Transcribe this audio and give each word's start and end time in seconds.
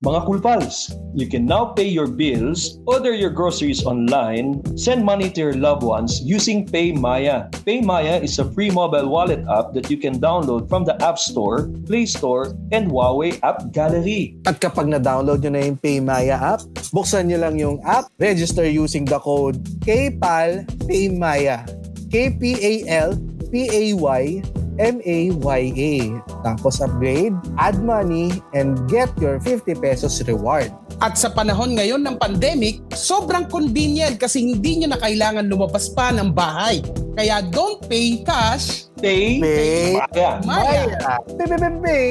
Mga 0.00 0.24
cool 0.24 0.40
pals, 0.40 0.96
you 1.12 1.28
can 1.28 1.44
now 1.44 1.76
pay 1.76 1.84
your 1.84 2.08
bills, 2.08 2.80
order 2.88 3.12
your 3.12 3.28
groceries 3.28 3.84
online, 3.84 4.64
send 4.72 5.04
money 5.04 5.28
to 5.28 5.44
your 5.44 5.52
loved 5.52 5.84
ones 5.84 6.24
using 6.24 6.64
PayMaya. 6.64 7.52
PayMaya 7.68 8.16
is 8.24 8.40
a 8.40 8.48
free 8.56 8.72
mobile 8.72 9.12
wallet 9.12 9.44
app 9.52 9.76
that 9.76 9.92
you 9.92 10.00
can 10.00 10.16
download 10.16 10.72
from 10.72 10.88
the 10.88 10.96
App 11.04 11.20
Store, 11.20 11.68
Play 11.84 12.08
Store, 12.08 12.56
and 12.72 12.88
Huawei 12.88 13.36
App 13.44 13.76
Gallery. 13.76 14.40
At 14.48 14.64
kapag 14.64 14.88
na-download 14.88 15.44
nyo 15.44 15.52
na 15.52 15.68
yung 15.68 15.76
PayMaya 15.76 16.56
app, 16.56 16.64
buksan 16.96 17.28
nyo 17.28 17.36
lang 17.36 17.60
yung 17.60 17.76
app, 17.84 18.08
register 18.16 18.64
using 18.64 19.04
the 19.04 19.20
code 19.20 19.60
KPAL 19.84 20.64
PayMaya. 20.88 21.68
K-P-A-L 22.08 23.20
P-A-Y 23.52 24.42
M-A-Y-A. 24.80 25.94
Tapos 26.40 26.80
upgrade, 26.80 27.36
add 27.60 27.84
money, 27.84 28.40
and 28.56 28.80
get 28.88 29.12
your 29.20 29.36
50 29.36 29.76
pesos 29.76 30.24
reward. 30.24 30.72
At 31.04 31.20
sa 31.20 31.28
panahon 31.28 31.76
ngayon 31.76 32.00
ng 32.00 32.16
pandemic, 32.16 32.80
sobrang 32.96 33.44
convenient 33.52 34.16
kasi 34.16 34.40
hindi 34.40 34.80
nyo 34.80 34.96
na 34.96 35.00
kailangan 35.00 35.44
lumabas 35.44 35.92
pa 35.92 36.08
ng 36.16 36.32
bahay. 36.32 36.80
Kaya 37.12 37.44
don't 37.44 37.84
pay 37.84 38.24
cash, 38.24 38.88
Pay, 39.00 39.40
Pay 39.40 39.96
Maya. 39.96 40.30
Maya. 40.44 41.16
Pay, 41.36 41.46
pay, 41.48 41.56
pay, 41.56 41.72
pay. 41.80 42.08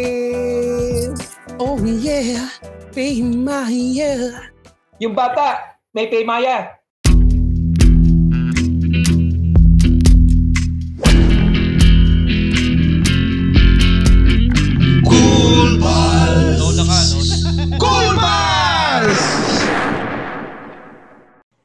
Oh 1.62 1.78
yeah, 1.82 2.50
pay 2.94 3.22
Maya. 3.22 4.50
Yung 5.00 5.16
bata, 5.16 5.80
may 5.96 6.12
PayMaya. 6.12 6.79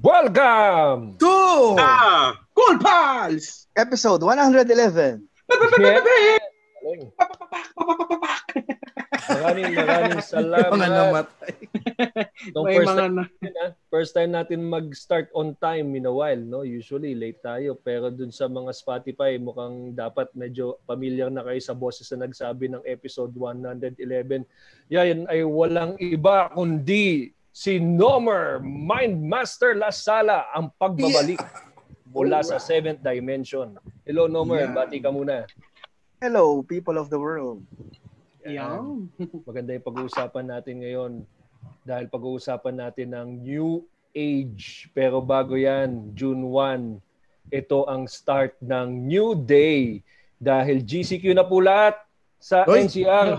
Welcome! 0.04 1.16
Two! 1.16 1.80
Ah, 1.80 2.36
Cool 2.52 2.76
Pals! 2.76 3.72
Episode 3.72 4.20
111. 4.20 5.16
Galing. 5.80 7.08
Maraming 9.24 9.72
maraming 9.72 10.20
salamat. 10.20 10.68
Mga 10.76 10.88
namatay. 10.92 11.52
Nung 12.52 12.68
May 12.68 12.76
first 12.76 12.92
mga 12.92 13.00
time, 13.00 13.14
na... 13.16 13.24
ah, 13.64 13.70
first 13.88 14.12
time 14.12 14.30
natin 14.36 14.60
mag-start 14.68 15.32
on 15.32 15.56
time 15.56 15.96
in 15.96 16.04
a 16.04 16.12
while, 16.12 16.36
no? 16.36 16.68
Usually 16.68 17.16
late 17.16 17.40
tayo, 17.40 17.72
pero 17.80 18.12
dun 18.12 18.28
sa 18.28 18.44
mga 18.44 18.76
Spotify, 18.76 19.40
mukhang 19.40 19.96
dapat 19.96 20.28
medyo 20.36 20.76
familiar 20.84 21.32
na 21.32 21.40
kayo 21.40 21.64
sa 21.64 21.72
boses 21.72 22.12
na 22.12 22.28
nagsabi 22.28 22.68
ng 22.68 22.84
episode 22.84 23.32
111. 23.32 23.96
Yan 24.92 25.24
ay 25.32 25.48
walang 25.48 25.96
iba 25.96 26.52
kundi 26.52 27.32
si 27.54 27.78
Nomer 27.78 28.58
Mindmaster 28.58 29.78
Lasala 29.78 30.50
ang 30.50 30.74
pagbabalik 30.74 31.38
mula 32.10 32.42
sa 32.42 32.58
seventh 32.58 32.98
dimension. 32.98 33.78
Hello 34.02 34.26
Nomer, 34.26 34.66
Yeah. 34.66 34.74
bati 34.74 34.98
ka 34.98 35.14
muna. 35.14 35.46
Hello, 36.18 36.66
people 36.66 36.98
of 36.98 37.14
the 37.14 37.18
world. 37.18 37.62
Yan. 38.42 39.06
Maganda 39.48 39.70
yung 39.70 39.86
pag-uusapan 39.86 40.46
natin 40.50 40.74
ngayon 40.82 41.12
dahil 41.86 42.10
pag-uusapan 42.10 42.74
natin 42.74 43.14
ng 43.14 43.28
new 43.46 43.86
age. 44.10 44.90
Pero 44.90 45.22
bago 45.22 45.54
yan, 45.54 46.10
June 46.18 46.42
1, 46.50 46.98
ito 47.54 47.86
ang 47.86 48.10
start 48.10 48.58
ng 48.58 49.06
new 49.06 49.38
day 49.38 50.02
dahil 50.42 50.82
GCQ 50.82 51.38
na 51.38 51.46
po 51.46 51.62
lahat 51.62 51.94
sa 52.36 52.66
Hoy! 52.66 52.84
NCR. 52.84 53.38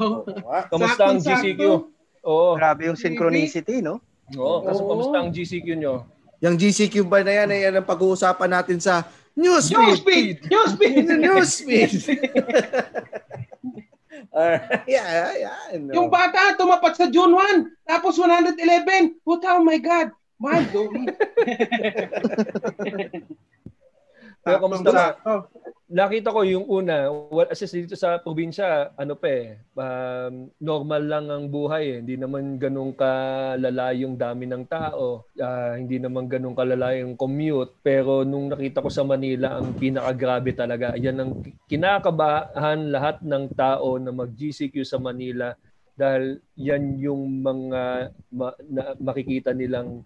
Kamusta 0.71 1.03
ang. 1.11 1.19
GCQ? 1.19 1.91
Oo. 2.25 2.57
Grabe 2.57 2.89
yung 2.89 2.97
synchronicity, 2.97 3.85
no? 3.85 4.01
Oo, 4.33 4.65
kaso 4.65 4.81
Oo. 4.81 4.89
kamusta 4.89 5.15
ang 5.21 5.29
GCQ 5.29 5.67
nyo? 5.77 6.09
Yung 6.41 6.57
GCQ 6.57 7.05
ba 7.05 7.21
na 7.21 7.45
yan, 7.45 7.53
ay 7.53 7.69
yan 7.69 7.77
ang 7.79 7.87
pag-uusapan 7.87 8.51
natin 8.51 8.81
sa 8.81 9.05
Newsfeed! 9.35 10.01
Newsfeed! 10.01 10.37
Newsfeed! 10.49 11.05
Newsfeed! 11.25 11.91
Alright, 14.35 14.83
yeah, 14.87 15.31
yeah. 15.35 15.79
No. 15.79 15.91
Yung 15.95 16.09
bata 16.11 16.55
tumapat 16.59 16.99
sa 16.99 17.07
June 17.07 17.31
1, 17.31 17.87
tapos 17.87 18.19
111. 18.19 19.23
Puta, 19.23 19.55
oh 19.55 19.63
my 19.63 19.79
God. 19.79 20.11
Mind 20.39 20.67
blowing. 20.75 21.07
Pero 24.45 24.61
kamusta 24.61 24.89
ka? 24.93 25.05
Sakto. 25.17 25.33
Nakita 25.85 26.33
ko 26.33 26.41
yung 26.41 26.65
una, 26.65 27.13
well, 27.13 27.45
as 27.45 27.61
dito 27.61 27.93
sa 27.93 28.17
probinsya, 28.17 28.89
ano 28.97 29.13
pa 29.13 29.29
eh, 29.29 29.61
um, 29.77 30.49
normal 30.57 31.01
lang 31.05 31.25
ang 31.29 31.45
buhay 31.45 31.97
eh. 31.97 31.97
Hindi 32.01 32.17
naman 32.17 32.57
ganun 32.57 32.89
kalala 32.97 33.93
yung 33.93 34.17
dami 34.17 34.49
ng 34.49 34.65
tao. 34.65 35.29
Ah, 35.37 35.77
hindi 35.77 36.01
naman 36.01 36.25
ganun 36.25 36.57
kalala 36.57 36.97
yung 36.97 37.13
commute. 37.13 37.77
Pero 37.85 38.25
nung 38.25 38.49
nakita 38.49 38.81
ko 38.81 38.89
sa 38.89 39.05
Manila, 39.05 39.61
ang 39.61 39.77
pinakagrabe 39.77 40.57
talaga. 40.57 40.97
Yan 40.97 41.21
ang 41.21 41.31
kinakabahan 41.69 42.89
lahat 42.89 43.21
ng 43.21 43.53
tao 43.53 44.01
na 44.01 44.09
mag-GCQ 44.09 44.81
sa 44.81 44.97
Manila 44.97 45.53
dahil 45.93 46.41
yan 46.57 46.97
yung 46.97 47.45
mga 47.45 48.09
ma- 48.33 48.57
na- 48.67 48.97
makikita 48.97 49.53
nilang 49.53 50.01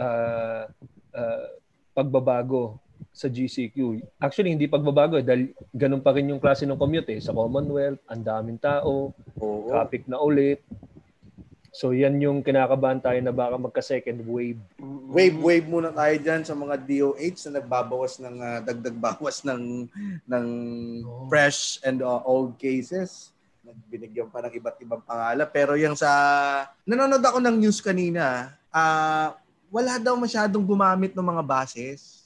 ah, 0.00 0.72
ah, 1.12 1.48
pagbabago 1.92 2.80
sa 3.18 3.26
GCQ. 3.26 3.98
Actually, 4.22 4.54
hindi 4.54 4.70
pagbabago 4.70 5.18
eh, 5.18 5.26
dahil 5.26 5.50
ganun 5.74 5.98
pa 5.98 6.14
rin 6.14 6.30
yung 6.30 6.38
klase 6.38 6.62
ng 6.62 6.78
commute 6.78 7.10
eh. 7.10 7.18
Sa 7.18 7.34
Commonwealth, 7.34 7.98
ang 8.06 8.22
daming 8.22 8.62
tao, 8.62 9.10
Oo. 9.42 9.66
traffic 9.66 10.06
na 10.06 10.22
ulit. 10.22 10.62
So 11.74 11.94
yan 11.94 12.18
yung 12.18 12.42
kinakabahan 12.42 12.98
tayo 12.98 13.18
na 13.22 13.34
baka 13.34 13.54
magka-second 13.54 14.22
wave. 14.26 14.58
Wave 15.10 15.38
wave 15.38 15.66
muna 15.66 15.94
tayo 15.94 16.14
diyan 16.18 16.42
sa 16.42 16.54
mga 16.58 16.74
DOH 16.74 17.38
na 17.46 17.62
nagbabawas 17.62 18.18
ng 18.18 18.36
ah, 18.42 18.58
dagdag 18.66 18.98
bawas 18.98 19.46
ng 19.46 19.86
ng 20.26 20.46
Oo. 21.06 21.30
fresh 21.30 21.78
and 21.86 22.02
uh, 22.02 22.18
old 22.26 22.58
cases. 22.58 23.30
Nagbinigyan 23.62 24.26
pa 24.26 24.42
ng 24.42 24.58
iba't 24.58 24.78
ibang 24.82 25.02
pangalan 25.06 25.48
pero 25.54 25.78
yung 25.78 25.94
sa 25.94 26.10
nanonood 26.82 27.22
ako 27.22 27.38
ng 27.46 27.56
news 27.62 27.78
kanina, 27.78 28.58
ah 28.74 29.38
wala 29.68 30.00
daw 30.02 30.16
masyadong 30.18 30.64
gumamit 30.64 31.12
ng 31.14 31.26
mga 31.30 31.42
buses. 31.46 32.17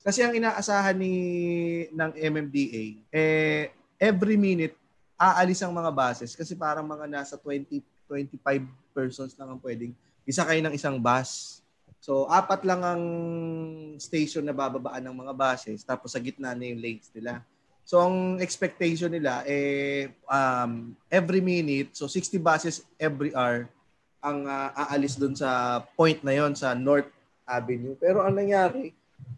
Kasi 0.00 0.24
ang 0.24 0.32
inaasahan 0.32 0.96
ni 0.96 1.12
ng 1.92 2.12
MMDA 2.16 2.84
eh 3.12 3.68
every 4.00 4.40
minute 4.40 4.72
aalis 5.20 5.60
ang 5.60 5.76
mga 5.76 5.92
buses 5.92 6.32
kasi 6.32 6.56
parang 6.56 6.88
mga 6.88 7.04
nasa 7.04 7.36
20 7.36 7.84
25 8.08 8.96
persons 8.96 9.36
lang 9.36 9.52
ang 9.52 9.60
pwedeng 9.60 9.92
isa 10.26 10.42
kayo 10.42 10.58
ng 10.64 10.74
isang 10.74 10.98
bus. 10.98 11.62
So, 12.00 12.24
apat 12.32 12.64
lang 12.64 12.80
ang 12.80 13.02
station 14.00 14.48
na 14.48 14.56
bababaan 14.56 15.04
ng 15.04 15.16
mga 15.20 15.32
buses 15.36 15.84
tapos 15.84 16.16
sa 16.16 16.22
gitna 16.22 16.56
na 16.56 16.64
yung 16.64 16.80
lanes 16.80 17.12
nila. 17.12 17.44
So, 17.84 18.00
ang 18.00 18.40
expectation 18.40 19.12
nila 19.12 19.44
eh 19.44 20.08
um, 20.24 20.96
every 21.12 21.44
minute, 21.44 21.92
so 21.92 22.08
60 22.08 22.40
buses 22.40 22.82
every 22.96 23.36
hour 23.36 23.68
ang 24.20 24.44
ah, 24.48 24.72
aalis 24.88 25.16
doon 25.16 25.32
sa 25.32 25.80
point 25.96 26.20
na 26.20 26.36
yon 26.36 26.52
sa 26.52 26.76
North 26.76 27.08
Avenue. 27.44 27.96
Pero 27.96 28.20
ang 28.20 28.36
nangyari, 28.36 28.92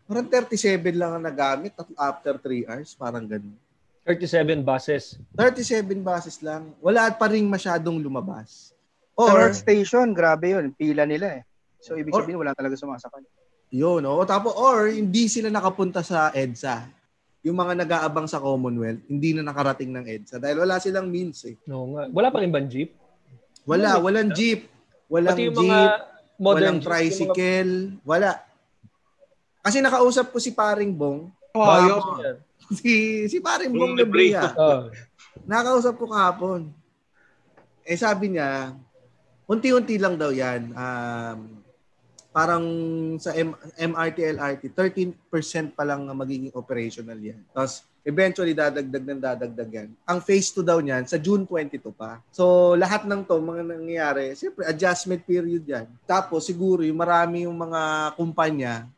parang 0.05 0.27
37 0.29 0.93
lang 0.93 1.17
ang 1.17 1.25
nagamit 1.25 1.73
at 1.73 1.89
after 1.97 2.37
3 2.37 2.69
hours, 2.69 2.93
parang 2.95 3.25
ganun. 3.25 3.55
37 4.05 4.61
buses. 4.61 5.15
37 5.39 6.03
buses 6.03 6.43
lang. 6.43 6.75
Wala 6.83 7.07
pa 7.15 7.31
rin 7.31 7.47
masyadong 7.47 8.03
lumabas. 8.03 8.75
Sa 9.15 9.31
Or, 9.31 9.47
North 9.47 9.63
Station, 9.63 10.11
grabe 10.11 10.51
yun. 10.53 10.75
Pila 10.75 11.07
nila 11.07 11.39
eh. 11.39 11.43
So, 11.79 11.95
ibig 11.95 12.11
Or- 12.11 12.27
sabihin, 12.27 12.43
wala 12.43 12.51
talaga 12.51 12.75
sumasakay. 12.75 13.23
Yun, 13.73 14.05
no? 14.05 14.21
Tapos, 14.27 14.53
or 14.53 14.91
hindi 14.91 15.31
sila 15.31 15.49
nakapunta 15.49 16.03
sa 16.03 16.29
EDSA. 16.35 16.83
Yung 17.43 17.57
mga 17.57 17.79
nag-aabang 17.83 18.27
sa 18.27 18.39
Commonwealth, 18.39 19.03
hindi 19.07 19.35
na 19.35 19.43
nakarating 19.43 19.91
ng 19.91 20.05
EDSA 20.07 20.37
dahil 20.39 20.63
wala 20.63 20.79
silang 20.79 21.09
means 21.09 21.43
eh. 21.47 21.57
No, 21.65 21.91
nga. 21.95 22.07
Wala 22.11 22.29
pa 22.31 22.39
rin 22.43 22.51
bang 22.53 22.69
jeep? 22.69 22.95
Wala, 23.65 23.99
walang 23.99 24.31
jeep. 24.35 24.67
Walang 25.07 25.35
Pati 25.39 25.47
yung 25.47 25.57
jeep, 25.57 25.63
mga 25.67 25.81
modern 26.37 26.43
walang 26.43 26.59
jeep, 26.59 26.67
yung 26.67 26.75
mga- 26.75 26.87
tricycle, 26.87 27.73
wala. 28.03 28.31
Kasi 29.63 29.79
nakausap 29.79 30.35
ko 30.35 30.43
si 30.43 30.51
Paring 30.51 30.91
Bong. 30.91 31.31
Yan. 31.55 32.37
si 32.75 33.25
si 33.31 33.39
Paring 33.39 33.71
Bong 33.71 33.95
Bong 33.95 33.95
Libre. 33.95 34.35
Lebria. 34.35 34.51
Oh. 34.59 34.91
Nakausap 35.47 35.95
ko 35.97 36.11
kahapon. 36.11 36.75
Eh 37.87 37.99
sabi 37.99 38.35
niya, 38.35 38.75
unti-unti 39.47 39.99
lang 39.99 40.15
daw 40.19 40.31
yan. 40.31 40.71
Um, 40.75 41.63
parang 42.33 42.65
sa 43.21 43.37
M- 43.37 43.59
MRT, 43.77 44.39
LRT, 44.39 44.63
13% 44.73 45.77
pa 45.77 45.85
lang 45.85 46.09
ang 46.09 46.17
magiging 46.17 46.55
operational 46.57 47.19
yan. 47.21 47.43
Tapos 47.53 47.85
eventually 48.03 48.57
dadagdag 48.57 49.05
ng 49.05 49.21
dadagdag 49.21 49.71
yan. 49.71 49.89
Ang 50.09 50.19
phase 50.25 50.51
2 50.57 50.65
daw 50.65 50.79
niyan 50.81 51.05
sa 51.05 51.21
June 51.21 51.45
22 51.45 51.93
pa. 51.93 52.19
So 52.33 52.75
lahat 52.75 53.05
ng 53.05 53.29
to 53.29 53.39
mga 53.39 53.63
nangyayari, 53.67 54.33
siyempre 54.35 54.65
adjustment 54.65 55.23
period 55.23 55.63
yan. 55.69 55.87
Tapos 56.09 56.49
siguro 56.49 56.81
yung 56.83 56.99
marami 56.99 57.45
yung 57.45 57.55
mga 57.55 58.15
kumpanya 58.17 58.89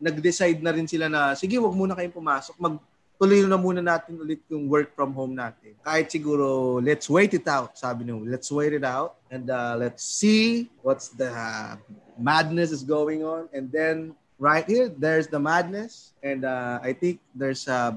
nag-decide 0.00 0.60
na 0.60 0.74
rin 0.74 0.86
sila 0.88 1.06
na 1.08 1.34
sige, 1.38 1.58
wag 1.58 1.74
muna 1.74 1.94
kayong 1.94 2.16
pumasok. 2.16 2.54
Mag 2.58 2.76
tuloy 3.14 3.46
na 3.46 3.56
muna 3.56 3.80
natin 3.80 4.18
ulit 4.18 4.42
yung 4.50 4.66
work 4.66 4.92
from 4.92 5.14
home 5.14 5.32
natin. 5.38 5.72
Kahit 5.86 6.10
siguro, 6.10 6.78
let's 6.82 7.06
wait 7.06 7.32
it 7.32 7.46
out. 7.46 7.78
Sabi 7.78 8.04
nyo, 8.04 8.20
let's 8.20 8.50
wait 8.50 8.74
it 8.74 8.84
out 8.84 9.16
and 9.30 9.48
uh, 9.48 9.78
let's 9.78 10.02
see 10.02 10.68
what's 10.82 11.14
the 11.14 11.30
uh, 11.30 11.78
madness 12.18 12.74
is 12.74 12.82
going 12.82 13.22
on. 13.22 13.46
And 13.54 13.70
then 13.70 14.18
right 14.36 14.66
here, 14.66 14.90
there's 14.90 15.30
the 15.30 15.38
madness. 15.38 16.12
And 16.20 16.44
uh, 16.44 16.82
I 16.82 16.92
think 16.92 17.22
there's 17.32 17.70
uh, 17.70 17.96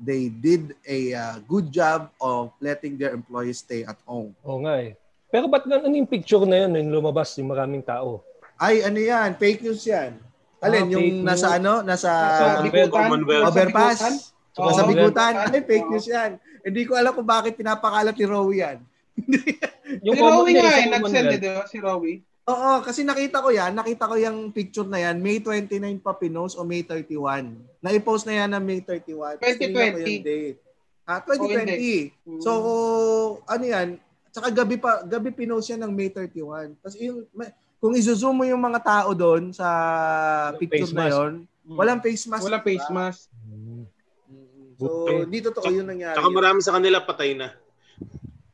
they 0.00 0.32
did 0.32 0.74
a 0.88 1.12
uh, 1.12 1.34
good 1.44 1.68
job 1.68 2.08
of 2.18 2.56
letting 2.64 2.96
their 2.96 3.12
employees 3.12 3.60
stay 3.60 3.84
at 3.84 4.00
home. 4.08 4.32
Oo 4.48 4.64
nga 4.64 4.80
eh. 4.80 4.96
Pero 5.30 5.46
ba't 5.46 5.62
ganun 5.68 5.94
yung 5.94 6.10
picture 6.10 6.42
na 6.48 6.66
yun 6.66 6.74
yung 6.74 6.90
lumabas 6.98 7.36
yung 7.38 7.52
maraming 7.52 7.84
tao? 7.84 8.24
Ay, 8.58 8.82
ano 8.82 8.98
yan? 8.98 9.36
Fake 9.38 9.62
news 9.62 9.84
yan. 9.86 10.18
Alin, 10.60 10.82
Ah, 10.82 10.90
yung 10.90 11.02
fake 11.02 11.20
nasa 11.22 11.46
news. 11.46 11.56
ano? 11.56 11.72
Nasa 11.82 12.10
Sa 12.10 12.46
bigutan? 12.60 12.90
Commonwealth. 12.90 13.42
Sa 13.42 13.50
overpass. 13.50 14.00
bigutan? 14.00 14.84
Bigutan. 14.86 15.32
Ay, 15.46 15.62
fake 15.62 15.88
news 15.88 16.06
yan. 16.06 16.30
Hindi 16.60 16.82
ko 16.84 16.92
alam 16.94 17.12
kung 17.12 17.24
bakit 17.26 17.56
pinapakalat 17.56 18.12
ni 18.12 18.24
Rowie 18.24 18.60
yan. 18.60 18.78
Yung 20.06 20.14
si 20.14 20.20
Rowie 20.20 20.54
nga 20.54 20.70
eh, 20.76 20.86
nag-send 20.86 21.26
eh, 21.30 21.38
di 21.38 21.48
ba? 21.48 21.64
Si 21.64 21.78
Rowie. 21.78 22.20
Oo, 22.42 22.72
kasi 22.80 23.00
nakita 23.02 23.40
ko 23.40 23.48
yan. 23.48 23.72
Nakita 23.72 24.04
ko 24.04 24.16
yung 24.16 24.50
picture 24.50 24.84
na 24.84 24.98
yan. 24.98 25.16
May 25.18 25.38
29 25.38 25.70
pa 25.96 26.12
pinost 26.12 26.58
o 26.58 26.66
May 26.66 26.82
31. 26.82 27.46
Na-post 27.78 28.26
na 28.26 28.34
yan 28.36 28.50
ng 28.50 28.64
May 28.64 28.80
31. 28.80 29.38
Tapos 29.38 29.54
tinignan 29.56 29.94
ko 29.94 29.98
2020. 29.98 30.10
yung 30.10 30.24
date. 30.24 30.58
Ah, 31.04 31.20
O, 31.20 31.30
hindi. 31.30 31.94
2020. 32.26 32.42
So, 32.42 32.50
ano 33.44 33.64
yan? 33.64 33.88
Tsaka 34.28 34.48
gabi 34.52 34.76
pa, 34.76 35.02
gabi 35.04 35.30
pinost 35.30 35.68
yan 35.68 35.80
ng 35.80 35.92
May 35.92 36.08
31. 36.08 36.74
Tapos 36.76 36.96
yung, 36.98 37.22
may- 37.32 37.54
kung 37.80 37.96
izo-zoom 37.96 38.36
mo 38.36 38.44
yung 38.44 38.60
mga 38.60 38.78
tao 38.78 39.10
doon 39.10 39.50
sa 39.50 39.66
Walang 40.52 40.60
picture 40.60 40.84
face 40.84 40.92
na 40.92 41.00
mask. 41.02 41.16
yon, 41.16 41.32
walang 41.66 42.00
face 42.00 42.24
mask. 42.26 42.44
Wala 42.44 42.60
face 42.60 42.88
mask. 42.90 43.22
Hmm. 43.42 43.88
Mm, 44.28 44.68
So, 44.76 44.86
Buti. 44.86 45.12
hindi 45.24 45.38
totoo 45.40 45.68
yun 45.68 45.84
nangyari. 45.84 46.16
Tsaka 46.16 46.30
marami 46.30 46.60
sa 46.60 46.72
kanila 46.72 47.00
patay 47.00 47.32
na. 47.32 47.48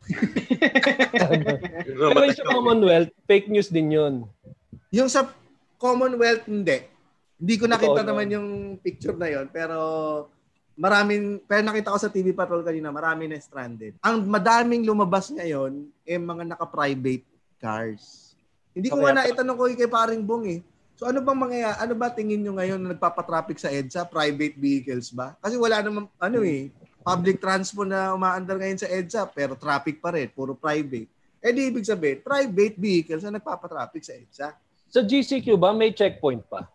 Pero 1.86 2.24
yung 2.24 2.34
sa 2.34 2.46
Commonwealth, 2.46 3.10
fake 3.26 3.46
news 3.46 3.68
din 3.68 3.90
yun. 3.90 4.14
Yung 4.90 5.06
sa 5.06 5.26
Commonwealth, 5.76 6.46
hindi. 6.46 6.82
Hindi 7.36 7.54
ko 7.56 7.68
nakita 7.68 8.00
Totoo 8.00 8.08
naman 8.08 8.26
yun. 8.26 8.34
yung 8.34 8.48
picture 8.80 9.12
na 9.12 9.28
yon 9.28 9.46
pero 9.46 9.76
maraming, 10.72 11.44
pero 11.44 11.60
nakita 11.60 11.92
ko 11.92 11.98
sa 12.00 12.08
TV 12.08 12.32
Patrol 12.32 12.64
kanina, 12.64 12.88
marami 12.88 13.28
na 13.28 13.36
stranded. 13.36 14.00
Ang 14.00 14.24
madaming 14.24 14.82
lumabas 14.82 15.28
ngayon, 15.28 15.84
eh 16.00 16.16
mga 16.16 16.48
naka-private 16.48 17.28
cars. 17.60 18.25
Hindi 18.76 18.92
ko 18.92 19.00
Okay, 19.00 19.04
nga 19.08 19.24
naitanong 19.24 19.56
ko 19.56 19.64
kay 19.72 19.88
paring 19.88 20.20
Bong 20.20 20.44
eh. 20.52 20.60
So 20.96 21.08
ano 21.08 21.24
bang 21.24 21.40
mga 21.40 21.80
ano 21.80 21.92
ba 21.96 22.12
tingin 22.12 22.44
nyo 22.44 22.52
ngayon 22.56 22.76
na 22.76 22.92
nagpapatraffic 22.92 23.56
sa 23.56 23.72
EDSA? 23.72 24.04
Private 24.04 24.56
vehicles 24.56 25.08
ba? 25.08 25.32
Kasi 25.40 25.56
wala 25.56 25.80
namang 25.80 26.12
ano 26.20 26.44
eh, 26.44 26.68
public 27.00 27.40
transport 27.40 27.88
na 27.88 28.12
umaandar 28.12 28.60
ngayon 28.60 28.80
sa 28.80 28.88
EDSA 28.88 29.32
pero 29.32 29.56
traffic 29.56 29.96
pa 29.96 30.12
rin, 30.12 30.28
puro 30.28 30.52
private. 30.52 31.08
Eh 31.40 31.52
di 31.52 31.68
ibig 31.68 31.88
sabihin, 31.88 32.20
private 32.20 32.76
vehicles 32.76 33.24
na 33.24 33.40
nagpapatraffic 33.40 34.04
sa 34.04 34.12
EDSA. 34.12 34.48
Sa 34.86 35.00
GCQ 35.00 35.56
ba, 35.56 35.72
may 35.72 35.92
checkpoint 35.92 36.44
pa? 36.48 36.68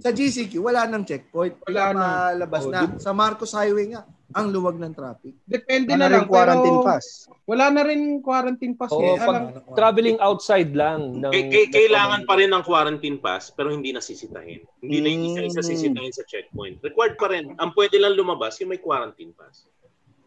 Sa 0.00 0.10
GCQ, 0.10 0.58
wala 0.58 0.84
nang 0.88 1.04
checkpoint. 1.04 1.56
Wala 1.68 1.92
na. 1.92 2.06
Labas 2.34 2.64
Oh, 2.66 2.72
na. 2.72 2.88
Sa 2.98 3.12
Marcos 3.12 3.52
Highway 3.52 3.92
nga, 3.92 4.02
ang 4.32 4.48
luwag 4.48 4.76
ng 4.76 4.92
traffic. 4.92 5.34
Depende 5.42 5.92
Ano 5.92 6.02
na 6.02 6.08
lang. 6.10 6.24
quarantine 6.24 6.76
pero 6.76 6.86
pass. 6.86 7.06
Wala 7.44 7.66
na 7.68 7.82
rin 7.82 8.00
quarantine 8.18 8.74
pass. 8.74 8.90
Oo, 8.90 9.02
eh. 9.02 9.16
pag- 9.16 9.52
Alam- 9.52 9.74
Traveling 9.74 10.18
outside 10.18 10.70
lang. 10.72 11.18
Ng, 11.18 11.30
K- 11.30 11.48
k- 11.48 11.70
kailangan 11.70 12.22
pa 12.22 12.34
rin 12.34 12.48
ng 12.48 12.62
quarantine 12.62 13.18
pass 13.18 13.48
pero 13.48 13.68
hindi 13.68 13.90
nasisitahin. 13.90 14.62
Hindi 14.78 14.98
na 14.98 15.08
yung 15.08 15.24
isa-isa 15.28 15.60
Mm. 15.60 15.68
sisitahin 15.68 16.12
sa 16.12 16.24
checkpoint. 16.24 16.80
Required 16.80 17.14
pa 17.14 17.28
rin. 17.28 17.52
Ang 17.54 17.70
pwede 17.72 17.96
lang 17.96 18.12
lumabas 18.12 18.56
yung 18.58 18.68
may 18.68 18.78
quarantine 18.78 19.32
pass. 19.32 19.68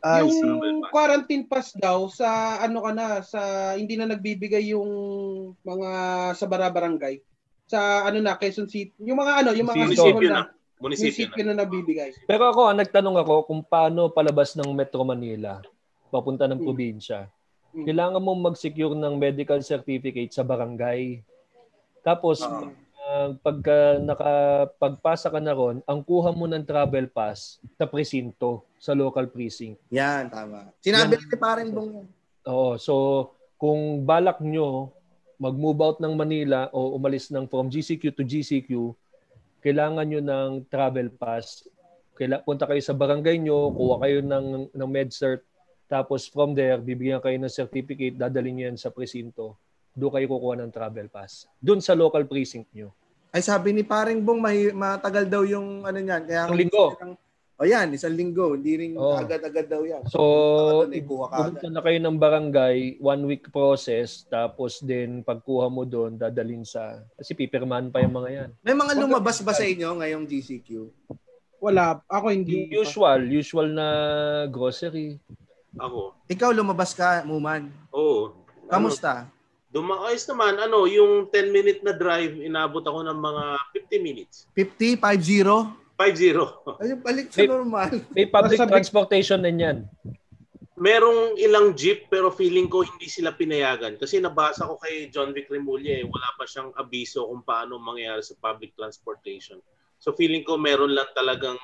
I 0.02 0.22
yung 0.22 0.30
see. 0.30 0.86
quarantine 0.88 1.44
pass 1.44 1.74
daw 1.74 2.06
sa 2.08 2.30
ano 2.60 2.78
ka 2.80 2.92
na 2.92 3.06
sa 3.22 3.42
hindi 3.74 3.98
na 3.98 4.06
nagbibigay 4.06 4.70
yung 4.70 4.86
mga 5.60 5.90
sa 6.32 6.46
barabarangay 6.46 7.18
sa 7.66 8.06
ano 8.06 8.22
na 8.22 8.38
Quezon 8.38 8.70
City 8.70 8.94
yung 9.02 9.18
mga 9.18 9.42
ano 9.42 9.50
yung 9.50 9.66
mga 9.66 9.90
na. 10.22 10.30
na 10.30 10.42
Munisipyo 10.76 11.32
munisipyo 11.32 11.44
na. 11.44 11.54
na 11.56 11.64
nabibigay 11.64 12.10
Pero 12.28 12.52
ako, 12.52 12.62
ah, 12.68 12.76
nagtanong 12.76 13.16
ako 13.16 13.34
kung 13.48 13.62
paano 13.64 14.12
palabas 14.12 14.54
ng 14.54 14.68
Metro 14.72 15.02
Manila 15.02 15.64
papunta 16.12 16.46
ng 16.46 16.60
Hmm. 16.60 16.68
probinsya. 16.68 17.32
Hmm. 17.72 17.84
Kailangan 17.84 18.20
mong 18.20 18.42
mag-secure 18.52 18.92
ng 18.92 19.16
medical 19.16 19.60
certificate 19.60 20.32
sa 20.32 20.44
barangay. 20.44 21.24
Tapos, 22.02 22.40
Oo. 22.40 22.72
ah, 23.02 23.32
pagka 23.40 24.00
nakapagpasa 24.00 25.28
ka 25.28 25.40
na 25.40 25.52
ron, 25.52 25.80
ang 25.84 26.00
kuha 26.00 26.32
mo 26.32 26.46
ng 26.46 26.64
travel 26.64 27.08
pass 27.08 27.58
sa 27.76 27.84
presinto, 27.84 28.64
sa 28.76 28.92
local 28.92 29.28
precinct. 29.28 29.80
Yan, 29.90 30.28
tama. 30.28 30.72
Sinabi 30.80 31.16
ni 31.16 31.36
paring 31.36 31.72
Bong 31.72 31.92
yan. 31.94 32.08
Oo, 32.46 32.76
so 32.76 32.94
kung 33.56 34.04
balak 34.04 34.38
nyo 34.40 34.92
mag-move 35.36 35.80
out 35.82 35.98
ng 36.00 36.14
Manila 36.14 36.70
o 36.70 36.94
umalis 36.94 37.28
ng 37.28 37.44
from 37.46 37.68
GCQ 37.68 38.04
to 38.12 38.24
GCQ, 38.24 38.72
kailangan 39.66 40.06
nyo 40.06 40.22
ng 40.22 40.50
travel 40.70 41.10
pass. 41.18 41.66
Kaila, 42.14 42.46
punta 42.46 42.70
kayo 42.70 42.78
sa 42.86 42.94
barangay 42.94 43.42
nyo, 43.42 43.74
kuha 43.74 43.98
kayo 44.06 44.22
ng, 44.22 44.70
ng 44.70 44.90
MedCert, 44.94 45.42
tapos 45.90 46.30
from 46.30 46.54
there, 46.54 46.78
bibigyan 46.78 47.18
kayo 47.18 47.34
ng 47.42 47.50
certificate, 47.50 48.14
dadalhin 48.14 48.54
nyo 48.62 48.66
yan 48.70 48.78
sa 48.78 48.94
presinto. 48.94 49.58
Doon 49.98 50.22
kayo 50.22 50.26
kukuha 50.30 50.62
ng 50.62 50.70
travel 50.70 51.10
pass. 51.10 51.50
Doon 51.58 51.82
sa 51.82 51.98
local 51.98 52.30
precinct 52.30 52.70
nyo. 52.78 52.94
Ay 53.34 53.42
sabi 53.42 53.74
ni 53.74 53.82
paring 53.82 54.22
Bong, 54.22 54.40
mahi, 54.40 54.70
matagal 54.70 55.26
daw 55.28 55.42
yung 55.44 55.82
ano 55.82 55.98
niyan. 55.98 56.24
Kaya 56.30 56.46
Isang 56.46 56.62
linggo. 56.62 56.86
O 57.56 57.64
yan, 57.64 57.88
isang 57.96 58.12
linggo. 58.12 58.52
Hindi 58.52 58.74
rin 58.76 58.92
Oo. 59.00 59.16
agad-agad 59.16 59.72
daw 59.72 59.88
yan. 59.88 60.04
So, 60.12 60.20
Pumunta 60.92 61.00
ka 61.00 61.38
pumunta 61.40 61.68
na 61.72 61.80
kayo 61.80 62.00
ng 62.04 62.18
barangay, 62.20 62.78
one 63.00 63.24
week 63.24 63.48
process, 63.48 64.28
tapos 64.28 64.84
din 64.84 65.24
pagkuha 65.24 65.72
mo 65.72 65.88
doon, 65.88 66.20
dadalhin 66.20 66.68
sa, 66.68 67.00
kasi 67.16 67.32
pipirmahan 67.32 67.88
pa 67.88 68.04
yung 68.04 68.12
mga 68.12 68.30
yan. 68.30 68.50
May 68.60 68.76
mga 68.76 69.00
lumabas 69.00 69.40
ba 69.40 69.56
sa 69.56 69.64
inyo 69.64 69.88
ngayong 70.04 70.28
GCQ? 70.28 70.70
wala 71.66 71.98
ako 72.06 72.30
hindi 72.30 72.70
usual, 72.70 73.26
usual 73.26 73.74
na 73.74 73.88
grocery. 74.54 75.18
Ako. 75.82 76.14
Ikaw 76.30 76.54
lumabas 76.54 76.94
ka, 76.94 77.26
Muman. 77.26 77.74
Oo. 77.90 78.38
Kamusta? 78.70 79.26
Dumakayos 79.74 80.24
naman, 80.32 80.56
ano, 80.56 80.88
yung 80.88 81.28
10 81.28 81.52
minute 81.52 81.82
na 81.84 81.92
drive, 81.92 82.40
inabot 82.40 82.80
ako 82.80 83.04
ng 83.04 83.20
mga 83.20 83.44
50 83.92 84.08
minutes. 84.08 84.36
50, 84.56 84.96
5-0? 84.96 85.85
5-0. 85.96 86.80
Ay, 86.84 86.92
balik 87.00 87.28
sa 87.32 87.40
May- 87.44 87.50
normal. 87.50 87.90
May 88.12 88.28
public 88.28 88.60
transportation 88.60 89.40
din 89.40 89.64
yan. 89.64 89.78
Merong 90.76 91.40
ilang 91.40 91.72
jeep 91.72 92.12
pero 92.12 92.28
feeling 92.36 92.68
ko 92.68 92.84
hindi 92.84 93.08
sila 93.08 93.32
pinayagan. 93.32 93.96
Kasi 93.96 94.20
nabasa 94.20 94.68
ko 94.68 94.76
kay 94.76 95.08
John 95.08 95.32
Vic 95.32 95.48
Remulla 95.48 96.04
eh, 96.04 96.04
wala 96.04 96.28
pa 96.36 96.44
siyang 96.44 96.76
abiso 96.76 97.24
kung 97.32 97.48
paano 97.48 97.80
mangyayari 97.80 98.20
sa 98.20 98.36
public 98.36 98.76
transportation. 98.76 99.64
So 99.96 100.12
feeling 100.12 100.44
ko 100.44 100.60
meron 100.60 100.92
lang 100.92 101.08
talagang 101.16 101.56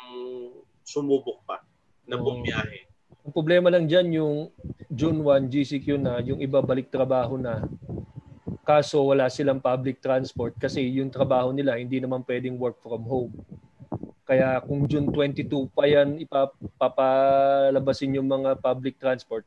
sumubok 0.87 1.43
pa 1.43 1.59
na 2.07 2.15
Oo. 2.15 2.23
bumiyahe. 2.23 2.87
Ang 3.21 3.33
problema 3.35 3.69
lang 3.69 3.85
dyan, 3.85 4.15
yung 4.17 4.35
June 4.89 5.19
1, 5.21 5.51
GCQ 5.51 5.87
na, 5.99 6.23
yung 6.25 6.41
iba 6.41 6.57
balik 6.63 6.89
trabaho 6.89 7.37
na. 7.37 7.67
Kaso 8.65 9.03
wala 9.03 9.29
silang 9.29 9.61
public 9.61 10.01
transport 10.01 10.55
kasi 10.57 10.81
yung 10.87 11.13
trabaho 11.13 11.53
nila 11.53 11.77
hindi 11.77 11.99
naman 12.01 12.25
pwedeng 12.25 12.57
work 12.57 12.79
from 12.81 13.03
home. 13.05 13.35
Kaya 14.31 14.63
kung 14.63 14.87
June 14.87 15.11
22 15.11 15.75
pa 15.75 15.83
yan 15.83 16.15
ipapalabasin 16.23 18.15
yung 18.15 18.31
mga 18.31 18.63
public 18.63 18.95
transport, 18.95 19.43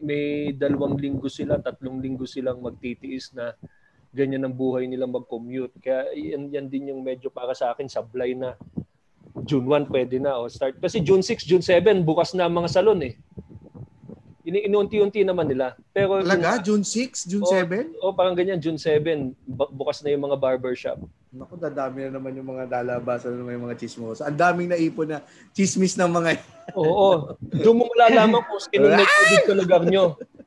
may 0.00 0.56
dalawang 0.56 0.96
linggo 0.96 1.28
sila, 1.28 1.60
tatlong 1.60 2.00
linggo 2.00 2.24
silang 2.24 2.64
magtitiis 2.64 3.36
na 3.36 3.52
ganyan 4.16 4.48
ang 4.48 4.56
buhay 4.56 4.88
nila 4.88 5.04
mag-commute. 5.04 5.76
Kaya 5.84 6.16
yan, 6.16 6.48
yan 6.48 6.64
din 6.72 6.96
yung 6.96 7.04
medyo 7.04 7.28
para 7.28 7.52
sa 7.52 7.76
akin 7.76 7.92
sablay 7.92 8.32
na 8.32 8.56
June 9.44 9.68
1 9.68 9.92
pwede 9.92 10.16
na 10.16 10.40
o 10.40 10.48
start. 10.48 10.80
Kasi 10.80 11.04
June 11.04 11.20
6, 11.20 11.44
June 11.44 11.60
7 11.60 12.00
bukas 12.00 12.32
na 12.32 12.48
ang 12.48 12.56
mga 12.56 12.72
salon 12.72 13.04
eh. 13.04 13.20
Ini 14.48 14.64
inunti-unti 14.64 15.28
naman 15.28 15.52
nila. 15.52 15.76
Pero 15.92 16.24
Talaga? 16.24 16.56
June 16.64 16.80
6? 16.80 17.28
June 17.28 17.44
Oo. 17.44 17.52
7? 17.52 18.00
O 18.00 18.16
parang 18.16 18.32
ganyan 18.32 18.56
June 18.64 18.80
7 18.80 19.36
bu- 19.44 19.72
bukas 19.76 20.00
na 20.00 20.08
yung 20.08 20.24
mga 20.24 20.40
barbershop. 20.40 21.04
Naku, 21.36 21.60
dadami 21.60 22.08
na 22.08 22.16
naman 22.16 22.32
yung 22.32 22.48
mga 22.48 22.64
lalabasan 22.64 23.36
ng 23.36 23.68
mga 23.68 23.76
chismosa. 23.76 24.24
Ang 24.24 24.40
daming 24.40 24.72
naipon 24.72 25.04
na 25.04 25.20
chismis 25.52 25.92
ng 26.00 26.08
mga 26.08 26.40
Oo. 26.72 27.36
Doon 27.52 27.76
mo 27.76 27.84
malalaman 27.92 28.40
kung 28.40 28.62
sino 28.64 28.88
may 28.88 29.04
COVID 29.04 29.40
sa 29.44 29.54
lugar 29.54 29.82
nyo. 29.84 30.04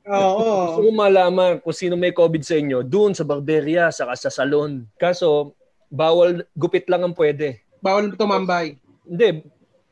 oo 0.10 0.50
Gusto 0.74 0.82
mo 0.90 0.92
malaman 1.06 1.62
kung 1.62 1.78
sino 1.78 1.94
may 1.94 2.10
COVID 2.10 2.42
sa 2.42 2.58
inyo, 2.58 2.82
doon 2.82 3.14
sa 3.14 3.22
barberia, 3.22 3.94
saka 3.94 4.18
sa 4.18 4.34
salon. 4.34 4.90
Kaso, 4.98 5.54
bawal, 5.94 6.42
gupit 6.58 6.90
lang 6.90 7.06
ang 7.06 7.14
pwede. 7.14 7.62
bawal 7.86 8.10
tumambay 8.18 8.76
Hindi, 9.06 9.46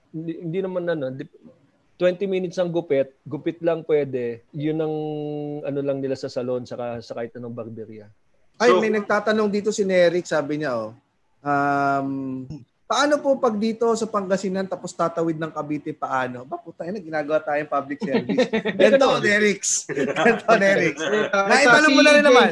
hindi, 0.09 0.33
hindi 0.49 0.59
naman 0.65 0.83
ano, 0.89 1.13
di- 1.13 1.29
20 2.01 2.29
minutes 2.29 2.57
ang 2.57 2.73
gupit, 2.73 3.13
gupit 3.25 3.61
lang 3.61 3.85
pwede. 3.85 4.45
Yun 4.53 4.77
ang 4.81 4.95
ano 5.61 5.79
lang 5.81 6.01
nila 6.01 6.17
sa 6.17 6.29
salon, 6.29 6.65
saka 6.65 7.01
sa 7.05 7.13
kahit 7.17 7.37
anong 7.37 7.57
barberia. 7.57 8.09
Ay, 8.57 8.69
So- 8.73 8.81
may 8.81 8.91
nagtatanong 8.91 9.49
dito 9.49 9.69
si 9.69 9.85
Neric, 9.85 10.25
sabi 10.25 10.61
niya, 10.61 10.73
oh. 10.77 10.91
Um, 11.41 12.45
Paano 12.87 13.19
po 13.19 13.35
pag 13.35 13.51
dito 13.59 13.83
sa 13.99 14.07
Pangasinan 14.07 14.63
tapos 14.63 14.95
tatawid 14.95 15.35
ng 15.35 15.51
Cavite 15.51 15.91
paano? 15.91 16.47
Ba 16.47 16.55
puta 16.55 16.87
ina 16.87 17.03
ginagawa 17.03 17.43
tayong 17.43 17.67
public 17.67 17.99
service. 17.99 18.47
Ganto 18.79 19.19
Derix. 19.19 19.83
Ganto 19.91 20.47
Derix. 20.55 20.95
Ah, 21.35 21.51
Naitanong 21.51 21.91
mo 21.91 21.99
na 22.01 22.15
rin 22.15 22.23
naman. 22.23 22.51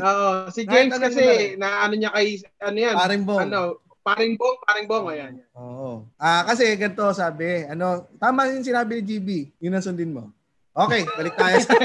Oo, 0.00 0.48
si 0.48 0.64
James 0.64 0.96
kasi 0.96 1.52
na 1.60 1.68
na 1.68 1.84
ano 1.84 1.94
niya 2.00 2.10
kay 2.16 2.40
ano 2.64 2.78
yan? 2.80 2.94
Paring 2.96 3.22
bong. 3.28 3.40
Ano, 3.44 3.60
paring 4.00 4.34
bong, 4.40 4.56
paring 4.64 4.86
bong 4.88 5.06
ayan. 5.12 5.34
Oo. 5.52 6.08
Ah, 6.16 6.48
kasi 6.48 6.64
ganito 6.80 7.04
sabi, 7.12 7.68
ano, 7.68 8.08
tama 8.16 8.48
yung 8.56 8.64
sinabi 8.64 9.00
ni 9.00 9.02
GB. 9.04 9.28
Yun 9.60 9.76
ang 9.76 9.84
sundin 9.84 10.16
mo. 10.16 10.32
Okay, 10.74 11.06
balik 11.08 11.34
tayo 11.34 11.54
sa 11.56 11.70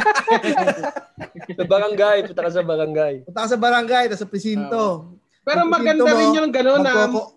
Sa 1.52 1.64
barangay, 1.64 2.18
punta 2.26 2.42
ka 2.42 2.52
sa 2.52 2.64
barangay. 2.64 3.14
punta 3.22 3.40
ka 3.40 3.50
sa 3.50 3.60
barangay, 3.60 4.04
sa 4.12 4.26
presinto. 4.26 5.14
Pero 5.42 5.62
Kung 5.62 5.72
maganda 5.72 6.04
mo, 6.04 6.14
rin 6.16 6.34
yung 6.36 6.50
gano'n 6.50 6.82
na 6.82 6.94
Magkoko- 7.00 7.32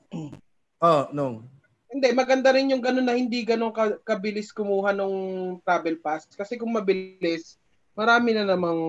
Oh, 0.80 1.02
no. 1.12 1.44
hindi 1.87 2.09
maganda 2.11 2.50
rin 2.50 2.73
yung 2.73 2.80
gano'n 2.80 3.04
na 3.04 3.14
hindi 3.14 3.44
gano'n 3.44 3.68
ka, 3.68 4.00
kabilis 4.02 4.49
kumuha 4.49 4.90
nung 4.90 5.12
travel 5.61 6.00
pass 6.00 6.25
kasi 6.26 6.56
kung 6.56 6.73
mabilis 6.73 7.61
marami 7.92 8.32
na 8.32 8.49
namang 8.49 8.80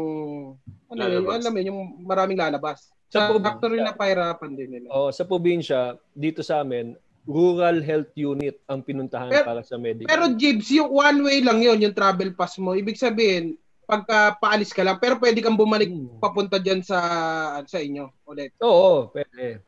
ano 0.88 1.02
yun, 1.04 1.28
alam 1.28 1.52
mo 1.52 1.58
yun, 1.60 1.70
yung 1.70 1.82
maraming 2.02 2.40
lalabas. 2.40 2.88
Sa 3.12 3.20
Sa 3.20 3.30
prob- 3.30 3.44
factory 3.44 3.78
na 3.78 3.92
pahirapan 3.92 4.56
din 4.56 4.70
nila. 4.72 4.88
Oh, 4.88 5.12
sa 5.12 5.22
probinsya, 5.22 6.00
dito 6.10 6.40
sa 6.40 6.64
amin, 6.64 6.96
rural 7.24 7.80
health 7.80 8.12
unit 8.14 8.60
ang 8.66 8.80
pinuntahan 8.80 9.32
Pero- 9.32 9.48
para 9.48 9.62
sa 9.62 9.76
medical. 9.76 10.06
Pero 10.06 10.26
Jibs, 10.34 10.68
yung 10.70 10.90
one 10.90 11.20
way 11.22 11.40
lang 11.40 11.60
yun, 11.60 11.80
yung 11.80 11.94
travel 11.94 12.32
pass 12.34 12.56
mo. 12.58 12.74
Ibig 12.74 12.96
sabihin, 12.96 13.56
pagka 13.84 14.36
paalis 14.38 14.72
ka 14.72 14.80
lang, 14.80 14.96
pero 14.98 15.16
pwede 15.18 15.40
kang 15.40 15.56
bumalik 15.56 15.88
Hmm. 15.88 16.18
papunta 16.18 16.56
dyan 16.56 16.80
sa 16.80 17.00
sa 17.64 17.78
inyo 17.78 18.08
ulit. 18.26 18.56
Oo, 18.60 19.08
pwede. 19.10 19.60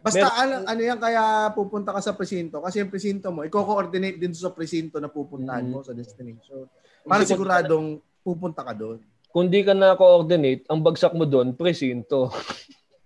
Basta 0.00 0.20
Meron- 0.20 0.36
ano, 0.36 0.54
ano 0.68 0.80
yan 0.84 0.98
kaya 0.98 1.22
pupunta 1.50 1.90
ka 1.90 2.00
sa 2.00 2.12
presinto? 2.12 2.60
Kasi 2.60 2.78
yung 2.78 2.92
presinto 2.92 3.32
mo, 3.32 3.40
i-coordinate 3.40 4.18
din 4.18 4.36
sa 4.36 4.50
presinto 4.50 5.00
na 5.00 5.08
pupuntahan 5.08 5.64
Mm. 5.64 5.70
mo 5.70 5.80
sa 5.80 5.90
destination. 5.90 6.68
Para 7.02 7.22
Hindi 7.22 7.32
siguradong 7.32 7.86
pupunta 8.20 8.60
ka 8.60 8.72
doon. 8.72 9.00
Kung 9.30 9.48
di 9.48 9.64
ka 9.64 9.72
na-coordinate, 9.72 10.68
ang 10.68 10.78
bagsak 10.78 11.10
mo 11.10 11.24
doon, 11.24 11.52
presinto. 11.52 12.28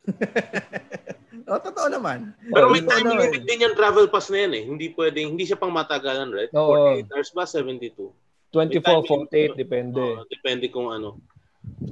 O, 1.48 1.56
totoo 1.56 1.88
naman. 1.88 2.36
Pero 2.52 2.68
may 2.68 2.84
Totoo 2.84 2.92
time 2.92 3.06
naman. 3.08 3.22
limit 3.24 3.42
din 3.48 3.64
yung 3.64 3.72
travel 3.72 4.06
pass 4.06 4.28
na 4.28 4.44
yan 4.44 4.52
eh. 4.52 4.62
Hindi 4.68 4.86
pwedeng, 4.92 5.32
hindi 5.32 5.48
siya 5.48 5.56
pang 5.56 5.72
matagalan, 5.72 6.28
right? 6.28 6.52
Oo. 6.52 7.00
48 7.00 7.08
hours 7.08 7.30
ba? 7.32 7.44
72? 7.48 8.12
24, 8.52 8.52
May 8.52 8.76
time 8.76 9.00
48, 9.04 9.32
limit. 9.32 9.56
depende. 9.56 10.00
Oo, 10.04 10.24
depende 10.28 10.66
kung 10.68 10.88
ano. 10.92 11.16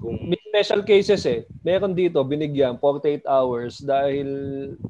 Kung 0.01 0.17
May 0.25 0.41
special 0.49 0.85
cases 0.85 1.25
eh. 1.25 1.45
Meron 1.61 1.93
dito, 1.93 2.21
binigyan 2.21 2.77
48 2.81 3.25
hours 3.25 3.81
dahil 3.81 4.29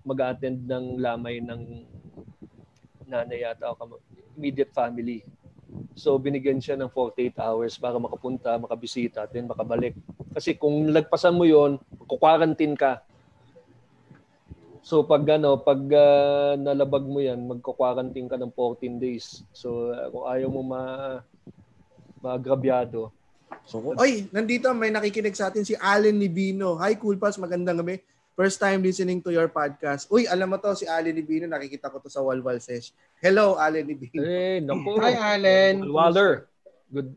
mag-attend 0.02 0.66
ng 0.66 0.98
lamay 0.98 1.38
ng 1.38 1.62
nanay 3.06 3.46
yata 3.46 3.70
o 3.70 3.98
immediate 4.34 4.74
family. 4.74 5.22
So 5.94 6.18
binigyan 6.18 6.58
siya 6.62 6.78
ng 6.78 6.90
48 6.90 7.38
hours 7.38 7.74
para 7.78 7.98
makapunta, 7.98 8.58
makabisita, 8.58 9.26
then 9.30 9.46
makabalik. 9.46 9.94
Kasi 10.34 10.54
kung 10.54 10.90
lagpasan 10.90 11.34
mo 11.34 11.46
yon, 11.46 11.78
quarantine 12.06 12.74
ka. 12.74 13.02
So 14.86 15.02
pag 15.02 15.26
ano, 15.26 15.58
pag 15.58 15.82
ah, 15.90 16.54
nalabag 16.54 17.02
mo 17.02 17.18
yan, 17.18 17.42
magko-quarantine 17.42 18.30
ka 18.30 18.38
ng 18.38 18.54
14 18.54 19.02
days. 19.02 19.42
So 19.50 19.90
ah, 19.90 20.06
kung 20.14 20.26
ayaw 20.30 20.46
mo 20.46 20.62
ma 20.62 20.82
maagrabyado, 22.22 23.10
So, 23.66 23.82
oy, 23.82 24.30
nandito 24.30 24.70
may 24.78 24.94
nakikinig 24.94 25.34
sa 25.34 25.50
atin 25.50 25.66
si 25.66 25.74
Allen 25.74 26.14
Nibino. 26.14 26.78
Hi, 26.78 26.94
Cool 26.94 27.18
Pals. 27.18 27.38
Magandang 27.38 27.82
gabi. 27.82 27.98
First 28.38 28.62
time 28.62 28.78
listening 28.78 29.18
to 29.26 29.34
your 29.34 29.50
podcast. 29.50 30.06
Uy, 30.06 30.26
alam 30.30 30.54
mo 30.54 30.58
to, 30.58 30.70
si 30.78 30.86
Allen 30.86 31.18
Nibino. 31.18 31.50
Nakikita 31.50 31.90
ko 31.90 31.98
to 31.98 32.06
sa 32.06 32.22
Walwal 32.22 32.62
Sesh. 32.62 32.94
Hello, 33.18 33.58
Allen 33.58 33.90
Nibino. 33.90 34.22
eh, 34.22 34.62
naku. 34.62 35.02
Hi, 35.02 35.14
Allen. 35.34 35.82
Waller. 35.82 36.46
Good. 36.94 37.10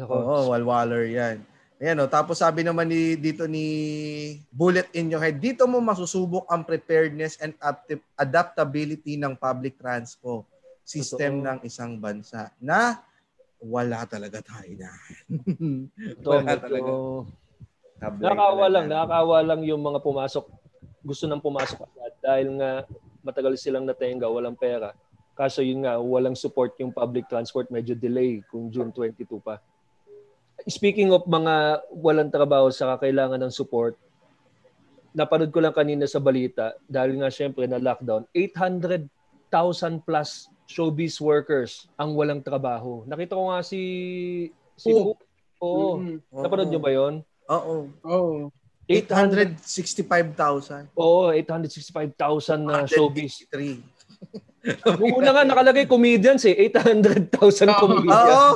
Nako. 0.00 0.14
Oo, 0.16 0.36
Walwaler 0.56 1.04
yan. 1.04 1.44
Ayan 1.82 1.98
o, 1.98 2.06
tapos 2.06 2.38
sabi 2.38 2.62
naman 2.62 2.86
ni 2.86 3.18
dito 3.18 3.50
ni 3.50 3.66
Bullet 4.54 4.86
in 4.94 5.10
your 5.10 5.18
head, 5.18 5.42
dito 5.42 5.66
mo 5.66 5.82
masusubok 5.82 6.46
ang 6.46 6.62
preparedness 6.62 7.34
and 7.42 7.50
adap- 7.58 8.06
adaptability 8.14 9.18
ng 9.18 9.34
public 9.34 9.74
transport 9.82 10.46
system 10.86 11.42
Totoo. 11.42 11.46
ng 11.50 11.58
isang 11.66 11.98
bansa 11.98 12.54
na 12.62 13.02
wala 13.58 14.04
talaga 14.06 14.44
tayo 14.44 14.70
na. 14.76 14.92
Wala 16.20 16.52
talaga. 16.60 16.90
Talaga. 17.96 18.68
lang, 18.68 18.84
nakakawa 18.92 19.38
lang 19.40 19.60
yung 19.64 19.80
mga 19.80 20.04
pumasok, 20.04 20.44
gusto 21.00 21.24
nang 21.24 21.40
pumasok 21.40 21.80
agad 21.88 22.12
dahil 22.20 22.48
nga 22.60 22.84
matagal 23.24 23.56
silang 23.56 23.88
natenga, 23.88 24.28
walang 24.28 24.54
pera. 24.54 24.92
Kaso 25.32 25.64
yun 25.64 25.82
nga, 25.82 25.96
walang 25.96 26.36
support 26.36 26.76
yung 26.78 26.92
public 26.92 27.26
transport, 27.26 27.72
medyo 27.72 27.96
delay 27.96 28.44
kung 28.52 28.68
June 28.68 28.92
22 28.92 29.40
pa. 29.40 29.58
Speaking 30.64 31.12
of 31.12 31.28
mga 31.28 31.84
walang 31.92 32.32
trabaho 32.32 32.72
sa 32.72 32.96
kailangan 32.96 33.36
ng 33.36 33.52
support, 33.52 34.00
napanood 35.12 35.52
ko 35.52 35.60
lang 35.60 35.76
kanina 35.76 36.08
sa 36.08 36.16
balita, 36.16 36.72
dahil 36.88 37.20
nga 37.20 37.28
syempre 37.28 37.68
na 37.68 37.76
lockdown, 37.76 38.24
800,000 38.32 39.04
plus 40.00 40.48
showbiz 40.64 41.20
workers 41.20 41.84
ang 42.00 42.16
walang 42.16 42.40
trabaho. 42.40 43.04
Nakita 43.04 43.36
ko 43.36 43.52
nga 43.52 43.60
si 43.60 43.80
si 44.80 44.88
Oh. 44.88 45.12
Oo. 45.60 46.00
Oo. 46.00 46.40
Napanood 46.40 46.72
niyo 46.72 46.80
ba 46.80 46.88
'yon? 46.88 47.20
Oo. 47.52 47.92
Oo. 48.08 48.48
865,000. 48.88 50.88
Oo, 50.96 51.28
865,000 51.32 52.64
na 52.64 52.88
showbiz. 52.88 53.44
183. 53.52 53.84
Nung 54.96 55.12
una 55.20 55.36
nga 55.36 55.44
nakalagay 55.44 55.84
comedians 55.84 56.40
eh, 56.48 56.56
800,000 56.72 57.68
Oo. 57.68 57.80
comedians. 57.84 58.32
Oo. 58.32 58.52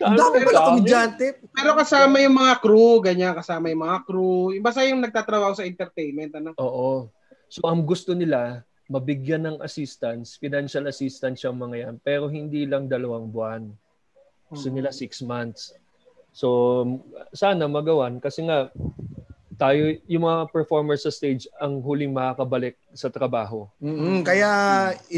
Ang 0.00 0.16
dami 0.16 0.36
pala 0.44 0.58
dami. 0.58 0.68
komedyante. 0.80 1.26
Pero 1.52 1.70
kasama 1.76 2.16
yung 2.24 2.36
mga 2.36 2.54
crew, 2.64 2.92
ganyan, 3.04 3.36
kasama 3.36 3.68
yung 3.68 3.82
mga 3.84 3.98
crew. 4.08 4.56
Basta 4.64 4.80
yung 4.88 5.04
nagtatrabaho 5.04 5.52
sa 5.52 5.68
entertainment, 5.68 6.32
ano? 6.40 6.50
Oo. 6.56 7.12
So 7.50 7.66
ang 7.68 7.84
gusto 7.84 8.16
nila, 8.16 8.64
mabigyan 8.90 9.46
ng 9.46 9.58
assistance, 9.62 10.40
financial 10.40 10.90
assistance 10.90 11.46
yung 11.46 11.60
mga 11.60 11.76
yan, 11.86 11.96
pero 12.02 12.26
hindi 12.26 12.66
lang 12.66 12.90
dalawang 12.90 13.30
buwan. 13.30 13.70
Gusto 14.50 14.66
nila 14.70 14.90
six 14.90 15.22
months. 15.22 15.74
So 16.34 16.82
sana 17.34 17.66
magawan 17.66 18.18
kasi 18.22 18.46
nga 18.46 18.70
tayo, 19.60 19.92
yung 20.08 20.24
mga 20.24 20.48
performers 20.48 21.04
sa 21.04 21.12
stage, 21.12 21.44
ang 21.60 21.84
huling 21.84 22.08
makakabalik 22.08 22.80
sa 22.96 23.12
trabaho. 23.12 23.68
mm 23.76 24.24
Kaya 24.24 24.50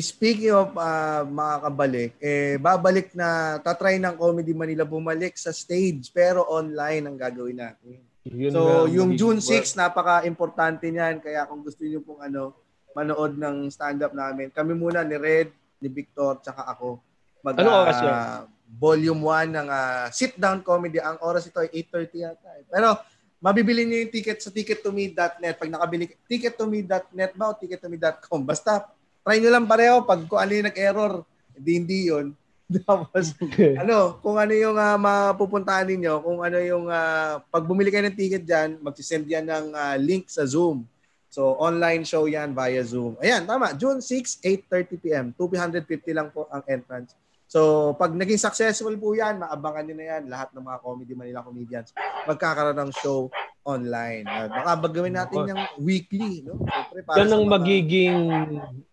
speaking 0.03 0.51
of 0.51 0.75
ah, 0.75 1.23
makakabalik, 1.23 2.19
eh 2.19 2.59
babalik 2.59 3.15
na 3.15 3.63
tatry 3.63 4.03
ng 4.03 4.19
Comedy 4.19 4.51
Manila 4.51 4.83
bumalik 4.83 5.39
sa 5.39 5.55
stage 5.55 6.11
pero 6.11 6.43
online 6.51 7.07
ang 7.07 7.15
gagawin 7.15 7.63
natin. 7.63 8.03
Yun 8.27 8.51
so 8.51 8.61
ang 8.87 8.91
yung 8.91 9.11
June 9.15 9.39
magiging 9.39 9.79
6 9.79 9.79
napaka-importante 9.79 10.87
niyan 10.91 11.23
kaya 11.23 11.47
kung 11.47 11.63
gusto 11.63 11.83
niyo 11.87 12.03
pong 12.03 12.23
ano 12.27 12.55
manood 12.93 13.39
ng 13.39 13.71
stand-up 13.73 14.13
namin, 14.13 14.51
kami 14.53 14.77
muna 14.77 15.01
ni 15.01 15.17
Red, 15.17 15.49
ni 15.81 15.89
Victor, 15.89 16.43
tsaka 16.43 16.67
ako 16.67 17.01
mag 17.43 17.59
Anong 17.59 17.79
oras 17.83 17.99
yun? 17.99 18.11
ah, 18.15 18.41
volume 18.73 19.21
1 19.21 19.59
ng 19.59 19.69
ah, 19.69 20.07
sit 20.11 20.39
down 20.39 20.63
comedy. 20.63 21.03
Ang 21.03 21.19
oras 21.21 21.45
ito 21.45 21.59
ay 21.61 21.69
8:30 21.75 22.25
yata. 22.25 22.51
eh. 22.57 22.65
Pero 22.71 22.97
mabibili 23.43 23.83
niyo 23.83 24.07
yung 24.07 24.13
ticket 24.15 24.39
sa 24.39 24.55
tickettome.net. 24.55 25.59
Pag 25.59 25.71
nakabili, 25.75 26.15
tickettome.net 26.31 27.33
ba 27.35 27.51
o 27.51 27.59
tickettome.com? 27.59 28.47
Basta, 28.47 28.87
try 29.27 29.43
nyo 29.43 29.51
lang 29.51 29.67
pareho. 29.67 30.07
Pag 30.07 30.31
kung 30.31 30.39
ano 30.39 30.53
yung 30.55 30.71
nag-error, 30.71 31.13
hindi 31.59 31.73
hindi 31.75 31.99
yun. 32.07 32.27
Tapos, 32.87 33.35
ano, 33.77 34.23
kung 34.23 34.39
ano 34.39 34.55
yung 34.55 34.79
uh, 34.79 34.97
mapupuntahan 34.97 35.91
ninyo, 35.91 36.23
kung 36.23 36.39
ano 36.41 36.59
yung, 36.63 36.87
ah, 36.89 37.43
pag 37.51 37.67
bumili 37.67 37.91
kayo 37.91 38.07
ng 38.07 38.17
ticket 38.17 38.47
dyan, 38.47 38.79
magsisend 38.81 39.27
yan 39.27 39.45
ng 39.45 39.67
ah, 39.75 39.99
link 39.99 40.31
sa 40.31 40.47
Zoom. 40.47 40.87
So, 41.33 41.57
online 41.59 42.05
show 42.05 42.29
yan 42.29 42.53
via 42.53 42.85
Zoom. 42.85 43.17
Ayan, 43.25 43.49
tama. 43.49 43.73
June 43.75 44.05
6, 44.05 44.45
8.30pm. 44.71 45.33
250 45.35 46.13
lang 46.13 46.29
po 46.29 46.45
ang 46.53 46.61
entrance. 46.69 47.17
So, 47.53 47.93
pag 48.01 48.17
naging 48.17 48.41
successful 48.41 48.97
po 48.97 49.13
yan, 49.13 49.37
maabangan 49.37 49.85
nyo 49.85 49.97
na 50.01 50.07
yan. 50.17 50.23
Lahat 50.33 50.49
ng 50.57 50.65
mga 50.65 50.79
Comedy 50.81 51.13
Manila 51.13 51.45
comedians 51.45 51.93
magkakaroon 52.25 52.81
ng 52.81 52.93
show 52.97 53.29
online. 53.61 54.25
Uh, 54.25 54.49
baka 54.49 54.71
bagawin 54.89 55.13
natin 55.13 55.53
yung 55.53 55.61
weekly. 55.77 56.49
No? 56.49 56.57
Siyempre, 56.65 57.05
para 57.05 57.17
Yan 57.21 57.29
ang 57.29 57.45
mga- 57.45 57.53
magiging 57.53 58.21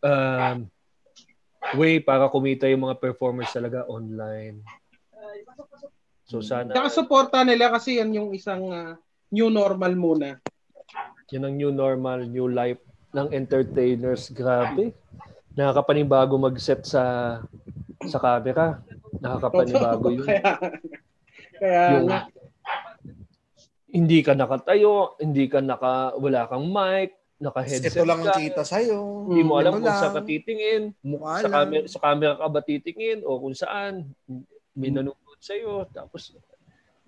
um, 0.03 0.57
way 1.79 2.03
para 2.03 2.27
kumita 2.27 2.67
yung 2.67 2.83
mga 2.83 2.99
performers 2.99 3.47
talaga 3.55 3.87
online. 3.87 4.59
So 6.27 6.43
sana 6.43 6.75
Tsaka 6.75 6.91
suporta 6.91 7.41
nila 7.47 7.71
kasi 7.71 7.97
yan 8.03 8.11
yung 8.11 8.29
isang 8.35 8.69
ah, 8.75 8.93
new 9.31 9.47
normal 9.47 9.95
muna. 9.95 10.35
yun 11.31 11.45
ang 11.45 11.55
new 11.55 11.71
normal, 11.71 12.25
new 12.27 12.49
life 12.51 12.81
ng 13.15 13.31
entertainers. 13.31 14.33
Grabe. 14.33 14.91
Nakakapanibago 15.53 16.35
mag-set 16.41 16.83
sa 16.85 17.37
sa 18.05 18.19
camera. 18.19 18.79
Nakakapanibago 19.19 20.07
yun. 20.09 20.23
kaya, 20.23 20.51
kaya 21.59 21.81
Yung 21.97 22.07
nga, 22.07 22.19
hindi 23.89 24.19
ka 24.21 24.31
nakatayo, 24.33 25.17
hindi 25.17 25.49
ka 25.49 25.59
naka 25.59 26.13
wala 26.15 26.45
kang 26.45 26.69
mic, 26.69 27.09
naka-headset 27.41 27.95
Ito 27.95 28.05
lang 28.05 28.21
ang 28.21 28.31
ka. 28.31 28.37
kita 28.37 28.61
sa'yo. 28.61 29.27
Hindi 29.27 29.41
mo 29.41 29.57
alam 29.57 29.73
Ito 29.73 29.81
kung 29.81 29.87
saan 29.89 30.03
lang. 30.05 30.15
ka 30.15 30.21
titingin. 30.23 30.81
Mukha 31.01 31.33
Sa 31.35 31.43
lang. 31.43 31.53
camera, 31.57 31.83
sa 31.87 31.99
camera 31.99 32.33
ka 32.35 32.47
ba 32.47 32.61
titingin 32.61 33.19
o 33.23 33.39
kung 33.39 33.55
saan. 33.55 33.93
May 34.71 34.93
Hmm. 34.93 35.01
nanonood 35.01 35.39
sa'yo. 35.41 35.87
Tapos, 35.89 36.35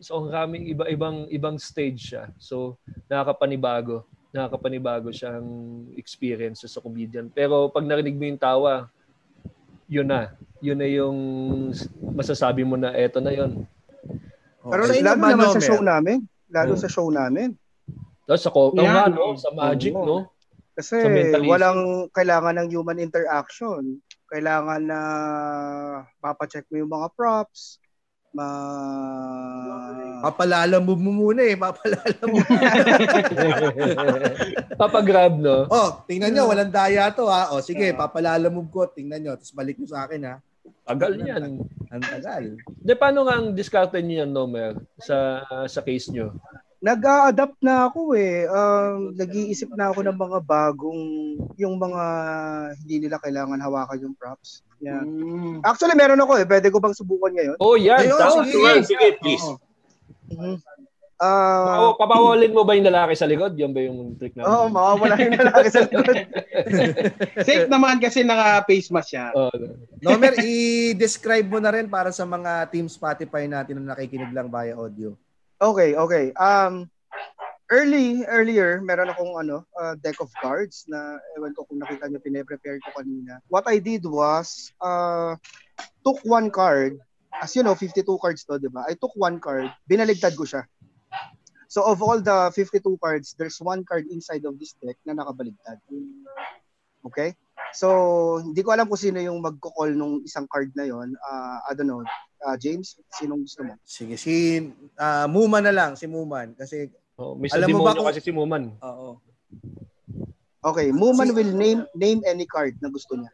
so 0.01 0.17
ang 0.17 0.33
raming 0.33 0.65
iba-ibang 0.67 1.29
ibang 1.29 1.55
stage 1.55 2.11
siya. 2.11 2.33
So, 2.35 2.75
nakakapanibago. 3.05 4.03
Nakakapanibago 4.31 5.11
siyang 5.11 5.45
experience 5.93 6.63
sa 6.65 6.81
comedian. 6.81 7.27
Pero 7.27 7.67
pag 7.67 7.83
narinig 7.83 8.15
mo 8.15 8.23
yung 8.25 8.39
tawa, 8.41 8.87
yun 9.85 10.07
na. 10.07 10.31
Yun 10.61 10.77
na 10.77 10.85
yung 10.85 11.17
masasabi 12.13 12.61
mo 12.61 12.77
na 12.77 12.93
eto 12.93 13.17
na 13.17 13.33
yun. 13.33 13.65
Oh, 14.61 14.69
Pero 14.69 14.85
inyo 14.85 15.01
lalo 15.01 15.21
naman 15.25 15.49
sa 15.51 15.61
show 15.61 15.81
namin. 15.81 16.17
Lalo 16.47 16.73
Hmm. 16.77 16.81
sa 16.81 16.87
show 16.87 17.07
namin. 17.09 17.57
Tapos 18.29 18.41
sa, 18.45 18.53
ko- 18.53 18.71
Yeah. 18.77 18.93
nga, 18.93 19.03
no? 19.09 19.33
sa 19.35 19.49
magic, 19.51 19.91
Oo. 19.91 20.05
no? 20.05 20.17
Kasi 20.71 21.03
walang 21.43 22.07
kailangan 22.13 22.61
ng 22.61 22.69
human 22.71 22.95
interaction. 22.95 23.99
Kailangan 24.29 24.81
na 24.85 24.99
papacheck 26.21 26.63
mo 26.69 26.77
yung 26.77 26.89
mga 26.89 27.09
props. 27.11 27.81
Ma... 28.31 28.47
Papalala 30.23 30.79
mo 30.79 30.95
mo 30.95 31.11
muna 31.11 31.43
eh. 31.43 31.59
Papalala 31.59 32.15
mo. 32.23 32.39
Papagrab, 34.79 35.35
no? 35.35 35.67
oh, 35.67 35.89
tingnan 36.07 36.31
nyo, 36.31 36.47
walang 36.47 36.71
daya 36.71 37.11
to 37.11 37.27
ha. 37.27 37.51
O 37.51 37.59
sige, 37.59 37.91
papalala 37.91 38.47
mo 38.47 38.63
ko. 38.65 38.87
Tingnan 38.87 39.19
nyo. 39.19 39.31
Tapos 39.35 39.51
balik 39.51 39.75
nyo 39.75 39.89
sa 39.89 40.07
akin 40.07 40.21
ha. 40.23 40.35
Tagal 40.85 41.13
yan. 41.23 41.61
Ang 41.91 42.03
tagal. 42.03 42.43
De, 42.81 42.93
paano 42.97 43.25
nga 43.27 43.39
ang 43.39 43.55
discarte 43.55 44.01
niyo 44.01 44.25
yan, 44.25 44.31
Nomer, 44.33 44.75
sa 44.99 45.45
sa 45.67 45.81
case 45.85 46.11
nyo? 46.11 46.35
Nag-a-adapt 46.81 47.61
na 47.61 47.85
ako 47.85 48.17
eh. 48.17 48.49
Um, 48.49 49.13
nag-iisip 49.13 49.69
na 49.77 49.93
ako 49.93 50.01
ng 50.01 50.17
mga 50.17 50.39
bagong, 50.41 51.03
yung 51.53 51.77
mga 51.77 52.03
hindi 52.81 53.05
nila 53.05 53.21
kailangan 53.21 53.61
hawakan 53.61 54.01
yung 54.01 54.17
props. 54.17 54.65
Yeah. 54.81 55.05
Mm. 55.05 55.61
Actually, 55.61 55.93
meron 55.93 56.17
ako 56.17 56.41
eh. 56.41 56.45
Pwede 56.49 56.73
ko 56.73 56.81
bang 56.81 56.97
subukan 56.97 57.37
ngayon? 57.37 57.57
Oh, 57.61 57.77
yan. 57.77 58.01
Ayun, 58.01 58.17
sige. 58.17 58.49
Sige, 58.49 58.71
sige, 58.89 59.07
please. 59.21 59.45
Oo. 59.45 59.61
Mhm. 60.33 60.57
Ah, 61.21 61.93
Papaw- 61.93 61.97
papawalin 62.01 62.49
mo 62.49 62.65
ba 62.65 62.73
yung 62.73 62.89
lalaki 62.89 63.13
sa 63.13 63.29
likod? 63.29 63.53
Yan 63.53 63.77
ba 63.77 63.85
yung 63.85 64.17
trick 64.17 64.33
namin? 64.33 64.49
Oo, 64.49 64.65
mawawala 64.73 65.21
yung 65.21 65.37
lalaki 65.37 65.69
sa 65.69 65.85
likod. 65.85 66.17
Safe 67.45 67.69
naman 67.69 68.01
kasi 68.01 68.25
naka-face 68.25 68.89
mask 68.89 69.13
siya. 69.13 69.29
Oh, 69.37 69.53
Nomer, 70.01 70.33
i-describe 70.41 71.45
mo 71.45 71.61
na 71.61 71.77
rin 71.77 71.85
para 71.85 72.09
sa 72.09 72.25
mga 72.25 72.73
team 72.73 72.89
Spotify 72.89 73.45
natin 73.45 73.85
na 73.85 73.93
nakikinig 73.93 74.33
lang 74.33 74.49
via 74.49 74.73
audio. 74.73 75.13
Okay, 75.61 75.93
okay. 75.93 76.33
Um, 76.41 76.89
early, 77.69 78.25
earlier, 78.25 78.81
meron 78.81 79.13
akong 79.13 79.37
ano, 79.37 79.61
uh, 79.77 79.93
deck 80.01 80.17
of 80.25 80.33
cards 80.41 80.89
na 80.89 81.21
ewan 81.37 81.53
ko 81.53 81.69
kung 81.69 81.77
nakita 81.77 82.09
niyo, 82.09 82.17
pine-prepare 82.17 82.81
ko 82.81 82.97
kanina. 82.97 83.37
What 83.45 83.69
I 83.69 83.77
did 83.77 84.09
was, 84.09 84.73
uh, 84.81 85.37
took 86.01 86.17
one 86.25 86.49
card, 86.49 86.97
as 87.37 87.53
you 87.53 87.61
know, 87.61 87.77
52 87.77 88.09
cards 88.17 88.41
to, 88.49 88.57
di 88.57 88.73
ba? 88.73 88.89
I 88.89 88.97
took 88.97 89.13
one 89.13 89.37
card, 89.37 89.69
binaligtad 89.85 90.33
ko 90.33 90.49
siya. 90.49 90.65
So 91.71 91.87
of 91.87 92.03
all 92.03 92.19
the 92.19 92.51
52 92.51 92.83
cards, 92.99 93.31
there's 93.39 93.55
one 93.63 93.87
card 93.87 94.03
inside 94.11 94.43
of 94.43 94.59
this 94.59 94.75
deck 94.83 94.99
na 95.07 95.15
nakabaligtad. 95.15 95.79
Okay? 97.07 97.31
So, 97.71 98.43
hindi 98.43 98.59
ko 98.59 98.75
alam 98.75 98.91
kung 98.91 98.99
sino 98.99 99.23
yung 99.23 99.39
magko-call 99.39 99.95
nung 99.95 100.19
isang 100.27 100.43
card 100.51 100.75
na 100.75 100.83
yon. 100.83 101.15
Uh, 101.15 101.63
I 101.63 101.71
don't 101.71 101.87
know. 101.87 102.03
Uh, 102.43 102.59
James, 102.59 102.99
sinong 103.15 103.47
gusto 103.47 103.63
mo? 103.63 103.79
Sige, 103.87 104.19
si 104.19 104.59
ah, 104.99 105.31
Muman 105.31 105.63
na 105.63 105.71
lang, 105.71 105.95
si 105.95 106.11
Muman. 106.11 106.51
Kasi, 106.59 106.91
oh, 107.15 107.39
may 107.39 107.47
Alam 107.55 107.79
mo 107.79 107.87
ba 107.87 107.95
kung- 107.95 108.03
kasi 108.11 108.19
si 108.19 108.35
Muman. 108.35 108.75
oo. 108.83 109.23
Okay, 110.67 110.91
Muman 110.91 111.31
Si- 111.31 111.35
will 111.39 111.55
name 111.55 111.87
name 111.95 112.19
any 112.27 112.43
card 112.43 112.75
na 112.83 112.91
gusto 112.91 113.15
niya. 113.15 113.31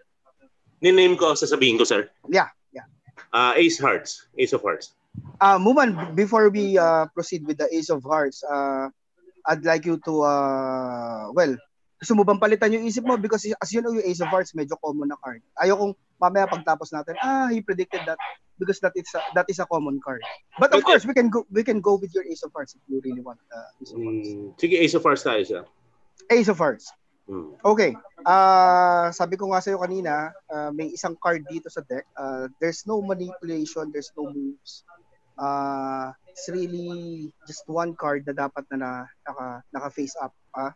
Niname 0.78 1.18
ko, 1.18 1.34
sasabihin 1.34 1.82
ko, 1.82 1.90
sir. 1.90 2.06
Yeah, 2.30 2.54
yeah. 2.70 2.86
Ah, 3.34 3.58
Ace 3.58 3.82
Hearts. 3.82 4.30
Ace 4.38 4.54
of 4.54 4.62
Hearts. 4.62 4.94
Uh, 5.38 5.58
Muman, 5.62 6.16
before 6.16 6.50
we 6.50 6.78
uh, 6.78 7.06
proceed 7.14 7.46
with 7.46 7.58
the 7.58 7.70
Ace 7.70 7.90
of 7.94 8.02
Hearts, 8.02 8.42
uh, 8.42 8.90
I'd 9.46 9.64
like 9.64 9.86
you 9.86 10.02
to, 10.04 10.14
uh, 10.26 11.30
well, 11.32 11.54
gusto 12.02 12.14
mo 12.14 12.26
bang 12.26 12.42
palitan 12.42 12.74
yung 12.74 12.86
isip 12.86 13.06
mo? 13.06 13.18
Because 13.18 13.46
as 13.46 13.70
you 13.74 13.82
know, 13.82 13.94
yung 13.94 14.06
Ace 14.06 14.22
of 14.22 14.30
Hearts, 14.30 14.54
medyo 14.54 14.78
common 14.82 15.10
na 15.10 15.18
card. 15.22 15.42
Ayaw 15.62 15.78
kong 15.78 15.94
mamaya 16.22 16.50
pagtapos 16.50 16.94
natin, 16.94 17.18
ah, 17.22 17.50
he 17.50 17.62
predicted 17.62 18.02
that 18.06 18.18
because 18.58 18.82
that 18.82 18.94
is 18.98 19.06
a, 19.14 19.22
that 19.38 19.46
is 19.50 19.62
a 19.62 19.70
common 19.70 20.02
card. 20.02 20.22
But 20.58 20.74
of 20.74 20.82
Okay. 20.82 20.98
course, 20.98 21.06
we 21.06 21.14
can 21.14 21.30
go 21.30 21.46
we 21.54 21.62
can 21.62 21.82
go 21.82 21.98
with 21.98 22.14
your 22.14 22.26
Ace 22.26 22.42
of 22.42 22.54
Hearts 22.54 22.74
if 22.74 22.82
you 22.90 23.02
really 23.06 23.22
want 23.22 23.38
the 23.50 23.62
Ace 23.82 23.94
of 23.94 24.02
Hearts. 24.02 24.30
Mm, 24.34 24.46
sige, 24.58 24.76
Ace 24.82 24.96
of 24.98 25.04
Hearts 25.06 25.24
tayo, 25.26 25.42
sir. 25.46 25.62
Ace 26.34 26.50
of 26.50 26.58
Hearts. 26.58 26.90
Mm. 27.30 27.54
Okay. 27.62 27.92
Ah, 28.26 29.14
sabi 29.14 29.38
ko 29.38 29.54
nga 29.54 29.62
sa'yo 29.62 29.78
kanina, 29.82 30.34
ah, 30.50 30.74
may 30.74 30.90
isang 30.90 31.14
card 31.18 31.46
dito 31.46 31.70
sa 31.70 31.86
deck. 31.86 32.06
Ah, 32.18 32.50
there's 32.58 32.86
no 32.90 33.02
manipulation, 33.02 33.94
there's 33.94 34.10
no 34.18 34.30
moves. 34.30 34.82
Ah, 35.38 36.18
it's 36.28 36.50
really 36.50 37.30
just 37.46 37.64
one 37.70 37.94
card 37.94 38.26
na 38.26 38.34
dapat 38.34 38.66
na, 38.74 38.78
na 38.78 38.90
naka, 39.24 39.46
naka 39.70 39.90
face 39.94 40.18
up. 40.18 40.34
Ah. 40.52 40.74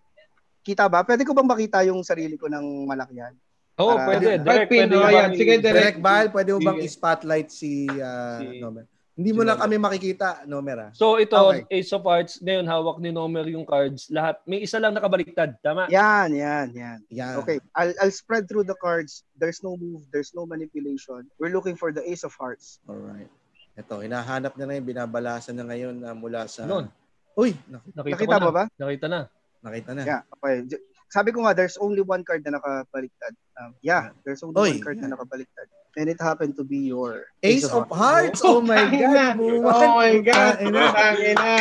Kita 0.61 0.85
ba? 0.85 1.01
Pwede 1.01 1.25
ko 1.25 1.33
bang 1.33 1.49
makita 1.49 1.81
yung 1.81 2.05
sarili 2.05 2.37
ko 2.37 2.45
ng 2.45 2.85
malakyan? 2.85 3.33
Oo, 3.81 3.93
oh, 3.93 3.97
Para- 3.97 4.07
pwede. 4.13 4.27
Ay, 4.37 4.45
Direct, 4.45 4.69
pin, 4.69 4.79
pwede 4.85 4.95
oh, 5.01 5.09
yan. 5.09 5.29
Sige, 5.33 5.53
direct. 5.57 5.65
Direct 5.65 5.99
Bal, 5.99 6.25
pwede 6.29 6.49
mo 6.53 6.59
bang 6.61 6.77
Sige. 6.77 6.85
i-spotlight 6.85 7.49
si, 7.49 7.89
ah, 7.97 8.37
Si- 8.37 8.61
Nomer? 8.61 8.85
Hindi 9.11 9.35
mo 9.35 9.41
si 9.43 9.47
lang 9.49 9.57
Nomer. 9.59 9.65
kami 9.67 9.75
makikita, 9.81 10.27
Nomer 10.45 10.77
ah. 10.77 10.91
So 10.93 11.17
ito, 11.17 11.35
Okay. 11.35 11.65
Ace 11.81 11.91
of 11.91 12.05
Hearts, 12.05 12.37
ngayon 12.39 12.65
hawak 12.69 12.97
ni 13.01 13.09
Nomer 13.09 13.49
yung 13.49 13.65
cards. 13.65 14.07
Lahat, 14.13 14.37
may 14.45 14.61
isa 14.61 14.77
lang 14.77 14.93
nakabaliktad. 14.93 15.57
Tama? 15.65 15.89
Yan, 15.89 16.29
yan, 16.31 16.67
yan. 16.77 16.99
Yan. 17.09 17.35
Okay, 17.41 17.57
I'll, 17.73 17.91
I'll 17.97 18.13
spread 18.13 18.45
through 18.45 18.69
the 18.69 18.77
cards. 18.77 19.25
There's 19.33 19.65
no 19.65 19.73
move, 19.81 20.05
there's 20.13 20.31
no 20.37 20.45
manipulation. 20.45 21.25
We're 21.41 21.51
looking 21.51 21.73
for 21.73 21.89
the 21.89 22.05
Ace 22.05 22.21
of 22.23 22.37
Hearts. 22.37 22.77
Alright. 22.85 23.27
Ito, 23.77 24.03
hinahanap 24.03 24.53
niya 24.55 24.67
na 24.67 24.75
yun, 24.75 24.85
binabalasan 24.85 25.55
niya 25.55 25.65
ngayon 25.67 25.95
na 26.03 26.11
mula 26.11 26.45
sa... 26.47 26.67
Noon. 26.67 26.91
Uy, 27.39 27.55
nak- 27.71 27.87
Nakita, 27.95 28.15
Nakita 28.19 28.37
mo 28.43 28.51
na. 28.51 28.55
ba? 28.55 28.63
Nakita 28.75 29.07
na. 29.07 29.19
nakita 29.61 29.91
na. 29.95 30.03
Yeah, 30.03 30.21
okay. 30.37 30.67
Sabi 31.11 31.29
ko 31.35 31.43
nga, 31.43 31.55
there's 31.55 31.75
only 31.79 32.03
one 32.03 32.23
card 32.23 32.43
na 32.43 32.59
nakabaliktad. 32.59 33.35
Um, 33.59 33.75
yeah, 33.83 34.11
there's 34.23 34.43
only 34.43 34.55
Oy, 34.59 34.69
one 34.75 34.83
card 34.83 34.97
yeah. 34.99 35.07
na 35.07 35.15
nakabaliktad. 35.15 35.67
And 35.99 36.07
it 36.07 36.19
happened 36.23 36.55
to 36.55 36.63
be 36.63 36.87
your 36.87 37.27
Ace 37.43 37.67
of 37.67 37.91
Hearts! 37.91 38.39
Oh 38.47 38.63
my 38.63 38.87
God! 38.87 39.35
Oh 39.43 39.59
my 39.99 40.23
God. 40.23 40.55
Tain 40.63 40.71
na. 40.71 40.87
Tangin 40.95 41.35
na. 41.35 41.55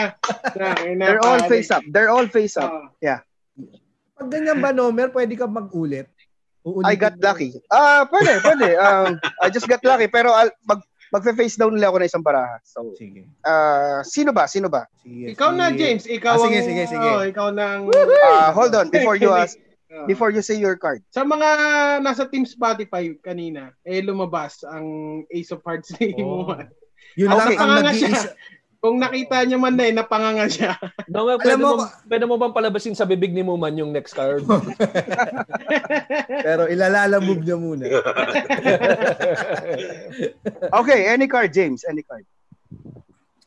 Tangin 0.54 0.94
na. 1.02 1.06
They're 1.10 1.24
all 1.26 1.42
face 1.50 1.70
up. 1.74 1.82
They're 1.90 2.10
all 2.14 2.30
face 2.30 2.54
up. 2.54 2.70
Oh. 2.70 2.86
Pag 4.20 4.28
ganyan 4.30 4.62
ba, 4.62 4.70
Nomer, 4.70 5.10
pwede 5.10 5.34
ka 5.34 5.50
mag-ulit? 5.50 6.06
I 6.86 6.94
got 6.94 7.18
lucky. 7.18 7.58
Ah, 7.74 8.06
pwede, 8.06 8.38
pwede. 8.44 8.68
Um, 8.78 9.18
I 9.42 9.50
just 9.50 9.66
got 9.66 9.82
lucky. 9.82 10.06
Pero 10.06 10.30
I'll, 10.30 10.52
mag, 10.62 10.78
magfe-face 11.10 11.54
down 11.54 11.74
nila 11.74 11.90
ako 11.90 11.98
na 11.98 12.06
isang 12.06 12.22
baraha. 12.22 12.56
So, 12.62 12.94
Sige. 12.94 13.26
ah, 13.42 14.00
sino 14.02 14.30
ba? 14.30 14.46
Sino 14.46 14.66
ba? 14.66 14.86
sige 14.96 15.34
Ikaw 15.34 15.50
na, 15.52 15.68
sige. 15.68 15.78
James. 15.78 16.04
Ikaw 16.06 16.32
Ah, 16.32 16.40
sige, 16.40 16.56
ang... 16.56 16.66
sige, 16.66 16.82
sige. 16.88 17.08
Oh, 17.08 17.22
ikaw 17.22 17.48
nang... 17.50 17.90
Ah, 18.24 18.50
hold 18.50 18.72
on 18.72 18.88
before 18.88 19.14
you 19.14 19.30
ask, 19.36 19.58
Oh. 19.90 20.06
before 20.06 20.30
you 20.30 20.38
say 20.38 20.54
your 20.54 20.78
card. 20.78 21.02
Sa 21.10 21.26
mga 21.26 21.50
nasa 21.98 22.22
Team 22.22 22.46
Spotify 22.46 23.10
kanina, 23.18 23.74
eh 23.82 23.98
lumabas 23.98 24.62
ang 24.62 24.86
Ace 25.26 25.50
of 25.50 25.66
Hearts 25.66 25.90
ni 25.98 26.14
Oh. 26.22 26.46
Yun 27.18 27.26
Okay. 27.26 27.58
lang 27.58 27.58
ang 27.58 27.70
Napanganga 27.74 27.90
siya. 27.90 28.06
nag-iisa. 28.06 28.30
Kung 28.80 28.96
nakita 28.96 29.44
niyo 29.44 29.60
man 29.60 29.76
na 29.76 29.84
eh, 29.84 29.92
napanganga 29.92 30.48
siya. 30.48 30.72
Nomer, 31.12 31.36
pwede, 31.36 31.52
Alam 31.52 31.60
mo, 31.60 31.72
mo, 31.76 31.84
pwede 32.08 32.24
mo 32.24 32.34
bang 32.40 32.54
palabasin 32.56 32.96
sa 32.96 33.04
bibig 33.04 33.28
ni 33.28 33.44
Muman 33.44 33.76
yung 33.76 33.92
next 33.92 34.16
card? 34.16 34.40
Pero 36.48 36.64
ilalalamove 36.64 37.44
niya 37.44 37.56
muna. 37.60 37.84
Okay, 40.70 41.10
any 41.10 41.26
card, 41.26 41.52
James. 41.52 41.84
Any 41.84 42.00
card. 42.00 42.24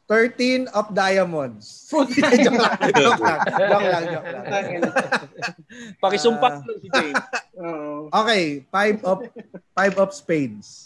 13 0.06 0.67
of 0.76 0.91
diamonds. 0.91 1.88
joke 1.88 2.12
lang, 2.19 2.76
joke 2.91 3.24
lang, 3.24 3.39
joke 3.39 3.88
lang, 3.88 4.04
joke 4.04 4.28
lang. 4.28 4.84
Pakisumpak 5.98 6.60
Ah. 6.60 6.62
lang 6.62 6.78
si 6.78 6.88
James. 6.91 7.24
Oo. 7.56 8.12
Okay, 8.12 8.67
five 8.67 9.00
of 9.08 9.24
five 9.72 9.96
of 9.96 10.12
spades. 10.12 10.83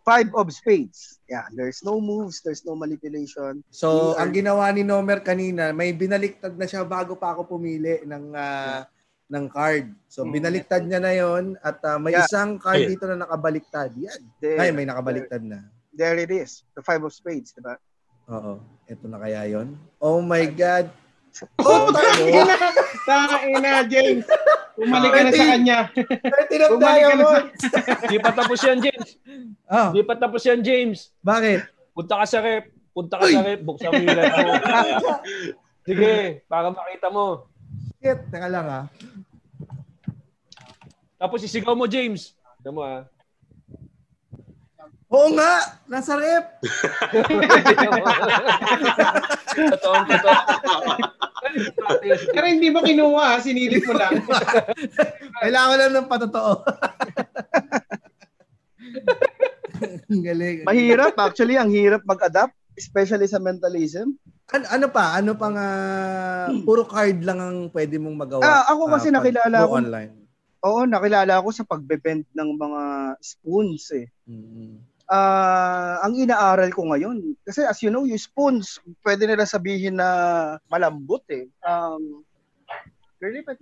Five 0.00 0.32
of 0.32 0.48
spades. 0.48 1.20
Yeah, 1.26 1.44
there's 1.52 1.84
no 1.84 2.00
moves, 2.00 2.40
there's 2.40 2.64
no 2.64 2.72
manipulation. 2.72 3.60
So, 3.68 4.16
are- 4.16 4.24
ang 4.24 4.32
ginawa 4.32 4.72
ni 4.72 4.82
Nomer 4.82 5.20
kanina, 5.20 5.70
may 5.70 5.92
binaliktad 5.92 6.56
na 6.56 6.64
siya 6.64 6.82
bago 6.82 7.14
pa 7.14 7.32
ako 7.32 7.56
pumili 7.56 8.00
ng 8.02 8.32
ah, 8.32 8.88
ng 9.30 9.46
card. 9.46 9.92
So, 10.08 10.24
Mm. 10.24 10.32
binaliktad 10.34 10.82
niya 10.82 10.98
na 10.98 11.12
'yon 11.12 11.44
at 11.60 11.78
ah, 11.84 12.00
may 12.00 12.16
Yeah. 12.16 12.26
isang 12.26 12.58
card 12.58 12.82
dito 12.82 13.06
na 13.06 13.22
nakabaliktad. 13.22 13.94
Yan. 13.94 14.20
There, 14.42 14.58
Ay, 14.58 14.72
may 14.72 14.88
nakabaliktad 14.88 15.44
na. 15.44 15.68
there 15.92 16.18
it 16.18 16.32
is. 16.32 16.64
The 16.74 16.82
five 16.82 17.04
of 17.04 17.12
spades, 17.12 17.52
diba? 17.52 17.76
Oo. 18.26 18.58
Ito 18.86 19.04
na 19.06 19.20
kaya 19.20 19.46
'yon. 19.46 19.78
Oh 20.00 20.18
my 20.18 20.48
god. 20.48 20.90
Oh, 21.58 21.88
tangina. 21.88 22.54
Tangina, 23.04 23.70
James. 23.84 24.24
Umalik 24.74 25.10
ka 25.10 25.20
na 25.20 25.30
sa 25.30 25.44
kanya. 25.46 25.78
13 25.92 26.60
of 26.60 26.68
Bumalik 26.72 27.00
ka 27.00 27.12
na 27.12 27.22
sa- 27.22 27.22
diamonds. 27.36 27.60
Di 28.06 28.16
pa 28.18 28.30
tapos 28.32 28.58
yan, 28.60 28.78
James. 28.78 29.08
Oh, 29.66 29.88
Di 29.92 30.00
pa 30.02 30.14
tapos 30.14 30.40
yan, 30.42 30.60
James. 30.60 30.98
bakit? 31.20 31.64
Punta 31.92 32.16
ka 32.16 32.24
sa 32.24 32.38
rep. 32.40 32.64
Punta 32.90 33.14
ka 33.16 33.24
sa 33.24 33.40
rep. 33.42 33.60
Buksan 33.60 33.88
mo 33.88 33.98
yung. 33.98 34.10
Sige, 35.86 36.44
para 36.44 36.68
makita 36.68 37.08
mo. 37.08 37.48
Shit, 37.96 38.18
teka 38.28 38.46
lang 38.46 38.66
ah. 38.66 38.84
Tapos 41.16 41.40
isigaw 41.40 41.72
mo, 41.72 41.84
James. 41.84 42.32
Tignan 42.58 42.72
mo 42.72 42.82
ah. 42.82 43.00
Oo 45.10 45.26
nga, 45.34 45.50
nasa 45.84 46.14
rep. 46.14 46.44
totoo, 49.68 49.96
totoo. 50.06 50.38
Pero 52.34 52.46
hindi 52.46 52.68
mo 52.70 52.80
kinuha, 52.82 53.36
ha? 53.36 53.42
sinilip 53.42 53.84
mo 53.86 53.94
lang. 53.96 54.22
Kailangan 55.42 55.76
lang 55.78 55.92
ng 55.96 56.08
patotoo. 56.10 56.52
Galing. 60.26 60.66
Mahirap, 60.66 61.14
actually, 61.16 61.56
ang 61.56 61.72
hirap 61.72 62.04
mag-adapt, 62.04 62.52
especially 62.76 63.26
sa 63.26 63.40
mentalism. 63.40 64.16
Ano, 64.50 64.64
ano 64.66 64.86
pa? 64.90 65.14
Ano 65.14 65.38
pang 65.38 65.54
ah, 65.54 66.50
puro 66.66 66.82
card 66.82 67.22
lang 67.22 67.38
ang 67.38 67.56
pwede 67.70 68.02
mong 68.02 68.16
magawa? 68.18 68.42
Ah, 68.42 68.62
ako 68.74 68.90
kasi 68.90 69.08
pag 69.08 69.22
nakilala 69.22 69.56
ko- 69.62 69.78
online. 69.78 70.12
Oo, 70.60 70.84
nakilala 70.84 71.40
ko 71.40 71.48
sa 71.54 71.64
pagbebend 71.64 72.28
ng 72.36 72.50
mga 72.58 72.82
spoons 73.22 73.84
eh. 73.96 74.06
Mm. 74.28 74.89
Ah, 75.10 75.98
ang 76.06 76.14
inaaral 76.14 76.70
ko 76.70 76.86
ngayon, 76.86 77.34
kasi 77.42 77.66
as 77.66 77.82
you 77.82 77.90
know, 77.90 78.06
yung 78.06 78.20
spoons, 78.20 78.78
pwede 79.02 79.26
nila 79.26 79.42
sabihin 79.42 79.98
na 79.98 80.06
malambot 80.70 81.26
eh. 81.34 81.50
Um, 81.66 82.22
Girlie, 83.20 83.44
pwede 83.44 83.60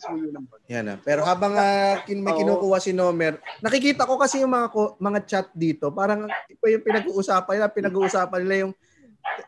suyo 0.00 0.34
ng 0.34 0.50
bag. 0.50 0.66
Yan 0.66 0.84
na. 0.88 0.94
Pero 0.98 1.22
habang 1.22 1.54
ah, 1.54 2.00
kin 2.02 2.18
may 2.24 2.34
kinukuha 2.34 2.82
si 2.82 2.90
Nomer, 2.90 3.38
nakikita 3.62 4.02
ko 4.02 4.18
kasi 4.18 4.42
yung 4.42 4.50
mga 4.50 4.72
ko- 4.72 4.98
mga 4.98 5.20
chat 5.30 5.46
dito, 5.54 5.94
parang 5.94 6.26
iba 6.26 6.66
yung 6.72 6.82
pinag-uusapan 6.82 7.54
nila, 7.54 7.70
pinag-uusapan 7.70 8.40
nila 8.42 8.56
yung 8.66 8.74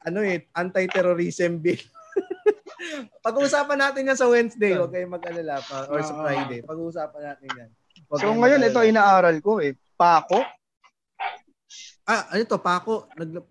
ano 0.06 0.20
eh, 0.22 0.46
anti-terrorism 0.54 1.58
bill. 1.58 1.80
Pag-uusapan 3.26 3.78
natin 3.82 4.10
yan 4.12 4.18
sa 4.20 4.30
Wednesday, 4.30 4.78
huwag 4.78 4.94
kayong 4.94 5.16
mag-alala 5.16 5.58
pa, 5.64 5.90
or 5.90 6.04
sa 6.06 6.14
Oo. 6.14 6.22
Friday. 6.22 6.60
Pag-uusapan 6.62 7.22
natin 7.34 7.48
yan. 7.56 7.70
Huwag 8.06 8.20
So 8.22 8.30
ngayon, 8.36 8.62
ito 8.62 8.80
inaaral 8.84 9.36
ko 9.42 9.58
eh. 9.58 9.74
Pako. 9.98 10.61
Ah, 12.02 12.26
ano 12.34 12.42
to, 12.42 12.58
Pako? 12.58 13.06
Nag- 13.14 13.46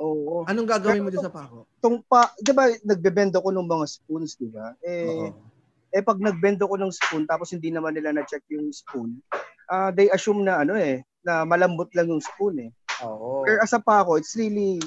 Oo. 0.00 0.48
anong 0.48 0.68
gagawin 0.68 1.04
mo 1.04 1.12
dyan 1.12 1.28
sa 1.28 1.32
Pako? 1.32 1.68
Tong 1.84 2.00
pa, 2.04 2.32
'di 2.40 2.52
ba, 2.56 2.72
nagbebend 2.82 3.36
ako 3.36 3.52
ng 3.52 3.68
mga 3.68 3.86
spoons, 3.86 4.32
'di 4.40 4.48
ba? 4.48 4.72
Eh 4.80 5.28
Oo. 5.28 5.36
eh 5.92 6.02
pag 6.02 6.18
nagbend 6.22 6.56
ako 6.62 6.74
ng 6.80 6.92
spoon 6.94 7.24
tapos 7.26 7.50
hindi 7.52 7.68
naman 7.68 7.92
nila 7.92 8.14
na-check 8.14 8.46
yung 8.50 8.70
spoon, 8.72 9.18
ah 9.68 9.92
they 9.92 10.08
assume 10.08 10.40
na 10.40 10.62
ano 10.64 10.74
eh, 10.74 11.04
na 11.20 11.44
malambot 11.44 11.90
lang 11.92 12.08
yung 12.08 12.22
spoon 12.24 12.64
eh. 12.64 12.70
Oo. 13.04 13.44
Pero 13.44 13.60
as 13.60 13.74
a 13.76 13.80
pako, 13.80 14.16
it's 14.16 14.32
really 14.34 14.80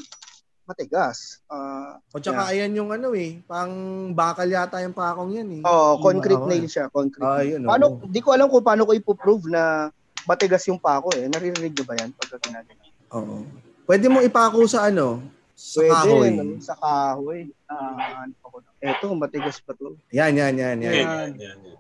matigas. 0.66 1.44
Ah, 1.46 2.00
O 2.10 2.18
tsaka 2.18 2.50
ayan 2.56 2.74
yung 2.74 2.90
ano 2.90 3.14
eh, 3.14 3.38
pang 3.46 3.72
bakal 4.16 4.50
yata 4.50 4.82
yung 4.82 4.96
pakong 4.98 5.32
yan 5.38 5.50
eh. 5.60 5.64
oh, 5.64 5.96
Yung 6.00 6.04
concrete 6.04 6.46
nail 6.50 6.66
siya, 6.66 6.90
concrete. 6.90 7.26
Ah, 7.28 7.44
yun. 7.46 7.68
Paano, 7.68 7.86
oo. 8.02 8.08
di 8.10 8.20
ko 8.24 8.34
alam 8.34 8.50
kung 8.50 8.64
paano 8.66 8.88
ko 8.88 8.96
ipo-prove 8.98 9.46
na 9.52 9.94
matigas 10.24 10.64
yung 10.66 10.78
pako 10.78 11.12
eh. 11.14 11.26
Naririnig 11.26 11.72
niyo 11.72 11.84
ba 11.84 11.96
yan 11.96 12.12
pagka 12.12 12.38
ginagawa? 12.40 12.84
Oo. 13.14 13.44
Pwede 13.84 14.08
mo 14.08 14.20
ipako 14.20 14.64
sa 14.66 14.88
ano? 14.88 15.20
Sa 15.54 15.80
Pwede, 15.80 15.94
kahoy. 15.94 16.30
no? 16.32 16.44
sa 16.60 16.74
kahoy. 16.74 17.42
Ah, 17.68 18.24
ano 18.24 18.34
ko? 18.42 18.58
Eto, 18.80 19.12
matigas 19.14 19.60
pa 19.60 19.72
to. 19.72 19.96
Yan, 20.10 20.34
yan, 20.34 20.56
yan, 20.56 20.78
yan. 20.80 20.94
Yan, 20.94 21.32
yan, 21.36 21.58
yan. 21.62 21.78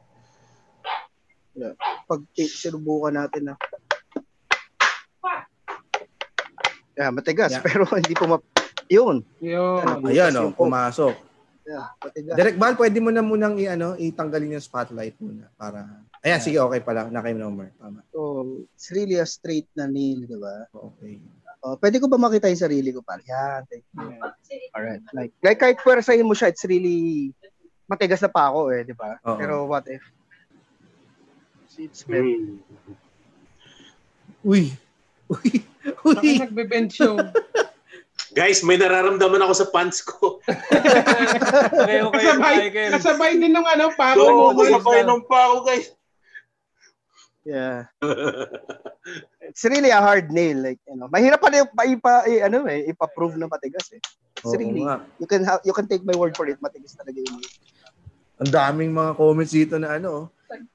Pag 2.05 2.21
t- 2.31 2.45
sinubukan 2.45 3.13
natin 3.13 3.49
na. 3.49 3.55
Yeah, 6.93 7.09
matigas, 7.09 7.51
Yeah. 7.51 7.65
pero 7.65 7.89
hindi 7.97 8.13
po 8.13 8.25
ma- 8.27 8.45
yun. 8.85 9.25
Yun. 9.41 10.05
Ayan, 10.05 10.33
oh, 10.37 10.53
pumasok. 10.53 11.13
Yeah, 11.63 11.89
matigas. 11.97 12.35
Direct 12.37 12.57
Val, 12.57 12.75
pwede 12.75 12.97
mo 13.01 13.09
na 13.09 13.25
munang 13.25 13.57
i, 13.57 13.65
ano, 13.65 13.95
itanggalin 13.95 14.53
yung 14.53 14.61
spotlight 14.61 15.17
muna 15.17 15.49
para... 15.55 16.03
Ayan, 16.23 16.39
sige, 16.39 16.55
okay 16.57 16.79
pala. 16.79 17.11
Na 17.11 17.19
kay 17.19 17.35
number. 17.35 17.67
Tama. 17.75 17.99
So, 18.09 18.19
it's 18.71 18.87
really 18.89 19.19
a 19.19 19.27
straight 19.27 19.67
na 19.75 19.85
nail, 19.85 20.23
di 20.23 20.39
ba? 20.39 20.71
Okay. 20.71 21.19
Oh, 21.59 21.75
pwede 21.75 21.99
ko 21.99 22.07
ba 22.07 22.15
makita 22.15 22.47
yung 22.47 22.59
sarili 22.59 22.91
ko 22.91 23.03
pala? 23.03 23.19
Yan, 23.23 23.63
thank 23.67 23.83
you. 23.91 24.07
Alright. 24.71 25.03
Like, 25.11 25.31
like 25.39 25.59
kahit 25.59 25.79
pwersahin 25.79 26.23
mo 26.23 26.31
siya, 26.31 26.51
it's 26.51 26.63
really 26.63 27.31
matigas 27.85 28.19
na 28.19 28.31
pa 28.31 28.47
ako 28.49 28.71
eh, 28.71 28.83
di 28.83 28.95
ba? 28.95 29.19
Oo. 29.21 29.35
Pero 29.35 29.53
what 29.65 29.83
if? 29.85 30.03
It's 31.75 32.03
very 32.03 32.37
Hmm. 32.37 32.59
Uy! 34.43 34.75
Uy! 35.27 35.49
Uy! 36.03 36.35
nagbe-bench 36.37 36.93
show. 36.93 37.15
Guys, 38.37 38.59
may 38.59 38.75
nararamdaman 38.75 39.39
ako 39.41 39.53
sa 39.55 39.67
pants 39.69 39.99
ko. 40.01 40.39
Okay, 41.73 41.99
okay. 42.01 42.23
Kasabay, 42.23 42.55
Michael. 42.59 42.91
kasabay 42.91 43.31
din 43.37 43.53
ng 43.53 43.65
ano, 43.65 43.85
pako 43.93 44.19
Oo, 44.19 44.51
mo. 44.51 44.57
kasabay 44.57 45.01
ng 45.03 45.21
pa 45.25 45.39
ako, 45.47 45.55
guys. 45.63 45.87
Yeah. 47.43 47.91
It's 49.43 49.67
really 49.67 49.91
a 49.91 49.99
hard 49.99 50.31
nail 50.31 50.63
like, 50.63 50.79
you 50.87 50.95
know. 50.95 51.11
Mahirap 51.11 51.43
pa 51.43 51.51
rin 51.51 51.67
ipa, 51.67 51.83
ipa 51.85 52.13
eh, 52.25 52.39
ano 52.41 52.63
eh, 52.71 52.87
ipa-prove 52.87 53.35
na 53.35 53.51
matigas 53.51 53.91
eh. 53.91 53.99
It's 54.39 54.47
Oo 54.47 54.55
really 54.55 54.81
nga. 54.81 55.03
you 55.19 55.27
can 55.27 55.43
have 55.43 55.59
you 55.67 55.75
can 55.75 55.85
take 55.85 56.07
my 56.07 56.15
word 56.15 56.33
for 56.39 56.47
it, 56.47 56.55
matigas 56.63 56.95
talaga 56.95 57.19
yun. 57.19 57.43
Ang 58.39 58.49
daming 58.51 58.91
mga 58.95 59.11
comments 59.19 59.51
dito 59.51 59.75
na 59.75 59.99
ano. 59.99 60.31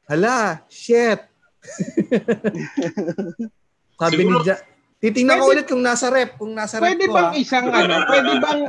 Hala, 0.07 0.61
shit! 0.69 1.25
Sabi 3.99 4.23
ni 4.23 4.31
Siguro- 4.31 4.45
Ja, 4.47 4.61
titingnan 5.01 5.41
ko 5.41 5.45
Pwede- 5.49 5.55
ulit 5.59 5.67
kung 5.67 5.83
nasa 5.83 6.07
rep, 6.13 6.37
kung 6.39 6.53
nasa 6.55 6.79
rep 6.79 6.95
Pwede 6.95 7.05
ko 7.09 7.15
bang 7.17 7.33
ah. 7.33 7.35
isang 7.35 7.67
ano, 7.73 7.95
pwede 8.07 8.31
bang 8.39 8.61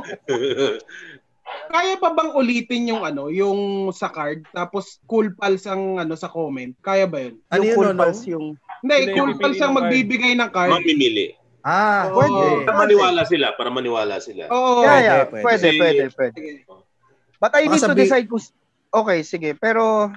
kaya 1.70 1.94
pa 2.02 2.10
bang 2.10 2.34
ulitin 2.34 2.90
yung 2.90 3.02
ano, 3.06 3.30
yung 3.30 3.90
sa 3.94 4.10
card 4.10 4.42
tapos 4.50 4.98
cool 5.06 5.30
pals 5.38 5.64
ang 5.70 6.02
ano 6.02 6.18
sa 6.18 6.26
comment? 6.26 6.74
Kaya 6.82 7.06
ba 7.06 7.30
yun? 7.30 7.38
Ano 7.46 7.62
yung 7.62 7.66
yun, 7.70 7.76
cool 7.78 7.90
no, 7.94 8.00
pals 8.02 8.20
yung 8.26 8.46
Hindi, 8.82 8.96
Hindi, 9.06 9.12
cool 9.14 9.34
pals 9.38 9.60
ang 9.62 9.74
magbibigay 9.78 10.32
ng 10.34 10.50
card. 10.50 10.74
Mamimili. 10.74 11.38
Ah, 11.62 12.10
Oo. 12.10 12.18
pwede. 12.18 12.66
Para 12.66 12.78
maniwala 12.82 13.22
sila, 13.28 13.46
para 13.54 13.70
maniwala 13.70 14.16
sila. 14.18 14.50
Oo. 14.50 14.82
yeah, 14.82 14.98
yeah, 14.98 15.24
pwede. 15.30 15.44
pwede, 15.46 15.68
pwede, 15.78 16.02
pwede. 16.16 16.36
Sige. 16.36 16.52
But 17.40 17.52
I 17.56 17.70
need 17.70 17.80
to 17.80 17.94
decide 17.94 18.26
kung 18.26 18.42
Okay, 18.90 19.22
sige, 19.22 19.54
pero 19.54 20.10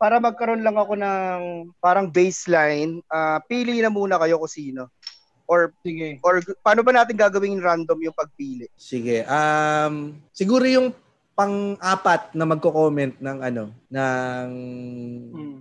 para 0.00 0.16
magkaroon 0.16 0.64
lang 0.64 0.76
ako 0.76 0.96
ng 0.96 1.40
parang 1.84 2.08
baseline, 2.08 3.04
ah, 3.12 3.44
pili 3.44 3.84
na 3.84 3.92
muna 3.92 4.16
kayo 4.16 4.40
kung 4.40 4.48
sino. 4.48 4.88
Or 5.46 5.70
Sige. 5.80 6.18
or 6.20 6.34
paano 6.58 6.82
ba 6.82 6.92
natin 6.92 7.14
gagawing 7.14 7.58
random 7.58 7.98
yung 8.00 8.12
pagpili? 8.12 8.66
Sige. 8.74 9.22
Um, 9.24 10.18
siguro 10.30 10.66
yung 10.66 10.90
pang-apat 11.32 12.32
na 12.32 12.44
magko-comment 12.44 13.14
ng 13.16 13.38
ano, 13.40 13.64
ng 13.86 14.46
Hmm. 15.30 15.58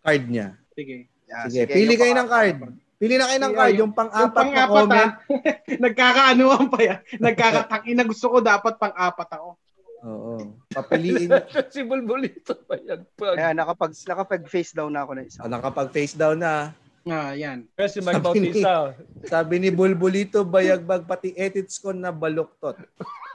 card 0.00 0.24
niya. 0.24 0.48
Sige. 0.70 1.10
Yeah, 1.24 1.48
Sige, 1.48 1.64
pili 1.66 1.92
yung 1.92 2.00
kayo 2.00 2.14
ng 2.14 2.20
pang- 2.20 2.30
card. 2.30 2.56
Pili 2.94 3.14
na 3.16 3.26
kayo 3.26 3.40
ng 3.40 3.54
card, 3.54 3.72
yung- 3.72 3.80
yung 3.80 3.92
pang-apat 3.92 4.22
Yung 4.22 4.30
na 4.30 4.38
pang-apat 4.38 4.82
comment. 4.86 5.00
ah. 5.02 5.12
Nagkakaanuhan 5.84 6.66
pa 6.68 6.78
yan. 6.78 6.98
Nagkakataki 7.18 7.90
na 7.92 8.04
gusto 8.04 8.26
ko 8.28 8.36
dapat 8.38 8.74
pang-apat 8.76 9.28
ako. 9.32 9.48
Oo. 10.04 10.34
Papiliin. 10.68 11.32
si 11.74 11.80
Bulbulito 11.82 12.54
pa 12.62 12.76
yan. 12.76 13.08
Pag, 13.16 13.34
Ayan, 13.34 13.56
nakapag 13.56 13.96
nakapag 14.04 14.42
face 14.46 14.76
down 14.76 14.92
na 14.92 15.02
ako 15.02 15.10
na 15.16 15.24
isa. 15.24 15.40
Ah, 15.40 15.48
nakapag-face 15.48 16.14
down 16.14 16.38
na. 16.38 16.76
Ah, 17.04 17.32
yan. 17.32 17.68
Kasi 17.72 18.00
Mike 18.00 18.16
Sabi 18.16 18.24
ni- 18.40 18.48
Bautista. 18.50 18.72
Sabi 19.24 19.54
ni 19.58 19.68
Bulbulito, 19.68 20.40
bayagbag 20.40 21.04
pati 21.04 21.32
edits 21.34 21.76
ko 21.76 21.92
na 21.92 22.08
baluktot. 22.08 22.80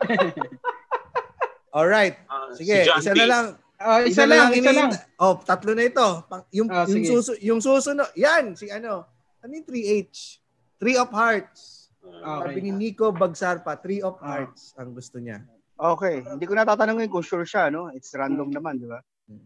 Alright. 1.69 2.17
Ah, 2.25 2.49
Sige, 2.51 2.81
si 2.81 2.87
John 2.87 2.99
isa 2.99 3.13
na 3.13 3.25
lang. 3.25 3.45
Ah, 3.79 4.03
isa, 4.03 4.25
lang, 4.25 4.51
isa 4.51 4.73
lang. 4.73 4.91
Oh, 5.15 5.37
tatlo 5.37 5.71
na 5.71 5.85
ito. 5.85 6.03
Pang, 6.25 6.43
yung, 6.49 6.67
Ah, 6.67 6.83
yung, 6.83 7.05
susu, 7.07 7.31
yung 7.39 7.61
susunod. 7.61 8.09
Yan, 8.13 8.51
si 8.51 8.67
ano. 8.67 9.07
Ano 9.39 9.51
yung 9.53 9.63
3H? 9.63 10.41
Three 10.75 10.97
of 10.97 11.07
Hearts. 11.09 11.87
Ah, 12.19 12.43
Sabi 12.43 12.59
Okay. 12.59 12.63
ni 12.65 12.71
Nico 12.73 13.13
Bagsarpa, 13.13 13.77
Three 13.77 14.01
of 14.01 14.17
Ah. 14.19 14.43
Hearts 14.43 14.73
ang 14.75 14.91
gusto 14.91 15.15
niya. 15.15 15.45
Okay, 15.79 16.19
hindi 16.19 16.43
ko 16.43 16.59
natatanungin 16.59 17.07
kung 17.07 17.23
sure 17.23 17.47
siya, 17.47 17.71
no? 17.71 17.87
It's 17.87 18.11
random 18.11 18.51
naman, 18.51 18.83
di 18.83 18.89
ba? 18.89 18.99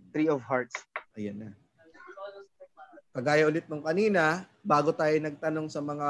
Three 0.10 0.26
of 0.26 0.42
hearts. 0.42 0.74
Ayan 1.14 1.38
na. 1.38 1.50
Kagaya 3.14 3.46
ulit 3.46 3.70
nung 3.70 3.86
kanina, 3.86 4.42
bago 4.66 4.90
tayo 4.90 5.14
nagtanong 5.22 5.70
sa 5.70 5.86
mga 5.86 6.10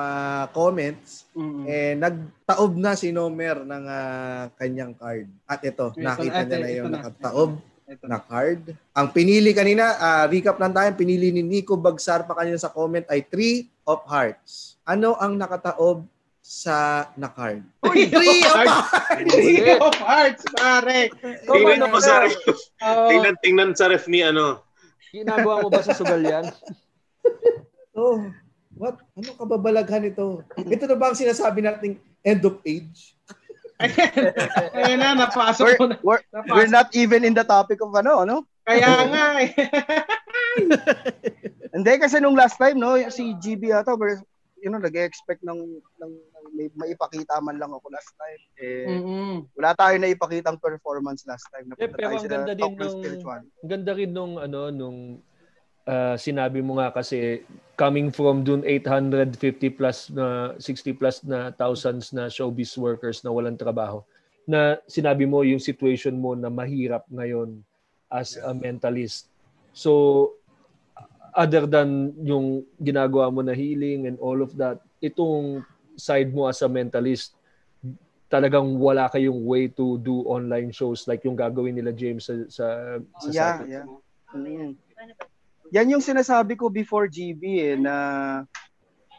comments, 0.55 1.27
Mm-mm. 1.35 1.67
eh 1.67 1.99
nagtaob 1.99 2.79
na 2.79 2.95
si 2.95 3.11
Nomer 3.11 3.59
ng 3.67 3.83
ah, 3.91 4.47
kanyang 4.55 4.95
card. 4.95 5.27
At 5.43 5.59
ito, 5.67 5.91
Ito, 5.91 5.99
nakita 5.99 6.39
ito, 6.39 6.47
niya 6.47 6.59
na 6.63 6.69
yung 6.71 6.87
na. 6.87 7.03
nakataob 7.03 7.59
Ito. 7.91 8.05
na 8.07 8.23
card. 8.23 8.71
Ang 8.95 9.07
pinili 9.11 9.51
kanina, 9.51 9.99
ah, 9.99 10.25
recap 10.31 10.55
lang 10.55 10.71
tayo, 10.71 10.95
pinili 10.95 11.35
ni 11.35 11.43
Nico 11.43 11.75
Bagsar 11.75 12.23
pa 12.23 12.39
kanina 12.39 12.55
sa 12.55 12.71
comment 12.71 13.03
ay 13.11 13.19
Three 13.27 13.67
of 13.83 13.99
Hearts. 14.07 14.79
Ano 14.87 15.19
ang 15.19 15.35
nakataob 15.35 16.07
sa 16.39 17.11
na 17.19 17.27
card? 17.27 17.67
Three 17.83 18.07
of 18.47 18.63
Hearts! 18.63 18.79
Three 19.27 19.75
of 19.75 19.95
hearts, 19.99 20.43
pare. 20.55 21.11
Tingnan 21.51 21.83
mo 21.83 21.99
sa 21.99 22.23
ref. 22.23 22.39
Tingnan, 23.11 23.35
tingnan 23.43 23.71
sa 23.75 23.91
ref 23.91 24.07
ni 24.07 24.23
ano. 24.23 24.63
Ginagawa 25.11 25.61
mo 25.61 25.67
ba 25.67 25.83
sa 25.83 25.91
sugal 25.91 26.23
yan? 26.23 26.47
Oh, 27.93 28.25
what? 28.73 28.97
Ano 29.13 29.37
kababalaghan 29.37 30.09
ito? 30.09 30.41
Ito 30.57 30.83
na 30.89 30.97
ba 30.97 31.13
ang 31.13 31.19
sinasabi 31.19 31.61
nating 31.61 32.01
end 32.25 32.41
of 32.41 32.57
age? 32.65 33.13
Ayun 34.73 34.97
na, 34.97 35.13
napasok 35.13 35.77
We're, 35.77 35.77
na. 35.77 35.95
we're, 36.01 36.23
Napasok. 36.33 36.53
we're 36.57 36.73
not 36.73 36.89
even 36.97 37.21
in 37.21 37.37
the 37.37 37.45
topic 37.45 37.77
of 37.85 37.93
ano, 37.93 38.25
ano? 38.25 38.35
Kaya 38.65 38.89
nga 39.13 39.25
eh. 39.45 39.53
Hindi 41.69 41.93
kasi 42.01 42.17
nung 42.17 42.33
last 42.33 42.57
time 42.57 42.81
no, 42.81 42.97
si 43.13 43.37
GB 43.37 43.69
ata 43.77 43.93
you 44.63 44.71
know, 44.71 44.79
nag-expect 44.79 45.43
ng, 45.43 45.59
ng, 45.99 46.11
ng 46.15 46.45
may, 46.55 46.71
maipakita 46.73 47.35
man 47.43 47.59
lang 47.59 47.75
ako 47.75 47.91
last 47.91 48.15
time. 48.15 48.41
Eh, 48.57 48.87
Mm-mm. 48.87 49.43
wala 49.59 49.75
tayo 49.75 49.99
na 49.99 50.07
ipakitang 50.07 50.55
performance 50.57 51.27
last 51.27 51.43
time. 51.51 51.67
Eh, 51.67 51.69
Napunta 51.75 51.93
pero 51.99 52.07
tayo 52.07 52.15
ang 52.15 52.31
ganda 52.31 52.53
din 52.55 52.73
nung 52.79 52.95
Spiritual. 53.03 53.41
ang 53.43 53.69
ganda 53.69 53.91
rin 53.91 54.11
nung 54.15 54.33
ano 54.39 54.71
nung 54.71 55.19
ah, 55.87 56.15
sinabi 56.15 56.63
mo 56.63 56.79
nga 56.79 56.91
kasi 56.91 57.43
coming 57.73 58.13
from 58.13 58.45
dun 58.45 58.61
850 58.61 59.33
plus 59.73 60.13
na 60.13 60.53
60 60.61 60.99
plus 60.99 61.25
na 61.25 61.49
thousands 61.51 62.13
na 62.13 62.29
showbiz 62.29 62.77
workers 62.77 63.25
na 63.25 63.33
walang 63.33 63.57
trabaho 63.57 64.05
na 64.43 64.77
sinabi 64.85 65.23
mo 65.23 65.41
yung 65.41 65.59
situation 65.59 66.15
mo 66.19 66.35
na 66.35 66.51
mahirap 66.51 67.07
ngayon 67.07 67.63
as 68.11 68.37
a 68.37 68.51
mentalist. 68.53 69.31
So 69.73 70.31
other 71.33 71.65
than 71.65 72.13
yung 72.21 72.67
ginagawa 72.77 73.33
mo 73.33 73.41
na 73.41 73.57
healing 73.57 74.05
and 74.05 74.19
all 74.21 74.43
of 74.43 74.53
that, 74.59 74.77
itong 75.01 75.65
side 75.97 76.29
mo 76.29 76.45
as 76.45 76.61
a 76.61 76.69
mentalist, 76.69 77.33
talagang 78.29 78.77
wala 78.77 79.09
kayong 79.09 79.45
way 79.45 79.69
to 79.69 79.97
do 80.01 80.25
online 80.25 80.73
shows 80.73 81.05
like 81.09 81.21
yung 81.25 81.37
gagawin 81.37 81.73
nila 81.73 81.93
James 81.93 82.25
sa 82.25 82.33
sa, 82.49 82.65
sa 83.21 83.29
Yeah, 83.29 83.53
site. 83.61 83.69
yeah. 83.69 83.85
Mm. 84.33 84.73
Yan 85.73 85.89
yung 85.89 86.05
sinasabi 86.05 86.53
ko 86.53 86.69
before 86.69 87.09
GB 87.09 87.41
eh, 87.73 87.73
na 87.73 87.95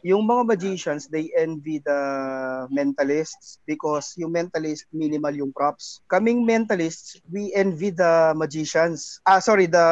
yung 0.06 0.22
mga 0.22 0.46
magicians, 0.46 1.10
they 1.10 1.34
envy 1.34 1.82
the 1.82 1.98
mentalists 2.70 3.58
because 3.66 4.14
yung 4.14 4.30
mentalist, 4.30 4.86
minimal 4.94 5.34
yung 5.34 5.50
props. 5.50 5.98
Kaming 6.06 6.46
mentalists, 6.46 7.18
we 7.26 7.50
envy 7.58 7.90
the 7.90 8.30
magicians. 8.38 9.18
Ah, 9.26 9.42
sorry, 9.42 9.66
the 9.66 9.82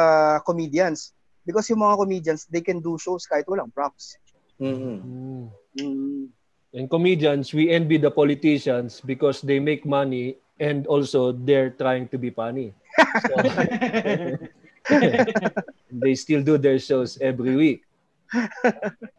comedians. 0.47 1.11
Because 1.43 1.67
yung 1.67 1.83
mga 1.83 1.99
comedians, 1.99 2.47
they 2.47 2.63
can 2.63 2.79
do 2.79 2.95
shows 2.95 3.27
kahit 3.27 3.43
walang 3.51 3.73
props. 3.75 4.15
Mhm. 4.55 5.03
Mm. 5.03 5.45
Mm. 5.83 6.23
And 6.73 6.85
comedians, 6.87 7.51
we 7.51 7.75
envy 7.75 7.99
the 7.99 8.13
politicians 8.13 9.03
because 9.03 9.43
they 9.43 9.59
make 9.59 9.83
money 9.83 10.39
and 10.63 10.87
also 10.87 11.35
they're 11.35 11.75
trying 11.75 12.07
to 12.07 12.15
be 12.15 12.31
funny. 12.31 12.71
So, 13.13 13.35
they 16.03 16.13
still 16.15 16.43
do 16.43 16.57
their 16.59 16.79
shows 16.79 17.15
every 17.21 17.55
week. 17.55 17.81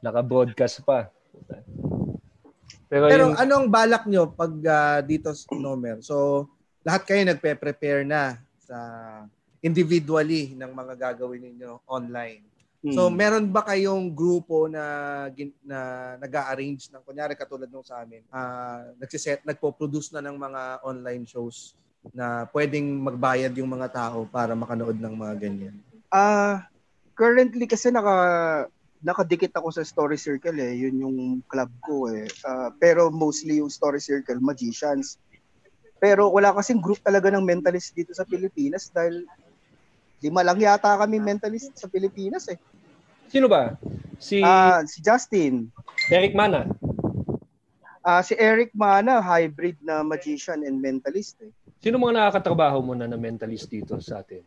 Naka-broadcast 0.05 0.85
pa. 0.85 1.09
Pero, 2.91 3.05
Pero 3.11 3.25
yung, 3.33 3.35
anong 3.39 3.67
balak 3.73 4.05
nyo 4.07 4.31
pag 4.31 4.53
ah, 4.69 5.01
dito 5.01 5.33
sa 5.33 5.51
Nomer? 5.57 5.99
So, 6.05 6.47
lahat 6.85 7.09
kayo 7.09 7.25
nagpe-prepare 7.25 8.05
na 8.05 8.39
sa 8.61 8.77
individually 9.65 10.53
ng 10.53 10.71
mga 10.71 10.95
gagawin 11.11 11.41
ninyo 11.49 11.81
online. 11.89 12.45
So, 12.93 13.09
Mm. 13.09 13.17
meron 13.17 13.47
ba 13.49 13.65
kayong 13.65 14.13
grupo 14.13 14.69
na 14.69 14.85
gin- 15.33 15.57
na 15.65 16.13
nag-arrange 16.21 16.93
ng 16.93 17.01
kunyari 17.01 17.33
katulad 17.33 17.65
nung 17.73 17.81
sa 17.81 18.05
amin, 18.05 18.21
ah 18.29 18.85
nagsiset 19.01 19.41
nagpo-produce 19.41 20.13
na 20.13 20.21
ng 20.21 20.37
mga 20.37 20.85
online 20.85 21.25
shows 21.25 21.73
na 22.13 22.45
pwedeng 22.53 23.01
magbayad 23.01 23.55
yung 23.57 23.71
mga 23.73 23.89
tao 23.89 24.29
para 24.29 24.53
makanood 24.53 24.99
ng 25.01 25.15
mga 25.17 25.35
ganyan. 25.41 25.75
Ah, 26.13 26.69
currently 27.17 27.65
kasi 27.65 27.89
naka 27.89 28.67
nakadikit 29.05 29.53
ako 29.53 29.69
sa 29.69 29.85
Story 29.85 30.17
Circle 30.17 30.57
eh, 30.65 30.73
yun 30.81 30.97
yung 31.05 31.17
club 31.45 31.69
ko 31.85 32.09
eh. 32.09 32.25
Ah, 32.45 32.73
pero 32.77 33.13
mostly 33.13 33.61
yung 33.61 33.69
Story 33.69 34.01
Circle 34.01 34.41
magicians. 34.41 35.21
Pero 36.01 36.29
wala 36.33 36.53
kasing 36.57 36.81
group 36.81 37.01
talaga 37.05 37.29
ng 37.33 37.45
mentalist 37.45 37.93
dito 37.93 38.13
sa 38.17 38.25
Pilipinas 38.25 38.89
dahil 38.93 39.25
lima 40.25 40.41
lang 40.41 40.57
yata 40.57 40.97
kami 40.97 41.21
mentalist 41.21 41.77
sa 41.77 41.89
Pilipinas 41.89 42.49
eh. 42.49 42.57
sino 43.29 43.45
ba? 43.49 43.77
Si 44.17 44.41
Ah, 44.41 44.81
si 44.89 45.05
Justin, 45.05 45.69
Eric 46.09 46.33
Mana. 46.33 46.69
ah 48.05 48.21
si 48.25 48.33
Eric 48.37 48.73
Mana, 48.73 49.21
hybrid 49.21 49.77
na 49.85 50.01
magician 50.01 50.65
and 50.65 50.81
mentalist 50.81 51.37
eh. 51.45 51.53
Sino 51.85 52.01
mga 52.01 52.17
nakakatrabaho 52.17 52.81
mo 52.81 52.97
na 52.97 53.05
na 53.05 53.21
mentalist 53.21 53.69
dito 53.69 54.01
sa 54.01 54.25
atin? 54.25 54.41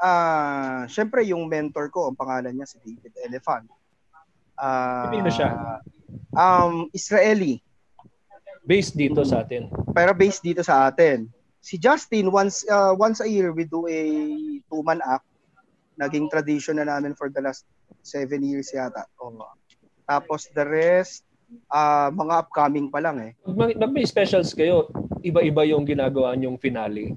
Ah, 0.00 0.88
syempre 0.88 1.20
yung 1.28 1.44
mentor 1.44 1.92
ko, 1.92 2.08
ang 2.08 2.16
pangalan 2.16 2.48
niya 2.56 2.64
si 2.64 2.80
David 2.80 3.12
Elephant. 3.28 3.68
Ah, 4.56 5.12
Sino 5.12 5.28
siya? 5.28 5.48
Um, 6.32 6.88
Israeli. 6.96 7.60
Based 8.64 8.96
dito 8.96 9.20
sa 9.20 9.44
atin. 9.44 9.68
pero 9.92 10.16
based 10.16 10.40
dito 10.40 10.64
sa 10.64 10.88
atin. 10.88 11.28
Si 11.60 11.76
Justin, 11.76 12.32
once 12.32 12.64
uh, 12.72 12.96
once 12.96 13.20
a 13.20 13.28
year, 13.28 13.52
we 13.52 13.68
do 13.68 13.84
a 13.84 14.00
two-man 14.72 15.04
act. 15.04 15.28
Naging 16.00 16.32
tradition 16.32 16.80
na 16.80 16.88
namin 16.88 17.12
for 17.12 17.28
the 17.28 17.44
last 17.44 17.68
seven 18.00 18.40
years 18.40 18.72
yata. 18.72 19.04
Oo. 19.20 19.44
Tapos 20.08 20.48
the 20.56 20.64
rest, 20.64 21.22
uh, 21.68 22.08
mga 22.08 22.48
upcoming 22.48 22.88
pa 22.88 23.04
lang 23.04 23.20
eh. 23.20 23.36
Pag 23.44 23.56
may, 23.60 23.72
pag 23.76 23.92
may 23.92 24.06
specials 24.08 24.56
kayo, 24.56 24.88
iba-iba 25.22 25.62
yung 25.66 25.86
ginagawa 25.86 26.34
niyong 26.34 26.58
finale. 26.58 27.16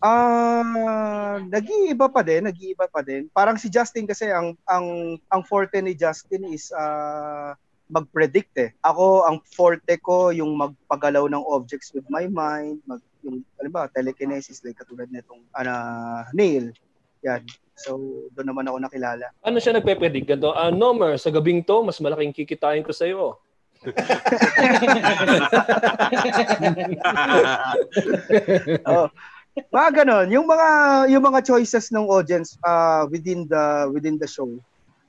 Ah, 0.00 1.36
nag-iiba 1.44 2.08
pa 2.08 2.24
din, 2.24 2.48
nag-iiba 2.48 2.88
pa 2.88 3.04
din. 3.04 3.28
Parang 3.36 3.60
si 3.60 3.68
Justin 3.68 4.08
kasi 4.08 4.32
ang 4.32 4.56
ang 4.64 5.20
ang 5.28 5.42
forte 5.44 5.76
ni 5.84 5.92
Justin 5.92 6.48
is 6.48 6.72
ah 6.72 7.52
mag-predict 7.90 8.54
eh. 8.56 8.70
Ako 8.80 9.28
ang 9.28 9.44
forte 9.44 9.98
ko 10.00 10.30
yung 10.30 10.56
magpagalaw 10.56 11.26
ng 11.28 11.44
objects 11.44 11.92
with 11.92 12.06
my 12.08 12.24
mind, 12.30 12.80
mag 12.88 13.02
yung 13.20 13.44
ano 13.60 13.68
ba, 13.68 13.92
telekinesis 13.92 14.64
like 14.64 14.80
katulad 14.80 15.10
nitong 15.12 15.44
ana 15.52 16.24
nail. 16.32 16.72
Yan. 17.20 17.44
So 17.76 18.00
doon 18.32 18.48
naman 18.48 18.64
ako 18.72 18.80
nakilala. 18.80 19.26
Ano 19.44 19.60
siya 19.60 19.76
nagpe-predict? 19.76 20.24
Ganito, 20.24 20.56
ah, 20.56 20.72
Nomer, 20.72 21.20
sa 21.20 21.28
gabing 21.28 21.60
to, 21.60 21.84
mas 21.84 22.00
malaking 22.00 22.32
kikitain 22.32 22.80
ko 22.80 22.96
sa'yo. 22.96 23.36
oh. 28.86 29.08
Mga 29.50 30.04
ganon, 30.04 30.30
yung 30.30 30.46
mga 30.46 30.68
yung 31.10 31.26
mga 31.26 31.42
choices 31.42 31.90
ng 31.90 32.06
audience 32.06 32.54
uh, 32.62 33.02
within 33.10 33.50
the 33.50 33.90
within 33.90 34.14
the 34.20 34.28
show. 34.28 34.46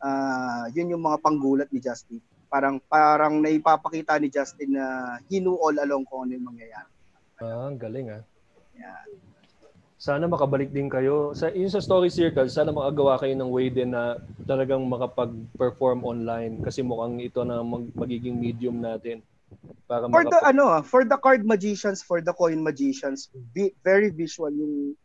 Uh, 0.02 0.66
yun 0.74 0.90
yung 0.90 1.06
mga 1.06 1.22
panggulat 1.22 1.70
ni 1.70 1.78
Justin. 1.78 2.18
Parang 2.50 2.82
parang 2.90 3.38
naipapakita 3.38 4.18
ni 4.18 4.34
Justin 4.34 4.74
na 4.76 5.16
he 5.30 5.40
knew 5.40 5.56
all 5.62 5.78
along 5.78 6.04
kung 6.10 6.26
ano 6.26 6.34
yung 6.36 6.48
mangyayari. 6.52 6.90
Ah, 7.38 7.70
ang 7.70 7.78
galing 7.78 8.10
ah. 8.10 8.26
Yan. 8.82 9.31
Sana 10.02 10.26
makabalik 10.26 10.74
din 10.74 10.90
kayo. 10.90 11.30
Sa, 11.38 11.54
yung 11.54 11.70
sa 11.70 11.78
Story 11.78 12.10
Circle, 12.10 12.50
sana 12.50 12.74
makagawa 12.74 13.22
kayo 13.22 13.38
ng 13.38 13.54
way 13.54 13.70
din 13.70 13.94
na 13.94 14.18
talagang 14.50 14.82
makapag-perform 14.90 16.02
online 16.02 16.58
kasi 16.66 16.82
mukhang 16.82 17.22
ito 17.22 17.46
na 17.46 17.62
mag- 17.62 17.94
magiging 17.94 18.42
medium 18.42 18.82
natin. 18.82 19.22
Para 19.86 20.10
For 20.10 20.26
the 20.26 20.42
makapag- 20.42 20.50
ano, 20.58 20.64
ah, 20.74 20.82
for 20.82 21.06
the 21.06 21.22
card 21.22 21.46
magicians, 21.46 22.02
for 22.02 22.18
the 22.18 22.34
coin 22.34 22.66
magicians, 22.66 23.30
vi- 23.54 23.78
very 23.86 24.10
visual 24.10 24.50
yung 24.50 24.98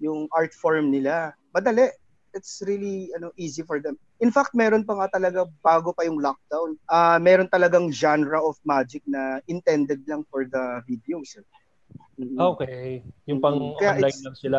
yung 0.00 0.32
art 0.32 0.56
form 0.56 0.88
nila. 0.88 1.36
Madali. 1.52 1.92
It's 2.32 2.64
really 2.64 3.12
ano 3.20 3.28
easy 3.36 3.60
for 3.68 3.84
them. 3.84 4.00
In 4.24 4.32
fact, 4.32 4.56
meron 4.56 4.84
pa 4.88 4.96
nga 4.96 5.20
talaga 5.20 5.44
bago 5.60 5.92
pa 5.92 6.08
yung 6.08 6.24
lockdown. 6.24 6.80
Ah, 6.88 7.20
meron 7.20 7.52
talagang 7.52 7.92
genre 7.92 8.40
of 8.40 8.56
magic 8.64 9.04
na 9.04 9.44
intended 9.44 10.08
lang 10.08 10.24
for 10.32 10.48
the 10.48 10.80
videos. 10.88 11.36
Mhm. 12.18 12.36
Okay. 12.36 13.06
Yung 13.30 13.38
pang 13.38 13.78
Kaya 13.78 13.94
online 13.94 14.20
lang 14.26 14.36
sila. 14.36 14.58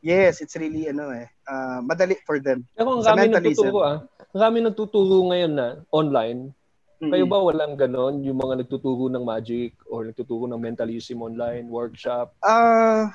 Yes, 0.00 0.40
it's 0.40 0.56
really 0.56 0.88
ano 0.88 1.12
eh, 1.12 1.28
ah, 1.44 1.84
madali 1.84 2.16
for 2.24 2.40
them. 2.40 2.64
Pero 2.72 3.04
ang 3.04 3.18
mentalism. 3.20 3.68
nagtuturo 3.68 3.78
ah. 3.84 3.98
Ang 4.32 4.40
rami 4.40 4.58
nagtuturo 4.64 5.16
ngayon 5.28 5.52
na 5.52 5.68
online. 5.92 6.54
Mhm. 7.02 7.10
Kayo 7.12 7.24
ba 7.28 7.38
walang 7.40 7.74
ganon? 7.76 8.24
Yung 8.24 8.38
mga 8.40 8.64
nagtuturo 8.64 9.12
ng 9.12 9.24
magic 9.24 9.76
or 9.90 10.08
nagtuturo 10.08 10.48
ng 10.48 10.60
mentalism 10.60 11.20
online, 11.20 11.68
workshop? 11.68 12.32
Ah, 12.40 13.12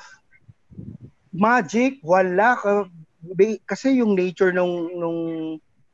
magic 1.34 2.04
wala 2.06 2.60
kasi 3.66 3.98
yung 3.98 4.14
nature 4.14 4.54
nung 4.54 4.94
nung 4.94 5.20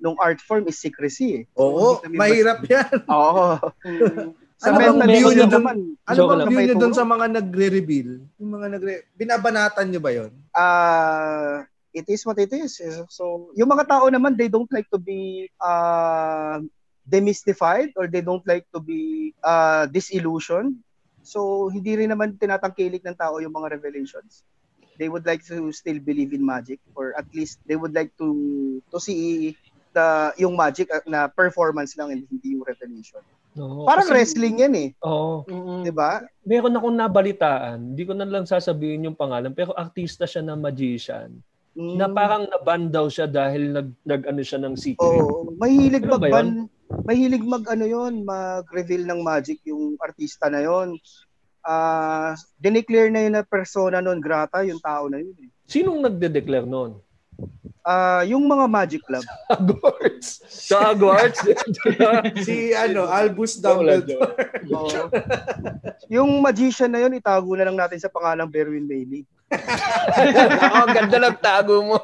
nung 0.02 0.18
art 0.18 0.42
form 0.42 0.66
is 0.66 0.82
secrecy 0.82 1.44
eh. 1.44 1.44
Oo, 1.56 2.02
kami 2.02 2.18
mahirap 2.18 2.66
yan. 2.66 2.90
Oo. 3.14 3.62
Sa 4.62 4.70
Ano 4.70 4.78
bang 4.78 4.94
mentalism 4.94 5.10
view 5.10 5.30
nyo 5.34 5.48
naman, 5.50 5.78
Ano 6.06 6.16
Joke 6.16 6.30
bang 6.30 6.50
view 6.54 6.62
nyo 6.70 6.76
turo. 6.78 6.94
sa 6.94 7.06
mga 7.10 7.26
nagre-reveal? 7.34 8.10
Yung 8.38 8.52
mga 8.54 8.68
nagre 8.78 8.94
Binabanatan 9.18 9.86
nyo 9.90 10.02
ba 10.02 10.12
yon? 10.14 10.32
ah 10.54 11.66
it 11.92 12.08
is 12.08 12.24
what 12.24 12.38
it 12.40 12.54
is. 12.54 12.80
So, 13.12 13.52
yung 13.58 13.68
mga 13.68 13.90
tao 13.90 14.08
naman, 14.08 14.38
they 14.40 14.48
don't 14.48 14.72
like 14.72 14.88
to 14.96 15.00
be 15.02 15.52
uh, 15.60 16.64
demystified 17.04 17.92
or 18.00 18.08
they 18.08 18.22
don't 18.24 18.46
like 18.48 18.64
to 18.72 18.80
be 18.80 19.34
uh, 19.44 19.90
disillusioned. 19.92 20.80
So, 21.26 21.68
hindi 21.68 22.00
rin 22.00 22.16
naman 22.16 22.40
tinatangkilik 22.40 23.04
ng 23.04 23.18
tao 23.20 23.44
yung 23.44 23.52
mga 23.52 23.76
revelations. 23.76 24.46
They 24.96 25.10
would 25.10 25.26
like 25.26 25.44
to 25.52 25.74
still 25.76 26.00
believe 26.00 26.32
in 26.32 26.46
magic 26.46 26.80
or 26.96 27.12
at 27.18 27.26
least 27.34 27.60
they 27.66 27.76
would 27.76 27.92
like 27.92 28.14
to 28.22 28.30
to 28.94 28.98
see 29.02 29.58
the 29.92 30.32
yung 30.40 30.56
magic 30.56 30.88
uh, 30.94 31.04
na 31.10 31.28
performance 31.28 31.98
lang 32.00 32.14
and 32.14 32.24
hindi 32.30 32.56
yung 32.56 32.64
revelation. 32.64 33.20
No, 33.52 33.84
Parang 33.84 34.08
kasi- 34.08 34.16
wrestling 34.16 34.56
yan 34.60 34.74
eh, 34.74 34.90
Oo. 35.02 35.44
Mm-mm. 35.44 35.84
'di 35.84 35.92
ba? 35.92 36.24
meron 36.42 36.72
akong 36.72 36.96
nabalitaan, 36.96 37.92
hindi 37.92 38.04
ko 38.04 38.14
na 38.14 38.24
lang 38.24 38.44
sasabihin 38.44 39.06
yung 39.06 39.18
pangalan, 39.18 39.52
pero 39.52 39.76
artista 39.76 40.24
siya 40.24 40.40
na 40.40 40.56
magician. 40.56 41.36
Mm. 41.72 41.96
Na 41.96 42.08
parang 42.08 42.48
naban 42.48 42.88
daw 42.88 43.08
siya 43.08 43.26
dahil 43.26 43.72
nag, 43.72 43.90
nag 44.04 44.22
ano 44.26 44.42
siya 44.42 44.60
ng 44.60 44.76
secret. 44.76 45.04
Oo, 45.04 45.52
mahilig 45.56 46.04
Ano 46.04 46.16
ba 46.16 46.28
mag 46.28 46.50
mahilig 47.04 47.44
mag 47.44 47.64
ano 47.66 47.86
yon, 47.86 48.24
mag-reveal 48.24 49.04
ng 49.06 49.20
magic 49.22 49.60
yung 49.64 49.96
artista 49.98 50.48
na 50.48 50.60
yon. 50.60 50.96
Ah, 51.62 52.34
dineclare 52.58 53.08
na 53.08 53.22
yun 53.22 53.34
na 53.34 53.44
persona 53.44 54.00
non 54.00 54.18
grata 54.18 54.64
yung 54.64 54.80
tao 54.80 55.08
na 55.08 55.20
yun. 55.20 55.32
eh. 55.38 55.48
Sinong 55.64 56.02
nagde-declare 56.02 56.66
noon? 56.66 57.00
Ah, 57.82 58.22
yung 58.30 58.46
mga 58.46 58.66
magic 58.70 59.02
club. 59.02 59.26
Hogwarts. 59.50 60.46
Sa 60.70 60.94
Hogwarts. 60.94 61.42
si 62.46 62.78
ano, 62.78 63.10
Albus 63.10 63.58
Dumbledore. 63.58 64.38
Oo. 64.70 65.10
yung 66.06 66.30
magician 66.46 66.94
na 66.94 67.02
yun, 67.02 67.18
itago 67.18 67.58
na 67.58 67.66
lang 67.66 67.74
natin 67.74 67.98
sa 67.98 68.14
pangalang 68.14 68.54
Berwin 68.54 68.86
Bailey. 68.86 69.26
oh, 70.78 70.88
ganda 70.94 71.18
ng 71.18 71.38
tago 71.42 71.76
mo. 71.84 71.98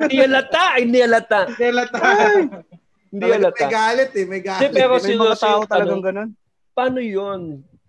Hindi 0.00 0.16
halata, 0.18 0.64
hindi 0.80 0.98
halata. 1.04 1.40
Hindi 3.10 3.26
Talaga 3.26 3.36
halata. 3.36 3.60
May 3.60 3.74
galit 3.74 4.10
eh, 4.14 4.24
may 4.26 4.40
galit. 4.42 4.60
Hindi, 4.70 4.74
pero 4.80 4.92
May 4.96 5.16
mga 5.18 5.36
tao 5.36 5.58
yung 5.60 5.70
talagang 5.70 6.00
tanong, 6.00 6.02
ganun. 6.02 6.28
paano 6.72 6.98
yun? 7.02 7.40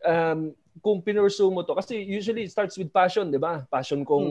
Um, 0.01 0.39
kung 0.81 0.99
pinursu 0.99 1.45
mo 1.47 1.61
to, 1.61 1.77
kasi 1.77 2.01
usually 2.01 2.43
it 2.43 2.51
starts 2.51 2.73
with 2.75 2.89
passion, 2.89 3.29
di 3.29 3.37
ba? 3.37 3.63
Passion 3.69 4.01
kong 4.01 4.27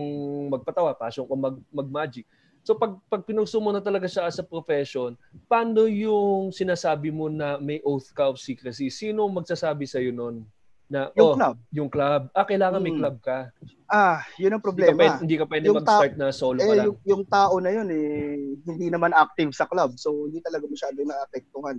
magpatawa, 0.50 0.92
passion 0.92 1.22
kong 1.24 1.40
mag, 1.40 1.56
mag-magic. 1.70 2.26
So 2.60 2.74
pag, 2.76 2.98
pag 3.08 3.24
pinursu 3.24 3.56
mo 3.56 3.70
na 3.72 3.80
talaga 3.80 4.04
siya 4.04 4.26
as 4.26 4.36
a 4.36 4.44
profession, 4.44 5.14
paano 5.46 5.86
yung 5.86 6.50
sinasabi 6.50 7.08
mo 7.08 7.30
na 7.30 7.56
may 7.56 7.80
oath 7.80 8.10
ka 8.12 8.28
of 8.28 8.36
secrecy? 8.36 8.90
Sino 8.90 9.30
magsasabi 9.30 9.86
sa'yo 9.86 10.10
nun? 10.12 10.44
Na, 10.90 11.06
Yung 11.14 11.22
oh, 11.32 11.34
club. 11.38 11.56
yung 11.70 11.88
club. 11.88 12.26
Ah, 12.34 12.42
kailangan 12.42 12.82
may 12.82 12.90
Mm. 12.90 12.98
club 12.98 13.16
ka. 13.22 13.38
Ah, 13.86 14.26
yun 14.34 14.50
ang 14.50 14.58
Hindi 14.58 14.82
ka 14.82 14.90
problema. 14.90 14.98
pwede, 14.98 15.16
hindi 15.22 15.36
ka 15.38 15.46
pwede 15.46 15.66
Yung 15.70 15.78
mag-start 15.78 16.12
na 16.18 16.26
solo 16.34 16.58
ka 16.58 16.66
eh, 16.66 16.76
lang. 16.82 16.86
yung, 16.90 16.96
yung 17.06 17.22
tao 17.30 17.54
na 17.62 17.70
yun, 17.70 17.88
eh, 17.94 18.58
hindi 18.66 18.86
naman 18.90 19.14
active 19.14 19.54
sa 19.54 19.70
club. 19.70 19.94
So, 19.94 20.26
hindi 20.26 20.42
talaga 20.42 20.66
masyado 20.66 20.98
naapektuhan. 20.98 21.78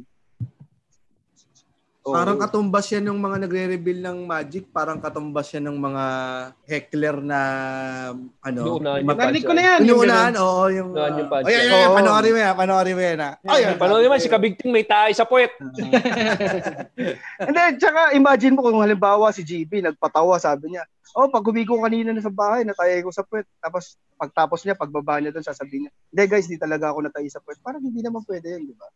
Oo. 2.01 2.17
Parang 2.17 2.33
katumbas 2.33 2.89
yan 2.89 3.05
ng 3.05 3.19
mga 3.21 3.37
nagre-reveal 3.45 3.99
ng 4.01 4.17
magic. 4.25 4.73
Parang 4.73 4.97
katumbas 4.97 5.45
yan 5.53 5.69
ng 5.69 5.77
mga 5.77 6.03
heckler 6.65 7.21
na 7.21 7.39
ano. 8.41 8.81
Inuunahan 8.81 9.05
yung 9.05 9.17
Narinig 9.21 9.43
ko 9.45 9.53
na 9.53 9.61
yan. 9.61 9.79
yung 9.85 10.01
Inuunahan, 10.01 10.33
oo. 10.33 10.63
Yung, 10.73 10.89
Inuunahan 10.97 11.13
yung 11.13 11.29
uh, 11.29 11.33
punch. 11.37 11.45
oh, 11.45 11.51
yan, 11.53 11.61
yan, 11.61 11.77
yan, 11.77 11.85
Oo. 11.85 11.97
panoorin 12.01 12.31
mo 12.33 12.39
yan, 12.41 12.55
panoorin 12.57 12.95
mo 12.97 13.03
yan. 13.05 13.19
ah. 13.21 13.33
Ay, 13.45 13.61
Ay, 13.69 13.77
paano 13.77 14.01
naman, 14.01 14.17
si 14.17 14.33
Kabigting 14.33 14.73
may 14.73 14.81
tayo 14.81 15.13
sa 15.13 15.29
puwet. 15.29 15.53
And 17.45 17.53
then, 17.53 17.77
tsaka 17.77 18.17
imagine 18.17 18.57
mo 18.57 18.65
kung 18.65 18.81
halimbawa 18.81 19.29
si 19.29 19.45
GB 19.45 19.85
nagpatawa, 19.85 20.41
sabi 20.41 20.73
niya, 20.73 20.83
oh, 21.13 21.29
pag 21.29 21.45
humigo 21.45 21.77
kanina 21.77 22.09
na 22.09 22.23
sa 22.23 22.33
bahay, 22.33 22.65
natayay 22.65 23.05
ko 23.05 23.13
sa 23.13 23.21
puwet. 23.21 23.45
Tapos, 23.61 23.93
pagtapos 24.17 24.65
niya, 24.65 24.73
pagbaba 24.73 25.21
niya 25.21 25.29
doon, 25.29 25.45
sasabihin 25.45 25.85
niya, 25.85 25.91
hindi 26.09 26.23
guys, 26.25 26.49
di 26.49 26.57
talaga 26.57 26.89
ako 26.89 27.05
natay 27.05 27.29
sa 27.29 27.37
puwet. 27.37 27.61
Parang 27.61 27.83
hindi 27.83 28.01
naman 28.01 28.25
pwede 28.25 28.57
yun, 28.57 28.65
di 28.65 28.73
ba? 28.73 28.89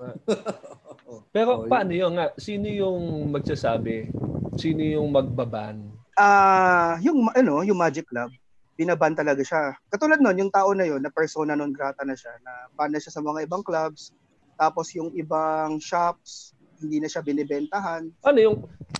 Pero 1.34 1.64
Oh, 1.64 1.68
paano 1.68 1.92
yun 1.92 2.16
nga? 2.16 2.32
Sino 2.40 2.66
yung 2.66 3.30
magsasabi? 3.30 4.10
Sino 4.56 4.82
yung 4.82 5.12
magbaban? 5.12 5.84
Ah, 6.16 6.96
yung 7.04 7.28
ano, 7.36 7.60
yung 7.60 7.76
Magic 7.76 8.08
Club, 8.08 8.32
binaban 8.76 9.12
talaga 9.12 9.44
siya. 9.44 9.76
Katulad 9.92 10.20
nun, 10.20 10.36
yung 10.40 10.52
tao 10.52 10.72
na 10.72 10.88
yun, 10.88 11.00
na 11.04 11.12
persona 11.12 11.52
non 11.52 11.72
grata 11.72 12.04
na 12.04 12.16
siya, 12.16 12.32
na 12.40 12.72
ban 12.72 12.88
na 12.88 13.00
siya 13.00 13.12
sa 13.12 13.20
mga 13.20 13.44
ibang 13.44 13.60
clubs, 13.60 14.16
tapos 14.56 14.92
yung 14.96 15.12
ibang 15.12 15.76
shops, 15.76 16.55
hindi 16.80 17.00
na 17.00 17.08
siya 17.08 17.24
binibentahan. 17.24 18.10
Ano 18.24 18.38
yung 18.38 18.56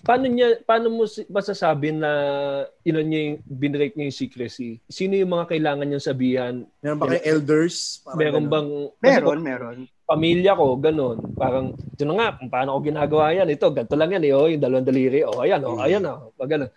paano 0.06 0.24
niya 0.30 0.62
paano 0.62 0.86
mo 0.86 1.04
masasabi 1.28 1.90
na 1.90 2.10
ino 2.86 3.02
niya 3.02 3.20
yung 3.32 3.36
binrake 3.46 3.94
niya 3.94 4.08
yung 4.08 4.20
secrecy? 4.20 4.78
Sino 4.86 5.18
yung 5.18 5.32
mga 5.32 5.50
kailangan 5.50 5.86
niyang 5.86 6.04
sabihan? 6.04 6.54
Meron 6.80 6.98
ba 6.98 7.10
kayong 7.10 7.26
elders? 7.26 8.00
Parang 8.06 8.18
Meron 8.18 8.34
ganun. 8.46 8.52
bang 8.52 8.70
Meron, 9.02 9.40
meron. 9.42 9.78
pamilya 10.06 10.52
ko 10.54 10.66
ganun, 10.78 11.18
parang 11.34 11.74
ito 11.74 12.06
na 12.06 12.14
nga 12.14 12.28
paano 12.46 12.78
ko 12.78 12.80
ginagawa 12.86 13.34
yan. 13.34 13.50
Ito 13.50 13.74
ganito 13.74 13.96
lang 13.98 14.14
yan 14.14 14.24
eh, 14.24 14.32
oh, 14.32 14.46
yung 14.46 14.62
dalawang 14.62 14.86
daliri. 14.86 15.26
Oh, 15.26 15.42
ayan, 15.42 15.62
oh, 15.66 15.82
ayan 15.82 16.06
oh, 16.06 16.30
pag 16.38 16.54
ganun. 16.54 16.70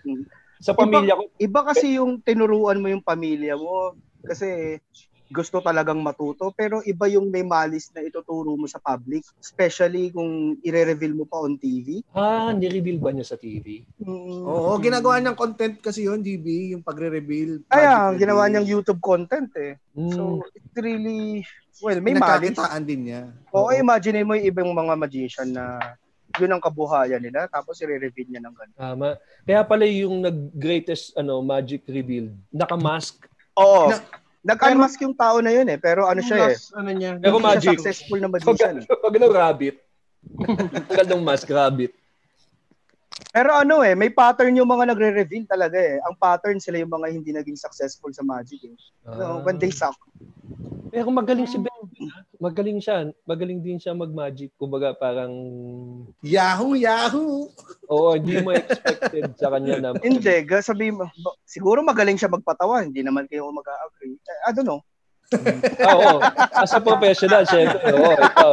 Sa 0.60 0.76
pamilya 0.76 1.16
ko, 1.16 1.30
Iba 1.40 1.64
kasi 1.64 1.96
yung 2.02 2.20
tinuruan 2.20 2.82
mo 2.84 2.92
yung 2.92 3.06
pamilya 3.06 3.56
mo 3.56 3.96
kasi 4.26 4.82
gusto 5.30 5.62
talagang 5.62 6.02
matuto 6.02 6.50
pero 6.58 6.82
iba 6.90 7.06
yung 7.06 7.30
may 7.30 7.46
malis 7.46 7.94
na 7.94 8.02
ituturo 8.02 8.58
mo 8.58 8.66
sa 8.66 8.82
public 8.82 9.22
especially 9.38 10.10
kung 10.10 10.58
ire-reveal 10.66 11.14
mo 11.14 11.30
pa 11.30 11.38
on 11.38 11.54
TV. 11.56 12.02
ah, 12.18 12.50
ni-reveal 12.50 12.98
ba 12.98 13.14
niya 13.14 13.30
sa 13.30 13.38
TV? 13.38 13.86
Mm. 14.02 14.42
Oo, 14.44 14.74
ginagawa 14.82 15.22
niyang 15.22 15.38
content 15.38 15.78
kasi 15.78 16.10
yun, 16.10 16.26
GB, 16.26 16.74
yung 16.74 16.84
pagre-reveal. 16.84 17.62
Ay, 17.70 17.86
ah, 17.86 18.10
ginawa 18.18 18.50
niyang 18.50 18.66
YouTube 18.66 18.98
content 19.00 19.54
eh. 19.54 19.78
Mm. 19.94 20.14
So, 20.18 20.42
it 20.58 20.66
really, 20.74 21.46
well, 21.86 22.00
may 22.02 22.18
malis. 22.18 22.58
Din 22.82 23.12
niya. 23.12 23.30
Oo, 23.54 23.70
imagine 23.70 24.26
mo 24.26 24.34
yung 24.34 24.50
ibang 24.50 24.70
mga 24.74 24.94
magician 24.98 25.54
na 25.54 25.78
yun 26.38 26.54
ang 26.54 26.62
kabuhayan 26.62 27.22
nila 27.22 27.50
tapos 27.50 27.82
i-reveal 27.82 28.28
niya 28.30 28.42
ng 28.42 28.54
ganun. 28.54 28.78
Tama. 28.78 29.10
Kaya 29.46 29.62
pala 29.66 29.86
yung 29.90 30.22
nag-greatest 30.22 31.18
ano 31.18 31.42
magic 31.42 31.86
reveal, 31.90 32.34
naka-mask. 32.54 33.26
Oo. 33.58 33.90
Na- 33.94 34.06
Nag-unmask 34.40 34.96
yung 35.04 35.16
tao 35.16 35.44
na 35.44 35.52
yun 35.52 35.68
eh, 35.68 35.76
pero 35.76 36.08
ano 36.08 36.24
siya 36.24 36.56
eh. 36.56 36.58
Ano 36.80 36.90
niya. 36.96 37.20
Pero 37.20 37.44
magic. 37.44 37.76
successful 37.76 38.20
na 38.24 38.32
magician. 38.32 38.80
pag 38.88 39.16
ano, 39.20 39.28
rabbit. 39.36 39.76
Tagal 40.90 41.08
ng 41.12 41.24
mask, 41.24 41.48
rabbit. 41.52 41.92
Pero 43.36 43.52
ano 43.52 43.84
eh, 43.84 43.94
may 44.00 44.08
pattern 44.08 44.56
yung 44.56 44.72
mga 44.72 44.96
nagre-reveal 44.96 45.44
talaga 45.44 45.76
eh. 45.76 46.00
Ang 46.08 46.16
pattern 46.16 46.58
sila 46.58 46.80
yung 46.80 46.92
mga 46.92 47.08
hindi 47.12 47.36
naging 47.36 47.60
successful 47.60 48.10
sa 48.16 48.24
magic 48.24 48.64
eh. 48.64 48.76
Ah. 49.04 49.16
So, 49.16 49.24
when 49.44 49.60
they 49.60 49.76
suck. 49.76 49.96
Pero 50.90 51.12
magaling 51.12 51.46
si 51.46 51.60
Ben. 51.60 51.79
Magaling 52.40 52.80
siya. 52.80 53.12
Magaling 53.28 53.60
din 53.60 53.76
siya 53.76 53.92
mag-magic. 53.92 54.56
Kumbaga 54.56 54.96
parang, 54.96 55.32
Yahoo, 56.24 56.72
Yahoo! 56.72 57.52
oo, 57.92 58.10
hindi 58.16 58.40
mo 58.40 58.56
expected 58.56 59.36
sa 59.36 59.52
kanya 59.52 59.76
na. 59.84 59.90
Hindi, 60.08 60.48
ga- 60.48 60.64
sabi 60.64 60.88
mo, 60.96 61.12
siguro 61.44 61.84
magaling 61.84 62.16
siya 62.16 62.32
magpatawa, 62.32 62.88
hindi 62.88 63.04
naman 63.04 63.28
kayo 63.28 63.52
mag-agree. 63.52 64.16
I 64.48 64.56
don't 64.56 64.64
know. 64.64 64.80
Oo. 65.92 66.24
As 66.56 66.72
a 66.74 66.80
professional, 66.80 67.44
syempre. 67.44 67.92
Oo, 67.92 68.16
ikaw. 68.18 68.52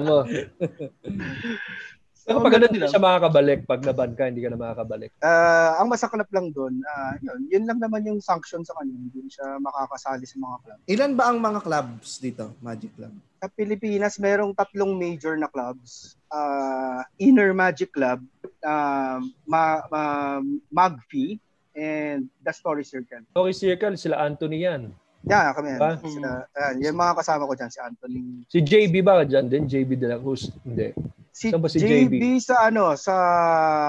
Ano. 0.00 0.16
Pero 2.26 2.44
pag 2.44 2.52
ganun, 2.52 2.68
hindi 2.68 2.80
na 2.82 2.90
siya 2.90 3.00
makakabalik. 3.00 3.60
Pag 3.64 3.80
naban 3.84 4.12
ka, 4.12 4.22
hindi 4.28 4.42
ka 4.44 4.50
na 4.52 4.58
makakabalik. 4.60 5.10
Ah, 5.20 5.80
ang 5.80 5.88
masaklap 5.88 6.28
lang 6.28 6.52
doon, 6.52 6.80
ah, 6.84 7.14
yun, 7.20 7.40
yun 7.48 7.64
lang 7.64 7.80
naman 7.80 8.04
yung 8.04 8.20
sanction 8.20 8.60
sa 8.60 8.76
kanya, 8.76 8.92
hindi 8.96 9.30
siya 9.32 9.56
makakasali 9.58 10.24
sa 10.28 10.36
mga 10.36 10.56
club. 10.64 10.78
Ilan 10.84 11.12
ba 11.16 11.24
ang 11.32 11.38
mga 11.40 11.60
clubs 11.64 12.20
dito, 12.20 12.52
Magic 12.60 12.92
Club? 12.94 13.12
Sa 13.40 13.48
Pilipinas, 13.48 14.20
merong 14.20 14.52
tatlong 14.52 14.92
major 14.92 15.40
na 15.40 15.48
clubs. 15.48 16.16
Ah, 16.28 17.02
Inner 17.16 17.56
Magic 17.56 17.88
Club, 17.90 18.20
ah, 18.60 19.18
Ma, 19.48 19.80
Ma- 19.88 20.44
Magfi, 20.68 21.40
and 21.72 22.28
The 22.42 22.52
Story 22.52 22.84
Circle. 22.84 23.24
Story 23.32 23.54
Circle, 23.54 23.94
sila 23.96 24.20
Anthony 24.20 24.66
yan. 24.66 24.92
Yeah, 25.22 25.52
kami. 25.52 25.76
Ba? 25.76 25.94
yan. 25.94 26.00
Sila, 26.02 26.30
ayan, 26.50 26.74
yung 26.80 26.96
mga 26.96 27.14
kasama 27.20 27.44
ko 27.44 27.52
dyan, 27.52 27.68
si 27.68 27.78
Anthony. 27.78 28.20
Si 28.48 28.58
JB 28.58 28.94
ba 29.00 29.20
dyan 29.22 29.46
din? 29.46 29.68
JB 29.68 29.90
de 29.94 30.08
la 30.08 30.16
Cruz? 30.16 30.48
Hindi. 30.64 30.96
Si, 31.30 31.52
Saan 31.52 31.60
ba 31.60 31.68
si 31.68 31.76
JB? 31.78 32.08
JB? 32.08 32.24
sa 32.40 32.66
ano, 32.66 32.96
sa 32.96 33.14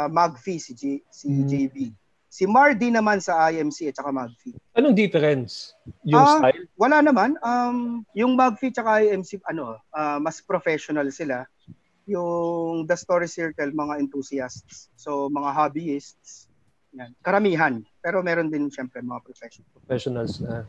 Magfi, 0.08 0.60
si, 0.60 0.76
J, 0.76 0.84
si 1.08 1.28
Hmm. 1.28 1.48
JB. 1.48 1.78
Si 2.28 2.48
Mardy 2.48 2.88
naman 2.88 3.20
sa 3.20 3.48
IMC 3.48 3.92
at 3.92 3.96
saka 3.98 4.12
Magfi. 4.12 4.56
Anong 4.72 4.96
difference? 4.96 5.76
Yung 6.04 6.16
Ah, 6.18 6.40
style? 6.40 6.64
Wala 6.76 7.00
naman. 7.00 7.36
Um, 7.40 8.04
yung 8.14 8.36
Magfi 8.36 8.72
at 8.72 8.78
saka 8.78 9.00
IMC, 9.02 9.40
ano, 9.46 9.80
ah, 9.92 10.16
mas 10.16 10.40
professional 10.40 11.08
sila. 11.12 11.44
Yung 12.08 12.84
The 12.84 12.96
Story 12.96 13.28
Circle, 13.28 13.72
mga 13.72 14.00
enthusiasts. 14.00 14.92
So, 14.96 15.28
mga 15.28 15.50
hobbyists. 15.50 16.51
Yan. 16.92 17.12
Karamihan. 17.24 17.74
Pero 18.04 18.20
meron 18.20 18.52
din 18.52 18.68
siyempre 18.68 19.00
mga 19.00 19.24
professional. 19.24 19.70
Professionals 19.80 20.34
na. 20.44 20.68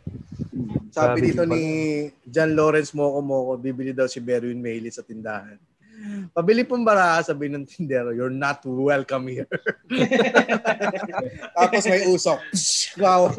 Sabi 0.92 0.92
Sabi 0.92 1.18
dito 1.24 1.42
ni 1.48 1.64
John 2.28 2.54
Lawrence 2.54 2.94
Moko 2.94 3.20
Moko, 3.24 3.52
bibili 3.58 3.90
daw 3.90 4.06
si 4.06 4.22
Berwin 4.22 4.62
Mailey 4.62 4.92
sa 4.94 5.02
tindahan. 5.02 5.58
Pabili 6.34 6.66
pong 6.66 6.82
bara, 6.82 7.22
sabi 7.22 7.46
ng 7.46 7.62
tindero, 7.62 8.10
you're 8.10 8.32
not 8.32 8.58
welcome 8.66 9.30
here. 9.30 9.46
Tapos 11.58 11.84
may 11.86 12.02
usok. 12.10 12.42
wow. 12.98 13.30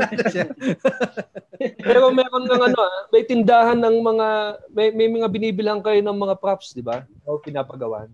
Pero 1.59 2.07
meron 2.15 2.47
ng 2.47 2.61
ano, 2.71 2.77
ah, 2.79 2.99
may 3.11 3.27
tindahan 3.27 3.79
ng 3.84 3.97
mga, 3.99 4.27
may, 4.71 4.88
may 4.95 5.07
mga 5.11 5.27
binibilang 5.27 5.84
kayo 5.84 5.99
ng 5.99 6.15
mga 6.15 6.39
props, 6.39 6.71
di 6.71 6.79
ba? 6.79 7.03
O 7.27 7.36
pinapagawan. 7.36 8.07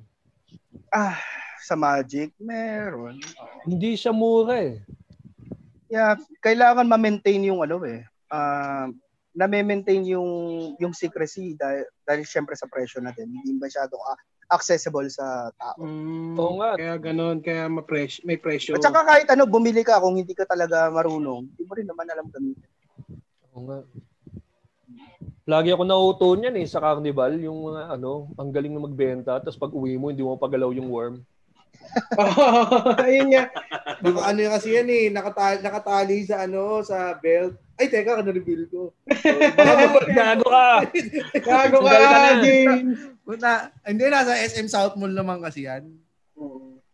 Ah, 0.89 1.21
sa 1.63 1.75
Magic, 1.75 2.33
meron. 2.39 3.19
Hindi 3.67 3.95
siya 3.99 4.15
mura 4.15 4.59
eh. 4.59 4.79
Yeah, 5.89 6.15
kailangan 6.45 6.85
ma-maintain 6.85 7.41
yung 7.49 7.65
ano 7.65 7.81
eh. 7.83 8.05
Uh, 8.29 8.93
na-maintain 9.33 10.05
yung 10.05 10.29
yung 10.77 10.93
secrecy 10.93 11.57
dahil, 11.57 11.85
dahil 12.05 12.21
syempre 12.25 12.53
sa 12.53 12.69
presyo 12.69 13.01
na 13.01 13.13
din. 13.13 13.29
Hindi 13.29 13.57
masyadong 13.57 14.01
accessible 14.49 15.05
sa 15.13 15.53
tao. 15.53 15.77
Mm, 15.81 16.35
Oo 16.37 16.53
nga. 16.61 16.71
Kaya 16.77 16.95
ganun, 16.97 17.37
kaya 17.39 17.69
ma-presyo, 17.69 18.25
may 18.25 18.37
presyo. 18.37 18.77
At 18.77 18.85
saka 18.85 19.05
kahit 19.05 19.27
ano, 19.29 19.45
bumili 19.45 19.85
ka 19.85 20.01
kung 20.01 20.17
hindi 20.17 20.33
ka 20.33 20.49
talaga 20.49 20.89
marunong, 20.89 21.45
hindi 21.53 21.63
mo 21.65 21.73
rin 21.77 21.87
naman 21.87 22.09
alam 22.09 22.27
gamitin. 22.33 22.69
Oo 23.53 23.61
nga. 23.69 23.79
Lagi 25.49 25.73
ako 25.73 25.81
nauto 25.81 26.29
niyan 26.37 26.61
eh 26.61 26.67
sa 26.69 26.77
carnival, 26.77 27.33
yung 27.41 27.73
mga 27.73 27.97
ano, 27.97 28.29
ang 28.37 28.53
galing 28.53 28.69
na 28.69 28.85
magbenta, 28.85 29.41
tapos 29.41 29.57
pag 29.57 29.73
uwi 29.73 29.97
mo, 29.97 30.13
hindi 30.13 30.21
mo 30.21 30.37
pagalaw 30.37 30.69
yung 30.77 30.93
worm. 30.93 31.25
Ayun 33.05 33.27
nga. 33.33 33.43
Baka 33.99 34.19
ano 34.29 34.39
yung 34.39 34.53
kasi 34.53 34.67
yan 34.77 34.89
eh, 34.89 35.05
nakatali, 35.09 35.57
nakatali 35.63 36.17
sa 36.25 36.45
ano, 36.45 36.85
sa 36.85 37.17
belt. 37.17 37.57
Ay, 37.79 37.87
teka, 37.87 38.19
na-reveal 38.19 38.67
ko. 38.67 38.91
Gago 40.19 40.45
ka! 40.47 40.67
Gago 41.39 41.77
ka, 41.79 41.91
na. 41.95 42.43
James. 42.43 42.99
Na, 43.39 43.71
hindi, 43.87 44.03
nasa 44.11 44.35
SM 44.35 44.67
South 44.67 44.99
Mall 44.99 45.15
naman 45.15 45.39
kasi 45.39 45.63
yan. 45.65 45.87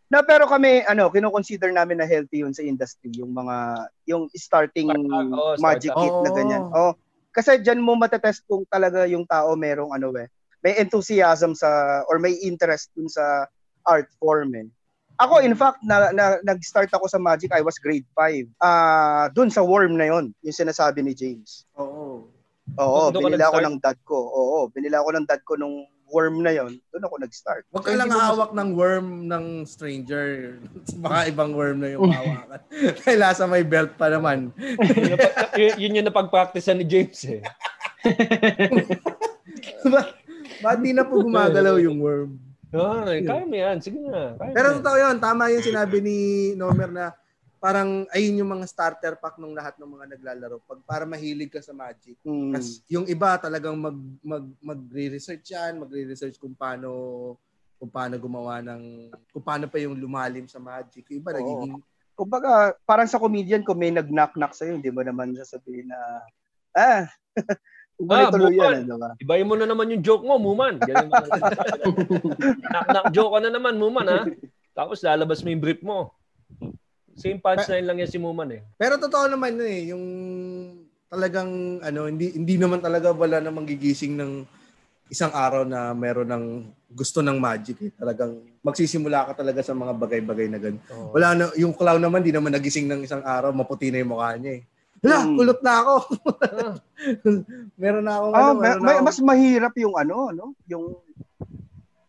Na 0.06 0.22
pero 0.22 0.46
kami 0.46 0.86
ano, 0.86 1.10
kino-consider 1.10 1.74
namin 1.74 1.98
na 1.98 2.06
healthy 2.06 2.46
yun 2.46 2.54
sa 2.54 2.62
industry, 2.62 3.10
yung 3.18 3.34
mga 3.34 3.90
yung 4.06 4.30
starting 4.38 4.86
Startup, 4.94 5.34
oo, 5.34 5.58
magic 5.58 5.90
startup. 5.90 6.02
kit 6.06 6.14
na 6.22 6.30
Oo. 6.30 6.36
ganyan. 6.38 6.62
Oh, 6.70 6.92
kasi 7.34 7.58
diyan 7.58 7.82
mo 7.82 7.98
matetest 7.98 8.46
kung 8.46 8.62
talaga 8.70 9.02
yung 9.10 9.26
tao 9.26 9.58
merong 9.58 9.90
ano 9.90 10.14
eh, 10.14 10.30
may 10.62 10.78
enthusiasm 10.78 11.58
sa 11.58 12.00
or 12.06 12.22
may 12.22 12.38
interest 12.38 12.94
dun 12.94 13.10
sa 13.10 13.50
art 13.86 14.10
form 14.18 14.52
eh. 14.54 14.66
Ako 15.16 15.40
in 15.40 15.56
fact 15.56 15.80
na, 15.80 16.12
na 16.12 16.36
nag-start 16.44 16.92
ako 16.92 17.08
sa 17.08 17.16
Magic 17.16 17.48
I 17.48 17.64
was 17.64 17.80
grade 17.80 18.04
5. 18.12 18.52
Ah, 18.60 19.32
dun 19.32 19.48
sa 19.48 19.64
worm 19.64 19.96
na 19.96 20.12
yon, 20.12 20.36
yung 20.44 20.52
sinasabi 20.52 21.00
ni 21.00 21.16
James. 21.16 21.64
Oo. 21.80 22.28
Oo, 22.76 23.00
Doon 23.08 23.32
binila 23.32 23.48
ako 23.48 23.58
ng 23.64 23.76
dad 23.80 23.96
ko. 24.04 24.18
Oo, 24.18 24.56
binila 24.68 25.00
ako 25.00 25.10
ng 25.16 25.24
dad 25.24 25.40
ko 25.46 25.56
nung 25.56 25.86
worm 26.12 26.44
na 26.44 26.52
yon. 26.52 26.76
Doon 26.92 27.06
ako 27.06 27.14
nag-start. 27.18 27.64
Huwag 27.72 27.86
ka 27.86 27.96
lang 27.96 28.12
hawak 28.12 28.52
ng 28.52 28.70
worm 28.76 29.24
ng 29.24 29.64
stranger. 29.64 30.60
Baka 31.02 31.30
ibang 31.32 31.56
worm 31.56 31.80
na 31.80 31.96
yung 31.96 32.12
hawakan. 32.12 32.60
Dahil 33.00 33.18
nasa 33.18 33.48
may 33.48 33.64
belt 33.64 33.96
pa 33.96 34.12
naman. 34.12 34.52
yun, 34.58 35.16
yung, 35.16 35.20
yun- 35.56 35.78
yun 35.80 35.96
yung 35.96 36.08
napag-practice 36.12 36.68
ni 36.74 36.84
James 36.84 37.24
eh. 37.24 37.40
Ba- 39.86 40.12
Ba't 40.62 40.80
di 40.80 40.96
na 40.96 41.04
po 41.04 41.20
gumagalaw 41.20 41.76
yung 41.76 42.00
worm? 42.00 42.40
Ay, 42.76 43.20
kaya 43.24 43.44
mo 43.48 43.56
yan. 43.56 43.78
Sige 43.80 43.98
na. 44.00 44.36
Kaya 44.36 44.52
Pero 44.52 44.66
totoo 44.80 44.96
yun, 45.00 45.16
tama 45.18 45.52
yung 45.52 45.64
sinabi 45.64 45.96
ni 46.04 46.16
Nomer 46.58 46.90
na 46.92 47.06
parang 47.56 48.04
ayun 48.12 48.44
yung 48.44 48.50
mga 48.52 48.66
starter 48.68 49.16
pack 49.16 49.40
ng 49.40 49.56
lahat 49.56 49.74
ng 49.80 49.90
mga 49.90 50.06
naglalaro. 50.16 50.60
Pag 50.68 50.80
para 50.84 51.04
mahilig 51.08 51.50
ka 51.50 51.64
sa 51.64 51.72
Magic. 51.72 52.14
Hmm. 52.22 52.52
Kasi 52.52 52.84
yung 52.92 53.08
iba 53.08 53.34
talagang 53.40 53.74
mag, 53.74 53.96
mag, 54.20 54.44
magre-research 54.60 55.50
yan, 55.50 55.80
magre-research 55.80 56.36
kung 56.36 56.54
paano 56.54 57.34
kung 57.76 57.92
paano 57.92 58.16
gumawa 58.16 58.64
ng 58.64 59.12
kung 59.36 59.44
paano 59.44 59.68
pa 59.68 59.76
yung 59.76 59.96
lumalim 59.96 60.48
sa 60.48 60.60
Magic. 60.60 61.04
Yung 61.12 61.20
iba 61.20 61.32
Oo. 61.32 61.38
nagiging 61.40 61.76
kumbaga, 62.16 62.72
parang 62.88 63.06
sa 63.06 63.20
comedian, 63.20 63.62
kung 63.62 63.76
may 63.76 63.92
nag-knock-knock 63.92 64.56
sa'yo, 64.56 64.80
hindi 64.80 64.88
mo 64.88 65.04
naman 65.04 65.36
sasabihin 65.36 65.92
na, 65.92 66.00
ah, 66.72 67.04
Ah, 67.96 68.28
tuloy 68.28 68.60
yan, 68.60 68.84
eh, 68.84 68.84
diba? 68.84 69.10
Ibayin 69.24 69.48
mo 69.48 69.56
na 69.56 69.64
naman 69.64 69.88
yung 69.88 70.04
joke 70.04 70.24
mo, 70.28 70.36
Muman. 70.36 70.76
Ganun? 70.76 71.08
Knock-knock 72.72 73.08
joke 73.08 73.32
ka 73.32 73.40
na 73.40 73.50
naman, 73.50 73.80
Muman, 73.80 74.06
ha? 74.06 74.20
Tapos 74.76 75.00
lalabas 75.00 75.40
mo 75.40 75.48
yung 75.48 75.64
brief 75.64 75.80
mo. 75.80 76.12
Same 77.16 77.40
punchline 77.40 77.88
lang 77.88 77.96
yan 77.96 78.12
si 78.12 78.20
Muman 78.20 78.52
eh. 78.52 78.60
Pero 78.76 79.00
totoo 79.00 79.32
naman 79.32 79.56
yun 79.56 79.64
eh, 79.64 79.80
yung 79.96 80.04
talagang 81.08 81.80
ano, 81.80 82.12
hindi 82.12 82.36
hindi 82.36 82.60
naman 82.60 82.84
talaga 82.84 83.16
wala 83.16 83.40
namang 83.40 83.64
gigising 83.64 84.20
ng 84.20 84.44
isang 85.08 85.32
araw 85.32 85.64
na 85.64 85.96
meron 85.96 86.28
ng 86.28 86.44
gusto 86.92 87.24
ng 87.24 87.40
magic 87.40 87.80
eh. 87.80 87.90
Talagang 87.96 88.36
magsisimula 88.60 89.32
ka 89.32 89.40
talaga 89.40 89.64
sa 89.64 89.72
mga 89.72 89.96
bagay-bagay 89.96 90.46
na 90.52 90.60
ganun. 90.60 90.82
Oh. 90.92 91.16
Wala 91.16 91.28
na, 91.32 91.44
yung 91.56 91.72
clown 91.72 92.02
naman, 92.02 92.20
di 92.20 92.34
naman 92.34 92.52
nagising 92.52 92.84
ng 92.84 93.08
isang 93.08 93.24
araw, 93.24 93.54
maputi 93.56 93.88
na 93.88 94.04
yung 94.04 94.12
mukha 94.12 94.36
niya 94.36 94.60
eh. 94.60 94.62
Hala, 94.98 95.18
Mm. 95.22 95.36
kulot 95.36 95.60
na 95.60 95.72
ako. 95.76 95.94
Meron 97.80 98.02
na 98.02 98.14
akong 98.16 98.32
Ah, 98.32 98.40
ano, 98.42 98.52
may, 98.56 98.70
na 98.70 98.80
may- 98.80 99.02
mas 99.02 99.18
mahirap 99.18 99.74
yung 99.76 99.94
ano, 99.94 100.16
no? 100.30 100.46
Yung, 100.66 100.96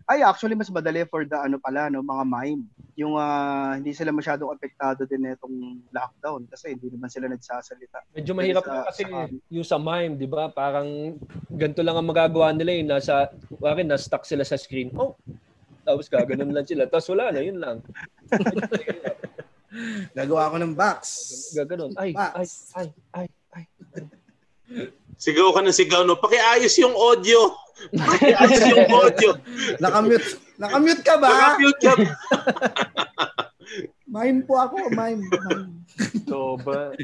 ay, 0.05 0.21
actually, 0.21 0.55
mas 0.55 0.69
madali 0.69 1.03
for 1.03 1.21
the 1.21 1.35
ano 1.35 1.57
pala, 1.57 1.87
no? 1.87 1.99
Mga 1.99 2.23
mime. 2.25 2.63
Yung 2.95 3.13
ah, 3.13 3.75
hindi 3.75 3.91
sila 3.91 4.09
masyadong 4.09 4.49
apektado 4.49 5.03
din 5.03 5.21
nitong 5.21 5.53
lockdown 5.87 6.47
kasi 6.47 6.73
hindi 6.73 6.89
naman 6.89 7.07
sila 7.07 7.27
nagsasalita. 7.27 8.01
medyo 8.09 8.31
mahirap 8.33 8.63
Sa- 8.63 8.71
na 8.73 8.87
kasi 8.87 9.03
sa- 9.03 9.29
yung 9.51 9.67
sa 9.67 9.77
mime, 9.77 10.15
di 10.15 10.25
ba? 10.25 10.49
Parang 10.49 11.13
ganito 11.47 11.81
lang 11.81 11.93
ang 11.93 12.07
magagawa 12.07 12.49
nila 12.49 12.71
eh. 12.71 12.81
Nasa, 12.81 13.29
wari, 13.53 13.83
na-stuck 13.83 14.23
sila 14.23 14.41
sa 14.41 14.55
screen. 14.55 14.89
Oh, 14.95 15.13
tapos 15.83 16.07
gaganon 16.07 16.49
lang 16.49 16.65
sila. 16.65 16.83
Tapos 16.83 17.07
wala 17.07 17.29
na, 17.29 17.39
yun 17.39 17.59
lang. 17.59 17.83
Nagawa 20.15 20.51
ko 20.51 20.57
ng 20.57 20.73
box. 20.73 20.99
Gaganon. 21.53 21.91
Ay, 21.99 22.15
ay, 22.15 22.47
ay, 22.75 22.87
ay, 23.13 23.27
ay. 23.55 23.63
Sigaw 25.17 25.49
ka 25.51 25.65
ng 25.65 25.75
sigaw, 25.75 26.05
no? 26.05 26.15
Pakiayos 26.15 26.75
yung 26.77 26.93
audio. 26.93 27.51
Pakiayos 27.91 28.63
yung 28.69 28.87
audio. 28.91 29.29
Nakamute. 29.81 30.27
Nakamute 30.57 31.03
ka 31.03 31.15
ba? 31.17 31.27
Naka-mute 31.29 31.81
ka. 31.81 31.93
Mime 34.07 34.41
po 34.47 34.55
ako, 34.55 34.87
mime. 34.95 35.21
mime. 35.27 35.83
Sobra. 36.23 36.95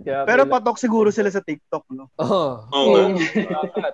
Kaya, 0.00 0.24
Pero 0.24 0.42
kaila- 0.48 0.52
patok 0.56 0.78
siguro 0.80 1.08
sila 1.12 1.28
sa 1.28 1.44
TikTok, 1.44 1.84
no? 1.92 2.08
Oo. 2.16 2.64
Oo 2.70 3.12
nga. 3.12 3.26
Dapat. 3.66 3.92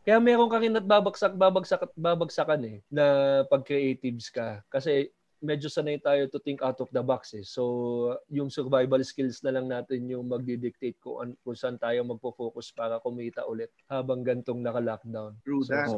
Kaya 0.00 0.16
meron 0.18 0.48
ka 0.48 0.58
rin 0.58 0.74
at 0.74 0.84
babagsak, 0.84 1.36
babagsak 1.36 1.84
babagsakan 1.92 2.62
eh 2.66 2.78
na 2.88 3.04
pag 3.46 3.62
creatives 3.62 4.32
ka. 4.32 4.64
Kasi 4.72 5.12
medyo 5.40 5.72
sanay 5.72 5.96
tayo 5.96 6.28
to 6.28 6.36
think 6.38 6.60
out 6.60 6.76
of 6.78 6.92
the 6.92 7.00
box 7.00 7.32
eh. 7.32 7.42
So, 7.42 7.62
yung 8.28 8.52
survival 8.52 9.00
skills 9.00 9.40
na 9.40 9.56
lang 9.56 9.66
natin 9.66 10.04
yung 10.06 10.28
magdi-dictate 10.28 11.00
kung, 11.00 11.16
an- 11.24 11.36
kung 11.40 11.56
saan 11.56 11.80
tayo 11.80 12.04
magpo-focus 12.04 12.76
para 12.76 13.00
kumita 13.00 13.48
ulit 13.48 13.72
habang 13.88 14.20
gantong 14.20 14.60
naka-lockdown. 14.60 15.32
True 15.42 15.64
So, 15.64 15.72
that. 15.72 15.88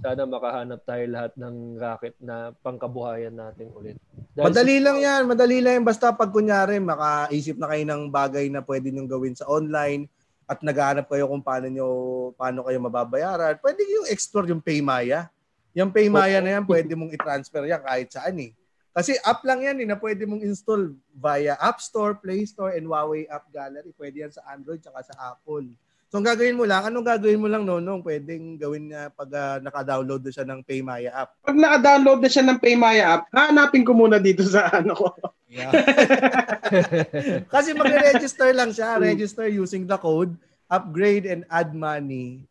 sana 0.00 0.24
makahanap 0.24 0.80
tayo 0.88 1.04
lahat 1.04 1.32
ng 1.36 1.76
racket 1.76 2.16
na 2.18 2.50
pangkabuhayan 2.64 3.36
natin 3.36 3.68
ulit. 3.76 4.00
Dahil 4.32 4.48
Madali 4.50 4.76
lang 4.80 4.98
yan. 4.98 5.22
Madali 5.28 5.56
lang 5.60 5.72
yan. 5.80 5.86
Basta 5.86 6.10
pag 6.10 6.32
kunyari, 6.32 6.80
makaisip 6.80 7.60
na 7.60 7.68
kayo 7.68 7.84
ng 7.84 8.08
bagay 8.08 8.48
na 8.48 8.64
pwede 8.64 8.88
nyo 8.88 9.04
gawin 9.04 9.36
sa 9.36 9.44
online 9.46 10.08
at 10.48 10.64
naghahanap 10.64 11.04
kayo 11.12 11.28
kung 11.28 11.44
paano 11.44 11.68
nyo, 11.68 11.88
paano 12.32 12.64
kayo 12.64 12.80
mababayaran, 12.80 13.60
pwede 13.60 13.84
yung 13.84 14.08
explore 14.08 14.48
yung 14.48 14.64
Paymaya. 14.64 15.28
Yung 15.76 15.92
Paymaya 15.92 16.40
na 16.40 16.56
yan, 16.56 16.64
pwede 16.64 16.96
mong 16.96 17.12
i-transfer 17.12 17.68
yan 17.68 17.84
kahit 17.84 18.08
saan 18.08 18.32
eh. 18.40 18.56
Kasi 18.98 19.14
app 19.22 19.46
lang 19.46 19.62
yan 19.62 19.78
eh, 19.78 19.86
na 19.86 19.94
pwede 19.94 20.26
mong 20.26 20.42
install 20.42 20.90
via 21.14 21.54
App 21.62 21.78
Store, 21.78 22.18
Play 22.18 22.42
Store, 22.50 22.74
and 22.74 22.90
Huawei 22.90 23.30
App 23.30 23.46
Gallery. 23.54 23.94
Pwede 23.94 24.26
yan 24.26 24.34
sa 24.34 24.42
Android 24.50 24.82
tsaka 24.82 25.06
sa 25.06 25.14
Apple. 25.38 25.70
So 26.10 26.18
ang 26.18 26.26
gagawin 26.26 26.58
mo 26.58 26.66
lang, 26.66 26.82
anong 26.82 27.06
gagawin 27.06 27.38
mo 27.38 27.46
lang 27.46 27.62
nonong? 27.62 28.02
Pwedeng 28.02 28.58
gawin 28.58 28.90
niya 28.90 29.14
pag 29.14 29.30
ah, 29.38 29.62
naka-download 29.62 30.26
na 30.26 30.32
siya 30.34 30.46
ng 30.50 30.60
Paymaya 30.66 31.14
app. 31.14 31.30
Pag 31.46 31.62
naka-download 31.62 32.20
na 32.26 32.30
siya 32.32 32.44
ng 32.48 32.58
Paymaya 32.58 33.04
app, 33.14 33.22
hanapin 33.30 33.86
ko 33.86 33.94
muna 33.94 34.18
dito 34.18 34.42
sa 34.42 34.66
ano 34.82 34.98
ko. 34.98 35.14
Yeah. 35.46 35.70
Kasi 37.54 37.70
magre-register 37.76 38.50
lang 38.50 38.74
siya. 38.74 38.98
Register 38.98 39.46
using 39.46 39.86
the 39.86 39.94
code, 39.94 40.34
upgrade 40.66 41.22
and 41.22 41.46
add 41.54 41.70
money. 41.70 42.42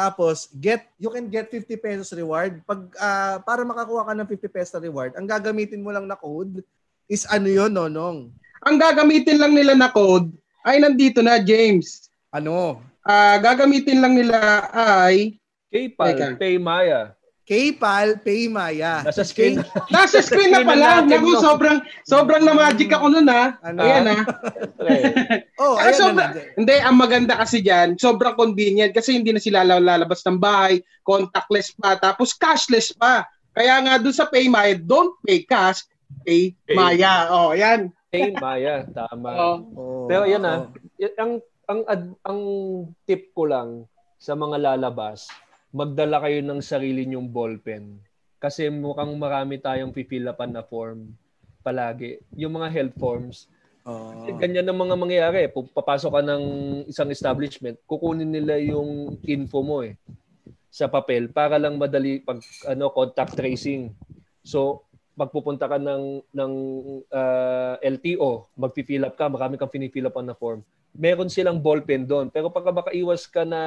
Tapos, 0.00 0.48
get 0.56 0.88
you 0.96 1.12
can 1.12 1.28
get 1.28 1.52
50 1.52 1.76
pesos 1.76 2.08
reward. 2.16 2.64
Pag 2.64 2.88
ah, 2.96 3.36
para 3.44 3.60
makakuha 3.68 4.08
ka 4.08 4.12
ng 4.16 4.28
50 4.32 4.48
pesos 4.48 4.80
reward, 4.80 5.12
ang 5.12 5.28
gagamitin 5.28 5.84
mo 5.84 5.92
lang 5.92 6.08
na 6.08 6.16
code 6.16 6.64
is 7.04 7.28
ano 7.28 7.52
'yon, 7.52 7.68
nonong? 7.68 8.32
Ang 8.64 8.76
gagamitin 8.80 9.36
lang 9.36 9.52
nila 9.52 9.76
na 9.76 9.92
code 9.92 10.32
ay 10.64 10.80
nandito 10.80 11.20
na, 11.20 11.36
James. 11.36 12.08
Ano? 12.32 12.80
Ah, 13.04 13.36
gagamitin 13.36 14.00
lang 14.00 14.16
nila 14.16 14.68
ay 14.72 15.36
PayPal, 15.68 16.08
Teka. 16.16 16.26
Paymaya. 16.40 17.12
PayPal, 17.50 18.22
Paymaya. 18.22 19.02
Nasa 19.02 19.26
screen. 19.26 19.58
Nasa 19.90 20.22
screen 20.22 20.54
na 20.54 20.62
Screen 20.62 20.70
na 20.70 20.70
pala. 20.70 20.86
natin, 21.02 21.18
Naku, 21.18 21.30
sobrang 21.36 21.78
sobrang 22.06 22.42
na 22.46 22.54
magic 22.54 22.86
ako 22.88 23.10
nun 23.10 23.26
ha. 23.26 23.58
Ano? 23.60 23.82
Ayan 23.82 24.06
ha. 24.06 24.18
Okay. 24.78 25.02
Oh, 25.60 25.74
ayan 25.76 25.92
sobra- 25.92 26.30
na. 26.32 26.40
Hindi, 26.54 26.76
ang 26.78 26.96
maganda 26.96 27.34
kasi 27.34 27.58
diyan, 27.58 27.98
sobrang 27.98 28.32
convenient 28.32 28.94
kasi 28.94 29.12
hindi 29.12 29.28
na 29.28 29.42
sila 29.42 29.60
lalabas 29.60 30.22
ng 30.22 30.38
bahay, 30.38 30.78
contactless 31.02 31.74
pa, 31.74 31.98
tapos 31.98 32.32
cashless 32.32 32.94
pa. 32.94 33.26
Kaya 33.50 33.82
nga 33.82 33.98
doon 33.98 34.14
sa 34.14 34.24
Paymaya, 34.24 34.78
don't 34.78 35.18
pay 35.20 35.42
cash, 35.42 35.84
pay 36.22 36.54
Pay. 36.64 36.72
Maya. 36.72 37.28
Oh, 37.28 37.50
yan. 37.52 37.90
Paymaya, 38.08 38.86
tama. 38.88 39.30
Oh. 39.34 39.56
Oh, 39.74 40.04
Pero 40.06 40.22
yan 40.24 40.42
oh. 40.42 40.48
ah, 40.48 40.60
y- 40.96 41.16
ang 41.18 41.42
ang 41.66 41.80
ang 42.20 42.40
tip 43.04 43.30
ko 43.30 43.44
lang 43.44 43.84
sa 44.16 44.32
mga 44.32 44.56
lalabas, 44.56 45.26
magdala 45.70 46.18
kayo 46.22 46.42
ng 46.42 46.60
sarili 46.62 47.06
nyong 47.06 47.30
ballpen. 47.30 47.98
Kasi 48.40 48.68
mukhang 48.72 49.12
marami 49.14 49.60
tayong 49.60 49.94
pipilapan 49.94 50.50
na 50.50 50.64
form 50.64 51.14
palagi. 51.60 52.18
Yung 52.36 52.56
mga 52.56 52.68
health 52.72 52.96
forms, 52.96 53.46
Oh. 53.80 54.12
ganyan 54.36 54.68
ang 54.68 54.76
mga 54.76 54.96
mangyayari. 54.96 55.48
Papasok 55.48 56.20
ka 56.20 56.22
ng 56.22 56.44
isang 56.84 57.08
establishment, 57.08 57.80
kukunin 57.88 58.28
nila 58.28 58.60
yung 58.60 59.16
info 59.24 59.64
mo 59.64 59.80
eh 59.80 59.96
sa 60.68 60.86
papel 60.86 61.32
para 61.32 61.56
lang 61.56 61.80
madali 61.80 62.20
pag 62.20 62.38
ano 62.68 62.92
contact 62.92 63.34
tracing. 63.34 63.90
So, 64.44 64.84
pagpupunta 65.16 65.66
ka 65.66 65.80
ng 65.80 66.22
ng 66.28 66.52
ah, 67.10 67.80
LTO, 67.80 68.52
magpi-fill 68.54 69.08
up 69.08 69.16
ka, 69.16 69.32
marami 69.32 69.56
kang 69.56 69.72
fini-fill 69.72 70.12
up 70.12 70.16
na 70.20 70.36
form. 70.36 70.60
Meron 70.94 71.30
silang 71.30 71.62
ballpen 71.62 72.06
doon. 72.06 72.28
Pero 72.30 72.50
pagka 72.50 72.74
makaiwas 72.74 73.26
ka 73.30 73.46
na 73.46 73.62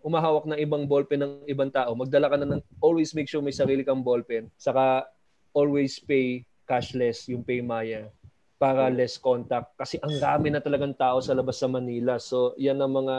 umahawak 0.00 0.48
ng 0.48 0.58
ibang 0.60 0.88
ballpen 0.88 1.20
ng 1.20 1.32
ibang 1.46 1.68
tao, 1.68 1.92
magdala 1.92 2.32
ka 2.32 2.36
na 2.40 2.56
ng 2.56 2.62
always 2.80 3.12
make 3.12 3.28
sure 3.28 3.44
may 3.44 3.54
sarili 3.54 3.84
kang 3.84 4.04
ballpen. 4.04 4.48
Saka 4.56 5.04
always 5.52 6.00
pay 6.00 6.44
cashless 6.64 7.26
yung 7.28 7.42
Paymaya 7.42 8.08
para 8.60 8.92
less 8.92 9.16
contact 9.16 9.72
kasi 9.80 9.96
ang 10.04 10.20
dami 10.20 10.52
na 10.52 10.60
talagang 10.60 10.92
tao 10.92 11.18
sa 11.24 11.32
labas 11.32 11.56
sa 11.56 11.68
Manila. 11.68 12.20
So, 12.20 12.52
yan 12.60 12.76
ang 12.80 12.92
mga 12.92 13.16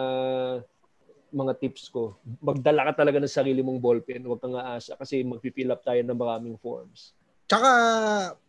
mga 1.32 1.54
tips 1.64 1.88
ko. 1.90 2.20
Magdala 2.44 2.92
ka 2.92 3.02
talaga 3.02 3.18
ng 3.18 3.32
sarili 3.32 3.64
mong 3.64 3.80
ballpen. 3.80 4.28
Huwag 4.28 4.44
kang 4.44 4.60
aasa 4.60 5.00
kasi 5.00 5.24
magpi-fill 5.24 5.72
up 5.72 5.82
tayo 5.82 6.04
ng 6.04 6.14
maraming 6.14 6.60
forms. 6.60 7.16
Tsaka, 7.48 7.72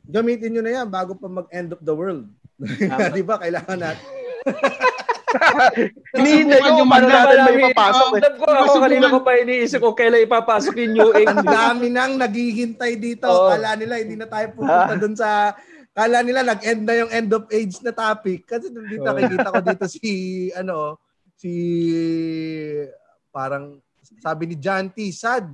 gamitin 0.06 0.54
nyo 0.54 0.62
na 0.62 0.72
yan 0.82 0.88
bago 0.90 1.14
pa 1.14 1.30
mag-end 1.30 1.74
of 1.74 1.82
the 1.82 1.94
world. 1.94 2.26
Di 3.16 3.22
ba? 3.22 3.38
Kailangan 3.38 3.78
natin. 3.78 4.06
Hinihintay 6.12 6.60
ko 6.60 6.84
paano 6.84 7.06
natin 7.08 7.38
may 7.48 7.72
papasok 7.72 8.10
eh. 8.20 8.22
Ako, 8.22 8.44
ako 8.44 8.74
kanina 8.84 9.06
ko 9.08 9.18
pa 9.24 9.32
iniisip 9.40 9.80
ko 9.80 9.96
kailan 9.96 10.28
ipapasok 10.28 10.74
yung 10.76 10.92
New 10.92 11.10
Age. 11.16 11.32
Ang 11.32 11.48
dami 11.48 11.86
nang 11.88 12.20
naghihintay 12.20 13.00
dito. 13.00 13.26
Oo. 13.28 13.48
Kala 13.48 13.74
nila 13.80 13.96
hindi 13.96 14.16
na 14.20 14.28
tayo 14.28 14.46
pupunta 14.52 14.94
dun 15.00 15.16
sa 15.16 15.56
Kala 15.92 16.24
nila 16.24 16.40
nag-end 16.40 16.88
na 16.88 17.04
yung 17.04 17.12
end 17.12 17.28
of 17.36 17.44
age 17.52 17.76
na 17.84 17.92
topic. 17.92 18.48
Kasi 18.48 18.72
dito 18.72 19.04
Oo. 19.04 19.12
nakikita 19.12 19.52
ko 19.52 19.60
dito 19.60 19.84
si 19.92 20.12
ano 20.56 20.96
si 21.36 21.52
parang 23.28 23.76
sabi 24.24 24.48
ni 24.48 24.56
John 24.56 24.88
T. 24.88 25.12
Sad 25.12 25.52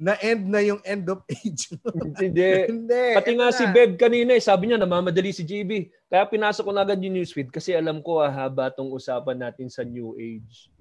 na 0.00 0.16
end 0.16 0.48
na 0.48 0.64
yung 0.64 0.80
end 0.80 1.04
of 1.06 1.20
age. 1.36 1.76
Hindi. 2.16 2.72
Hindi. 2.72 3.04
Pati 3.12 3.36
nga 3.36 3.52
eto 3.52 3.58
si 3.60 3.64
na. 3.68 3.70
Bev 3.70 3.90
kanina 3.94 4.32
eh, 4.32 4.40
sabi 4.40 4.64
niya 4.66 4.80
namamadali 4.80 5.28
si 5.28 5.44
JB. 5.44 5.70
Kaya 6.08 6.24
pinasok 6.24 6.64
ko 6.64 6.72
na 6.72 6.82
agad 6.82 6.96
yung 6.98 7.20
newsfeed 7.20 7.52
kasi 7.52 7.76
alam 7.76 8.00
ko 8.00 8.18
ah, 8.18 8.32
haba 8.32 8.72
tong 8.72 8.88
usapan 8.88 9.36
natin 9.38 9.68
sa 9.68 9.84
New 9.84 10.16
Age. 10.16 10.72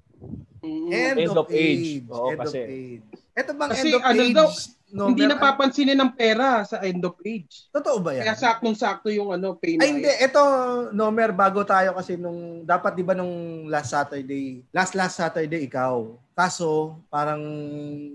End, 0.64 1.20
End 1.20 1.32
of, 1.32 1.44
of 1.44 1.52
age. 1.52 2.00
age. 2.00 2.08
Oo, 2.08 2.32
end 2.32 2.40
kasi- 2.40 2.58
of 2.58 2.72
age. 2.72 3.04
Ito 3.36 3.52
bang 3.54 3.70
Kasi 3.72 3.80
end 3.86 3.96
of 3.96 4.02
ano 4.02 4.22
age? 4.22 4.34
daw, 4.34 4.48
no, 4.94 5.10
hindi 5.10 5.26
napapansinin 5.26 5.98
ng 5.98 6.14
pera 6.14 6.66
sa 6.66 6.82
end 6.82 7.02
of 7.06 7.18
age. 7.22 7.70
Totoo 7.70 7.98
ba 8.02 8.18
yan? 8.18 8.26
Kaya 8.26 8.38
saktong-sakto 8.38 9.10
yung 9.14 9.34
ano, 9.34 9.58
pay 9.58 9.78
Ay 9.78 9.90
hindi, 9.94 10.10
ito 10.10 10.42
Nomer 10.94 11.34
bago 11.34 11.62
tayo 11.66 11.94
kasi 11.94 12.18
nung 12.18 12.66
dapat 12.66 12.98
'di 12.98 13.04
ba 13.06 13.14
nung 13.14 13.66
last 13.70 13.94
Saturday, 13.94 14.66
last 14.74 14.94
last 14.98 15.18
Saturday 15.18 15.66
ikaw. 15.66 16.10
Kaso 16.34 17.00
parang 17.12 17.42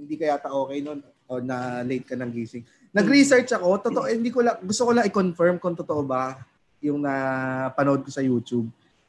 hindi 0.04 0.14
ka 0.18 0.34
yata 0.34 0.50
okay 0.50 0.82
noon 0.82 1.00
o 1.30 1.40
na 1.40 1.80
late 1.86 2.04
ka 2.04 2.18
ng 2.18 2.30
gising. 2.30 2.64
Nag-research 2.94 3.50
ako, 3.54 3.90
totoo 3.90 4.06
hindi 4.06 4.30
ko 4.30 4.44
lang 4.44 4.58
gusto 4.62 4.86
ko 4.86 4.90
lang 4.94 5.06
i-confirm 5.08 5.58
kung 5.58 5.74
totoo 5.74 6.02
ba 6.06 6.38
yung 6.84 7.00
napanood 7.02 8.04
ko 8.04 8.10
sa 8.12 8.20
YouTube. 8.20 8.68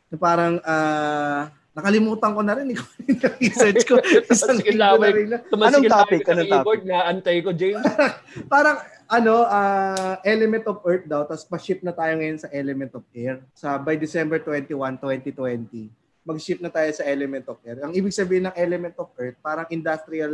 Na 0.10 0.18
parang 0.18 0.58
ah, 0.64 1.52
nakalimutan 1.76 2.32
ko 2.32 2.42
na 2.42 2.56
rin 2.56 2.72
ikaw 2.72 2.88
yung 3.12 3.20
research 3.44 3.84
ko. 3.84 4.00
Isang 4.32 4.64
linggo 4.64 4.96
na 4.96 5.12
rin 5.12 5.28
na. 5.28 5.38
Tumasigil 5.44 5.92
topic? 5.92 6.24
Anong 6.32 6.48
keyboard 6.48 6.82
na 6.88 6.98
antay 7.12 7.44
ko, 7.44 7.52
James. 7.52 7.84
parang 8.48 8.80
ano, 9.12 9.44
ah, 9.44 10.18
element 10.24 10.66
of 10.72 10.80
earth 10.88 11.06
daw, 11.06 11.28
tapos 11.28 11.44
pa-ship 11.46 11.84
na 11.84 11.92
tayo 11.92 12.16
ngayon 12.16 12.40
sa 12.40 12.50
element 12.56 12.96
of 12.96 13.04
air. 13.12 13.44
Sa 13.52 13.76
by 13.76 14.00
December 14.00 14.40
21, 14.40 14.72
2020, 14.98 15.92
mag-ship 16.26 16.58
na 16.64 16.74
tayo 16.74 16.90
sa 16.90 17.06
element 17.06 17.46
of 17.46 17.60
air. 17.62 17.78
Ang 17.86 17.94
ibig 17.94 18.16
sabihin 18.16 18.50
ng 18.50 18.56
element 18.58 18.96
of 18.98 19.12
earth, 19.20 19.38
parang 19.44 19.68
industrial 19.70 20.34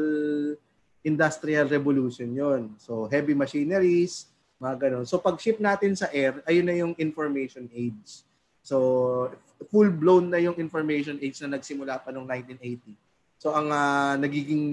industrial 1.01 1.65
revolution 1.65 2.29
yon. 2.31 2.77
So 2.77 3.09
heavy 3.09 3.33
machineries, 3.33 4.29
mga 4.61 4.75
ganun. 4.77 5.05
So 5.09 5.17
pag 5.17 5.41
ship 5.41 5.57
natin 5.57 5.97
sa 5.97 6.07
air, 6.13 6.39
ayun 6.45 6.65
na 6.69 6.77
yung 6.77 6.93
information 7.01 7.65
age. 7.73 8.23
So 8.61 9.29
full 9.69 9.89
blown 9.93 10.29
na 10.33 10.41
yung 10.41 10.57
information 10.57 11.21
age 11.21 11.41
na 11.45 11.57
nagsimula 11.57 12.01
pa 12.01 12.09
noong 12.09 12.29
1980. 12.29 12.97
So 13.41 13.57
ang 13.57 13.73
ah, 13.73 14.13
nagiging 14.21 14.65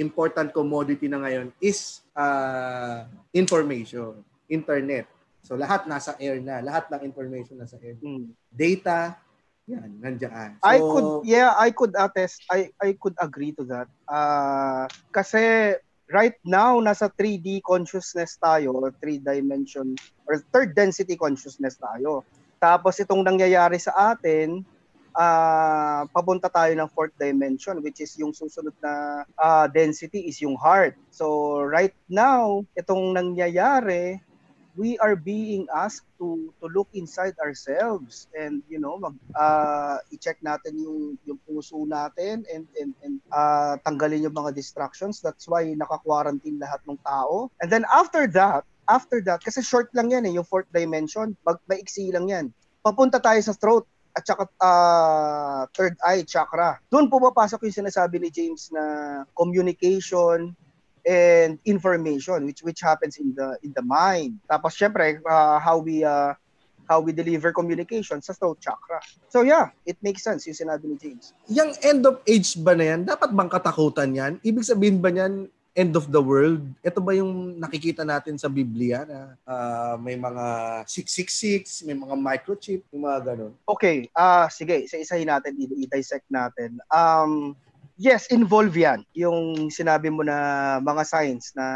important 0.00 0.56
commodity 0.56 1.04
na 1.08 1.20
ngayon 1.20 1.52
is 1.60 2.00
ah, 2.16 3.04
information, 3.36 4.24
internet. 4.48 5.04
So 5.44 5.56
lahat 5.56 5.84
nasa 5.84 6.16
air 6.16 6.40
na, 6.40 6.64
lahat 6.64 6.88
ng 6.88 7.04
information 7.04 7.60
nasa 7.60 7.76
air. 7.80 8.00
Hmm. 8.00 8.32
Data, 8.48 9.16
yan, 9.68 10.00
nandiyan. 10.00 10.58
So, 10.58 10.64
I 10.66 10.76
could 10.80 11.10
yeah, 11.28 11.52
I 11.54 11.68
could 11.70 11.94
attest 11.94 12.42
I 12.48 12.72
I 12.80 12.96
could 12.96 13.14
agree 13.20 13.52
to 13.60 13.64
that. 13.68 13.86
Ah, 14.08 14.88
kasi 15.12 15.76
right 16.10 16.34
now 16.42 16.82
nasa 16.82 17.06
3D 17.06 17.62
consciousness 17.62 18.34
tayo 18.40 18.74
or 18.74 18.90
3 18.98 19.22
dimension 19.22 19.94
or 20.26 20.42
third 20.50 20.74
density 20.74 21.14
consciousness 21.14 21.78
tayo. 21.78 22.26
Tapos 22.60 23.00
itong 23.00 23.24
nangyayari 23.24 23.80
sa 23.80 24.12
atin, 24.12 24.60
ah 25.16 26.06
papunta 26.14 26.46
tayo 26.46 26.70
ng 26.70 26.86
fourth 26.94 27.10
dimension 27.18 27.82
which 27.82 27.98
is 27.98 28.14
yung 28.14 28.30
susunod 28.30 28.76
na 28.78 29.26
ah, 29.34 29.66
density 29.66 30.28
is 30.28 30.38
yung 30.38 30.54
heart. 30.54 30.94
So 31.10 31.58
right 31.64 31.96
now, 32.06 32.62
itong 32.78 33.18
nangyayari, 33.18 34.22
we 34.78 34.94
are 35.02 35.18
being 35.18 35.66
asked 35.74 36.06
to 36.18 36.54
to 36.62 36.70
look 36.70 36.86
inside 36.94 37.34
ourselves 37.42 38.30
and 38.38 38.62
you 38.70 38.78
know 38.78 39.00
mag 39.00 39.16
ah, 39.34 39.98
i-check 40.14 40.38
natin 40.44 40.78
yung 40.78 41.18
yung 41.26 41.38
puso 41.42 41.82
natin 41.88 42.46
and 42.46 42.64
and 42.78 42.92
and 43.02 43.18
ah, 43.34 43.74
tanggalin 43.82 44.22
yung 44.22 44.36
mga 44.36 44.54
distractions 44.54 45.18
that's 45.18 45.50
why 45.50 45.66
naka-quarantine 45.74 46.60
lahat 46.60 46.78
ng 46.86 46.98
tao 47.02 47.50
and 47.58 47.68
then 47.72 47.82
after 47.90 48.30
that 48.30 48.62
after 48.90 49.22
that 49.22 49.38
kasi 49.38 49.62
short 49.62 49.88
lang 49.94 50.10
yan 50.10 50.26
eh 50.26 50.34
yung 50.34 50.44
fourth 50.44 50.68
dimension 50.74 51.32
mag 51.46 51.62
maiksi 51.70 52.10
lang 52.10 52.26
yan 52.26 52.46
papunta 52.82 53.22
tayo 53.22 53.38
sa 53.38 53.54
throat 53.54 53.86
at 54.10 54.26
saka 54.26 54.50
ah, 54.58 55.62
third 55.70 55.94
eye 56.02 56.26
chakra 56.26 56.82
doon 56.90 57.06
pumapasok 57.06 57.70
yung 57.70 57.86
sinasabi 57.86 58.18
ni 58.18 58.28
James 58.34 58.74
na 58.74 58.82
communication 59.38 60.58
and 61.06 61.56
information 61.64 62.44
which 62.44 62.60
which 62.60 62.80
happens 62.80 63.16
in 63.16 63.32
the 63.32 63.56
in 63.64 63.72
the 63.72 63.84
mind. 63.84 64.36
Tapos 64.48 64.76
syempre 64.76 65.20
uh, 65.24 65.58
how 65.60 65.80
we 65.80 66.04
uh, 66.04 66.36
how 66.90 66.98
we 66.98 67.14
deliver 67.14 67.54
communication 67.54 68.18
sa 68.20 68.34
throat 68.34 68.58
chakra. 68.58 68.98
So 69.30 69.46
yeah, 69.46 69.70
it 69.86 69.96
makes 70.02 70.26
sense 70.26 70.44
yung 70.50 70.58
sinabi 70.58 70.90
ni 70.90 70.96
James. 70.98 71.32
yung 71.46 71.72
end 71.86 72.02
of 72.04 72.18
age 72.26 72.58
ba 72.60 72.74
na 72.74 72.94
yan, 72.96 73.00
dapat 73.06 73.30
bang 73.30 73.50
katakutan 73.50 74.10
yan? 74.10 74.32
Ibig 74.42 74.66
sabihin 74.66 74.98
ba 74.98 75.14
niyan 75.14 75.48
end 75.74 75.94
of 75.94 76.10
the 76.10 76.18
world? 76.18 76.62
Ito 76.82 76.98
ba 76.98 77.14
yung 77.14 77.58
nakikita 77.62 78.02
natin 78.02 78.34
sa 78.34 78.50
Biblia 78.50 79.06
na 79.06 79.20
ah, 79.46 79.94
may 80.00 80.18
mga 80.18 80.44
666, 80.86 81.86
may 81.86 81.94
mga 81.94 82.14
microchip, 82.18 82.82
yung 82.90 83.06
mga 83.06 83.18
ganun? 83.34 83.52
Okay, 83.70 84.10
ah 84.18 84.50
sige, 84.50 84.86
isa-isahin 84.86 85.30
natin, 85.30 85.54
i-dissect 85.58 86.26
natin. 86.30 86.82
Um 86.90 87.54
yes, 88.00 88.32
involve 88.32 88.74
yan. 88.74 89.06
Yung 89.14 89.70
sinabi 89.70 90.10
mo 90.10 90.26
na 90.26 90.80
mga 90.82 91.02
signs 91.06 91.52
na 91.54 91.66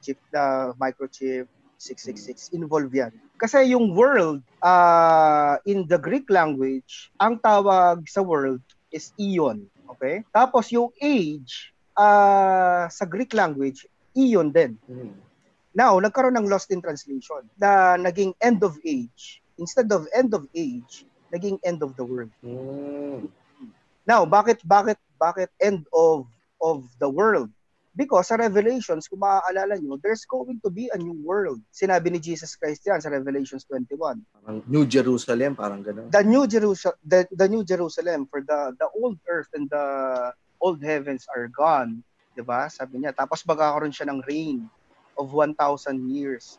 chip 0.00 0.16
na 0.32 0.72
microchip 0.80 1.50
666 1.76 2.56
involve 2.56 2.88
yan. 2.94 3.12
Kasi 3.36 3.76
yung 3.76 3.92
world 3.92 4.40
ah 4.64 5.60
in 5.68 5.84
the 5.90 6.00
Greek 6.00 6.30
language, 6.32 7.12
ang 7.20 7.36
tawag 7.42 8.00
sa 8.08 8.24
world 8.24 8.62
is 8.94 9.10
eon, 9.18 9.66
okay? 9.90 10.22
Tapos 10.30 10.70
yung 10.70 10.88
age 11.02 11.73
ah 11.94 12.86
sa 12.90 13.04
Greek 13.06 13.34
language, 13.34 13.86
eon 14.14 14.50
din. 14.50 14.78
Now, 15.74 15.98
nagkaroon 15.98 16.38
ng 16.38 16.46
lost 16.46 16.70
in 16.70 16.78
translation 16.78 17.50
na 17.58 17.98
naging 17.98 18.34
end 18.38 18.62
of 18.62 18.78
age. 18.86 19.42
Instead 19.58 19.90
of 19.90 20.06
end 20.14 20.30
of 20.34 20.46
age, 20.54 21.02
naging 21.34 21.58
end 21.66 21.82
of 21.82 21.98
the 21.98 22.06
world. 22.06 22.30
Mm. 22.46 23.26
Now, 24.06 24.22
bakit 24.22 24.62
bakit 24.62 24.98
bakit 25.18 25.50
end 25.58 25.86
of 25.90 26.30
of 26.62 26.86
the 27.02 27.10
world? 27.10 27.50
Because 27.94 28.26
sa 28.26 28.34
Revelations, 28.34 29.06
kung 29.06 29.22
maaalala 29.22 29.78
nyo, 29.78 29.94
there's 30.02 30.26
going 30.26 30.58
to 30.66 30.70
be 30.70 30.90
a 30.90 30.98
new 30.98 31.14
world. 31.22 31.62
Sinabi 31.70 32.10
ni 32.10 32.18
Jesus 32.18 32.58
Christ 32.58 32.82
yan 32.82 32.98
sa 32.98 33.06
Revelations 33.06 33.62
21. 33.70 34.18
Parang 34.34 34.58
New 34.66 34.82
Jerusalem, 34.82 35.54
parang 35.54 35.78
ganun. 35.86 36.10
The 36.10 36.26
new 36.26 36.50
Jerusalem, 36.50 36.98
the, 37.06 37.22
the 37.30 37.46
new 37.46 37.62
Jerusalem 37.62 38.26
for 38.26 38.42
the 38.42 38.74
the 38.82 38.90
old 38.98 39.22
earth 39.30 39.46
and 39.54 39.70
the 39.70 39.86
old 40.64 40.80
heavens 40.80 41.28
are 41.28 41.44
gone, 41.52 42.00
'di 42.32 42.40
ba? 42.40 42.72
Sabi 42.72 43.04
niya. 43.04 43.12
Tapos 43.12 43.44
magkakaroon 43.44 43.92
siya 43.92 44.08
ng 44.08 44.24
reign 44.24 44.64
of 45.20 45.30
1,000 45.30 45.60
years 46.08 46.56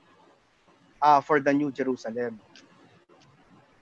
uh, 1.01 1.19
for 1.19 1.41
the 1.41 1.51
new 1.51 1.73
Jerusalem. 1.73 2.37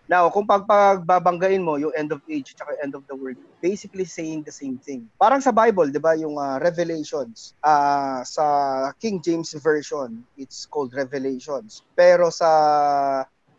Now, 0.04 0.28
kung 0.28 0.44
pagpagbabanggain 0.44 1.64
mo 1.64 1.80
yung 1.80 1.96
end 1.96 2.12
of 2.12 2.20
age 2.28 2.52
at 2.60 2.68
end 2.84 2.92
of 2.92 3.08
the 3.08 3.16
world, 3.16 3.40
basically 3.64 4.04
saying 4.04 4.44
the 4.44 4.52
same 4.52 4.76
thing. 4.76 5.08
Parang 5.16 5.40
sa 5.40 5.56
Bible, 5.56 5.88
'di 5.88 6.02
ba, 6.04 6.12
yung 6.20 6.36
ah, 6.36 6.60
Revelations, 6.60 7.56
ah, 7.64 8.20
sa 8.28 8.46
King 9.00 9.24
James 9.24 9.56
version, 9.56 10.20
it's 10.36 10.68
called 10.68 10.92
Revelations. 10.92 11.88
Pero 11.96 12.28
sa 12.28 12.52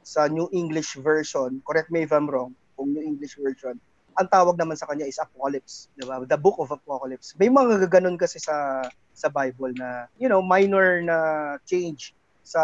sa 0.05 0.29
New 0.29 0.53
English 0.53 1.01
version, 1.01 1.65
correct 1.65 1.89
me 1.89 2.05
if 2.05 2.13
I'm 2.13 2.29
wrong, 2.29 2.53
kung 2.77 2.93
New 2.93 3.01
English 3.01 3.41
version, 3.41 3.81
ang 4.15 4.29
tawag 4.31 4.57
naman 4.57 4.75
sa 4.75 4.87
kanya 4.87 5.05
is 5.05 5.19
Apocalypse, 5.19 5.91
'di 5.95 6.05
ba? 6.05 6.23
The 6.23 6.39
Book 6.39 6.59
of 6.59 6.71
Apocalypse. 6.71 7.35
May 7.37 7.51
mga 7.51 7.87
gaganon 7.87 8.17
kasi 8.17 8.39
sa 8.39 8.87
sa 9.15 9.29
Bible 9.29 9.75
na, 9.75 10.11
you 10.19 10.27
know, 10.27 10.43
minor 10.43 10.99
na 11.01 11.17
change 11.65 12.15
sa 12.45 12.61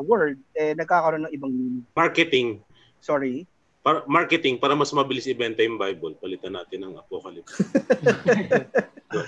word 0.00 0.40
eh 0.52 0.74
nagkakaroon 0.74 1.28
ng 1.28 1.34
ibang 1.34 1.52
meaning. 1.52 1.84
Marketing. 1.92 2.60
Sorry. 2.98 3.44
Para 3.84 4.00
marketing 4.08 4.56
para 4.56 4.72
mas 4.72 4.88
mabilis 4.90 5.28
ibenta 5.28 5.60
yung 5.60 5.76
Bible, 5.76 6.16
palitan 6.16 6.56
natin 6.56 6.88
ng 6.88 6.92
Apocalypse. 6.96 7.52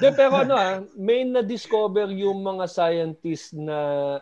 De, 0.02 0.08
pero 0.10 0.42
ano 0.42 0.54
ah, 0.56 0.80
may 0.96 1.22
na-discover 1.22 2.10
yung 2.10 2.42
mga 2.42 2.64
scientists 2.66 3.54
na 3.54 3.76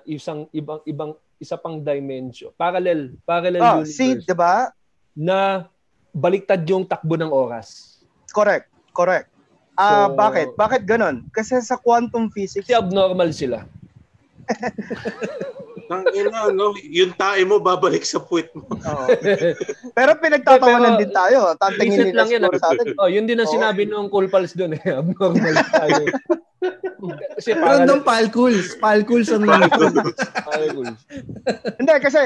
isang 0.04 0.44
ibang 0.52 0.82
ibang 0.84 1.14
isa 1.38 1.56
pang 1.56 1.80
dimension. 1.80 2.50
Parallel, 2.54 3.14
parallel 3.24 3.62
Oh, 3.62 3.72
universe 3.80 3.94
see, 3.94 4.18
'di 4.18 4.34
ba? 4.34 4.68
na 5.14 5.70
baliktad 6.14 6.62
yung 6.64 6.86
takbo 6.86 7.18
ng 7.18 7.28
oras. 7.28 7.98
Correct. 8.30 8.70
Correct. 8.90 9.26
Ah, 9.74 10.06
So- 10.06 10.14
bakit? 10.14 10.48
Bakit 10.54 10.82
ganun? 10.84 11.26
Kasi 11.28 11.58
sa 11.58 11.74
quantum 11.74 12.30
physics, 12.30 12.64
Kasi 12.64 12.78
abnormal 12.78 13.34
sila. 13.34 13.66
Nang 15.84 16.04
ina, 16.16 16.48
no? 16.48 16.72
Yung 16.80 17.12
tae 17.12 17.44
mo 17.44 17.60
babalik 17.60 18.06
sa 18.06 18.16
puwit 18.16 18.48
mo. 18.56 18.64
Oo. 18.72 19.04
Pero 19.92 20.16
pinagtatawanan 20.16 20.96
Pero, 20.96 21.00
din 21.02 21.12
tayo. 21.12 21.38
Tatingin 21.60 21.92
Reset 21.92 22.08
nila 22.08 22.16
lang 22.16 22.28
yan. 22.30 22.40
siguro 22.40 22.56
sa 22.56 22.68
atin. 22.72 22.86
Oh, 22.96 23.08
yun 23.10 23.26
din 23.28 23.36
ang 23.36 23.50
Oo. 23.50 23.52
sinabi 23.52 23.84
nung 23.84 24.08
Cool 24.08 24.32
Pals 24.32 24.56
doon 24.56 24.78
eh. 24.78 24.82
Abnormal 25.00 25.54
tayo. 25.68 26.02
Kasi 27.36 27.50
Random 27.52 28.00
parallel. 28.00 28.08
palcools. 28.32 28.68
Palcools 28.80 29.28
ang 29.28 29.44
nanonood. 29.44 30.16
Parallel. 30.40 30.96
Hindi, 31.76 31.94
kasi 32.00 32.20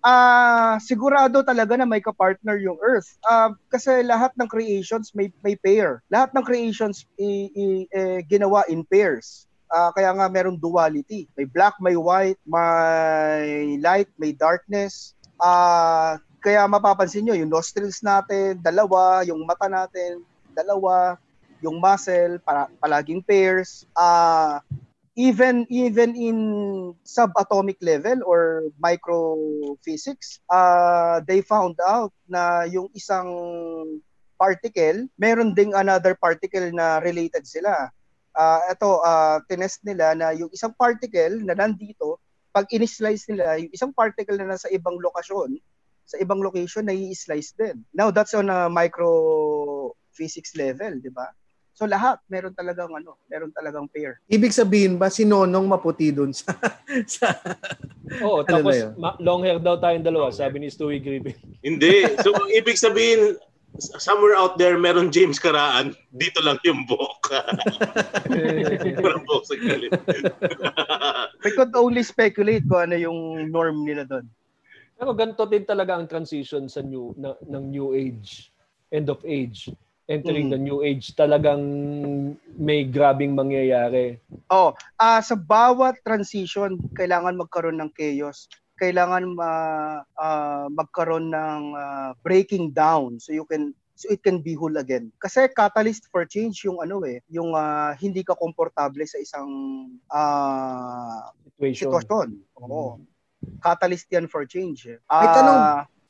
ah 0.00 0.80
sigurado 0.80 1.44
talaga 1.44 1.76
na 1.76 1.84
may 1.88 2.00
kapartner 2.00 2.56
yung 2.60 2.76
Earth. 2.80 3.20
Ah, 3.24 3.52
kasi 3.68 4.00
lahat 4.04 4.32
ng 4.36 4.48
creations 4.48 5.12
may 5.12 5.28
may 5.44 5.54
pair. 5.56 6.00
Lahat 6.08 6.32
ng 6.32 6.44
creations 6.44 7.04
i, 7.20 7.48
i- 7.52 7.88
eh, 7.92 8.20
ginawa 8.24 8.64
in 8.68 8.84
pairs. 8.88 9.44
Ah, 9.70 9.94
kaya 9.94 10.10
nga 10.16 10.26
merong 10.26 10.58
duality. 10.58 11.30
May 11.38 11.46
black, 11.46 11.78
may 11.78 11.94
white, 11.94 12.40
may 12.42 13.78
light, 13.78 14.10
may 14.18 14.34
darkness. 14.34 15.14
Ah, 15.38 16.18
kaya 16.42 16.64
mapapansin 16.66 17.28
nyo, 17.28 17.36
yung 17.36 17.52
nostrils 17.52 18.00
natin, 18.00 18.58
dalawa, 18.64 19.22
yung 19.28 19.44
mata 19.44 19.68
natin, 19.68 20.24
dalawa, 20.56 21.20
yung 21.60 21.76
muscle, 21.78 22.40
para, 22.42 22.66
palaging 22.80 23.20
pairs. 23.22 23.84
Ah, 23.94 24.64
even 25.20 25.68
even 25.68 26.16
in 26.16 26.36
subatomic 27.04 27.76
level 27.84 28.24
or 28.24 28.72
microphysics, 28.80 30.40
uh, 30.48 31.20
they 31.28 31.44
found 31.44 31.76
out 31.84 32.08
na 32.24 32.64
yung 32.64 32.88
isang 32.96 33.28
particle, 34.40 35.04
meron 35.20 35.52
ding 35.52 35.76
another 35.76 36.16
particle 36.16 36.72
na 36.72 37.04
related 37.04 37.44
sila. 37.44 37.92
Uh, 38.32 38.60
ito, 38.72 38.88
uh, 39.04 39.36
tinest 39.44 39.84
nila 39.84 40.16
na 40.16 40.32
yung 40.32 40.48
isang 40.48 40.72
particle 40.72 41.36
na 41.44 41.52
nandito, 41.52 42.16
pag 42.48 42.64
in-slice 42.72 43.28
nila, 43.28 43.60
yung 43.60 43.74
isang 43.76 43.92
particle 43.92 44.40
na 44.40 44.56
nasa 44.56 44.72
ibang 44.72 44.96
lokasyon, 44.96 45.60
sa 46.08 46.16
ibang 46.16 46.40
location, 46.40 46.88
na 46.88 46.96
i-slice 46.96 47.52
din. 47.54 47.84
Now, 47.92 48.08
that's 48.08 48.32
on 48.32 48.48
a 48.48 48.72
microphysics 48.72 50.56
level, 50.56 50.98
di 50.98 51.12
ba? 51.12 51.28
So 51.80 51.88
lahat 51.88 52.20
meron 52.28 52.52
talagang 52.52 52.92
ano, 52.92 53.16
meron 53.24 53.48
talagang 53.56 53.88
pair. 53.88 54.20
Ibig 54.28 54.52
sabihin 54.52 55.00
ba 55.00 55.08
si 55.08 55.24
Nonong 55.24 55.64
maputi 55.64 56.12
dun 56.12 56.28
sa... 56.28 56.52
sa 57.08 57.32
Oo, 58.20 58.44
Ano 58.44 58.52
tapos 58.52 58.76
ma- 59.00 59.16
long 59.16 59.40
hair 59.40 59.56
daw 59.56 59.80
tayong 59.80 60.04
dalawa, 60.04 60.28
sabi 60.28 60.60
ni 60.60 60.68
Stewie 60.68 61.00
Griffin. 61.00 61.32
Hindi. 61.64 62.04
So, 62.20 62.36
ibig 62.52 62.76
sabihin, 62.76 63.40
somewhere 63.80 64.36
out 64.36 64.60
there, 64.60 64.76
meron 64.76 65.08
James 65.08 65.40
Karaan. 65.40 65.96
Dito 66.12 66.44
lang 66.44 66.60
yung 66.68 66.84
buhok. 66.84 67.32
Parang 69.00 69.24
buhok 69.24 69.44
sa 69.48 69.56
gilid. 69.56 69.96
We 71.40 71.56
could 71.56 71.72
only 71.72 72.04
speculate 72.04 72.68
kung 72.68 72.92
ano 72.92 72.96
yung 73.00 73.48
norm 73.48 73.88
nila 73.88 74.04
doon. 74.04 74.28
Pero 75.00 75.16
ganito 75.16 75.48
din 75.48 75.64
talaga 75.64 75.96
ang 75.96 76.04
transition 76.04 76.68
sa 76.68 76.84
new 76.84 77.16
na, 77.16 77.32
ng 77.40 77.72
new 77.72 77.96
age, 77.96 78.52
end 78.92 79.08
of 79.08 79.24
age. 79.24 79.72
Entering 80.10 80.50
Mm. 80.50 80.52
the 80.52 80.58
new 80.60 80.82
age, 80.82 81.14
talagang 81.14 81.62
may 82.58 82.82
grabing 82.82 83.30
mangyayari. 83.30 84.18
Oh, 84.50 84.74
ah 84.98 85.22
sa 85.22 85.38
bawat 85.38 86.02
transition 86.02 86.74
kailangan 86.92 87.38
magkaroon 87.38 87.78
ng 87.78 87.94
chaos. 87.94 88.50
Kailangan 88.74 89.22
ma 89.30 89.50
ah, 90.18 90.66
magkaroon 90.66 91.30
ng 91.30 91.62
ah, 91.72 92.10
breaking 92.20 92.74
down 92.74 93.22
so 93.22 93.30
you 93.30 93.46
can 93.46 93.70
so 93.94 94.10
it 94.10 94.18
can 94.18 94.42
be 94.42 94.58
whole 94.58 94.74
again. 94.74 95.14
Kasi 95.14 95.46
catalyst 95.46 96.10
for 96.10 96.26
change 96.26 96.66
yung 96.66 96.82
ano 96.82 97.06
eh, 97.06 97.22
yung 97.30 97.54
ah, 97.54 97.94
hindi 97.94 98.26
ka 98.26 98.34
komportable 98.34 99.06
sa 99.06 99.22
isang 99.22 99.46
ah, 100.10 101.30
Situation. 101.54 101.86
sitwasyon. 101.86 102.28
Oo. 102.58 102.98
Catalyst 103.62 104.10
yan 104.10 104.26
for 104.26 104.42
change. 104.42 104.90
eh. 104.90 104.98
May 104.98 105.30
tanong. 105.30 105.60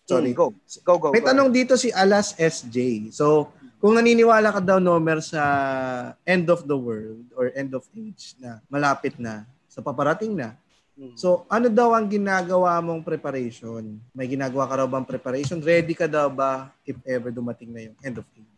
Sorry. 0.03 0.33
mm, 0.33 0.35
Go. 0.35 0.47
Go, 0.83 0.95
go. 0.99 1.09
May 1.13 1.21
go. 1.21 1.29
tanong 1.29 1.51
dito 1.53 1.77
si 1.77 1.93
Alas 1.93 2.35
SJ. 2.35 3.11
So, 3.13 3.55
kung 3.81 3.97
naniniwala 3.97 4.53
ka 4.53 4.61
daw, 4.61 4.79
Nomer, 4.79 5.25
sa 5.25 5.43
end 6.29 6.47
of 6.53 6.69
the 6.69 6.77
world 6.77 7.25
or 7.35 7.51
end 7.57 7.73
of 7.73 7.83
age 7.97 8.37
na 8.37 8.61
malapit 8.69 9.17
na, 9.17 9.49
sa 9.67 9.81
paparating 9.81 10.37
na, 10.37 10.55
Mm. 11.01 11.17
So, 11.17 11.49
ano 11.49 11.73
daw 11.73 11.97
ang 11.97 12.13
ginagawa 12.13 12.77
mong 12.85 13.01
preparation? 13.01 13.97
May 14.13 14.29
ginagawa 14.29 14.69
ka 14.69 14.85
raw 14.85 14.85
bang 14.85 15.09
preparation? 15.09 15.57
Ready 15.65 15.97
ka 15.97 16.05
daw 16.05 16.29
ba 16.29 16.77
if 16.85 16.93
ever 17.09 17.33
dumating 17.33 17.73
na 17.73 17.89
yung 17.89 17.97
end 18.05 18.21
of 18.21 18.29
age? 18.37 18.51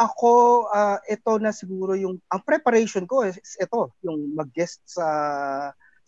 ako 0.00 0.64
ah, 0.72 0.96
ito 1.04 1.36
na 1.36 1.52
siguro 1.52 1.92
yung 1.92 2.16
ang 2.32 2.40
preparation 2.40 3.04
ko 3.04 3.28
is 3.28 3.36
ito 3.60 3.92
yung 4.00 4.32
mag-guest 4.32 4.80
sa 4.88 5.06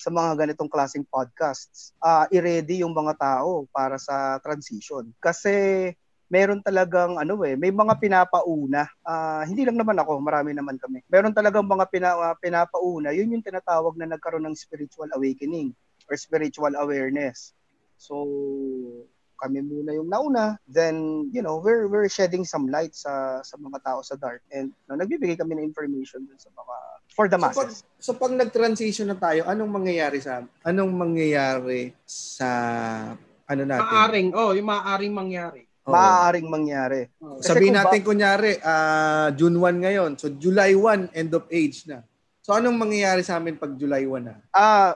sa 0.00 0.08
mga 0.08 0.34
ganitong 0.34 0.72
klaseng 0.72 1.04
podcasts. 1.06 1.92
Ah, 2.00 2.24
i-ready 2.32 2.82
yung 2.82 2.96
mga 2.96 3.14
tao 3.20 3.68
para 3.68 4.00
sa 4.00 4.40
transition. 4.40 5.12
Kasi 5.20 5.92
meron 6.32 6.64
talagang 6.64 7.20
ano 7.20 7.36
eh, 7.44 7.60
may 7.60 7.68
mga 7.68 8.00
pinapauna. 8.00 8.88
Ah, 9.04 9.44
hindi 9.44 9.68
lang 9.68 9.76
naman 9.76 10.00
ako, 10.00 10.16
marami 10.24 10.56
naman 10.56 10.80
kami. 10.80 11.04
Meron 11.12 11.36
talagang 11.36 11.68
mga 11.68 11.84
pina, 11.92 12.16
ah, 12.16 12.32
pinapauna. 12.40 13.12
Yun 13.12 13.36
yung 13.36 13.44
tinatawag 13.44 13.92
na 14.00 14.16
nagkaroon 14.16 14.48
ng 14.48 14.56
spiritual 14.56 15.12
awakening 15.12 15.76
or 16.08 16.16
spiritual 16.16 16.72
awareness. 16.80 17.52
So, 18.00 18.24
kami 19.36 19.60
muna 19.60 19.92
yung 19.92 20.08
nauna, 20.08 20.56
then 20.70 21.28
you 21.34 21.42
know, 21.42 21.58
we're 21.58 21.90
we're 21.90 22.06
shedding 22.06 22.46
some 22.46 22.70
light 22.70 22.94
sa 22.94 23.42
sa 23.42 23.58
mga 23.58 23.82
tao 23.82 23.98
sa 23.98 24.14
dark 24.14 24.38
and 24.54 24.70
no, 24.86 24.94
nagbibigay 24.94 25.34
kami 25.34 25.58
ng 25.58 25.66
information 25.66 26.22
dun 26.22 26.38
sa 26.38 26.46
mga 26.54 26.74
for 27.10 27.26
the 27.26 27.34
So 27.34 27.50
pag, 27.50 27.66
masses. 27.66 27.82
so 27.98 28.14
pag 28.14 28.32
nag-transition 28.38 29.10
na 29.10 29.18
tayo, 29.18 29.42
anong 29.50 29.82
mangyayari 29.82 30.22
sa 30.22 30.46
anong 30.62 30.94
mangyayari 30.94 31.90
sa 32.06 32.48
ano 33.50 33.62
natin? 33.66 33.82
Maaring, 33.82 34.28
oh, 34.32 34.54
yung 34.54 34.70
maaaring 34.70 35.10
mangyari. 35.10 35.66
Oo. 35.82 35.90
Maaaring 35.90 36.46
mangyari. 36.46 37.10
Oh. 37.18 37.42
Kasi 37.42 37.48
Sabihin 37.50 37.74
kung 37.74 37.82
ba- 37.82 37.90
natin 37.90 38.00
kunyari, 38.06 38.52
ah, 38.62 39.28
June 39.34 39.58
1 39.58 39.82
ngayon. 39.82 40.10
So 40.14 40.30
July 40.30 40.78
1 40.78 41.10
end 41.10 41.34
of 41.34 41.50
age 41.50 41.90
na. 41.90 42.06
So 42.42 42.54
anong 42.54 42.78
mangyayari 42.78 43.22
sa 43.26 43.38
amin 43.38 43.58
pag 43.58 43.74
July 43.74 44.06
1 44.06 44.22
na? 44.22 44.38
Ah, 44.54 44.94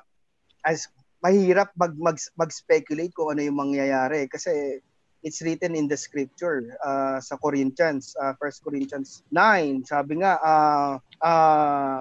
as 0.62 0.86
mahirap 1.22 1.74
mag, 1.74 1.94
mag 1.98 2.18
mag-speculate 2.38 3.10
kung 3.10 3.34
ano 3.34 3.42
yung 3.42 3.58
mangyayari 3.58 4.30
kasi 4.30 4.78
it's 5.26 5.42
written 5.42 5.74
in 5.74 5.90
the 5.90 5.98
scripture 5.98 6.78
ah, 6.86 7.18
sa 7.18 7.34
Corinthians, 7.34 8.14
uh, 8.22 8.34
1 8.38 8.62
Corinthians 8.62 9.26
9. 9.34 9.82
Sabi 9.90 10.22
nga, 10.22 10.38
ah 10.38 11.02
ah, 11.18 11.98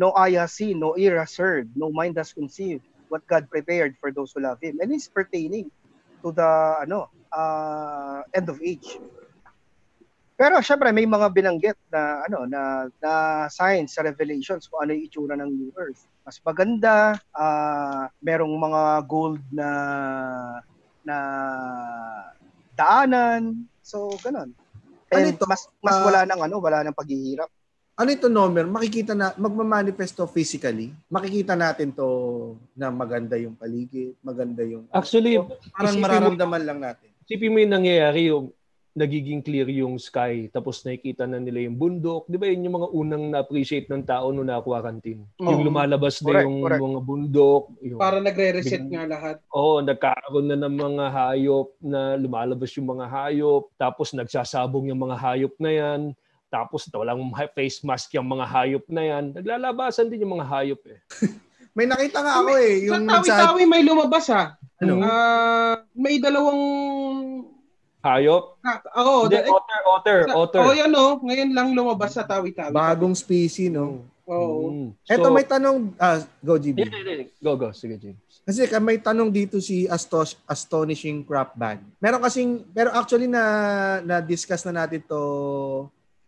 no 0.00 0.16
eye 0.16 0.40
has 0.40 0.56
seen, 0.56 0.80
no 0.80 0.96
ear 0.96 1.20
has 1.20 1.36
heard, 1.36 1.68
no 1.76 1.92
mind 1.92 2.16
has 2.16 2.32
conceived 2.32 2.80
what 3.12 3.20
God 3.28 3.52
prepared 3.52 4.00
for 4.00 4.08
those 4.08 4.32
who 4.32 4.40
love 4.40 4.64
Him. 4.64 4.80
And 4.80 4.88
it's 4.96 5.12
pertaining 5.12 5.68
to 6.24 6.32
the 6.32 6.80
ano 6.80 7.12
ah, 7.34 8.22
end 8.30 8.46
of 8.46 8.62
age. 8.62 8.96
Pero 10.34 10.58
syempre 10.58 10.90
may 10.90 11.06
mga 11.06 11.30
binanggit 11.30 11.78
na 11.94 12.26
ano 12.26 12.42
na 12.46 12.90
na 12.98 13.12
signs 13.46 13.94
sa 13.94 14.02
revelations 14.02 14.66
kung 14.66 14.82
ano 14.82 14.90
yung 14.94 15.06
itsura 15.06 15.34
ng 15.38 15.50
new 15.50 15.70
earth. 15.78 16.10
Mas 16.26 16.42
maganda, 16.42 17.18
ah 17.30 18.10
merong 18.18 18.50
mga 18.50 18.82
gold 19.06 19.42
na 19.54 19.68
na 21.06 21.16
daanan. 22.74 23.62
So 23.78 24.10
ganun. 24.18 24.50
Ano 25.10 25.22
And 25.22 25.38
ito? 25.38 25.46
mas 25.46 25.70
mas 25.78 25.94
Ah, 25.94 26.02
wala 26.02 26.20
nang 26.26 26.42
ano, 26.42 26.58
wala 26.58 26.82
nang 26.82 26.96
paghihirap. 26.96 27.46
Ano 27.94 28.10
ito, 28.10 28.26
Nomer? 28.26 28.66
Makikita 28.66 29.14
na, 29.14 29.30
magmamanifesto 29.38 30.26
physically. 30.26 30.90
Makikita 31.06 31.54
natin 31.54 31.94
to 31.94 32.58
na 32.74 32.90
maganda 32.90 33.38
yung 33.38 33.54
paligid, 33.54 34.18
maganda 34.18 34.66
yung... 34.66 34.90
Actually, 34.90 35.38
parang 35.70 35.94
isipin 35.94 36.02
mo- 36.02 36.34
mararamdaman 36.34 36.62
lang 36.66 36.78
natin. 36.82 37.13
Isipin 37.24 37.56
mo 37.56 37.58
yung 37.64 37.72
nangyayari 37.72 38.28
yung 38.28 38.52
nagiging 38.94 39.40
clear 39.40 39.64
yung 39.72 39.96
sky 39.96 40.52
tapos 40.52 40.84
nakikita 40.84 41.24
na 41.24 41.40
nila 41.40 41.64
yung 41.64 41.74
bundok. 41.80 42.28
Di 42.28 42.36
ba 42.36 42.46
yun 42.52 42.68
yung 42.68 42.76
mga 42.78 42.88
unang 42.92 43.24
na-appreciate 43.32 43.88
ng 43.88 44.04
tao 44.04 44.28
nung 44.28 44.44
na-quarantine? 44.44 45.24
Yung 45.40 45.64
Oo. 45.64 45.66
lumalabas 45.66 46.20
na 46.20 46.28
Correct, 46.28 46.44
yung 46.44 46.56
correct. 46.60 46.82
mga 46.84 47.00
bundok. 47.00 47.62
Yung, 47.80 47.98
Para 47.98 48.20
nagre-reset 48.20 48.84
nga 48.92 49.08
lahat. 49.08 49.36
Oo, 49.56 49.80
nagkakaroon 49.80 50.46
na 50.52 50.56
ng 50.68 50.74
mga 50.76 51.04
hayop 51.10 51.68
na 51.80 52.00
lumalabas 52.20 52.70
yung 52.76 52.88
mga 52.92 53.06
hayop. 53.08 53.72
Tapos 53.80 54.12
nagsasabong 54.12 54.92
yung 54.92 55.00
mga 55.00 55.16
hayop 55.16 55.54
na 55.56 55.72
yan. 55.72 56.00
Tapos 56.52 56.84
walang 56.92 57.24
face 57.56 57.80
mask 57.88 58.12
yung 58.14 58.28
mga 58.28 58.46
hayop 58.46 58.84
na 58.92 59.02
yan. 59.02 59.24
Naglalabasan 59.32 60.12
din 60.12 60.28
yung 60.28 60.36
mga 60.36 60.46
hayop 60.46 60.82
eh. 60.92 61.00
May 61.74 61.86
nakita 61.86 62.22
nga 62.22 62.32
ako 62.38 62.50
eh. 62.54 62.74
Sa 62.80 62.84
Yung 62.88 63.02
nagsa- 63.04 63.34
tawi-tawi 63.34 63.62
may 63.66 63.82
lumabas 63.82 64.24
ha. 64.30 64.54
Ano? 64.78 64.94
Ah, 65.00 65.82
may 65.92 66.18
dalawang 66.18 66.62
Hayop? 68.00 68.60
Ah, 68.60 68.84
Oo, 69.00 69.24
Hindi, 69.24 69.40
da- 69.40 69.48
otter, 69.48 69.80
otter, 69.88 70.18
otter. 70.30 70.60
Oh, 70.60 70.76
yan 70.76 70.92
oh, 70.92 71.16
ngayon 71.18 71.50
lang 71.50 71.72
lumabas 71.72 72.12
sa 72.12 72.22
tawi-tawi. 72.22 72.68
Bagong 72.68 73.16
species, 73.16 73.72
no? 73.72 74.04
Oo. 74.24 74.68
Mm. 74.68 74.88
Eto 75.04 75.24
So- 75.24 75.32
may 75.32 75.42
tanong, 75.42 75.96
ah, 75.96 76.20
go 76.38 76.60
GB. 76.60 76.84
Hindi, 76.84 76.92
hindi, 76.94 77.12
hindi. 77.16 77.26
Go, 77.40 77.56
go. 77.56 77.72
Sige, 77.72 77.96
James. 77.96 78.20
Kasi 78.44 78.68
ka- 78.68 78.76
may 78.78 79.00
tanong 79.00 79.32
dito 79.32 79.56
si 79.56 79.88
Astos, 79.88 80.36
Astonishing 80.44 81.24
Crop 81.24 81.56
Band. 81.56 81.80
Meron 81.96 82.20
kasing, 82.20 82.68
pero 82.68 82.92
actually 82.92 83.24
na 83.24 83.40
na-discuss 84.02 84.68
na 84.68 84.84
natin 84.84 85.00
to 85.02 85.20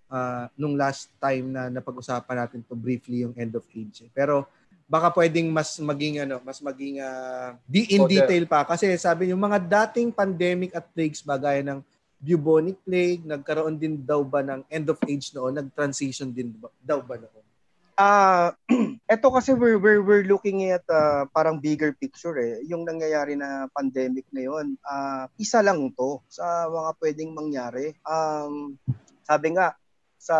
ah, 0.08 0.48
nung 0.54 0.74
last 0.74 1.12
time 1.18 1.50
na 1.50 1.68
napag-usapan 1.68 2.36
natin 2.38 2.62
to 2.62 2.72
briefly 2.72 3.20
yung 3.20 3.34
end 3.34 3.52
of 3.52 3.68
age. 3.68 4.00
eh. 4.00 4.10
Pero 4.10 4.48
baka 4.86 5.10
pwedeng 5.18 5.50
mas 5.50 5.74
maging 5.82 6.22
ano, 6.22 6.38
mas 6.46 6.62
maging 6.62 7.02
ah, 7.02 7.58
di 7.66 7.90
in 7.90 8.06
the- 8.06 8.22
detail 8.22 8.44
pa 8.46 8.62
kasi 8.62 8.94
sabi 8.94 9.34
yung 9.34 9.42
mga 9.42 9.58
dating 9.62 10.14
pandemic 10.14 10.70
at 10.78 10.86
plagues 10.94 11.20
ba 11.26 11.34
gaya 11.34 11.60
ng 11.62 11.82
bubonic 12.16 12.80
plague, 12.80 13.22
nagkaroon 13.28 13.76
din 13.76 14.00
daw 14.00 14.24
ba 14.24 14.40
ng 14.40 14.64
end 14.72 14.88
of 14.88 14.96
age 15.04 15.36
noon, 15.36 15.52
nag-transition 15.52 16.32
din 16.32 16.48
ba, 16.56 16.72
daw 16.80 17.04
ba 17.04 17.20
noon? 17.20 17.44
Ah, 17.96 18.52
eto 19.12 19.32
kasi 19.32 19.56
we're 19.56 19.80
we're 19.80 20.04
we're 20.04 20.26
looking 20.28 20.68
at 20.68 20.84
uh, 20.92 21.24
parang 21.32 21.56
bigger 21.56 21.96
picture 21.96 22.36
eh. 22.36 22.60
Yung 22.68 22.84
nangyayari 22.84 23.40
na 23.40 23.72
pandemic 23.72 24.28
ngayon, 24.36 24.76
ah 24.84 25.24
isa 25.40 25.64
lang 25.64 25.80
'to 25.96 26.20
sa 26.28 26.68
mga 26.68 26.90
pwedeng 27.00 27.32
mangyari. 27.32 27.96
Um, 28.04 28.76
sabi 29.24 29.56
nga 29.56 29.72
sa 30.20 30.36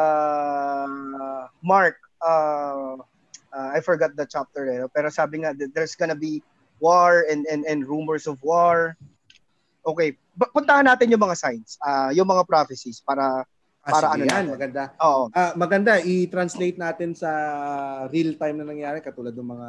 Mark 1.64 1.96
uh, 2.20 3.00
uh, 3.50 3.70
I 3.70 3.80
forgot 3.80 4.14
the 4.14 4.24
chapter 4.24 4.66
eh, 4.66 4.80
pero 4.90 5.06
sabi 5.08 5.42
nga 5.42 5.52
that 5.52 5.70
there's 5.70 5.94
gonna 5.94 6.16
be 6.16 6.40
war 6.78 7.24
and 7.26 7.44
and 7.46 7.62
and 7.64 7.84
rumors 7.84 8.26
of 8.26 8.38
war. 8.40 8.94
Okay, 9.82 10.18
puntahan 10.50 10.82
natin 10.84 11.08
yung 11.08 11.22
mga 11.22 11.38
signs, 11.38 11.78
ah 11.80 12.10
yung 12.10 12.26
mga 12.26 12.42
prophecies 12.44 12.98
para 12.98 13.46
Ah, 13.86 14.02
Para 14.02 14.18
ano 14.18 14.26
yan, 14.26 14.50
natin? 14.50 14.50
maganda. 14.50 14.82
oo. 14.98 15.30
Ah, 15.30 15.54
maganda 15.54 16.02
i-translate 16.02 16.74
natin 16.74 17.14
sa 17.14 17.30
real 18.10 18.34
time 18.34 18.58
na 18.58 18.66
nangyari 18.66 18.98
katulad 18.98 19.30
ng 19.30 19.46
mga 19.46 19.68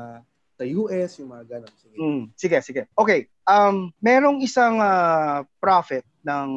sa 0.58 0.64
US, 0.66 1.22
yung 1.22 1.30
mga 1.30 1.44
ganun. 1.46 1.74
Sige. 1.78 1.96
Mm, 2.02 2.24
sige, 2.34 2.58
sige. 2.66 2.82
Okay. 2.98 3.30
Um, 3.46 3.94
merong 4.02 4.42
isang 4.42 4.82
ah, 4.82 5.46
prophet 5.62 6.02
ng 6.26 6.50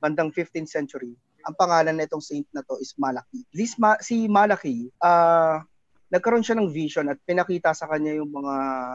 bandang 0.00 0.32
15th 0.32 0.72
century. 0.72 1.12
Ang 1.44 1.52
pangalan 1.60 2.00
nitong 2.00 2.24
saint 2.24 2.48
na 2.48 2.64
to 2.64 2.80
is 2.80 2.96
Malaki. 2.96 3.44
This 3.52 3.76
Ma- 3.76 4.00
si 4.00 4.24
Malaki, 4.24 4.88
ah 4.96 5.60
nagkaroon 6.16 6.40
siya 6.40 6.56
ng 6.56 6.72
vision 6.72 7.12
at 7.12 7.20
pinakita 7.28 7.76
sa 7.76 7.84
kanya 7.86 8.16
yung 8.16 8.32
mga 8.32 8.54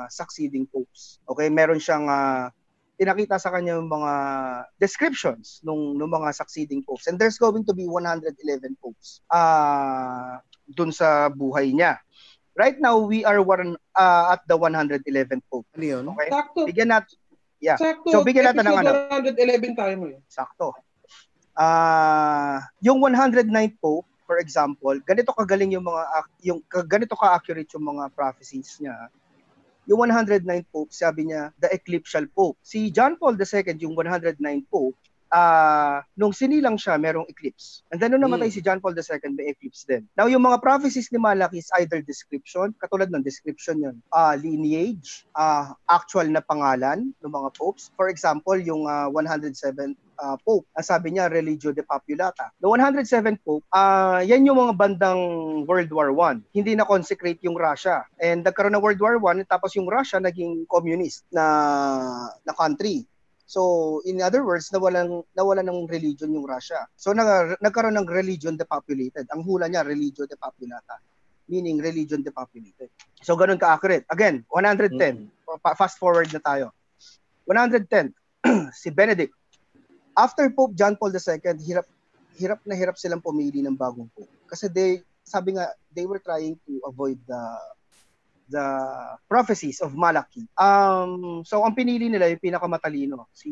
succeeding 0.09 0.65
popes. 0.65 1.21
Okay, 1.29 1.47
meron 1.53 1.77
siyang 1.77 2.09
ah, 2.09 2.49
pinakita 2.97 3.37
sa 3.37 3.53
kanya 3.53 3.77
yung 3.77 3.89
mga 3.89 4.11
descriptions 4.81 5.61
nung, 5.61 5.97
nung 5.97 6.09
mga 6.09 6.33
succeeding 6.33 6.81
popes. 6.81 7.05
And 7.05 7.21
there's 7.21 7.37
going 7.37 7.65
to 7.65 7.73
be 7.73 7.85
111 7.85 8.25
popes 8.81 9.21
ah 9.29 10.41
dun 10.65 10.89
sa 10.89 11.29
buhay 11.29 11.69
niya. 11.69 12.01
Right 12.51 12.75
now, 12.83 12.99
we 12.99 13.23
are 13.23 13.39
one, 13.39 13.79
ah, 13.95 14.35
at 14.35 14.43
the 14.49 14.57
111th 14.57 15.45
pope. 15.47 15.67
Ano 15.77 15.85
yun? 15.85 16.03
Okay? 16.11 16.27
Sakto. 16.27 16.59
Bigyan 16.67 16.89
natin, 16.91 17.15
Yeah. 17.61 17.77
Sakto. 17.77 18.09
So, 18.09 18.25
bigyan 18.25 18.51
natin 18.51 18.65
ng 18.65 18.75
Episode 18.81 19.37
111 19.37 19.77
tayo 19.77 19.93
mo 20.01 20.05
eh. 20.09 20.19
sakto. 20.25 20.73
Ah, 21.53 22.65
yung 22.81 22.97
109th 22.97 23.77
pope, 23.77 24.09
for 24.31 24.39
example, 24.39 24.95
ganito 25.03 25.35
kagaling 25.35 25.75
yung 25.75 25.83
mga 25.83 26.03
yung 26.39 26.63
ganito 26.87 27.19
ka-accurate 27.19 27.67
yung 27.75 27.83
mga 27.83 28.07
prophecies 28.15 28.79
niya. 28.79 29.11
Yung 29.91 30.07
109th 30.07 30.71
pope, 30.71 30.87
sabi 30.95 31.27
niya, 31.27 31.51
the 31.59 31.67
eclipsal 31.75 32.23
pope. 32.31 32.55
Si 32.63 32.87
John 32.95 33.19
Paul 33.19 33.35
II, 33.35 33.75
yung 33.83 33.91
109th 33.91 34.67
pope, 34.71 34.95
ah 35.31 36.03
nung 36.19 36.35
sinilang 36.35 36.75
siya, 36.75 36.99
merong 36.99 37.25
eclipse. 37.31 37.81
And 37.89 37.97
then 37.97 38.13
nung 38.13 38.27
namatay 38.27 38.51
si 38.51 38.59
John 38.59 38.83
Paul 38.83 38.93
II, 38.93 39.31
may 39.33 39.55
eclipse 39.55 39.87
din. 39.87 40.05
Now, 40.13 40.27
yung 40.27 40.43
mga 40.43 40.59
prophecies 40.59 41.07
ni 41.09 41.17
Malaki 41.17 41.63
is 41.63 41.71
either 41.79 42.03
description, 42.03 42.75
katulad 42.77 43.09
ng 43.09 43.23
description 43.23 43.79
yun, 43.79 43.97
ah 44.11 44.35
lineage, 44.35 45.23
ah 45.33 45.73
actual 45.87 46.27
na 46.27 46.43
pangalan 46.43 47.15
ng 47.15 47.31
mga 47.31 47.49
popes. 47.55 47.89
For 47.95 48.11
example, 48.11 48.59
yung 48.59 48.85
ah, 48.85 49.07
107 49.07 49.95
ah, 50.19 50.37
pope, 50.43 50.67
ang 50.75 50.85
sabi 50.85 51.15
niya, 51.15 51.31
religio 51.31 51.71
de 51.71 51.81
populata. 51.81 52.51
The 52.59 52.67
107 52.67 53.39
pope, 53.41 53.63
ah 53.71 54.19
yan 54.21 54.45
yung 54.45 54.59
mga 54.59 54.75
bandang 54.75 55.21
World 55.65 55.91
War 55.95 56.11
I. 56.11 56.43
Hindi 56.51 56.75
na 56.75 56.83
consecrate 56.83 57.39
yung 57.47 57.55
Russia. 57.55 58.03
And 58.19 58.43
nagkaroon 58.43 58.75
ng 58.75 58.83
World 58.83 58.99
War 58.99 59.15
I, 59.15 59.47
tapos 59.47 59.73
yung 59.79 59.87
Russia 59.87 60.19
naging 60.19 60.67
communist 60.67 61.23
na, 61.31 61.45
na 62.43 62.53
country. 62.53 63.07
So, 63.51 63.99
in 64.07 64.23
other 64.23 64.47
words, 64.47 64.71
nawalan 64.71 65.27
nawalan 65.35 65.67
ng 65.67 65.91
religion 65.91 66.31
yung 66.31 66.47
Russia. 66.47 66.87
So, 66.95 67.11
nag, 67.11 67.59
nagkaroon 67.59 67.99
ng 67.99 68.07
religion 68.07 68.55
depopulated. 68.55 69.27
Ang 69.35 69.43
hula 69.43 69.67
niya, 69.67 69.83
religio 69.83 70.23
depopulata. 70.23 71.03
Meaning, 71.51 71.83
religion 71.83 72.23
depopulated. 72.23 72.87
So, 73.19 73.35
ganun 73.35 73.59
ka-accurate. 73.59 74.07
Again, 74.07 74.47
110. 74.55 75.27
Pa- 75.59 75.75
Fast 75.75 75.99
forward 75.99 76.31
na 76.31 76.39
tayo. 76.39 76.71
110. 77.43 78.15
si 78.71 78.87
Benedict. 78.87 79.35
After 80.15 80.47
Pope 80.55 80.71
John 80.79 80.95
Paul 80.95 81.11
II, 81.11 81.59
hirap 81.59 81.91
hirap 82.39 82.63
na 82.63 82.79
hirap 82.79 82.95
silang 82.95 83.19
pumili 83.19 83.59
ng 83.59 83.75
bagong 83.75 84.07
pope. 84.15 84.31
Kasi 84.47 84.71
they, 84.71 85.03
sabi 85.27 85.59
nga, 85.59 85.75
they 85.91 86.07
were 86.07 86.23
trying 86.23 86.55
to 86.63 86.79
avoid 86.87 87.19
the 87.27 87.41
the 88.51 88.67
prophecies 89.31 89.79
of 89.79 89.95
Malachi. 89.95 90.43
Um, 90.59 91.41
so 91.47 91.63
ang 91.63 91.73
pinili 91.73 92.11
nila 92.11 92.27
yung 92.27 92.43
pinakamatalino, 92.43 93.31
si 93.31 93.49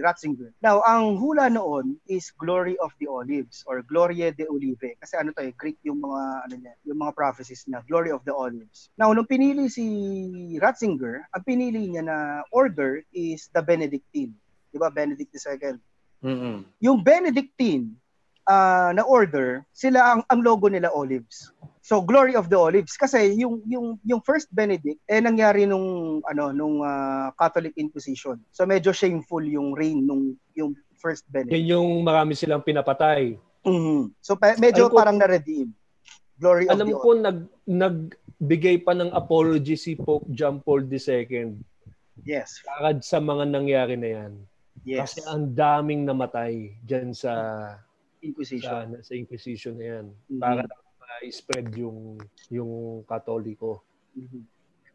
Ratzinger. 0.00 0.56
Now, 0.64 0.82
ang 0.82 1.20
hula 1.20 1.52
noon 1.52 2.00
is 2.08 2.32
Glory 2.34 2.74
of 2.80 2.90
the 2.98 3.06
Olives 3.06 3.62
or 3.68 3.84
Gloria 3.84 4.32
de 4.32 4.48
Olive. 4.48 4.96
Kasi 4.98 5.20
ano 5.20 5.30
to 5.36 5.44
eh, 5.44 5.54
Greek 5.54 5.78
yung 5.84 6.00
mga 6.02 6.22
ano 6.48 6.54
niya, 6.58 6.74
yung 6.88 6.98
mga 6.98 7.12
prophecies 7.14 7.68
niya, 7.68 7.84
Glory 7.86 8.10
of 8.10 8.24
the 8.24 8.34
Olives. 8.34 8.90
Now, 8.96 9.12
nung 9.12 9.28
pinili 9.28 9.68
si 9.68 9.84
Ratzinger, 10.58 11.28
ang 11.30 11.44
pinili 11.44 11.86
niya 11.86 12.02
na 12.02 12.16
order 12.50 13.04
is 13.14 13.46
the 13.52 13.62
Benedictine. 13.62 14.34
'Di 14.72 14.78
ba? 14.80 14.88
Benedict 14.88 15.36
II. 15.36 15.76
Mm-mm. 16.22 16.64
Yung 16.80 17.04
Benedictine 17.04 17.92
ah, 18.48 18.90
na 18.96 19.04
order, 19.04 19.68
sila 19.70 20.16
ang 20.16 20.20
ang 20.26 20.40
logo 20.40 20.66
nila 20.66 20.88
olives. 20.90 21.52
So 21.82 21.98
Glory 21.98 22.38
of 22.38 22.46
the 22.46 22.54
Olives 22.54 22.94
kasi 22.94 23.34
yung 23.34 23.58
yung 23.66 23.98
yung 24.00 24.22
first 24.22 24.46
Benedict 24.48 25.02
eh 25.04 25.18
nangyari 25.18 25.66
nung 25.66 26.22
ano 26.22 26.54
nung 26.54 26.78
ah, 26.80 27.34
Catholic 27.34 27.74
Inquisition. 27.74 28.38
So 28.50 28.62
medyo 28.62 28.94
shameful 28.94 29.42
yung 29.42 29.74
reign 29.74 30.06
nung 30.06 30.38
yung 30.54 30.78
first 30.94 31.26
Benedict. 31.26 31.58
Yan 31.58 31.74
yung 31.74 31.88
marami 32.00 32.32
silang 32.32 32.62
pinapatay. 32.62 33.34
Mhm. 33.66 34.14
So 34.18 34.38
pa- 34.38 34.54
medyo 34.56 34.86
Alam 34.86 34.94
ko- 34.94 34.98
parang 35.02 35.18
na-redeem. 35.18 35.74
Glory 36.38 36.70
of 36.70 36.72
Alam 36.72 36.86
the 36.86 36.94
ko 36.96 37.08
nag 37.12 37.38
nagbigay 37.64 38.78
pa 38.78 38.94
ng 38.94 39.10
apology 39.10 39.74
si 39.74 39.94
Pope 39.94 40.30
John 40.30 40.58
Paul 40.58 40.86
II 40.86 41.58
Yes. 42.22 42.62
kakad 42.62 43.02
sa 43.02 43.18
mga 43.18 43.42
nangyari 43.44 43.98
na 43.98 44.22
yan. 44.22 44.32
Yes. 44.82 45.14
Kasi 45.14 45.26
ang 45.26 45.50
daming 45.50 46.06
namatay 46.06 46.78
diyan 46.80 47.10
sa 47.10 47.32
Inquisition. 48.20 48.94
sa, 48.94 49.02
sa 49.02 49.12
Inquisition 49.12 49.74
na 49.74 49.86
yan. 49.98 50.06
Mhm. 50.28 50.38
Para 50.38 50.62
ma-spread 51.20 51.68
yung 51.76 52.16
yung 52.48 53.04
Katoliko. 53.04 53.84
Mhm. 54.16 54.48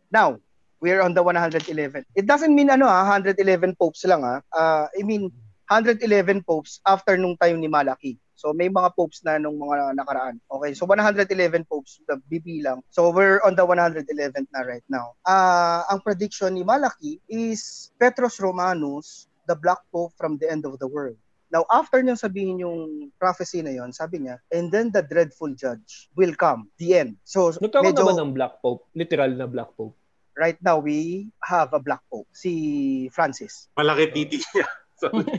Now, 0.10 0.40
we're 0.80 1.02
on 1.02 1.14
the 1.14 1.22
111. 1.22 2.06
It 2.16 2.26
doesn't 2.26 2.54
mean 2.54 2.70
ano 2.70 2.90
ah, 2.90 3.06
111 3.06 3.76
popes 3.78 4.06
lang 4.06 4.24
ah. 4.26 4.42
Ah, 4.54 4.90
I 4.98 5.04
mean 5.04 5.30
111 5.70 6.48
popes 6.48 6.80
after 6.88 7.18
nung 7.20 7.36
time 7.38 7.60
ni 7.60 7.68
Malaki. 7.68 8.18
So 8.38 8.54
may 8.54 8.70
mga 8.70 8.94
popes 8.94 9.26
na 9.26 9.42
nung 9.42 9.58
mga 9.58 9.98
nakaraan. 9.98 10.38
Okay, 10.46 10.78
so 10.78 10.86
111 10.86 11.66
popes 11.66 11.98
the 12.06 12.22
bibilang. 12.30 12.86
So 12.94 13.10
we're 13.10 13.42
on 13.42 13.58
the 13.58 13.66
111th 13.66 14.50
na 14.54 14.62
right 14.62 14.86
now. 14.88 15.18
Ah, 15.26 15.84
ang 15.90 16.06
prediction 16.06 16.54
ni 16.54 16.64
Malaki 16.64 17.18
is 17.28 17.92
Petros 17.98 18.38
Romanus, 18.38 19.26
the 19.50 19.58
black 19.58 19.82
pope 19.90 20.14
from 20.16 20.38
the 20.38 20.46
end 20.46 20.70
of 20.70 20.78
the 20.78 20.88
world. 20.88 21.18
Now, 21.48 21.64
after 21.72 22.04
niyang 22.04 22.20
sabihin 22.20 22.60
yung 22.60 23.08
prophecy 23.16 23.64
na 23.64 23.72
yon, 23.72 23.96
sabi 23.96 24.20
niya, 24.20 24.44
and 24.52 24.68
then 24.68 24.92
the 24.92 25.00
dreadful 25.00 25.48
judge 25.56 26.12
will 26.20 26.36
come, 26.36 26.68
the 26.76 27.00
end. 27.00 27.16
So, 27.24 27.56
Nagkaroon 27.56 27.96
medyo, 27.96 28.04
na 28.04 28.12
ba 28.12 28.20
ng 28.20 28.34
Black 28.36 28.54
Pope? 28.60 28.84
Literal 28.92 29.32
na 29.32 29.48
Black 29.48 29.72
Pope. 29.76 29.96
right 30.38 30.62
now 30.62 30.78
we 30.78 31.26
have 31.42 31.74
a 31.74 31.82
black 31.82 32.06
pope 32.14 32.30
si 32.30 33.10
Francis 33.10 33.74
Malaki 33.74 34.14
titi 34.14 34.38
niya. 34.54 34.70
Sorry. 34.98 35.22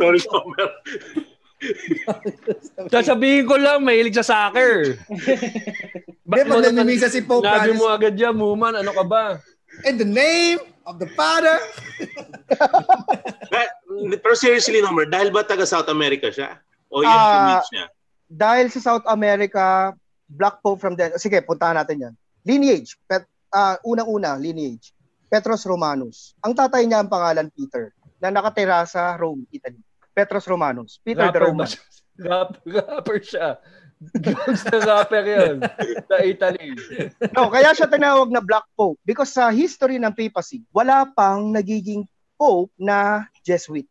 Sorry, 0.00 0.20
Homer. 0.32 0.70
Sasabihin 2.88 3.44
ko 3.44 3.60
lang, 3.60 3.84
mahilig 3.84 4.16
sa 4.16 4.24
soccer. 4.24 4.96
Hindi, 5.04 6.40
pag 6.48 6.64
namimisa 6.64 7.12
si 7.12 7.28
Pope 7.28 7.44
Francis, 7.44 7.76
mo 7.76 7.92
agad 7.92 8.16
yan, 8.16 8.32
Muman, 8.32 8.72
ano 8.72 8.88
ka 8.96 9.04
ba? 9.04 9.36
in 9.84 10.00
the 10.00 10.08
name 10.08 10.56
of 10.86 11.02
the 11.02 11.10
Father, 11.18 11.58
Pero 14.22 14.34
seriously, 14.38 14.78
Homer, 14.78 15.10
dahil 15.10 15.34
ba 15.34 15.42
taga 15.42 15.66
South 15.66 15.90
America 15.90 16.30
siya? 16.30 16.62
O 16.88 17.02
yun 17.02 17.10
yung 17.10 17.46
niche 17.50 17.72
niya? 17.74 17.86
dahil 18.26 18.66
sa 18.74 18.82
South 18.82 19.06
America 19.06 19.94
black 20.26 20.58
pope 20.58 20.82
from 20.82 20.98
the 20.98 21.14
sige 21.14 21.38
puntahan 21.46 21.78
natin 21.78 22.10
yan 22.10 22.14
lineage 22.42 22.98
pet 23.06 23.22
ah, 23.54 23.78
unang-una 23.86 24.34
lineage 24.34 24.90
Petros 25.26 25.66
Romanus. 25.66 26.38
Ang 26.42 26.54
tatay 26.54 26.86
niya 26.86 27.02
ang 27.02 27.10
pangalan 27.10 27.50
Peter 27.50 27.90
na 28.22 28.30
nakatira 28.30 28.86
sa 28.86 29.18
Rome, 29.18 29.42
Italy. 29.50 29.82
Petros 30.14 30.46
Romanus. 30.46 31.02
Peter 31.02 31.28
the 31.28 31.42
Rapper 31.42 31.52
ba 31.52 31.66
Roman. 31.66 31.70
rapper 32.78 33.18
siya. 33.20 33.60
Gangsta 33.96 34.76
rapper 34.84 35.24
yun. 35.24 35.56
Sa 36.04 36.16
Italy. 36.20 36.76
No, 37.32 37.48
kaya 37.48 37.72
siya 37.72 37.88
tinawag 37.88 38.28
na 38.28 38.44
Black 38.44 38.68
Pope 38.76 39.00
because 39.08 39.32
sa 39.32 39.48
history 39.48 39.96
ng 39.96 40.12
papacy, 40.12 40.60
wala 40.70 41.08
pang 41.16 41.48
nagiging 41.48 42.04
Pope 42.36 42.68
na 42.76 43.24
Jesuit. 43.40 43.88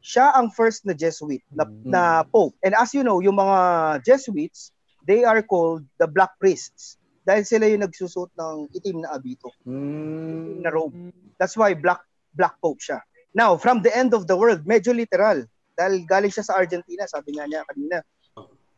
Siya 0.00 0.32
ang 0.34 0.48
first 0.50 0.88
na 0.88 0.96
Jesuit 0.96 1.44
na, 1.52 1.68
Mm. 1.68 1.84
na 1.84 2.02
Pope. 2.24 2.56
And 2.64 2.72
as 2.74 2.96
you 2.96 3.04
know, 3.04 3.20
yung 3.20 3.36
mga 3.36 3.58
Jesuits, 4.02 4.72
they 5.04 5.22
are 5.22 5.44
called 5.44 5.84
the 6.00 6.08
Black 6.08 6.32
Priests 6.40 6.96
dahil 7.22 7.44
sila 7.46 7.68
yung 7.68 7.84
nagsusuot 7.86 8.32
ng 8.34 8.72
itim 8.72 9.04
na 9.04 9.14
abito, 9.14 9.52
Mm. 9.68 10.64
na 10.64 10.70
robe. 10.72 11.12
That's 11.36 11.54
why 11.54 11.76
Black 11.76 12.00
Black 12.32 12.56
Pope 12.58 12.80
siya. 12.80 13.04
Now, 13.36 13.60
from 13.60 13.84
the 13.84 13.92
end 13.92 14.16
of 14.16 14.24
the 14.24 14.36
world, 14.36 14.64
medyo 14.64 14.96
literal. 14.96 15.44
Dahil 15.76 16.04
galing 16.08 16.32
siya 16.32 16.44
sa 16.44 16.56
Argentina, 16.56 17.04
sabi 17.04 17.36
nga 17.36 17.44
niya 17.44 17.64
kanina. 17.68 18.00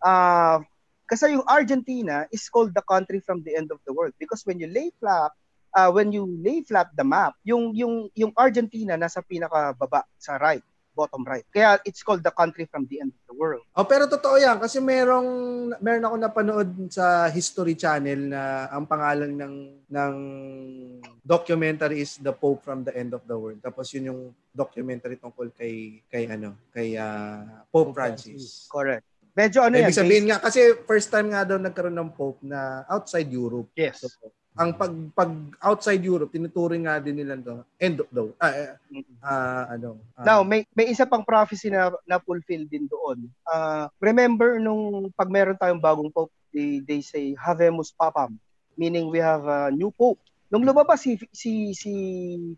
Ah, 0.05 0.61
kasi 1.09 1.33
yung 1.33 1.49
Argentina 1.49 2.29
is 2.29 2.45
called 2.53 2.77
the 2.77 2.85
country 2.85 3.25
from 3.25 3.41
the 3.41 3.57
end 3.57 3.73
of 3.73 3.81
the 3.89 3.93
world 3.93 4.13
because 4.21 4.45
when 4.45 4.61
you 4.61 4.69
lay 4.69 4.93
flat 5.01 5.33
uh, 5.75 5.91
when 5.91 6.15
you 6.15 6.25
lay 6.41 6.63
flat 6.63 6.89
the 6.95 7.05
map, 7.05 7.35
yung 7.43 7.75
yung 7.75 8.09
yung 8.15 8.33
Argentina 8.39 8.95
nasa 8.95 9.21
pinakababa 9.21 10.07
sa 10.17 10.39
right, 10.39 10.63
bottom 10.95 11.27
right. 11.27 11.45
Kaya 11.51 11.83
it's 11.83 12.07
called 12.07 12.23
the 12.23 12.31
country 12.31 12.65
from 12.71 12.87
the 12.87 13.03
end 13.03 13.11
of 13.11 13.23
the 13.27 13.35
world. 13.35 13.67
Oh, 13.75 13.85
pero 13.85 14.07
totoo 14.07 14.39
yan 14.39 14.63
kasi 14.63 14.79
merong 14.79 15.29
meron 15.83 16.07
ako 16.07 16.17
napanood 16.17 16.71
sa 16.89 17.27
History 17.29 17.75
Channel 17.75 18.31
na 18.31 18.71
ang 18.71 18.87
pangalan 18.87 19.35
ng 19.35 19.55
ng 19.91 20.15
documentary 21.27 22.07
is 22.07 22.23
The 22.23 22.33
Pope 22.33 22.63
from 22.63 22.87
the 22.87 22.95
End 22.95 23.13
of 23.13 23.27
the 23.27 23.35
World. 23.35 23.59
Tapos 23.61 23.91
yun 23.93 24.15
yung 24.15 24.23
documentary 24.55 25.19
tungkol 25.19 25.51
kay 25.51 26.01
kay 26.07 26.31
ano, 26.31 26.55
kay 26.71 26.95
Pope 27.69 27.91
Pope 27.91 27.99
Francis. 27.99 28.71
Correct. 28.71 29.05
Medyo 29.35 29.67
ano 29.67 29.75
yan? 29.83 29.91
Ibig 29.91 29.99
sabihin 29.99 30.27
nga 30.31 30.39
kasi 30.39 30.79
first 30.87 31.11
time 31.11 31.35
nga 31.35 31.43
daw 31.43 31.59
nagkaroon 31.59 31.99
ng 31.99 32.15
Pope 32.15 32.39
na 32.47 32.87
outside 32.87 33.27
Europe. 33.27 33.67
Yes. 33.75 34.07
So, 34.07 34.31
ang 34.55 34.79
pag 34.79 34.95
pag 35.19 35.31
outside 35.59 35.99
Europe 36.07 36.31
tinuturing 36.31 36.87
nga 36.87 37.03
din 37.03 37.19
nila 37.19 37.35
to 37.43 37.67
end 37.83 37.99
of 37.99 38.07
ah, 38.39 38.55
ah, 38.55 38.79
ah, 39.27 39.65
ano 39.75 39.99
ah, 40.15 40.23
Now, 40.23 40.39
may 40.47 40.63
may 40.79 40.95
isa 40.95 41.03
pang 41.03 41.27
prophecy 41.27 41.75
na 41.75 41.91
na 42.07 42.23
fulfill 42.23 42.63
din 42.71 42.87
doon. 42.87 43.27
Uh, 43.43 43.91
remember 43.99 44.63
nung 44.63 45.11
pag 45.19 45.27
meron 45.27 45.59
tayong 45.59 45.83
bagong 45.83 46.15
pope, 46.15 46.31
they, 46.55 46.79
they 46.87 47.03
say 47.03 47.35
habemus 47.35 47.91
papam, 47.91 48.39
meaning 48.79 49.11
we 49.11 49.19
have 49.19 49.43
a 49.51 49.75
new 49.75 49.91
pope. 49.91 50.23
Nung 50.47 50.63
lumabas 50.63 51.03
si 51.03 51.19
si 51.35 51.75
si 51.75 51.93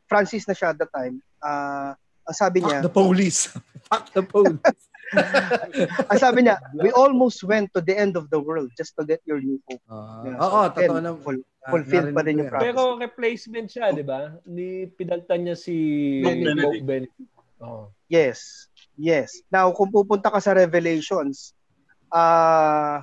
Francis 0.04 0.44
na 0.44 0.52
siya 0.52 0.76
at 0.76 0.78
the 0.84 0.88
time, 0.92 1.16
ang 1.40 2.36
sabi 2.36 2.60
fuck 2.60 2.68
niya, 2.68 2.78
the 2.84 2.92
police 2.92 3.48
fuck 3.88 4.04
the 4.16 4.20
police 4.20 4.60
ang 6.10 6.18
sabi 6.18 6.46
niya, 6.46 6.58
we 6.74 6.90
almost 6.94 7.44
went 7.46 7.70
to 7.74 7.80
the 7.80 7.94
end 7.94 8.18
of 8.18 8.26
the 8.30 8.40
world 8.40 8.70
just 8.74 8.94
to 8.98 9.06
get 9.06 9.22
your 9.22 9.38
new 9.38 9.58
pope. 9.68 9.82
Ah, 9.86 10.22
Yeah. 10.26 10.38
oo 10.42 10.60
totoo 10.74 10.98
na 10.98 11.14
full- 11.14 11.46
ah, 11.62 11.70
fulfilled 11.70 12.10
pa 12.10 12.22
narinig 12.22 12.26
din 12.26 12.36
ko 12.36 12.42
yung 12.42 12.50
prophecy. 12.50 12.66
Pero 12.66 12.82
replacement 12.98 13.66
siya, 13.70 13.86
di 13.94 14.04
ba? 14.06 14.20
Ni 14.46 14.86
pinaltan 14.90 15.46
niya 15.46 15.56
si 15.58 15.74
Pope 16.22 16.42
Benedict. 16.42 16.64
Pope 16.66 16.84
Benedict. 16.86 17.30
Oh. 17.62 17.88
Yes. 18.10 18.68
Yes. 18.96 19.40
Now, 19.48 19.72
kung 19.72 19.88
pupunta 19.90 20.28
ka 20.28 20.40
sa 20.40 20.52
Revelations, 20.52 21.56
ah 22.10 23.02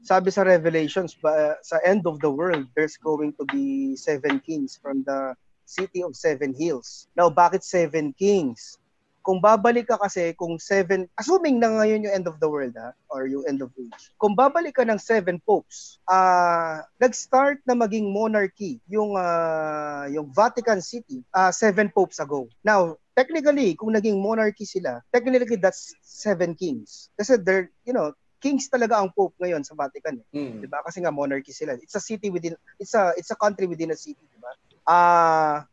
sabi 0.00 0.32
sa 0.32 0.48
Revelations, 0.48 1.12
ba, 1.20 1.60
sa 1.60 1.76
end 1.84 2.08
of 2.08 2.24
the 2.24 2.30
world, 2.32 2.64
there's 2.72 2.96
going 2.96 3.36
to 3.36 3.44
be 3.52 3.92
seven 4.00 4.40
kings 4.40 4.80
from 4.80 5.04
the 5.04 5.36
city 5.68 6.00
of 6.00 6.16
seven 6.16 6.56
hills. 6.56 7.04
Now, 7.12 7.28
bakit 7.28 7.60
seven 7.62 8.16
kings? 8.16 8.79
Kung 9.20 9.38
babalik 9.38 9.88
ka 9.88 10.00
kasi 10.00 10.32
kung 10.36 10.56
seven, 10.56 11.04
assuming 11.20 11.60
na 11.60 11.68
ngayon 11.76 12.08
yung 12.08 12.14
end 12.14 12.26
of 12.26 12.40
the 12.40 12.48
world 12.48 12.72
ha, 12.76 12.96
or 13.12 13.28
yung 13.28 13.44
end 13.44 13.60
of 13.60 13.68
age, 13.76 14.12
kung 14.16 14.32
babalik 14.32 14.80
ka 14.80 14.84
ng 14.84 14.96
seven 14.96 15.36
popes, 15.44 16.00
ah 16.08 16.80
nag-start 16.98 17.60
na 17.68 17.76
maging 17.76 18.08
monarchy 18.08 18.80
yung 18.88 19.14
ah, 19.16 20.08
yung 20.08 20.32
Vatican 20.32 20.80
City 20.80 21.20
ah 21.36 21.52
seven 21.52 21.92
popes 21.92 22.16
ago. 22.18 22.48
Now, 22.64 22.96
technically, 23.12 23.76
kung 23.76 23.92
naging 23.92 24.18
monarchy 24.20 24.64
sila, 24.64 25.04
technically 25.12 25.60
that's 25.60 25.92
seven 26.00 26.56
kings. 26.56 27.12
Kasi 27.20 27.36
they're, 27.36 27.68
you 27.84 27.92
know, 27.92 28.16
kings 28.40 28.72
talaga 28.72 28.96
ang 28.96 29.12
pope 29.12 29.36
ngayon 29.38 29.60
sa 29.60 29.76
Vatican. 29.76 30.16
Eh. 30.32 30.40
Mm. 30.40 30.64
'di 30.64 30.68
ba? 30.72 30.80
Kasi 30.80 31.04
nga 31.04 31.12
monarchy 31.12 31.52
sila. 31.52 31.76
It's 31.76 31.94
a 31.94 32.02
city 32.02 32.32
within 32.32 32.56
it's 32.80 32.96
a 32.96 33.12
it's 33.14 33.30
a 33.30 33.38
country 33.38 33.68
within 33.68 33.92
a 33.92 33.98
city, 34.00 34.24
'di 34.24 34.40
ba? 34.40 34.52
Ah 34.88 35.68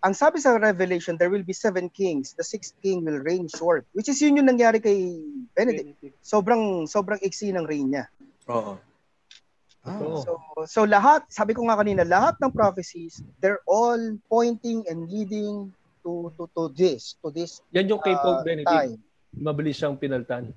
ang 0.00 0.14
sabi 0.16 0.40
sa 0.40 0.56
Revelation, 0.56 1.16
there 1.20 1.28
will 1.28 1.44
be 1.44 1.52
seven 1.52 1.92
kings. 1.92 2.32
The 2.32 2.44
sixth 2.44 2.72
king 2.80 3.04
will 3.04 3.20
reign 3.20 3.48
short. 3.48 3.84
Which 3.92 4.08
is 4.08 4.20
yun 4.20 4.40
yung 4.40 4.48
nangyari 4.48 4.80
kay 4.80 5.12
Benedict. 5.52 6.00
Sobrang 6.24 6.88
sobrang 6.88 7.20
iksi 7.20 7.52
ng 7.52 7.68
reign 7.68 7.92
niya. 7.92 8.08
Oo. 8.48 8.80
Oo. 9.80 10.20
So 10.24 10.32
so 10.64 10.80
lahat, 10.84 11.24
sabi 11.28 11.52
ko 11.52 11.64
nga 11.68 11.76
kanina, 11.76 12.04
lahat 12.04 12.36
ng 12.40 12.52
prophecies, 12.52 13.20
they're 13.40 13.64
all 13.68 14.00
pointing 14.28 14.84
and 14.88 15.08
leading 15.08 15.72
to 16.00 16.32
to 16.40 16.48
to 16.56 16.72
this, 16.72 17.16
to 17.20 17.28
this 17.28 17.60
Yan 17.76 17.88
yung 17.88 18.00
kay 18.00 18.16
uh, 18.16 18.20
Pope 18.20 18.44
Benedict. 18.44 18.68
time. 18.72 18.96
Mabilis 19.36 19.76
siyang 19.76 20.00
pinaltan. 20.00 20.52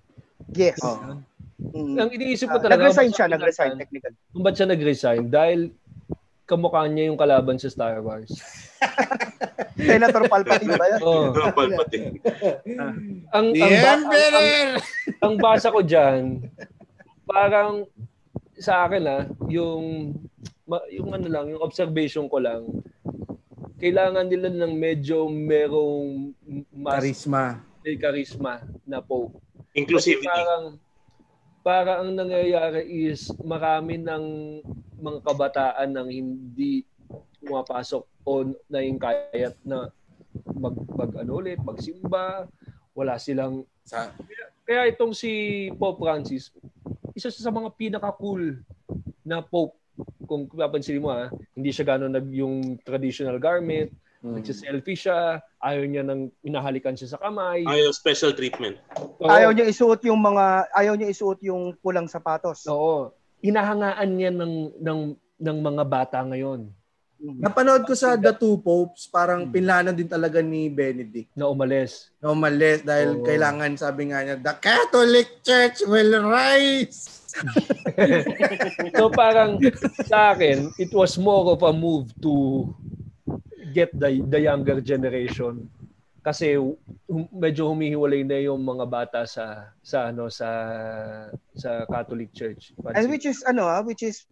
Yes. 0.55 0.79
Oo. 0.83 1.19
Mm. 1.63 1.95
Ang 1.95 2.09
iniisip 2.11 2.51
ko 2.51 2.59
Ah, 2.59 2.63
talaga, 2.63 2.83
nag-resign 2.83 3.11
ba't 3.11 3.15
siya, 3.15 3.27
nag-resign 3.31 3.71
technically. 3.79 4.15
Kung 4.35 4.43
ba't 4.43 4.55
siya 4.59 4.67
nag-resign? 4.67 5.23
Dahil 5.31 5.71
kamukha 6.43 6.85
niya 6.85 7.07
yung 7.09 7.19
kalaban 7.19 7.55
sa 7.55 7.71
Star 7.71 8.03
Wars. 8.03 8.31
Senator 9.89 10.27
Palpatine 10.27 10.75
ba 10.75 10.85
yan? 10.85 10.99
Oh. 11.01 11.31
Palpatine. 11.33 12.19
ang, 13.35 13.47
The 13.51 13.61
ang, 13.63 13.73
ba- 13.73 13.89
ang, 13.89 14.01
ang, 14.03 14.03
Emperor! 14.03 14.51
ang 15.23 15.33
basa 15.39 15.67
ko 15.71 15.79
dyan, 15.81 16.45
parang 17.23 17.87
sa 18.59 18.85
akin 18.85 19.03
ah, 19.07 19.23
yung 19.49 20.13
yung 20.91 21.09
ano 21.11 21.27
lang, 21.27 21.45
yung 21.51 21.63
observation 21.63 22.27
ko 22.27 22.39
lang, 22.39 22.63
kailangan 23.79 24.27
nila 24.27 24.47
ng 24.47 24.73
medyo 24.73 25.27
merong 25.27 26.31
mas 26.71 27.03
Charisma. 27.03 27.43
may 27.83 27.95
charisma 27.99 28.53
na 28.87 29.03
Pope. 29.03 29.35
Kasi 29.73 29.75
Inclusivity. 29.83 30.27
parang 30.29 30.77
para 31.63 32.03
ang 32.03 32.11
nangyayari 32.11 32.83
is 33.07 33.31
marami 33.39 33.95
ng 33.95 34.23
mga 34.99 35.19
kabataan 35.23 35.89
nang 35.95 36.11
hindi 36.11 36.83
pumapasok 37.39 38.03
o 38.27 38.51
naingkayat 38.67 39.55
na 39.63 39.87
mag, 40.59 40.75
mag 40.91 41.11
ano 41.23 41.39
ulit, 41.39 41.59
magsimba, 41.63 42.51
wala 42.91 43.15
silang 43.15 43.63
Sa, 43.83 44.11
kaya 44.63 44.87
itong 44.91 45.11
si 45.11 45.67
Pope 45.75 46.07
Francis, 46.07 46.51
isa 47.11 47.27
sa 47.27 47.51
mga 47.51 47.75
pinaka-cool 47.75 48.63
na 49.23 49.43
Pope. 49.43 49.75
Kung 50.23 50.47
papansin 50.47 51.03
mo 51.03 51.11
ha, 51.11 51.27
hindi 51.53 51.69
siya 51.69 51.95
gano'n 51.95 52.15
nag 52.15 52.27
yung 52.31 52.79
traditional 52.79 53.37
garment, 53.43 53.91
mm. 54.23 54.33
nagsiselfie 54.39 54.95
siya, 54.97 55.43
ayaw 55.59 55.83
niya 55.83 56.03
nang 56.07 56.31
inahalikan 56.41 56.95
siya 56.95 57.13
sa 57.13 57.21
kamay. 57.21 57.67
Ayaw 57.67 57.91
special 57.91 58.31
treatment. 58.31 58.79
Oo. 58.95 59.27
Ayaw 59.27 59.51
niya 59.51 59.67
isuot 59.67 60.01
yung 60.07 60.23
mga 60.23 60.71
ayaw 60.71 60.95
niya 60.95 61.11
isuot 61.11 61.43
yung 61.43 61.75
pulang 61.83 62.07
sapatos. 62.07 62.63
Oo. 62.71 63.11
Hinahangaan 63.43 64.09
niya 64.15 64.31
ng, 64.31 64.79
ng, 64.79 64.99
ng 65.19 65.57
mga 65.59 65.83
bata 65.83 66.23
ngayon 66.23 66.71
Mhm. 67.23 67.39
Napanood 67.39 67.87
ko 67.87 67.95
sa 67.95 68.19
The 68.19 68.35
Two 68.35 68.59
Popes, 68.59 69.07
parang 69.07 69.47
pinlanan 69.47 69.95
din 69.95 70.11
talaga 70.11 70.43
ni 70.43 70.67
Benedict. 70.67 71.31
na 71.39 71.47
umalis. 71.47 72.11
Na 72.19 72.35
umalis 72.35 72.83
dahil 72.83 73.15
Oo. 73.15 73.23
kailangan, 73.23 73.79
sabi 73.79 74.11
nga 74.11 74.27
niya, 74.27 74.35
the 74.43 74.55
Catholic 74.59 75.39
Church 75.39 75.87
will 75.87 76.19
rise! 76.27 77.23
So 78.93 79.09
parang 79.09 79.57
sa 80.05 80.37
akin, 80.37 80.69
it 80.77 80.93
was 80.93 81.17
more 81.17 81.57
of 81.57 81.65
a 81.65 81.73
move 81.73 82.13
to 82.21 82.69
get 83.71 83.93
the 83.95 84.19
the 84.27 84.41
younger 84.43 84.83
generation 84.83 85.69
kasi 86.23 86.55
medyo 87.35 87.67
humihiwalay 87.67 88.23
na 88.23 88.39
yung 88.39 88.63
mga 88.63 88.85
bata 88.87 89.19
sa 89.27 89.75
sa 89.83 90.07
ano 90.07 90.31
sa 90.31 90.47
sa 91.51 91.83
Catholic 91.91 92.31
Church. 92.31 92.71
And 92.95 93.11
which 93.11 93.27
is 93.27 93.43
ano 93.43 93.67
ah, 93.67 93.83
which 93.83 94.07
is 94.07 94.23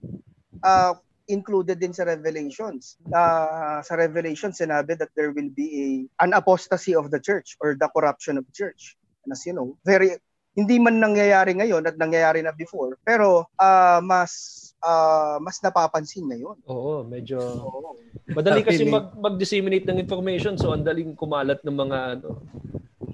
uh, 0.63 0.95
included 1.27 1.83
din 1.83 1.91
sa 1.91 2.07
Revelations. 2.07 2.95
Uh, 3.11 3.83
sa 3.83 3.99
Revelations 3.99 4.63
sinabi 4.63 4.95
that 4.95 5.11
there 5.19 5.35
will 5.35 5.51
be 5.51 5.67
a 5.67 5.87
an 6.23 6.31
apostasy 6.31 6.95
of 6.95 7.11
the 7.11 7.19
church 7.19 7.59
or 7.59 7.75
the 7.75 7.91
corruption 7.91 8.39
of 8.39 8.47
the 8.47 8.55
church. 8.55 8.95
And 9.27 9.35
as 9.35 9.43
you 9.43 9.51
know, 9.51 9.75
very 9.83 10.15
hindi 10.55 10.79
man 10.79 11.03
nangyayari 11.03 11.59
ngayon 11.59 11.91
at 11.91 11.99
nangyayari 11.99 12.39
na 12.39 12.55
before, 12.55 12.95
pero 13.03 13.51
ah, 13.59 13.99
mas 13.99 14.70
ah, 14.81 15.37
mas 15.37 15.57
napapansin 15.57 16.25
ngayon. 16.25 16.57
Oo, 16.65 17.03
medyo 17.03 17.37
Oo. 17.37 17.93
madali 18.27 18.61
kasi 18.61 18.83
ni- 18.83 18.89
mag 18.89 19.13
mag-disseminate 19.13 19.85
ng 19.85 19.97
information 19.97 20.55
so 20.55 20.69
ang 20.69 20.81
daling 20.81 21.13
kumalat 21.13 21.61
ng 21.61 21.75
mga 21.75 21.97
ano. 22.15 22.29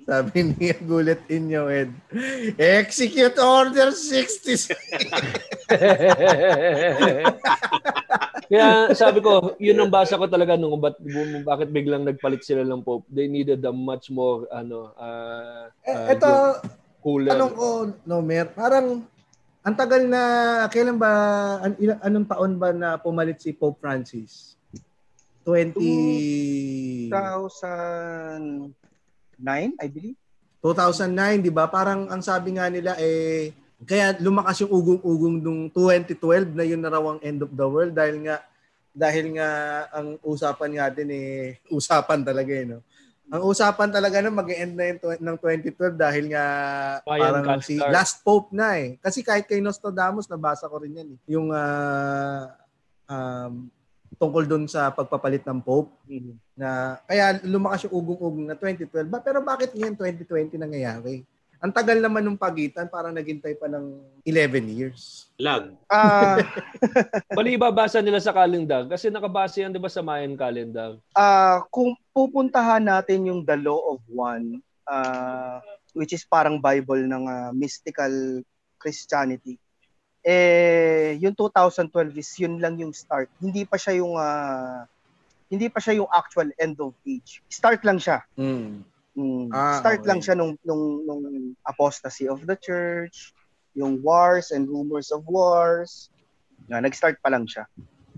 Sabi 0.03 0.47
niya, 0.47 0.75
gulat 0.87 1.19
inyo, 1.27 1.67
Ed. 1.67 1.91
Execute 2.55 3.35
Order 3.37 3.91
66! 3.91 4.71
Kaya 8.47 8.95
sabi 8.95 9.19
ko, 9.19 9.53
yun 9.59 9.75
ang 9.75 9.91
basa 9.91 10.15
ko 10.15 10.23
talaga 10.25 10.55
nung 10.55 10.79
bat, 10.79 10.95
bum- 10.97 11.43
bakit 11.43 11.67
biglang 11.67 12.01
nagpalit 12.01 12.39
sila 12.39 12.63
ng 12.63 12.79
Pope. 12.79 13.03
They 13.11 13.27
needed 13.27 13.59
a 13.61 13.73
much 13.75 14.07
more 14.07 14.47
ano 14.47 14.95
uh, 14.95 15.67
Eh, 15.83 16.15
ito, 16.15 16.31
cooler. 17.03 17.35
tanong 17.35 17.51
ko, 17.51 17.67
Nomer, 18.07 18.47
parang 18.47 19.03
ang 19.67 19.75
tagal 19.75 20.07
na, 20.07 20.63
kailan 20.71 20.95
ba, 20.95 21.11
an, 21.59 21.75
ilang- 21.75 21.99
anong 21.99 22.27
taon 22.31 22.55
ba 22.55 22.71
na 22.71 22.95
pumalit 22.95 23.43
si 23.43 23.51
Pope 23.51 23.83
Francis? 23.83 24.55
20... 25.43 27.11
2009, 27.11 29.75
I 29.75 29.87
believe. 29.91 30.15
2009, 30.63 31.43
di 31.43 31.51
ba? 31.51 31.67
Parang 31.67 32.07
ang 32.07 32.23
sabi 32.23 32.55
nga 32.55 32.71
nila 32.71 32.95
eh 32.95 33.51
kaya 33.85 34.17
lumakas 34.17 34.65
yung 34.65 34.73
ugong-ugong 34.73 35.37
nung 35.37 35.61
2012 35.69 36.57
na 36.57 36.65
yun 36.65 36.81
na 36.81 36.89
raw 36.89 37.03
ang 37.13 37.21
end 37.21 37.45
of 37.45 37.53
the 37.53 37.67
world 37.67 37.93
dahil 37.93 38.25
nga 38.25 38.41
dahil 38.89 39.37
nga 39.37 39.49
ang 39.93 40.17
usapan 40.25 40.71
nga 40.73 40.89
din 40.89 41.13
eh 41.13 41.61
usapan 41.69 42.25
talaga 42.25 42.57
eh 42.57 42.65
no. 42.65 42.81
Ang 43.27 43.43
usapan 43.43 43.91
talaga 43.91 44.23
na 44.23 44.31
mag-end 44.31 44.71
na 44.71 44.87
yung 44.87 44.99
ng 45.19 45.37
2012 45.39 45.99
dahil 45.99 46.31
nga 46.31 46.45
Mayan 47.03 47.21
parang 47.27 47.43
Cat 47.43 47.59
si 47.67 47.75
last 47.75 48.23
pope 48.23 48.55
na 48.55 48.79
eh. 48.79 48.95
Kasi 49.03 49.19
kahit 49.19 49.43
kay 49.43 49.59
Nostradamus 49.59 50.31
nabasa 50.31 50.71
ko 50.71 50.79
rin 50.79 50.95
yan 50.95 51.09
eh. 51.11 51.19
Yung 51.35 51.51
ah, 51.51 52.55
um, 53.11 53.67
tungkol 54.15 54.47
dun 54.47 54.65
sa 54.65 54.89
pagpapalit 54.95 55.43
ng 55.43 55.59
pope 55.59 55.91
na 56.55 56.97
kaya 57.05 57.37
lumakas 57.43 57.85
yung 57.85 57.99
ugong-ugong 57.99 58.47
na 58.49 58.55
2012 58.55 59.11
ba 59.11 59.19
pero 59.19 59.43
bakit 59.43 59.75
ngayon 59.75 59.93
2020 59.93 60.57
nangyayari? 60.57 61.27
Ang 61.57 61.73
tagal 61.73 61.97
naman 61.97 62.21
nung 62.21 62.37
pagitan 62.37 62.85
parang 62.85 63.13
naghintay 63.13 63.57
pa 63.57 63.65
ng 63.65 63.97
11 64.25 64.69
years. 64.69 65.25
Lag. 65.41 65.73
Ah, 65.89 66.37
Bali 67.37 67.57
babasa 67.57 67.97
nila 68.01 68.21
sa 68.21 68.33
calendar 68.33 68.85
kasi 68.85 69.09
nakabase 69.09 69.65
yan 69.65 69.73
'di 69.73 69.81
ba 69.81 69.89
sa 69.89 70.05
Mayan 70.05 70.37
calendar. 70.37 70.97
ah, 71.17 71.65
kung 71.73 71.97
pupuntahan 72.13 72.81
natin 72.81 73.29
yung 73.29 73.41
The 73.41 73.57
Law 73.57 73.97
of 73.97 74.01
One, 74.09 74.61
ah, 74.85 75.61
which 75.97 76.13
is 76.13 76.25
parang 76.25 76.61
Bible 76.61 77.05
ng 77.05 77.23
ah, 77.25 77.49
mystical 77.53 78.41
Christianity, 78.77 79.57
eh, 80.21 81.17
yung 81.17 81.33
2012 81.33 81.89
is 82.17 82.29
yun 82.37 82.61
lang 82.61 82.77
yung 82.77 82.93
start. 82.93 83.29
Hindi 83.41 83.65
pa 83.65 83.81
siya 83.81 83.97
yung 83.97 84.13
ah, 84.13 84.85
hindi 85.47 85.71
pa 85.71 85.79
siya 85.79 86.03
yung 86.03 86.09
actual 86.11 86.51
end 86.59 86.77
of 86.83 86.93
age. 87.07 87.39
Start 87.47 87.81
lang 87.87 87.97
siya. 87.97 88.21
Mm. 88.35 88.83
Mm, 89.17 89.49
Ah, 89.49 89.81
start 89.81 90.05
okay. 90.05 90.07
lang 90.07 90.21
siya 90.21 90.37
nung, 90.37 90.53
nung, 90.61 91.01
nung 91.01 91.25
apostasy 91.63 92.29
of 92.29 92.45
the 92.45 92.53
church, 92.53 93.33
yung 93.73 93.97
wars 93.99 94.53
and 94.53 94.69
rumors 94.69 95.09
of 95.09 95.25
wars. 95.25 96.13
Nga, 96.65 96.85
nag-start 96.85 97.17
pa 97.17 97.27
lang 97.27 97.43
siya. 97.43 97.65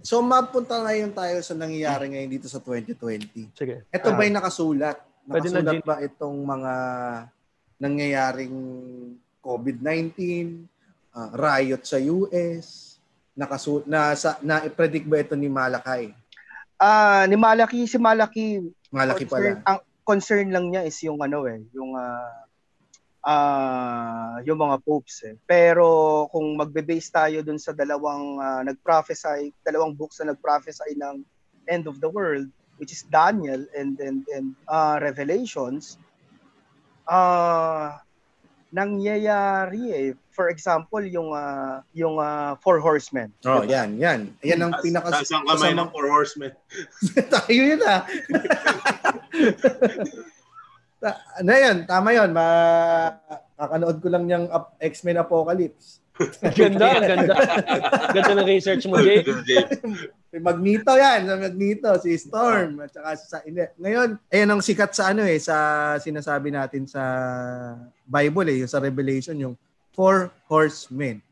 So 0.02 0.20
mapunta 0.20 0.76
ngayon 0.78 1.12
tayo 1.12 1.40
sa 1.40 1.52
nangyayari 1.54 2.08
ngayon 2.10 2.32
dito 2.34 2.48
sa 2.48 2.60
2020. 2.60 3.52
Sige. 3.52 3.84
Ito 3.86 4.08
Ah. 4.10 4.16
ba'y 4.16 4.28
nakasulat? 4.30 5.00
Pwede 5.22 5.48
na, 5.50 5.60
Nakasulat 5.60 5.74
Jin. 5.74 5.84
ba 5.84 5.96
itong 6.02 6.38
mga 6.42 6.74
nangyayaring 7.78 8.56
COVID-19, 9.40 10.68
ah, 11.12 11.32
riot 11.32 11.80
sa 11.82 11.96
US, 11.98 13.00
nakasu 13.34 13.84
na 13.86 14.12
sa 14.14 14.36
na 14.42 14.68
predict 14.68 15.04
ba 15.06 15.20
ito 15.20 15.32
ni 15.34 15.48
Malakay? 15.48 16.12
Ah, 16.76 17.24
ni 17.24 17.36
Malaki, 17.36 17.84
si 17.84 17.96
Malaki, 17.96 18.64
Malaki 18.90 19.24
pala. 19.24 19.60
ang 19.64 19.80
concern 20.10 20.50
lang 20.50 20.74
niya 20.74 20.90
is 20.90 20.98
yung 21.06 21.22
ano 21.22 21.46
eh, 21.46 21.62
yung 21.70 21.94
ah 21.94 22.50
ah, 23.22 24.42
yung 24.42 24.58
mga 24.58 24.82
popes 24.82 25.22
eh. 25.28 25.36
Pero 25.46 26.26
kung 26.34 26.58
magbe-base 26.58 27.10
tayo 27.14 27.38
dun 27.46 27.62
sa 27.62 27.78
dalawang 27.78 28.42
ah, 28.42 28.62
nag-prophesy, 28.66 29.54
dalawang 29.62 29.94
books 29.94 30.18
na 30.18 30.34
nag-prophesy 30.34 30.98
ng 30.98 31.22
end 31.70 31.86
of 31.86 32.02
the 32.02 32.10
world, 32.10 32.50
which 32.82 32.90
is 32.90 33.06
Daniel 33.14 33.62
and 33.78 34.02
and 34.02 34.26
and 34.34 34.58
ah, 34.66 34.98
Revelations, 34.98 36.02
ah 37.06 38.02
nangyayari 38.70 39.82
eh. 39.92 40.08
For 40.34 40.48
example, 40.50 41.04
yung 41.04 41.34
ah, 41.36 41.84
yung 41.92 42.18
ah, 42.22 42.56
Four 42.62 42.80
Horsemen. 42.80 43.34
Oh, 43.44 43.66
yan, 43.66 44.00
yan. 44.00 44.32
Yan 44.46 44.60
ang 44.64 44.74
pinaka 44.80 45.20
Taas 45.20 45.30
ang 45.34 45.46
kamay 45.46 45.74
ng 45.76 45.90
Four 45.92 46.08
Horsemen. 46.08 46.54
tayo 47.34 47.62
yun 47.62 47.82
ah. 47.84 48.02
Ta- 51.00 51.24
ano 51.40 51.52
yun, 51.56 51.78
tama 51.88 52.10
yun. 52.12 52.30
Ma 52.36 52.46
kakanood 53.60 53.98
ko 54.00 54.08
lang 54.12 54.28
yung 54.28 54.46
X-Men 54.80 55.20
Apocalypse. 55.20 56.00
Ganda, 56.60 56.88
ganda. 57.00 57.34
ganda 58.12 58.34
ng 58.36 58.50
research 58.50 58.84
mo, 58.92 59.00
Jay. 59.00 59.24
May 60.30 60.42
Magneto 60.44 60.94
yan, 60.94 61.26
sa 61.26 61.36
Magneto, 61.40 61.90
si 62.04 62.14
Storm, 62.20 62.84
at 62.84 62.92
saka 62.92 63.10
sa 63.18 63.38
hindi. 63.42 63.64
Ngayon, 63.80 64.20
ayan 64.30 64.50
ang 64.52 64.62
sikat 64.62 64.92
sa 64.94 65.16
ano 65.16 65.24
eh, 65.26 65.40
sa 65.40 65.96
sinasabi 65.98 66.52
natin 66.52 66.86
sa 66.86 67.02
Bible 68.04 68.52
eh, 68.52 68.62
yung 68.62 68.72
sa 68.72 68.84
Revelation, 68.84 69.40
yung 69.40 69.56
four 69.96 70.30
horsemen. 70.46 71.24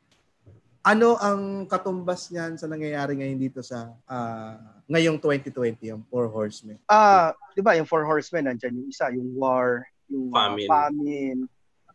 Ano 0.88 1.20
ang 1.20 1.68
katumbas 1.68 2.32
niyan 2.32 2.56
sa 2.56 2.66
nangyayari 2.66 3.20
ngayon 3.20 3.40
dito 3.44 3.60
sa 3.60 3.92
ah, 4.08 4.56
ngayong 4.88 5.20
2020, 5.20 5.84
yung 5.94 6.04
four 6.08 6.32
horsemen? 6.32 6.80
Ah, 6.88 7.36
'di 7.54 7.66
ba, 7.66 7.74
yung 7.74 7.90
Four 7.90 8.06
Horsemen 8.06 8.54
nandiyan 8.54 8.78
yung 8.78 8.88
isa, 8.94 9.10
yung 9.10 9.34
war, 9.34 9.82
yung 10.14 10.30
Famine. 10.30 10.70
famine, 10.70 11.40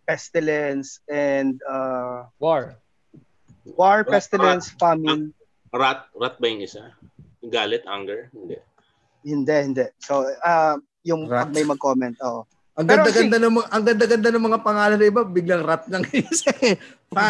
pestilence 0.02 0.98
and 1.06 1.62
uh, 1.70 2.26
War. 2.42 2.74
War, 3.64 4.02
pestilence, 4.02 4.70
famine. 4.74 5.30
Rat, 5.70 6.06
rat 6.12 6.36
ba 6.36 6.46
yung 6.46 6.60
isa? 6.60 6.92
Yung 7.40 7.52
galit, 7.52 7.82
anger? 7.86 8.28
Hindi. 8.30 8.56
Hindi, 9.22 9.56
hindi. 9.62 9.86
So, 9.98 10.26
ah 10.42 10.76
yung 11.02 11.26
Rat. 11.26 11.50
may 11.50 11.66
mag-comment, 11.66 12.14
oh. 12.22 12.46
Ang 12.72 12.88
ganda-ganda 12.88 13.36
ng 13.36 13.52
mga 13.52 13.68
ang 13.68 13.84
ganda-ganda 13.84 14.28
ng 14.32 14.44
mga 14.48 14.58
pangalan 14.62 14.96
ng 14.96 15.08
iba, 15.08 15.22
biglang 15.22 15.60
rat 15.60 15.84
lang 15.92 16.06
isa. 16.14 16.48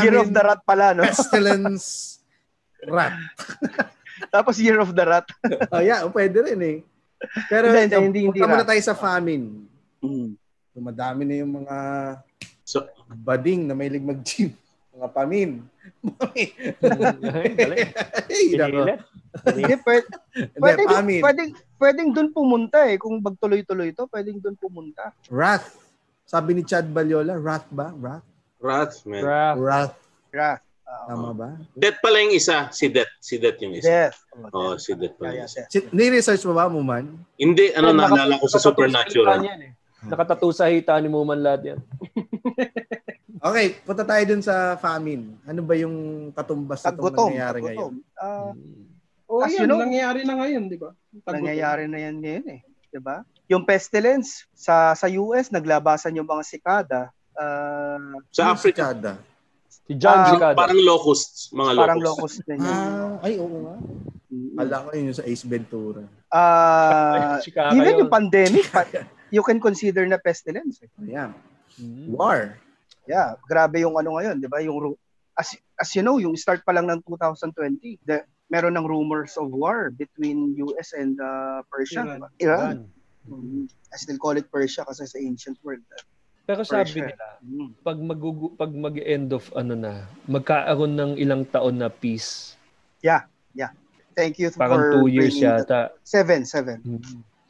Year 0.00 0.16
of 0.16 0.30
the 0.30 0.38
Rat 0.38 0.62
pala, 0.62 0.94
no? 0.94 1.02
pestilence, 1.02 2.18
rat. 2.86 3.16
Tapos 4.34 4.54
Year 4.62 4.78
of 4.78 4.94
the 4.94 5.02
Rat. 5.02 5.26
Oh, 5.74 5.82
yeah, 5.82 6.06
pwede 6.06 6.46
rin 6.46 6.60
eh. 6.62 6.78
Pero 7.50 7.74
Hindi, 7.74 7.90
hindi, 7.90 7.96
hindi, 7.98 8.20
hindi 8.30 8.40
muna 8.40 8.62
rat. 8.62 8.70
tayo 8.70 8.82
sa 8.82 8.94
famine. 8.94 9.66
Mm. 9.98 10.38
Dumadami 10.72 11.22
na 11.26 11.34
yung 11.42 11.52
mga 11.58 11.76
So, 12.62 12.86
bading 13.10 13.66
na 13.66 13.74
mahilig 13.74 14.06
mag-gym. 14.06 14.54
Mga 14.92 15.08
pamin. 15.10 15.50
Pinilit. 17.42 17.88
Hindi, 19.42 19.74
pwede, 19.80 20.06
pwedeng, 20.56 20.88
pamin. 20.88 21.20
pwedeng, 21.78 22.08
dun 22.12 22.28
pumunta 22.30 22.84
eh. 22.84 23.00
Kung 23.00 23.18
magtuloy-tuloy 23.18 23.92
to, 23.92 24.04
pwedeng 24.08 24.38
dun 24.38 24.54
pumunta. 24.54 25.10
Wrath. 25.28 25.80
Sabi 26.22 26.54
ni 26.54 26.62
Chad 26.62 26.86
Balyola, 26.86 27.36
wrath 27.36 27.66
ba? 27.68 27.92
Wrath? 27.92 28.24
rat, 28.62 28.94
man. 29.04 29.20
Craft. 29.20 29.58
Wrath. 29.58 29.94
Rat. 30.30 30.60
Ah, 30.84 31.08
Tama 31.08 31.32
ba? 31.32 31.48
Death 31.72 31.98
pala 31.98 32.20
yung 32.20 32.30
isa. 32.30 32.68
Si 32.70 32.86
Death. 32.86 33.10
Si 33.18 33.34
Death 33.34 33.58
yung 33.58 33.74
isa. 33.74 33.88
Death. 33.88 34.18
Oh, 34.52 34.76
si 34.76 34.92
Death 34.92 35.16
pala 35.16 35.32
Yeah, 35.32 35.34
yung 35.34 35.48
isa. 35.48 35.58
yeah, 35.58 35.68
Si, 35.68 35.78
ni-research 35.88 36.44
mo 36.44 36.52
ba, 36.52 36.68
Muman? 36.68 37.10
Hindi, 37.34 37.72
ano, 37.72 37.90
naalala 37.90 38.38
ko 38.38 38.46
sa 38.46 38.60
Supernatural. 38.60 39.40
eh. 39.42 39.72
Nakatatu 40.04 40.52
sa 40.52 40.68
hita 40.68 40.94
ni 40.98 41.08
Muman 41.08 41.40
lahat 41.40 41.74
yan. 41.74 41.80
Okay, 43.42 43.74
punta 43.82 44.06
tayo 44.06 44.22
dun 44.24 44.38
sa 44.38 44.78
famine. 44.78 45.34
Ano 45.42 45.60
ba 45.60 45.74
yung 45.74 45.96
katumbas 46.30 46.78
na 46.80 46.94
itong 46.94 47.10
nangyayari 47.10 47.58
Taggutom. 47.58 47.66
ngayon? 47.66 47.92
Ah, 48.16 48.52
Oh, 49.26 49.40
As 49.40 49.48
yan, 49.50 49.64
you 49.64 49.66
know, 49.66 49.80
nangyayari 49.80 50.22
na 50.22 50.36
ngayon, 50.36 50.68
di 50.68 50.76
ba? 50.76 50.92
Nangyayari 51.24 51.88
na 51.88 51.96
yan 51.98 52.20
ngayon 52.20 52.46
eh. 52.52 52.60
'Di 52.86 53.00
ba? 53.00 53.24
Yung 53.48 53.64
pestilence 53.64 54.44
sa 54.52 54.92
sa 54.92 55.08
US 55.08 55.48
naglabasan 55.48 56.12
yung 56.12 56.28
mga 56.28 56.44
sikada. 56.44 57.08
ah, 57.32 57.96
Sa 58.28 58.52
Africa, 58.52 58.92
Sikada. 58.92 59.12
Si 59.82 59.96
John 59.96 60.14
Ah, 60.14 60.28
Cicada. 60.28 60.52
parang 60.54 60.76
locusts. 60.78 61.48
Mga 61.50 61.70
parang 61.74 61.98
locusts. 61.98 62.44
locust 62.44 62.46
din 62.46 62.60
yun. 62.60 62.68
Ah, 62.68 63.24
ay, 63.24 63.34
oo 63.40 63.56
nga. 63.58 63.76
Mm. 64.28 64.54
Ala 64.54 64.74
ko 64.78 64.88
yun 64.92 65.04
yung 65.08 65.16
sa 65.16 65.24
Ace 65.24 65.44
Ventura. 65.44 66.04
Ah, 66.28 67.40
Chikaka 67.42 67.72
even 67.72 67.88
yun. 67.90 68.00
yung 68.04 68.12
pandemic, 68.12 68.68
pa- 68.68 68.84
you 69.28 69.40
can 69.40 69.56
consider 69.58 70.04
na 70.04 70.20
pestilence. 70.20 70.76
Eh. 70.78 70.92
Ayan. 71.02 71.32
Mm. 71.74 72.12
War. 72.12 72.60
Yeah, 73.04 73.34
grabe 73.44 73.82
yung 73.82 73.98
ano 73.98 74.14
ngayon, 74.18 74.38
'di 74.38 74.48
ba? 74.48 74.62
Yung 74.62 74.94
as 75.34 75.54
as 75.80 75.90
you 75.96 76.02
know, 76.04 76.18
yung 76.22 76.36
start 76.38 76.62
pa 76.62 76.70
lang 76.70 76.86
ng 76.86 77.00
2020, 77.04 77.98
the, 78.06 78.22
meron 78.52 78.76
ng 78.76 78.86
rumors 78.86 79.34
of 79.40 79.48
war 79.48 79.88
between 79.90 80.52
US 80.60 80.92
and 80.92 81.16
uh, 81.18 81.64
Persia. 81.66 82.04
Iran. 82.04 82.18
diba? 82.20 82.28
Iran. 82.38 82.76
Mhm. 83.26 83.64
I 83.90 83.96
still 83.96 84.18
call 84.18 84.34
it 84.34 84.50
Persia 84.50 84.82
kasi 84.82 85.06
sa 85.06 85.18
ancient 85.18 85.56
world. 85.62 85.82
Pero 86.42 86.66
sabi 86.66 86.90
Persia. 86.90 87.06
nila, 87.14 87.26
Mm. 87.42 87.70
pag 87.82 87.98
magugu 87.98 88.54
pag 88.54 88.70
mag-end 88.70 89.34
of 89.34 89.46
ano 89.54 89.74
na, 89.74 90.06
magkaaroon 90.26 90.94
ng 90.94 91.12
ilang 91.18 91.42
taon 91.42 91.78
na 91.78 91.90
peace. 91.90 92.54
Thank 94.14 94.38
you 94.38 94.52
Parang 94.52 94.76
for 94.76 94.92
two 94.92 95.06
years 95.08 95.32
bringing 95.34 95.48
that- 95.64 95.64
yata. 95.64 95.80
Seven, 96.04 96.44
seven. 96.44 96.78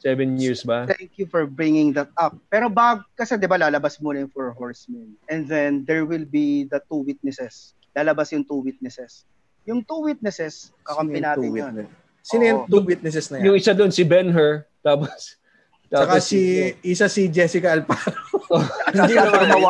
Seven 0.03 0.35
years 0.35 0.67
ba? 0.67 0.83
Thank 0.91 1.15
you 1.15 1.31
for 1.31 1.47
bringing 1.47 1.95
that 1.95 2.11
up. 2.19 2.35
Pero 2.51 2.67
bag, 2.67 3.07
kasi 3.15 3.39
di 3.39 3.47
ba 3.47 3.55
lalabas 3.55 4.03
muna 4.03 4.27
yung 4.27 4.33
four 4.35 4.51
horsemen. 4.51 5.15
And 5.31 5.47
then 5.47 5.87
there 5.87 6.03
will 6.03 6.27
be 6.27 6.67
the 6.67 6.83
two 6.91 7.07
witnesses. 7.07 7.79
Lalabas 7.95 8.35
yung 8.35 8.43
two 8.43 8.59
witnesses. 8.59 9.23
Yung 9.63 9.87
two 9.87 10.03
witnesses, 10.03 10.75
kakampi 10.83 11.23
yung 11.23 11.27
natin 11.31 11.47
two 11.47 11.55
yun. 11.55 11.75
Sino 12.19 12.43
yung 12.43 12.61
two 12.67 12.83
witnesses 12.83 13.31
na 13.31 13.47
Yung 13.47 13.55
yan? 13.55 13.63
isa 13.63 13.73
doon 13.79 13.95
si 13.95 14.03
Ben-Hur, 14.03 14.67
tapos 14.83 15.39
Saka 15.93 16.25
si, 16.25 16.73
isa 16.81 17.05
si 17.05 17.29
Jessica 17.29 17.77
Alparo. 17.77 18.17
hindi 18.97 19.13
Si 19.13 19.21
Ador 19.21 19.45
naman 19.45 19.61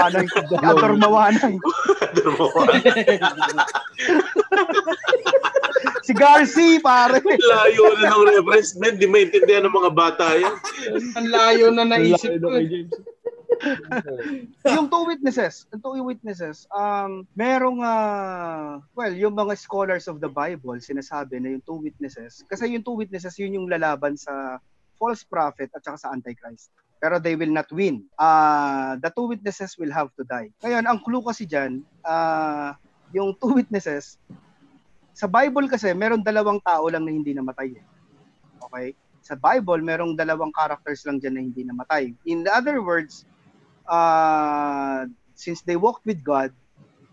Mawanay. 1.03 1.55
Si 6.03 6.12
Garci, 6.14 6.79
pare. 6.79 7.18
Layo 7.23 7.99
na 7.99 8.14
ng 8.14 8.23
reference, 8.39 8.79
man. 8.79 8.99
Di 8.99 9.07
maintindihan 9.11 9.66
ng 9.66 9.75
mga 9.75 9.91
bata 9.91 10.39
yan. 10.39 10.55
Ang 11.18 11.27
layo 11.31 11.66
na 11.75 11.87
naisip 11.91 12.39
ko. 12.39 12.55
na 12.55 12.59
eh. 12.59 12.87
Yung 14.75 14.91
two 14.91 15.07
witnesses, 15.07 15.70
yung 15.70 15.83
two 15.83 15.95
witnesses, 16.03 16.66
um, 16.75 17.23
merong, 17.39 17.79
ah, 17.87 18.83
well, 18.99 19.14
yung 19.14 19.39
mga 19.39 19.55
scholars 19.55 20.11
of 20.11 20.18
the 20.18 20.27
Bible, 20.27 20.75
sinasabi 20.83 21.39
na 21.39 21.55
yung 21.55 21.62
two 21.62 21.79
witnesses, 21.79 22.43
kasi 22.51 22.75
yung 22.75 22.83
two 22.83 22.99
witnesses, 22.99 23.39
yun 23.39 23.55
yung 23.55 23.70
lalaban 23.70 24.18
sa 24.18 24.59
false 25.03 25.27
prophet 25.27 25.67
at 25.75 25.83
saka 25.83 25.99
sa 25.99 26.15
antichrist. 26.15 26.71
Pero 27.03 27.19
they 27.19 27.35
will 27.35 27.51
not 27.51 27.67
win. 27.75 28.07
Ah, 28.15 28.95
the 29.03 29.11
two 29.11 29.27
witnesses 29.27 29.75
will 29.75 29.91
have 29.91 30.15
to 30.15 30.23
die. 30.23 30.55
Ngayon, 30.63 30.87
ang 30.87 31.03
clue 31.03 31.19
kasi 31.19 31.43
dyan, 31.43 31.83
ah, 32.07 32.79
yung 33.11 33.35
two 33.43 33.59
witnesses, 33.59 34.23
sa 35.11 35.27
Bible 35.27 35.67
kasi, 35.67 35.91
meron 35.93 36.23
dalawang 36.23 36.63
tao 36.63 36.87
lang 36.87 37.03
na 37.03 37.11
hindi 37.11 37.35
namatay. 37.35 37.75
eh. 37.75 37.85
Okay? 38.71 38.87
Sa 39.27 39.35
Bible, 39.35 39.83
merong 39.83 40.15
dalawang 40.15 40.55
characters 40.55 41.03
lang 41.03 41.19
dyan 41.19 41.35
na 41.35 41.43
hindi 41.43 41.63
namatay. 41.67 42.15
In 42.31 42.47
other 42.47 42.79
words, 42.79 43.27
uh, 43.91 45.05
since 45.35 45.67
they 45.67 45.75
walked 45.75 46.07
with 46.07 46.23
God, 46.23 46.55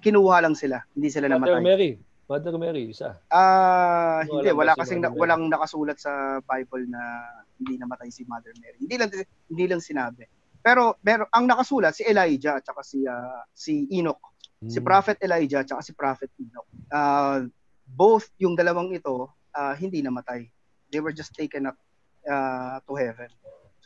kinuha 0.06 0.46
lang 0.46 0.54
sila, 0.54 0.86
hindi 0.94 1.10
sila 1.10 1.28
Mother 1.28 1.58
namatay. 1.60 1.66
Mary. 1.66 1.92
Mother 2.30 2.54
Mary, 2.62 2.94
isa. 2.94 3.18
Ah, 3.34 4.22
Wala 4.22 4.30
hindi 4.30 4.48
wala 4.54 4.74
si 4.78 4.80
kasing 4.86 5.02
Mother 5.02 5.10
na, 5.10 5.10
Mary? 5.10 5.22
walang 5.26 5.44
nakasulat 5.50 5.98
sa 5.98 6.38
Bible 6.46 6.86
na 6.86 7.02
hindi 7.58 7.82
namatay 7.82 8.14
si 8.14 8.22
Mother 8.30 8.54
Mary. 8.62 8.78
Hindi 8.78 8.96
lang 9.02 9.10
hindi 9.50 9.66
lang 9.66 9.82
sinabi. 9.82 10.30
Pero 10.62 10.94
pero 11.02 11.26
ang 11.34 11.50
nakasulat 11.50 11.98
si 11.98 12.06
Elijah 12.06 12.62
at 12.62 12.64
saka 12.70 12.86
si 12.86 13.02
ah, 13.10 13.42
si 13.50 13.90
Enoch. 13.90 14.22
Hmm. 14.62 14.70
Si 14.70 14.78
Prophet 14.78 15.18
Elijah 15.26 15.66
at 15.66 15.68
saka 15.74 15.82
si 15.82 15.98
Prophet 15.98 16.30
Enoch. 16.38 16.70
Ah, 16.94 17.42
both 17.90 18.30
yung 18.38 18.54
dalawang 18.54 18.94
ito 18.94 19.34
ah, 19.58 19.74
hindi 19.74 20.06
namatay. 20.06 20.46
They 20.94 21.02
were 21.02 21.14
just 21.18 21.34
taken 21.34 21.66
up 21.66 21.78
ah, 22.30 22.78
to 22.86 22.94
heaven. 22.94 23.34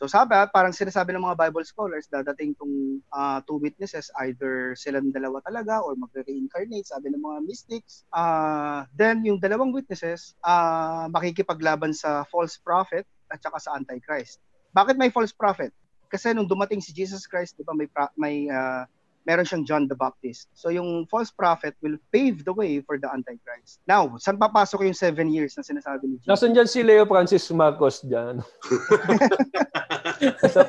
So 0.03 0.11
sabi, 0.11 0.35
ah, 0.35 0.51
parang 0.51 0.75
sinasabi 0.75 1.15
ng 1.15 1.23
mga 1.23 1.47
Bible 1.47 1.63
scholars, 1.63 2.11
dadating 2.11 2.59
tong 2.59 2.99
ah, 3.15 3.39
two 3.47 3.55
witnesses, 3.55 4.11
either 4.27 4.75
silang 4.75 5.15
dalawa 5.15 5.39
talaga 5.47 5.79
or 5.79 5.95
magre-reincarnate, 5.95 6.83
sabi 6.83 7.07
ng 7.07 7.23
mga 7.23 7.39
mystics. 7.47 8.03
Ah, 8.11 8.83
then 8.99 9.23
yung 9.23 9.39
dalawang 9.39 9.71
witnesses, 9.71 10.35
ah, 10.43 11.07
makikipaglaban 11.07 11.95
sa 11.95 12.27
false 12.27 12.59
prophet 12.59 13.07
at 13.31 13.39
saka 13.39 13.63
sa 13.63 13.79
antichrist. 13.79 14.43
Bakit 14.75 14.99
may 14.99 15.07
false 15.07 15.31
prophet? 15.31 15.71
Kasi 16.11 16.35
nung 16.35 16.51
dumating 16.51 16.83
si 16.83 16.91
Jesus 16.91 17.23
Christ, 17.23 17.55
di 17.55 17.63
ba 17.63 17.71
may 17.71 17.87
pra- 17.87 18.11
may 18.19 18.51
ah, 18.51 18.83
meron 19.23 19.47
siyang 19.47 19.63
John 19.63 19.83
the 19.87 19.95
Baptist. 19.95 20.51
So 20.53 20.69
yung 20.69 21.07
false 21.07 21.31
prophet 21.31 21.75
will 21.79 21.95
pave 22.11 22.43
the 22.43 22.51
way 22.51 22.83
for 22.83 22.99
the 22.99 23.07
antichrist. 23.07 23.79
Now, 23.87 24.19
saan 24.19 24.35
papasok 24.39 24.83
yung 24.87 24.97
seven 24.97 25.31
years 25.31 25.55
na 25.55 25.63
sinasabi 25.63 26.03
ni 26.07 26.15
Jesus? 26.19 26.29
Nasaan 26.29 26.53
dyan 26.55 26.69
si 26.69 26.79
Leo 26.83 27.07
Francis 27.07 27.47
Marcos 27.55 28.03
dyan? 28.03 28.43
nasa, 30.43 30.61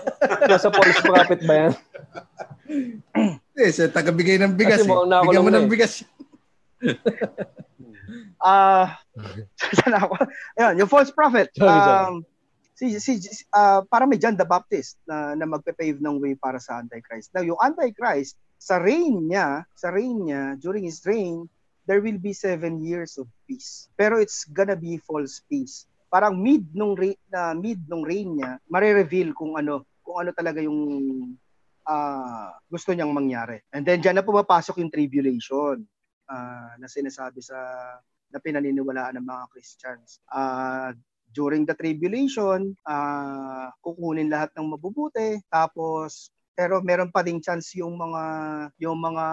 nasa 0.46 0.68
false 0.70 1.00
prophet 1.02 1.40
ba 1.46 1.55
yan? 1.55 1.72
Eh, 3.55 3.70
sa 3.70 3.86
tagabigay 3.86 4.34
ng 4.42 4.59
bigas. 4.59 4.82
Kasi 4.82 4.90
Eh. 4.90 5.22
Bigyan 5.30 5.46
mo 5.46 5.50
na 5.52 5.62
ng 5.62 5.70
eh. 5.70 5.72
bigas. 5.72 6.02
Ah, 8.44 9.00
saan 9.57 9.96
ako? 9.96 10.20
Ayun, 10.61 10.84
yung 10.84 10.90
false 10.92 11.09
prophet. 11.09 11.48
Sorry, 11.57 11.64
sorry. 11.64 12.05
Um, 12.12 12.14
si 12.76 12.98
si 13.00 13.16
ah, 13.55 13.80
para 13.86 14.05
may 14.05 14.20
John 14.20 14.36
the 14.36 14.44
Baptist 14.44 15.00
na 15.09 15.32
na 15.32 15.48
magpe-pave 15.48 15.96
ng 16.02 16.20
way 16.20 16.36
para 16.36 16.61
sa 16.61 16.82
Antichrist. 16.82 17.32
Now, 17.32 17.40
yung 17.40 17.59
Antichrist 17.62 18.36
sa 18.64 18.80
reign 18.80 19.28
niya, 19.28 19.68
sa 19.76 19.92
reign 19.92 20.24
niya, 20.24 20.56
during 20.56 20.88
his 20.88 21.04
reign, 21.04 21.44
there 21.84 22.00
will 22.00 22.16
be 22.16 22.32
seven 22.32 22.80
years 22.80 23.20
of 23.20 23.28
peace. 23.44 23.92
Pero 23.92 24.16
it's 24.16 24.48
gonna 24.48 24.72
be 24.72 24.96
false 25.04 25.44
peace. 25.44 25.84
Parang 26.08 26.40
mid 26.40 26.64
nung 26.72 26.96
reign, 26.96 27.20
na 27.28 27.52
mid 27.52 27.84
nung 27.84 28.08
reign 28.08 28.40
niya, 28.40 28.56
mare-reveal 28.72 29.36
kung 29.36 29.60
ano, 29.60 29.84
kung 30.00 30.24
ano 30.24 30.32
talaga 30.32 30.64
yung 30.64 30.80
ah, 31.84 32.56
gusto 32.72 32.96
niyang 32.96 33.12
mangyari. 33.12 33.60
And 33.68 33.84
then 33.84 34.00
diyan 34.00 34.16
na 34.16 34.24
pumapasok 34.24 34.80
yung 34.80 34.88
tribulation 34.88 35.84
ah, 36.32 36.72
na 36.80 36.88
sinasabi 36.88 37.44
sa 37.44 37.60
na 38.32 38.40
pinaniniwalaan 38.40 39.20
ng 39.20 39.28
mga 39.28 39.44
Christians. 39.52 40.24
Ah, 40.32 40.96
during 41.36 41.68
the 41.68 41.76
tribulation, 41.76 42.72
ah, 42.88 43.68
kukunin 43.84 44.32
lahat 44.32 44.56
ng 44.56 44.72
mabubuti, 44.72 45.36
tapos 45.52 46.34
pero 46.55 46.78
meron 46.80 47.11
pa 47.11 47.20
ding 47.20 47.42
chance 47.42 47.74
yung 47.74 47.98
mga 47.98 48.22
yung 48.78 48.94
mga 48.96 49.24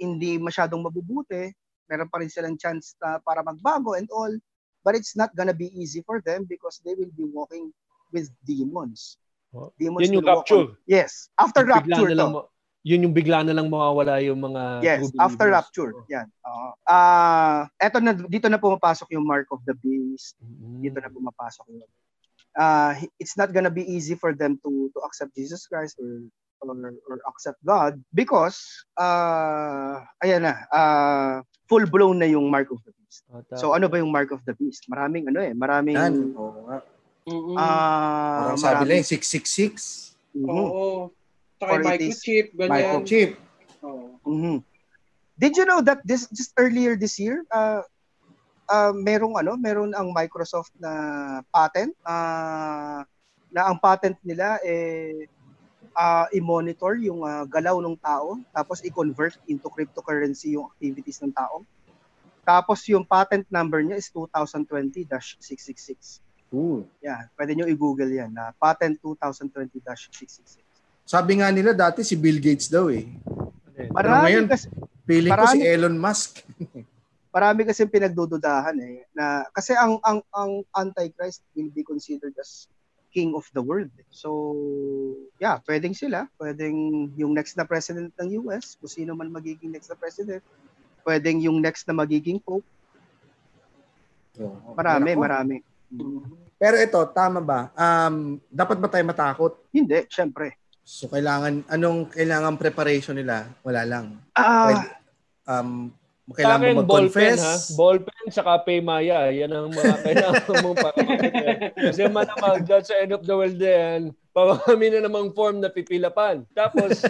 hindi 0.00 0.40
masyadong 0.40 0.80
mabubuti, 0.80 1.52
meron 1.86 2.08
pa 2.08 2.18
rin 2.18 2.32
silang 2.32 2.56
chance 2.56 2.96
na 2.98 3.20
para 3.20 3.44
magbago 3.44 3.94
and 3.94 4.08
all, 4.10 4.32
but 4.80 4.96
it's 4.96 5.12
not 5.14 5.30
gonna 5.36 5.54
be 5.54 5.68
easy 5.76 6.00
for 6.02 6.24
them 6.24 6.48
because 6.48 6.80
they 6.82 6.96
will 6.96 7.12
be 7.12 7.28
walking 7.28 7.68
with 8.10 8.32
demons. 8.42 9.20
Oh, 9.48 9.72
Demons 9.80 10.04
Yun 10.04 10.20
yung 10.20 10.28
rapture. 10.28 10.64
on- 10.68 10.76
yes, 10.84 11.32
after 11.36 11.64
Bigla 11.64 11.72
rapture 11.80 12.12
na 12.12 12.12
to. 12.12 12.20
lang, 12.20 12.30
mo- 12.36 12.48
yun 12.84 13.04
yung 13.04 13.16
bigla 13.16 13.40
na 13.44 13.56
lang 13.56 13.68
mawawala 13.68 14.20
yung 14.20 14.40
mga 14.40 14.62
Yes, 14.80 15.08
after 15.16 15.48
rapture. 15.48 15.92
Yan. 16.08 16.28
Oo. 16.44 16.68
Ah, 16.84 17.64
eto 17.80 17.96
na 18.00 18.12
dito 18.12 18.48
na 18.48 18.60
pumapasok 18.60 19.08
yung 19.12 19.24
mark 19.24 19.48
of 19.48 19.60
the 19.64 19.72
beast. 19.76 20.36
Mm. 20.40 20.80
Dito 20.84 20.98
na 21.00 21.08
pumapasok 21.08 21.64
yun. 21.68 21.88
Ah, 22.58 22.98
it's 23.22 23.38
not 23.38 23.54
gonna 23.54 23.70
be 23.70 23.86
easy 23.86 24.18
for 24.18 24.34
them 24.34 24.58
to 24.66 24.90
to 24.90 24.98
accept 25.06 25.38
Jesus 25.38 25.70
Christ 25.70 25.94
or 26.02 26.26
or, 26.58 26.74
or 27.06 27.16
accept 27.30 27.62
God 27.62 28.02
because 28.10 28.58
ah 28.98 30.02
ayan 30.26 30.42
na, 30.42 30.66
ah 30.74 31.46
full 31.70 31.86
blown 31.86 32.18
na 32.18 32.26
yung 32.26 32.50
mark 32.50 32.74
of 32.74 32.82
the 32.82 32.90
beast. 32.98 33.22
Tama. 33.30 33.54
So 33.54 33.78
ano 33.78 33.86
ba 33.86 34.02
yung 34.02 34.10
mark 34.10 34.34
of 34.34 34.42
the 34.42 34.58
beast? 34.58 34.90
Maraming 34.90 35.30
ano 35.30 35.38
eh, 35.38 35.54
maraming 35.54 35.94
Yan. 35.94 36.14
Mm-mm. 37.28 37.56
ah 37.60 38.42
Parang 38.42 38.58
sabi 38.58 38.84
lang, 38.90 39.06
666. 39.06 40.18
Mhm. 40.34 40.48
Oo. 40.50 41.14
Saka 41.62 41.70
Or 41.70 41.78
yung 41.78 41.94
it 41.94 42.02
is 42.02 42.18
microchip, 42.18 42.46
ganyan. 42.58 42.72
Microchip. 42.74 43.30
Oo. 43.86 44.18
Mhm. 44.26 44.56
Did 45.38 45.54
you 45.54 45.66
know 45.68 45.78
that 45.78 46.02
this 46.02 46.26
just 46.34 46.50
earlier 46.58 46.98
this 46.98 47.22
year, 47.22 47.46
uh, 47.54 47.86
uh, 48.68 48.92
merong 48.94 49.40
ano, 49.40 49.56
meron 49.56 49.96
ang 49.96 50.12
Microsoft 50.12 50.70
na 50.78 50.92
patent 51.48 51.96
uh, 52.04 53.02
na 53.48 53.60
ang 53.66 53.80
patent 53.80 54.14
nila 54.22 54.60
eh 54.60 55.24
uh, 55.96 56.28
i-monitor 56.36 57.00
yung 57.00 57.24
uh, 57.24 57.48
galaw 57.48 57.80
ng 57.80 57.96
tao 57.98 58.36
tapos 58.52 58.84
i-convert 58.84 59.40
into 59.48 59.72
cryptocurrency 59.72 60.54
yung 60.54 60.68
activities 60.70 61.18
ng 61.24 61.32
tao. 61.32 61.64
Tapos 62.44 62.84
yung 62.88 63.04
patent 63.04 63.44
number 63.52 63.84
niya 63.84 64.00
is 64.00 64.08
2020-666. 64.12 66.20
Ooh. 66.48 66.80
Yeah, 67.04 67.28
pwede 67.36 67.52
nyo 67.52 67.68
i-google 67.68 68.08
yan. 68.08 68.32
na 68.32 68.56
patent 68.56 68.96
2020-666. 69.04 70.56
Sabi 71.08 71.40
nga 71.40 71.52
nila 71.52 71.76
dati 71.76 72.00
si 72.04 72.16
Bill 72.16 72.40
Gates 72.40 72.72
daw 72.72 72.88
eh. 72.88 73.04
Eh, 73.76 73.88
Marami 73.92 74.32
ngayon, 74.32 74.48
kasi 74.48 74.68
Feeling 75.08 75.32
ko 75.32 75.44
si 75.48 75.60
Marami- 75.60 75.64
Elon 75.64 75.96
Musk. 75.96 76.44
marami 77.28 77.68
kasi 77.68 77.84
pinagdududahan 77.84 78.76
eh 78.80 79.04
na 79.12 79.44
kasi 79.52 79.76
ang 79.76 80.00
ang 80.00 80.24
ang 80.32 80.64
antichrist 80.72 81.44
will 81.52 81.68
be 81.72 81.84
considered 81.84 82.32
as 82.40 82.68
king 83.08 83.32
of 83.32 83.48
the 83.56 83.64
world. 83.64 83.90
So, 84.12 84.28
yeah, 85.40 85.58
pwedeng 85.64 85.96
sila, 85.96 86.28
pwedeng 86.36 87.08
yung 87.16 87.32
next 87.32 87.56
na 87.56 87.64
president 87.64 88.12
ng 88.20 88.44
US, 88.44 88.76
kung 88.76 88.92
sino 88.92 89.16
man 89.16 89.32
magiging 89.32 89.72
next 89.72 89.88
na 89.88 89.96
president, 89.96 90.44
pwedeng 91.08 91.40
yung 91.40 91.58
next 91.64 91.88
na 91.88 91.96
magiging 91.96 92.36
pope. 92.38 92.64
Marami, 94.76 95.16
marami. 95.18 95.56
Pero 96.60 96.76
ito, 96.78 97.00
tama 97.10 97.40
ba? 97.40 97.72
Um, 97.74 98.38
dapat 98.52 98.76
ba 98.76 98.88
tayo 98.92 99.04
matakot? 99.08 99.52
Hindi, 99.72 100.04
syempre. 100.12 100.54
So 100.88 101.04
kailangan 101.10 101.68
anong 101.68 102.12
kailangan 102.16 102.56
preparation 102.56 103.16
nila? 103.18 103.44
Wala 103.60 103.84
lang. 103.84 104.24
Ah, 104.32 104.72
Pwede, 104.72 104.86
um 105.44 105.92
kailangan 106.30 106.60
akin, 106.60 106.76
mo 106.76 106.82
ballpen 106.82 107.08
mag-confess. 107.08 107.40
ha. 107.40 107.54
Ballpen 107.72 108.24
tsaka 108.28 108.50
Paymaya. 108.62 109.18
Yan 109.30 109.48
ang 109.48 109.70
mga 109.70 109.94
kailangan 110.04 110.44
mong 110.60 110.76
pakakit. 110.76 111.32
Kasi 111.72 112.00
malamang 112.06 112.58
dyan 112.62 112.82
sa 112.82 112.94
end 112.98 113.12
of 113.12 113.24
the 113.24 113.32
world 113.32 113.56
yan, 113.56 114.00
parami 114.30 114.86
na 114.88 115.00
namang 115.02 115.32
form 115.32 115.58
na 115.58 115.68
pipilapan. 115.68 116.44
Tapos, 116.52 117.00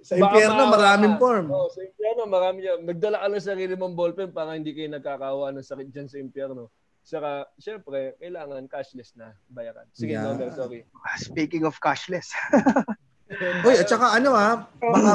Sa 0.00 0.18
impyerno, 0.18 0.66
maraming 0.66 1.14
form. 1.22 1.46
Oh, 1.54 1.70
sa 1.70 1.86
impyerno, 1.86 2.26
marami 2.26 2.66
yan. 2.66 2.82
Magdala 2.82 3.22
ka 3.22 3.30
ng 3.30 3.38
sarili 3.38 3.78
mong 3.78 3.94
ballpen 3.94 4.34
para 4.34 4.58
hindi 4.58 4.74
kayo 4.74 4.90
nagkakawa 4.90 5.54
ng 5.54 5.62
sakit 5.62 5.86
dyan 5.86 6.10
sa 6.10 6.18
impyerno. 6.18 6.66
Saka, 7.00 7.46
syempre, 7.56 8.18
kailangan 8.18 8.66
cashless 8.66 9.14
na 9.14 9.38
bayaran. 9.46 9.86
Sige, 9.94 10.18
Yeah. 10.18 10.26
Nobel, 10.26 10.50
sorry. 10.50 10.82
speaking 11.14 11.62
of 11.62 11.78
cashless. 11.78 12.34
Uy, 13.62 13.78
at 13.78 13.86
saka 13.86 14.18
ano 14.18 14.34
ha, 14.34 14.66
baka 14.82 15.12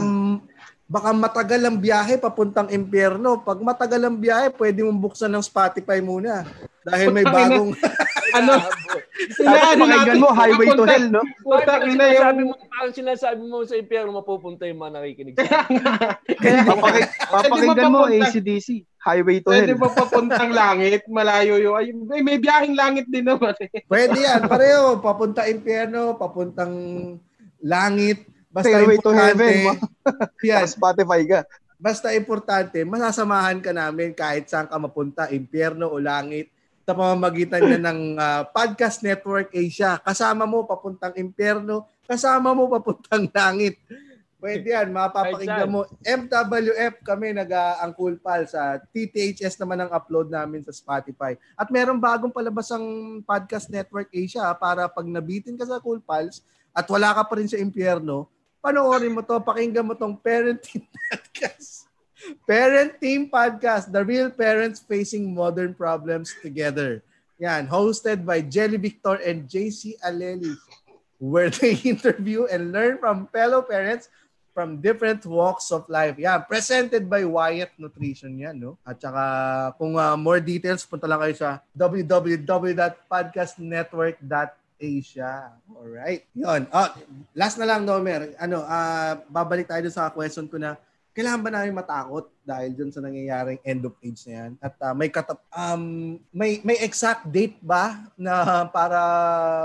baka 0.86 1.10
matagal 1.12 1.62
ang 1.66 1.78
biyahe 1.82 2.22
papuntang 2.22 2.70
impyerno. 2.70 3.42
Pag 3.42 3.58
matagal 3.62 4.02
ang 4.06 4.18
biyahe, 4.22 4.54
pwede 4.54 4.86
mong 4.86 5.02
buksan 5.02 5.34
ng 5.34 5.42
Spotify 5.42 5.98
muna. 5.98 6.46
Dahil 6.86 7.10
may 7.10 7.26
bagong... 7.26 7.74
ano? 8.38 8.54
Tapos 8.62 9.42
Inaano 9.42 9.84
pakinggan 9.88 10.06
natin, 10.06 10.22
mo, 10.22 10.28
highway 10.30 10.68
to 10.76 10.84
hell, 10.86 11.06
no? 11.10 11.22
Putang 11.42 11.66
Parang 11.66 11.88
ina 11.88 12.06
sinasabi 12.06 12.38
yung... 12.38 12.50
mo, 12.52 12.56
parang 12.68 12.94
sinasabi 12.94 13.42
mo 13.42 13.58
sa 13.64 13.76
impyerno 13.80 14.10
mapupunta 14.12 14.64
yung 14.68 14.80
mga 14.84 14.92
nakikinig 14.92 15.36
Kaya, 15.40 16.62
Papaki- 16.70 17.10
papakinggan 17.32 17.90
mo, 17.90 18.00
ACDC. 18.06 18.68
Highway 19.02 19.38
to 19.40 19.50
Pwede 19.50 19.74
hell. 19.74 19.82
ba 19.82 19.90
papuntang 19.90 20.52
langit? 20.54 21.02
Malayo 21.10 21.58
yung... 21.58 21.76
Ay, 21.80 21.96
may, 21.96 22.22
may 22.22 22.38
biyaheng 22.38 22.78
langit 22.78 23.10
din 23.10 23.26
naman. 23.26 23.56
eh. 23.58 23.82
Pwede 23.88 24.20
yan. 24.22 24.46
Pareho. 24.46 25.00
Papunta 25.00 25.50
impyerno, 25.50 26.14
papuntang 26.14 26.74
langit. 27.64 28.35
Basta 28.56 28.72
Stairway 28.72 28.98
to 29.04 29.12
importante. 29.12 29.28
heaven. 29.36 30.64
Sa 30.64 30.72
Spotify 30.80 31.22
ka. 31.28 31.40
Basta 31.76 32.08
importante, 32.16 32.80
masasamahan 32.88 33.60
ka 33.60 33.76
namin 33.76 34.16
kahit 34.16 34.48
saan 34.48 34.72
ka 34.72 34.80
mapunta, 34.80 35.28
impyerno 35.28 35.92
o 35.92 36.00
langit, 36.00 36.48
sa 36.88 36.96
pamamagitan 36.96 37.60
niya 37.68 37.80
ng 37.84 38.00
ah, 38.24 38.48
Podcast 38.48 39.04
Network 39.04 39.52
Asia. 39.52 40.00
Kasama 40.00 40.48
mo 40.48 40.64
papuntang 40.64 41.12
impyerno, 41.20 41.84
kasama 42.08 42.56
mo 42.56 42.72
papuntang 42.72 43.28
langit. 43.36 43.76
Pwede 44.40 44.72
yan, 44.72 44.94
mapapakinggan 44.94 45.68
mo. 45.68 45.90
MWF 46.06 47.02
kami 47.02 47.34
nag 47.34 47.50
uh, 47.50 47.82
ang 47.82 47.92
Cool 47.98 48.22
Pal 48.22 48.46
sa 48.46 48.78
TTHS 48.94 49.58
naman 49.58 49.82
ang 49.82 49.92
upload 49.92 50.30
namin 50.30 50.62
sa 50.62 50.70
Spotify. 50.70 51.34
At 51.58 51.74
meron 51.74 51.98
bagong 51.98 52.30
palabas 52.30 52.70
ang 52.70 52.86
Podcast 53.26 53.68
Network 53.74 54.08
Asia 54.14 54.48
ah, 54.48 54.56
para 54.56 54.86
pag 54.86 55.04
nabitin 55.04 55.58
ka 55.58 55.66
sa 55.66 55.82
Cool 55.82 56.00
Pals 56.00 56.46
at 56.72 56.86
wala 56.88 57.12
ka 57.18 57.26
pa 57.26 57.42
rin 57.42 57.50
sa 57.50 57.58
impyerno, 57.58 58.30
panoorin 58.66 59.14
mo 59.14 59.22
to, 59.22 59.38
pakinggan 59.38 59.86
mo 59.86 59.94
tong 59.94 60.18
parenting 60.18 60.82
podcast. 61.14 61.86
Parent 62.50 62.98
Team 62.98 63.30
Podcast, 63.30 63.94
The 63.94 64.02
Real 64.02 64.34
Parents 64.34 64.82
Facing 64.82 65.30
Modern 65.30 65.78
Problems 65.78 66.34
Together. 66.42 67.06
Yan, 67.38 67.70
hosted 67.70 68.26
by 68.26 68.42
Jelly 68.42 68.82
Victor 68.82 69.22
and 69.22 69.46
JC 69.46 69.94
Aleli, 70.02 70.58
where 71.22 71.54
they 71.54 71.78
interview 71.86 72.50
and 72.50 72.74
learn 72.74 72.98
from 72.98 73.30
fellow 73.30 73.62
parents 73.62 74.10
from 74.56 74.80
different 74.80 75.28
walks 75.28 75.70
of 75.70 75.84
life. 75.92 76.18
Yan, 76.18 76.48
presented 76.48 77.12
by 77.12 77.28
Wyatt 77.28 77.76
Nutrition 77.76 78.40
yan, 78.40 78.56
no? 78.56 78.80
At 78.88 79.04
saka 79.04 79.76
kung 79.76 80.00
uh, 80.00 80.16
more 80.16 80.40
details, 80.40 80.88
punta 80.88 81.06
lang 81.06 81.20
kayo 81.20 81.36
sa 81.36 81.60
www.podcastnetwork.asia. 84.86 85.34
Alright. 85.74 86.22
Yun. 86.38 86.62
Oh, 86.70 86.90
last 87.34 87.58
na 87.58 87.66
lang, 87.68 87.86
Nomer. 87.86 88.34
Ano, 88.38 88.62
ah 88.66 89.18
babalik 89.30 89.68
tayo 89.68 89.86
sa 89.90 90.14
question 90.14 90.46
ko 90.48 90.62
na 90.62 90.78
kailangan 91.16 91.44
ba 91.48 91.50
namin 91.52 91.80
matakot 91.80 92.28
dahil 92.44 92.76
dun 92.76 92.92
sa 92.92 93.00
nangyayaring 93.00 93.64
end 93.64 93.88
of 93.88 93.96
age 94.04 94.28
na 94.28 94.34
yan? 94.36 94.52
At 94.60 94.76
ah, 94.84 94.92
may 94.94 95.08
katap 95.08 95.40
um 95.56 96.16
may 96.36 96.60
may 96.68 96.78
exact 96.84 97.24
date 97.32 97.58
ba 97.64 98.04
na 98.20 98.68
para 98.68 99.00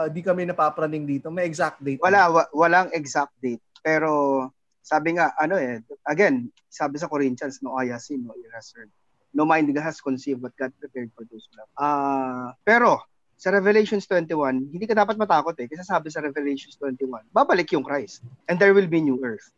di 0.08 0.22
kami 0.22 0.46
napapraning 0.46 1.04
dito? 1.04 1.28
May 1.28 1.50
exact 1.50 1.82
date? 1.82 1.98
Wala, 1.98 2.30
wa- 2.30 2.52
walang 2.54 2.94
exact 2.94 3.34
date. 3.42 3.62
Pero 3.82 4.46
sabi 4.80 5.18
nga, 5.18 5.34
ano 5.38 5.58
eh, 5.58 5.82
again, 6.06 6.50
sabi 6.70 6.98
sa 7.02 7.10
Corinthians, 7.10 7.58
no 7.62 7.78
seen, 7.98 8.26
no 8.26 8.34
heard. 8.34 8.90
No 9.30 9.46
mind 9.46 9.70
has 9.78 10.02
conceived 10.02 10.42
what 10.42 10.50
God 10.58 10.74
prepared 10.82 11.14
for 11.14 11.22
those 11.30 11.46
love. 11.54 11.70
Ah, 11.78 12.50
pero 12.66 13.09
sa 13.40 13.48
Revelations 13.48 14.04
21, 14.04 14.68
hindi 14.68 14.84
ka 14.84 14.92
dapat 14.92 15.16
matakot 15.16 15.56
eh. 15.56 15.64
Kasi 15.64 15.80
sabi 15.80 16.12
sa 16.12 16.20
Revelations 16.20 16.76
21, 16.76 17.32
babalik 17.32 17.72
yung 17.72 17.80
Christ. 17.80 18.20
And 18.52 18.60
there 18.60 18.76
will 18.76 18.84
be 18.84 19.00
new 19.00 19.16
earth. 19.24 19.48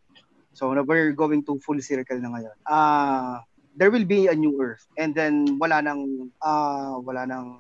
So 0.55 0.71
we're 0.71 1.11
going 1.11 1.43
to 1.51 1.59
full 1.59 1.83
circle 1.83 2.23
na 2.23 2.31
ngayon. 2.31 2.57
Ah, 2.71 3.43
there 3.75 3.91
will 3.91 4.07
be 4.07 4.31
a 4.31 4.37
new 4.39 4.55
earth. 4.63 4.87
And 4.95 5.11
then 5.11 5.59
wala 5.59 5.83
nang 5.83 6.31
ah, 6.39 6.95
wala 7.03 7.27
nang 7.27 7.59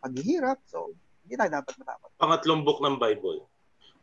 paghihirap. 0.00 0.64
So 0.64 0.96
hindi 1.28 1.36
tayo 1.36 1.60
dapat 1.60 1.76
matakot. 1.76 2.08
Pangatlong 2.16 2.64
book 2.64 2.80
ng 2.80 2.96
Bible. 2.96 3.44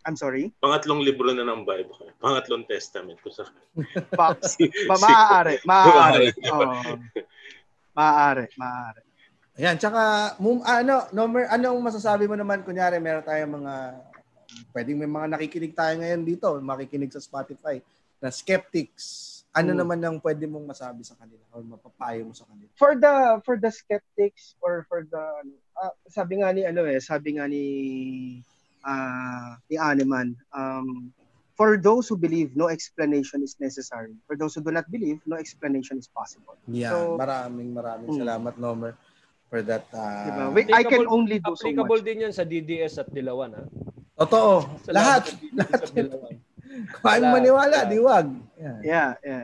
I'm 0.06 0.14
sorry. 0.16 0.54
Pangatlong 0.62 1.02
libro 1.02 1.34
na 1.34 1.42
ng 1.42 1.66
Bible. 1.66 2.14
Pangatlong 2.22 2.70
testament 2.70 3.18
ko 3.26 3.34
sa 3.34 3.50
Ma- 4.20 4.38
si- 4.46 4.70
maaari, 4.86 5.58
maaari. 5.66 6.30
Oo. 6.54 7.02
maaari, 7.98 8.46
maaari. 8.56 9.02
Ayan, 9.58 9.74
tsaka 9.74 10.02
mum, 10.38 10.62
ano, 10.62 11.10
Nomer, 11.10 11.50
anong 11.50 11.82
masasabi 11.82 12.30
mo 12.30 12.38
naman 12.38 12.62
kunyari 12.62 13.02
meron 13.02 13.26
tayong 13.26 13.58
mga 13.58 13.74
pwedeng 14.70 15.02
may 15.02 15.10
mga 15.10 15.28
nakikinig 15.34 15.74
tayo 15.74 15.98
ngayon 15.98 16.22
dito, 16.22 16.46
makikinig 16.62 17.10
sa 17.10 17.18
Spotify 17.18 17.82
na 18.22 18.30
skeptics. 18.30 19.34
Ano 19.58 19.74
Hmm. 19.74 19.82
naman 19.82 19.98
ang 20.06 20.22
pwede 20.22 20.46
mong 20.46 20.70
masabi 20.70 21.02
sa 21.02 21.18
kanila 21.18 21.42
o 21.50 21.66
mapapayo 21.66 22.30
mo 22.30 22.38
sa 22.38 22.46
kanila? 22.46 22.70
For 22.78 22.94
the 22.94 23.42
for 23.42 23.58
the 23.58 23.74
skeptics 23.74 24.54
or 24.62 24.86
for 24.86 25.10
the 25.10 25.26
ah, 25.74 25.90
sabi 26.06 26.38
nga 26.38 26.54
ni 26.54 26.62
ano 26.62 26.86
eh, 26.86 27.02
sabi 27.02 27.42
nga 27.42 27.50
ni 27.50 27.66
ah 28.86 29.58
ni 29.66 29.82
Aneman, 29.82 30.38
um 30.54 31.10
for 31.58 31.82
those 31.82 32.06
who 32.06 32.14
believe 32.14 32.54
no 32.54 32.70
explanation 32.70 33.42
is 33.42 33.58
necessary. 33.58 34.14
For 34.30 34.38
those 34.38 34.54
who 34.54 34.62
do 34.62 34.70
not 34.70 34.86
believe 34.94 35.18
no 35.26 35.42
explanation 35.42 35.98
is 35.98 36.06
possible. 36.06 36.54
Yeah, 36.70 36.94
So- 36.94 37.18
maraming 37.18 37.74
maraming 37.74 38.14
Hmm. 38.14 38.22
salamat 38.22 38.62
Nomer 38.62 38.94
for 39.48 39.60
that. 39.64 39.88
ah, 39.92 40.26
Diba? 40.26 40.44
We- 40.52 40.68
I 40.70 40.84
can 40.84 41.04
Applicable- 41.04 41.10
only 41.10 41.38
do 41.40 41.52
so 41.52 41.64
Applicable 41.64 42.00
much. 42.00 42.06
din 42.06 42.24
yan 42.24 42.34
sa 42.34 42.44
DDS 42.44 42.94
at 42.98 43.08
Dilawan. 43.10 43.52
Ha? 43.56 43.64
Totoo. 44.18 44.54
Sa 44.84 44.92
Lahat. 44.92 45.24
sa 45.24 45.36
DDS 45.36 45.72
at 45.74 45.92
Dilawan. 45.92 46.36
Kung 46.94 47.08
ayaw 47.10 47.24
Wala. 47.24 47.34
maniwala, 47.34 47.78
Wala. 47.80 47.90
diwag. 47.90 48.28
Yeah. 48.56 48.78
Yeah, 48.84 49.10
yeah. 49.24 49.44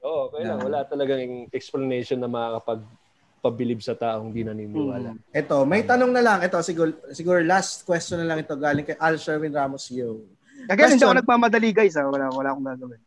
Oo, 0.00 0.30
kaya 0.30 0.44
lang. 0.46 0.58
Yeah. 0.58 0.66
Wala 0.70 0.78
talagang 0.86 1.20
explanation 1.50 2.16
na 2.16 2.30
makakapagpabilib 2.30 3.80
sa 3.80 3.92
taong 3.92 4.30
di 4.30 4.40
naniniwala. 4.40 5.12
Mm. 5.12 5.20
Ito, 5.34 5.56
may 5.64 5.82
tanong 5.82 6.08
na 6.08 6.22
lang. 6.22 6.38
Ito, 6.40 6.62
siguro, 6.62 6.94
siguro 7.10 7.42
last 7.42 7.84
question 7.84 8.22
na 8.22 8.28
lang 8.28 8.40
ito 8.40 8.54
galing 8.54 8.86
kay 8.86 8.96
Al 8.96 9.16
Sherwin 9.16 9.52
Ramos 9.52 9.90
Yo. 9.90 10.24
Again, 10.68 10.94
hindi 10.94 11.04
ako 11.04 11.16
nagmamadali 11.16 11.72
guys, 11.72 11.96
ah. 11.96 12.04
wala 12.04 12.28
wala 12.28 12.52
akong 12.52 12.68
gagawin. 12.68 13.00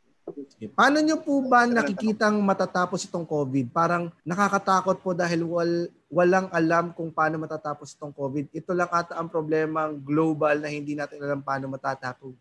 Paano 0.72 1.04
nyo 1.04 1.20
po 1.20 1.44
ba 1.44 1.68
nakikitang 1.68 2.40
matatapos 2.40 3.04
itong 3.04 3.28
COVID? 3.28 3.76
Parang 3.76 4.08
nakakatakot 4.24 5.04
po 5.04 5.12
dahil 5.12 5.44
wal, 5.44 5.92
walang 6.08 6.48
alam 6.56 6.96
kung 6.96 7.12
paano 7.12 7.36
matatapos 7.36 7.92
itong 7.92 8.16
COVID. 8.16 8.56
Ito 8.56 8.72
lang 8.72 8.88
ata 8.88 9.20
ang 9.20 9.28
problema 9.28 9.92
global 9.92 10.64
na 10.64 10.72
hindi 10.72 10.96
natin 10.96 11.20
alam 11.20 11.44
paano 11.44 11.68
matatapos. 11.68 12.40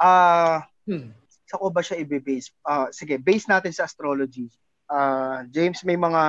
Ah, 0.00 0.64
Hmm. 0.86 1.10
sa 1.50 1.58
ko 1.58 1.66
ba 1.68 1.82
siya 1.82 1.98
i-base? 1.98 2.54
Ah, 2.62 2.88
sige, 2.94 3.18
base 3.18 3.50
natin 3.50 3.74
sa 3.74 3.84
astrology. 3.84 4.46
Ah, 4.88 5.42
James, 5.50 5.82
may 5.82 5.98
mga 5.98 6.22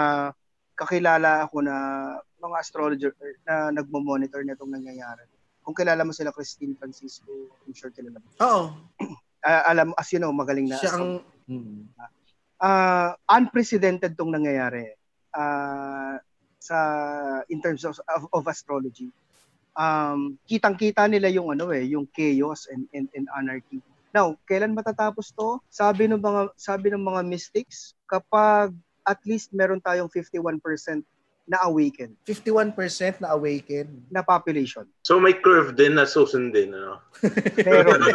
kakilala 0.74 1.46
ako 1.46 1.62
na 1.62 1.76
mga 2.42 2.58
astrologer 2.58 3.14
na 3.46 3.70
nagmo-monitor 3.70 4.42
na 4.44 4.58
itong 4.58 4.74
nangyayari. 4.74 5.26
Kung 5.62 5.78
kilala 5.78 6.02
mo 6.02 6.14
sila 6.14 6.34
Christine 6.34 6.74
Francisco, 6.74 7.30
I'm 7.66 7.74
sure 7.78 7.94
kilala 7.94 8.18
mo. 8.18 8.28
Oo. 8.42 8.66
Ah, 9.48 9.72
alam, 9.72 9.96
as 9.96 10.12
you 10.12 10.20
know, 10.20 10.36
magaling 10.36 10.68
na. 10.68 10.76
Siya 10.76 11.00
ang... 11.00 11.24
Ah, 12.60 13.16
unprecedented 13.32 14.20
tong 14.20 14.36
nangyayari. 14.36 14.92
Ah, 15.32 16.20
sa 16.60 16.78
in 17.48 17.64
terms 17.64 17.88
of, 17.88 17.96
of, 18.12 18.28
of 18.36 18.44
astrology. 18.52 19.08
Um, 19.78 20.36
kitang-kita 20.50 21.06
nila 21.08 21.32
yung 21.32 21.54
ano 21.54 21.72
eh, 21.72 21.86
yung 21.88 22.10
chaos 22.12 22.68
and, 22.68 22.90
and, 22.92 23.08
and 23.16 23.30
anarchy. 23.38 23.80
Now, 24.12 24.36
kailan 24.50 24.74
matatapos 24.74 25.32
to? 25.38 25.62
Sabi 25.70 26.10
ng 26.10 26.20
mga 26.20 26.52
sabi 26.58 26.90
ng 26.92 27.00
mga 27.00 27.22
mystics, 27.24 27.94
kapag 28.10 28.74
at 29.06 29.22
least 29.24 29.54
meron 29.56 29.80
tayong 29.80 30.10
51% 30.12 30.60
na 31.48 31.64
awaken 31.64 32.12
51% 32.28 33.24
na 33.24 33.32
awaken. 33.32 33.88
na 34.12 34.20
population. 34.20 34.84
So 35.08 35.16
may 35.16 35.40
curve 35.40 35.80
din 35.80 35.96
na 35.96 36.04
susundin. 36.04 36.76
Ano? 36.76 37.00
Meron. 37.64 38.02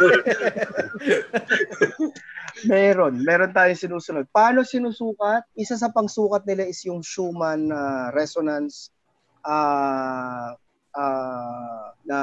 meron. 2.69 3.13
Meron 3.25 3.51
tayong 3.51 3.81
sinusunod. 3.81 4.29
Paano 4.29 4.61
sinusukat? 4.61 5.49
Isa 5.57 5.75
sa 5.75 5.89
pangsukat 5.89 6.45
nila 6.45 6.69
is 6.69 6.79
yung 6.85 7.01
Schumann 7.01 7.73
ah, 7.73 8.13
resonance 8.13 8.93
ah 9.41 10.53
ah, 10.93 11.89
na 12.05 12.19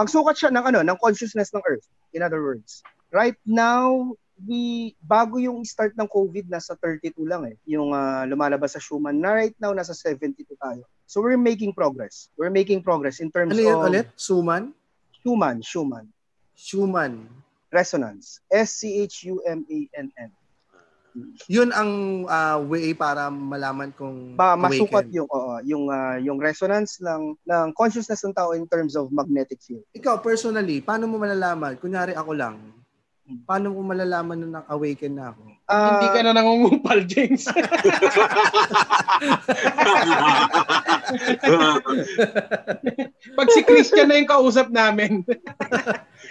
pangsukat 0.00 0.36
siya 0.36 0.50
ng 0.50 0.64
ano, 0.64 0.80
ng 0.80 0.98
consciousness 0.98 1.52
ng 1.52 1.64
earth. 1.68 1.86
In 2.16 2.24
other 2.24 2.40
words, 2.40 2.80
right 3.12 3.36
now 3.44 4.16
we 4.44 4.92
bago 5.00 5.40
yung 5.40 5.64
start 5.64 5.96
ng 5.96 6.08
COVID 6.08 6.52
nasa 6.52 6.76
32 6.76 7.24
lang 7.24 7.48
eh. 7.48 7.56
Yung 7.64 7.96
ah, 7.96 8.28
lumalabas 8.28 8.76
sa 8.76 8.82
Schumann 8.82 9.16
na 9.16 9.32
right 9.32 9.56
now 9.56 9.72
nasa 9.72 9.96
72 9.96 10.44
tayo. 10.60 10.84
So 11.08 11.24
we're 11.24 11.40
making 11.40 11.72
progress. 11.72 12.28
We're 12.36 12.52
making 12.52 12.84
progress 12.84 13.22
in 13.24 13.32
terms 13.32 13.56
Ano 13.56 13.62
of 13.64 13.88
ulit? 13.88 14.06
Suman? 14.18 14.76
Schumann, 15.24 15.58
Schumann 15.64 16.06
Schumann. 16.56 17.28
resonance. 17.72 18.40
S 18.48 18.80
C 18.80 19.02
H 19.04 19.28
U 19.28 19.42
M 19.44 19.64
A 19.68 19.78
N 19.98 20.08
N. 20.16 20.30
Yun 21.48 21.72
ang 21.72 21.90
ah, 22.28 22.60
way 22.60 22.92
para 22.92 23.32
malaman 23.32 23.88
kung 23.96 24.36
Ba 24.36 24.52
masukat 24.52 25.08
yung 25.08 25.24
oo, 25.28 25.56
yung 25.64 25.88
ah, 25.88 26.20
yung 26.20 26.36
resonance 26.36 27.00
ng 27.00 27.32
ng 27.40 27.66
consciousness 27.72 28.20
ng 28.20 28.36
tao 28.36 28.52
in 28.52 28.68
terms 28.68 28.92
of 28.92 29.08
magnetic 29.08 29.56
field. 29.64 29.80
Ikaw, 29.96 30.20
personally, 30.20 30.84
paano 30.84 31.08
mo 31.08 31.16
malalaman? 31.16 31.80
Kunyari 31.80 32.12
ako 32.12 32.36
lang, 32.36 32.60
paano 33.42 33.70
ko 33.70 33.80
malalaman 33.82 34.38
na 34.38 34.60
nag-awaken 34.60 35.12
na 35.12 35.24
ako? 35.30 35.42
Ah, 35.66 35.82
Hindi 35.92 36.08
ka 36.08 36.20
na 36.22 36.32
nangungupal, 36.32 37.02
James. 37.04 37.42
Pag 43.36 43.48
si 43.50 43.60
Christian 43.62 44.08
na 44.08 44.16
yung 44.16 44.30
kausap 44.30 44.70
namin. 44.70 45.22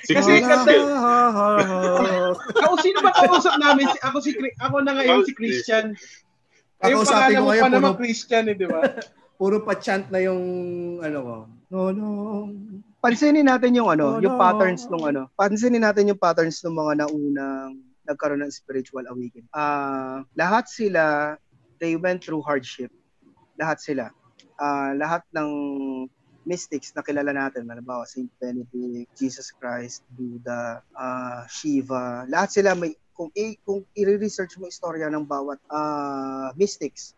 si 0.02 0.12
Kasi 0.14 0.40
Christian. 0.40 0.64
kasi- 0.64 0.80
Ako, 2.58 2.74
sino 2.80 2.98
ba 3.02 3.12
kausap 3.14 3.56
namin? 3.58 3.86
Si- 3.88 4.02
Ako, 4.02 4.18
si, 4.20 4.32
ako 4.58 4.76
na 4.82 4.92
ngayon 4.96 5.22
si 5.24 5.34
Christian. 5.34 5.94
Kakausapin 6.78 7.08
pangalan 7.08 7.34
ko 7.34 7.42
mo 7.42 7.50
ngayon, 7.50 7.64
pa 7.64 7.70
naman 7.70 7.92
puro- 7.92 8.00
Christian 8.00 8.44
eh, 8.46 8.56
di 8.56 8.68
ba? 8.68 8.82
Puro 9.36 9.60
pa 9.60 9.76
chant 9.76 10.08
na 10.08 10.24
yung 10.24 10.40
ano 11.04 11.20
ko. 11.20 11.36
No, 11.68 11.92
no. 11.92 12.08
Pansinin 13.06 13.46
natin 13.46 13.78
yung 13.78 13.90
ano, 13.94 14.18
Oh, 14.18 14.22
yung 14.22 14.34
no. 14.34 14.42
patterns 14.42 14.90
ng 14.90 15.04
ano. 15.06 15.22
Pansinin 15.38 15.86
natin 15.86 16.10
yung 16.10 16.18
patterns 16.18 16.66
ng 16.66 16.74
mga 16.74 17.06
naunang 17.06 17.78
nagkaroon 18.10 18.42
ng 18.42 18.54
spiritual 18.54 19.06
awakening. 19.06 19.46
Ah, 19.54 20.26
lahat 20.34 20.66
sila 20.66 21.38
they 21.78 21.94
went 21.94 22.26
through 22.26 22.42
hardship. 22.42 22.90
Lahat 23.62 23.78
sila. 23.78 24.10
Ah, 24.58 24.98
lahat 24.98 25.22
ng 25.38 25.50
mystics 26.46 26.94
na 26.94 27.02
kilala 27.02 27.34
natin, 27.34 27.66
halimbawa 27.66 28.06
Saint 28.06 28.30
Benedict, 28.38 29.10
Jesus 29.18 29.50
Christ, 29.54 30.06
Buddha, 30.14 30.82
ah, 30.94 31.46
Shiva, 31.50 32.26
lahat 32.30 32.50
sila 32.54 32.74
may 32.78 32.94
kung 33.16 33.32
i- 33.34 33.58
kung 33.64 33.82
i-research 33.96 34.60
mo 34.60 34.68
istorya 34.68 35.08
ng 35.10 35.26
bawat 35.26 35.58
ah, 35.70 36.54
mystics, 36.54 37.14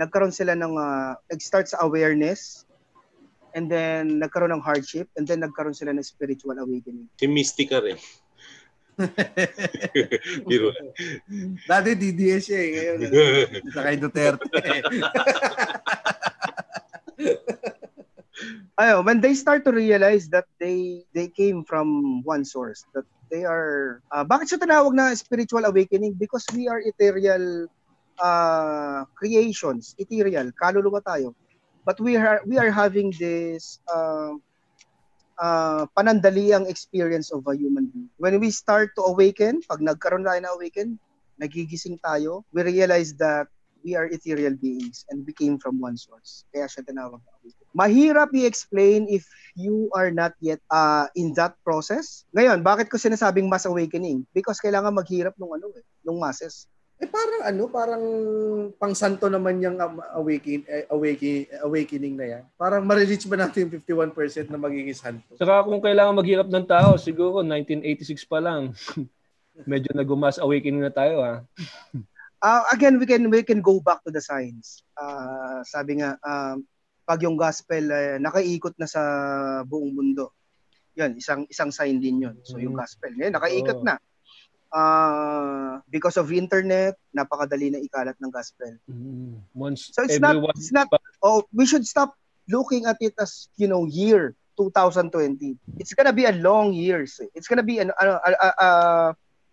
nagkaroon 0.00 0.32
sila 0.32 0.56
ng 0.56 0.74
ah, 0.80 1.12
nag-start 1.28 1.68
sa 1.68 1.84
awareness, 1.84 2.64
and 3.54 3.70
then 3.70 4.20
nagkaroon 4.20 4.52
ng 4.54 4.62
hardship, 4.62 5.08
and 5.16 5.26
then 5.26 5.40
nagkaroon 5.42 5.74
sila 5.74 5.92
ng 5.92 6.02
spiritual 6.04 6.58
awakening. 6.58 7.08
Si 7.18 7.26
Mystica 7.26 7.80
rin. 7.82 7.98
Biro. 10.48 10.72
Dati 11.64 11.96
DDS 11.96 12.42
siya 12.44 12.60
eh. 12.60 12.68
Ngayon, 12.72 12.98
sa 13.74 13.80
kay 13.84 13.96
Duterte. 13.96 14.44
Ayo, 18.80 19.04
when 19.04 19.20
they 19.20 19.36
start 19.36 19.60
to 19.68 19.72
realize 19.72 20.32
that 20.32 20.48
they 20.56 21.04
they 21.12 21.28
came 21.28 21.60
from 21.68 22.20
one 22.24 22.48
source, 22.48 22.88
that 22.96 23.04
they 23.28 23.44
are 23.44 24.00
ah, 24.08 24.24
bakit 24.24 24.48
siya 24.48 24.64
tinawag 24.64 24.96
na 24.96 25.12
spiritual 25.12 25.68
awakening? 25.68 26.16
Because 26.16 26.48
we 26.56 26.64
are 26.64 26.80
ethereal 26.80 27.68
uh, 28.16 29.04
creations, 29.12 29.92
ethereal, 30.00 30.48
kaluluwa 30.56 31.04
tayo. 31.04 31.36
But 31.84 31.98
we 32.00 32.16
are 32.16 32.40
we 32.44 32.60
are 32.60 32.70
having 32.70 33.12
this 33.16 33.80
uh, 33.88 34.36
uh, 35.40 35.88
panandaliang 35.96 36.68
experience 36.68 37.32
of 37.32 37.48
a 37.48 37.56
human 37.56 37.88
being. 37.88 38.12
When 38.20 38.38
we 38.38 38.52
start 38.52 38.92
to 39.00 39.08
awaken, 39.08 39.64
pag 39.64 39.80
nagkaroon 39.80 40.28
tayo 40.28 40.40
na 40.44 40.52
awaken, 40.52 41.00
nagigising 41.40 41.98
tayo, 42.04 42.44
we 42.52 42.62
realize 42.62 43.16
that 43.16 43.48
we 43.80 43.96
are 43.96 44.06
ethereal 44.12 44.52
beings 44.52 45.08
and 45.08 45.24
we 45.24 45.32
came 45.32 45.56
from 45.56 45.80
one 45.80 45.96
source. 45.96 46.44
Kaya 46.52 46.68
siya 46.68 46.84
tinawag 46.84 47.20
na 47.24 47.32
awakening. 47.40 47.72
Mahirap 47.72 48.30
i-explain 48.36 49.08
if 49.08 49.24
you 49.56 49.88
are 49.96 50.12
not 50.12 50.36
yet 50.44 50.60
uh, 50.68 51.08
in 51.16 51.32
that 51.40 51.56
process. 51.64 52.28
Ngayon, 52.36 52.60
bakit 52.60 52.92
ko 52.92 53.00
sinasabing 53.00 53.48
mass 53.48 53.64
awakening? 53.64 54.28
Because 54.36 54.60
kailangan 54.60 54.92
maghirap 54.92 55.32
nung 55.40 55.56
ano 55.56 55.72
eh, 55.72 55.84
nung 56.04 56.20
masses. 56.20 56.68
Eh 57.00 57.08
parang 57.08 57.42
ano, 57.48 57.62
parang 57.72 58.04
pang-santo 58.76 59.32
naman 59.32 59.56
yung 59.64 59.80
um, 59.80 60.04
awaken, 60.20 60.60
eh, 60.68 60.84
awaken, 60.92 61.48
awakening 61.64 62.12
na 62.12 62.26
yan. 62.36 62.44
Parang 62.60 62.84
ma-reach 62.84 63.24
ba 63.24 63.40
natin 63.40 63.72
yung 63.72 63.80
51% 63.80 64.52
na 64.52 64.60
magiging 64.60 64.92
santo? 64.92 65.32
Saka 65.40 65.64
kung 65.64 65.80
kailangan 65.80 66.20
maghirap 66.20 66.52
ng 66.52 66.66
tao, 66.68 67.00
siguro 67.00 67.40
1986 67.40 68.28
pa 68.28 68.44
lang. 68.44 68.76
Medyo 69.70 69.96
nag-mass 69.96 70.36
awakening 70.44 70.84
na 70.84 70.92
tayo 70.92 71.24
ha. 71.24 71.40
Uh, 72.44 72.62
again, 72.76 73.00
we 73.00 73.08
can 73.08 73.32
we 73.32 73.40
can 73.40 73.64
go 73.64 73.80
back 73.80 74.04
to 74.04 74.12
the 74.12 74.20
science. 74.20 74.84
Uh, 74.92 75.64
sabi 75.64 76.04
nga, 76.04 76.20
um, 76.20 76.60
pag 77.08 77.24
yung 77.24 77.40
gospel 77.40 77.88
eh, 77.88 78.20
nakaiikot 78.20 78.76
na 78.76 78.84
sa 78.84 79.02
buong 79.64 79.96
mundo, 79.96 80.36
yan, 81.00 81.16
isang 81.16 81.48
isang 81.48 81.72
sign 81.72 81.96
din 81.96 82.28
yun. 82.28 82.36
So 82.44 82.60
yung 82.60 82.76
Mm. 82.76 82.80
gospel, 82.84 83.10
ngayon, 83.16 83.34
nakaiikot 83.40 83.78
Oo. 83.80 83.86
na. 83.88 83.96
Uh, 84.70 85.82
because 85.90 86.14
of 86.14 86.30
internet, 86.30 86.94
napakadali 87.10 87.74
na 87.74 87.82
ikalat 87.82 88.14
ng 88.22 88.30
gospel. 88.30 88.70
Mm. 88.86 89.42
Once 89.50 89.90
So 89.90 90.06
it's 90.06 90.22
not, 90.22 90.38
everyone 90.38 90.54
it's 90.54 90.70
not, 90.70 90.86
oh, 91.26 91.42
we 91.50 91.66
should 91.66 91.82
stop 91.82 92.14
looking 92.46 92.86
at 92.86 92.94
it 93.02 93.14
as, 93.18 93.50
you 93.58 93.66
know, 93.66 93.86
year 93.90 94.38
2020. 94.54 95.58
It's 95.82 95.90
gonna 95.94 96.14
be 96.14 96.30
a 96.30 96.38
long 96.38 96.70
years. 96.70 97.18
It's 97.34 97.50
gonna 97.50 97.66
be 97.66 97.82
an, 97.82 97.90
uh, 97.98 98.22
uh, 98.22 98.54
uh, 98.62 99.10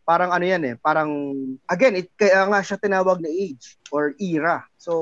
parang 0.07 0.31
ano 0.31 0.47
yan 0.47 0.63
eh, 0.63 0.75
parang, 0.79 1.35
again, 1.67 1.99
it, 1.99 2.07
kaya 2.15 2.47
nga 2.47 2.63
siya 2.63 2.79
tinawag 2.79 3.19
na 3.19 3.27
age 3.27 3.75
or 3.91 4.15
era. 4.15 4.63
So, 4.79 4.95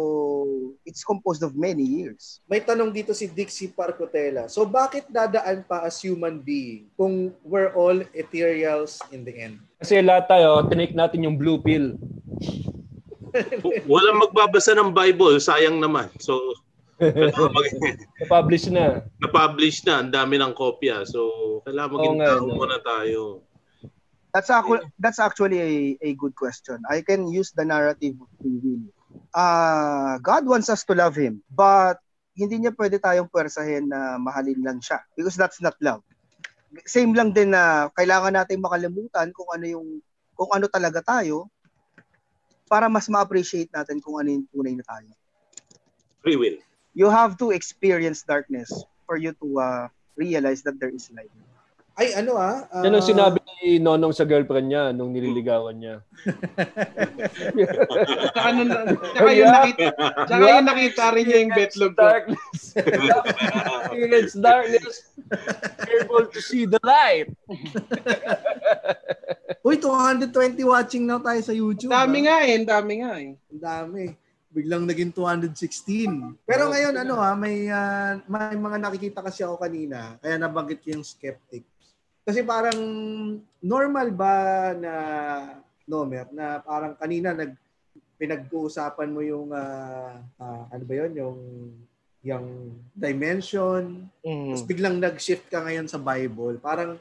it's 0.81 1.05
composed 1.05 1.45
of 1.45 1.53
many 1.53 1.85
years. 1.85 2.41
May 2.49 2.65
tanong 2.65 2.89
dito 2.89 3.13
si 3.13 3.29
Dixie 3.29 3.69
Parcotela. 3.69 4.49
So 4.49 4.65
bakit 4.65 5.09
dadaan 5.09 5.65
pa 5.69 5.85
as 5.85 6.01
human 6.01 6.41
being 6.41 6.89
kung 6.97 7.33
we're 7.45 7.69
all 7.77 8.01
ethereals 8.17 9.01
in 9.13 9.21
the 9.21 9.33
end? 9.33 9.61
Kasi 9.77 10.01
lahat 10.01 10.25
tayo, 10.25 10.65
tinake 10.65 10.97
natin 10.97 11.25
yung 11.25 11.37
blue 11.37 11.61
pill. 11.61 11.97
Walang 13.85 14.21
magbabasa 14.25 14.73
ng 14.73 14.95
Bible, 14.95 15.37
sayang 15.37 15.77
naman. 15.77 16.07
So, 16.17 16.39
Na-publish 18.23 18.71
na. 18.71 19.03
na-publish 19.19 19.83
na, 19.83 19.99
ang 19.99 20.15
dami 20.15 20.39
ng 20.39 20.55
kopya. 20.55 21.03
So, 21.03 21.59
kailangan 21.67 21.91
maging 21.91 22.17
nga, 22.23 22.27
tao 22.39 22.47
muna 22.47 22.79
tayo. 22.79 23.43
That's 24.35 24.51
actually, 24.51 24.83
that's 24.99 25.19
actually 25.23 25.59
a, 25.63 25.71
a 26.03 26.11
good 26.19 26.35
question. 26.35 26.83
I 26.91 26.99
can 27.07 27.31
use 27.31 27.55
the 27.55 27.63
narrative 27.63 28.19
of 28.19 28.27
free 28.35 28.59
will. 28.59 28.83
Uh, 29.31 30.19
God 30.19 30.43
wants 30.43 30.67
us 30.67 30.83
to 30.91 30.93
love 30.93 31.15
Him, 31.15 31.39
but 31.47 32.03
hindi 32.35 32.59
niya 32.59 32.75
pwede 32.75 32.99
tayong 32.99 33.31
puwersahin 33.31 33.87
na 33.87 34.19
mahalin 34.19 34.59
lang 34.59 34.83
siya 34.83 34.99
because 35.15 35.39
that's 35.39 35.63
not 35.63 35.79
love. 35.79 36.03
Same 36.83 37.15
lang 37.15 37.31
din 37.31 37.55
na 37.55 37.87
kailangan 37.95 38.35
nating 38.35 38.59
makalimutan 38.59 39.31
kung 39.31 39.47
ano 39.55 39.65
yung 39.71 39.87
kung 40.35 40.51
ano 40.51 40.67
talaga 40.67 40.99
tayo 40.99 41.47
para 42.67 42.91
mas 42.91 43.07
ma-appreciate 43.07 43.71
natin 43.71 44.03
kung 44.03 44.19
ano 44.19 44.35
yung 44.35 44.45
tunay 44.51 44.75
na 44.75 44.83
tayo. 44.83 45.15
Free 46.19 46.35
will. 46.35 46.59
You 46.91 47.07
have 47.07 47.39
to 47.39 47.55
experience 47.55 48.27
darkness 48.27 48.67
for 49.07 49.15
you 49.15 49.31
to 49.39 49.47
uh, 49.63 49.87
realize 50.19 50.59
that 50.67 50.75
there 50.75 50.91
is 50.91 51.07
light. 51.15 51.31
Ay, 51.95 52.11
ano 52.11 52.35
ah? 52.35 52.67
ah, 52.75 52.83
Yan 52.83 52.99
ang 52.99 53.07
sinabi 53.07 53.39
ni 53.63 53.79
Nonong 53.79 54.11
sa 54.11 54.27
girlfriend 54.27 54.67
niya 54.67 54.91
nung 54.91 55.15
nililigawan 55.15 55.79
niya. 55.79 56.03
Tsaka, 58.35 58.49
nun, 58.51 58.67
tsaka 59.15 59.31
yung 59.31 59.47
nakita, 59.47 59.85
tsaka 60.27 60.43
yung 60.43 60.67
nakita 60.67 61.03
rin 61.15 61.23
niya 61.23 61.39
yung 61.39 61.53
betlog 61.55 61.93
ko. 61.95 62.03
Darkness. 62.03 62.59
Experience 62.75 64.33
darkness. 64.35 64.95
Able 65.87 66.27
to 66.35 66.39
see 66.43 66.67
the 66.67 66.83
light. 66.83 67.31
Uy, 69.63 69.79
220 69.79 70.35
watching 70.67 71.07
now 71.07 71.23
tayo 71.23 71.39
sa 71.39 71.55
YouTube. 71.55 71.95
Dami 71.95 72.17
ah. 72.21 72.23
nga 72.27 72.37
eh, 72.43 72.59
dami 72.59 72.93
nga 73.07 73.13
eh. 73.23 73.39
Ang 73.39 73.63
dami. 73.63 74.03
Biglang 74.51 74.83
naging 74.83 75.15
216. 75.15 76.43
Pero 76.43 76.67
ngayon, 76.75 76.95
ano 76.99 77.23
ha, 77.23 77.39
may, 77.39 77.71
ah, 77.71 78.19
may 78.27 78.59
mga 78.59 78.83
nakikita 78.83 79.23
kasi 79.23 79.47
ako 79.47 79.63
kanina, 79.63 80.19
kaya 80.19 80.35
nabanggit 80.35 80.83
ko 80.83 80.99
yung 80.99 81.07
skeptic. 81.07 81.63
Kasi 82.25 82.41
parang 82.41 82.79
normal 83.61 84.09
ba 84.09 84.33
na, 84.73 84.93
Nomer, 85.85 86.25
na 86.33 86.57
parang 86.65 86.97
kanina 86.97 87.37
nag 87.37 87.53
pinag-uusapan 88.17 89.11
mo 89.13 89.21
yung, 89.21 89.53
ah, 89.53 90.17
ah, 90.41 90.65
ano 90.73 90.83
ba 90.83 90.93
yun, 90.97 91.11
yung 91.13 91.37
yung 92.25 92.73
dimension, 92.97 94.09
Mm. 94.25 94.57
tapos 94.57 94.65
biglang 94.65 94.97
nag-shift 94.97 95.45
ka 95.45 95.61
ngayon 95.61 95.85
sa 95.85 96.01
Bible. 96.01 96.57
Parang 96.57 96.97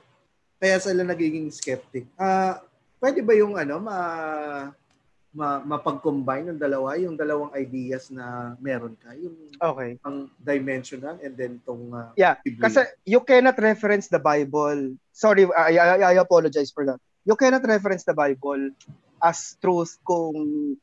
kaya 0.60 0.76
sila 0.76 1.00
nagiging 1.00 1.48
skeptic. 1.48 2.04
Ah, 2.20 2.60
pwede 3.00 3.24
ba 3.24 3.32
yung 3.32 3.56
ano 3.56 3.80
ma, 3.80 3.96
ma 5.34 5.58
mapag-combine 5.58 6.54
ng 6.54 6.60
dalawa, 6.62 6.94
yung 6.94 7.18
dalawang 7.18 7.50
ideas 7.58 8.08
na 8.14 8.54
meron 8.62 8.94
ka, 9.02 9.10
yung 9.18 9.34
Okay. 9.58 9.98
ang 10.06 10.30
dimensional 10.38 11.18
and 11.20 11.34
then 11.34 11.58
tong 11.66 11.90
ah, 11.90 12.14
Yeah, 12.14 12.38
Biblia. 12.46 12.70
Kasi 12.70 12.80
you 13.02 13.18
cannot 13.20 13.58
reference 13.58 14.06
the 14.06 14.22
Bible. 14.22 14.94
Sorry, 15.10 15.50
I, 15.50 15.74
I, 15.74 16.14
I 16.14 16.22
apologize 16.22 16.70
for 16.70 16.86
that. 16.86 17.02
You 17.26 17.34
cannot 17.34 17.66
reference 17.66 18.06
the 18.06 18.14
Bible 18.14 18.70
as 19.18 19.58
truth 19.58 19.98
kung 20.06 20.36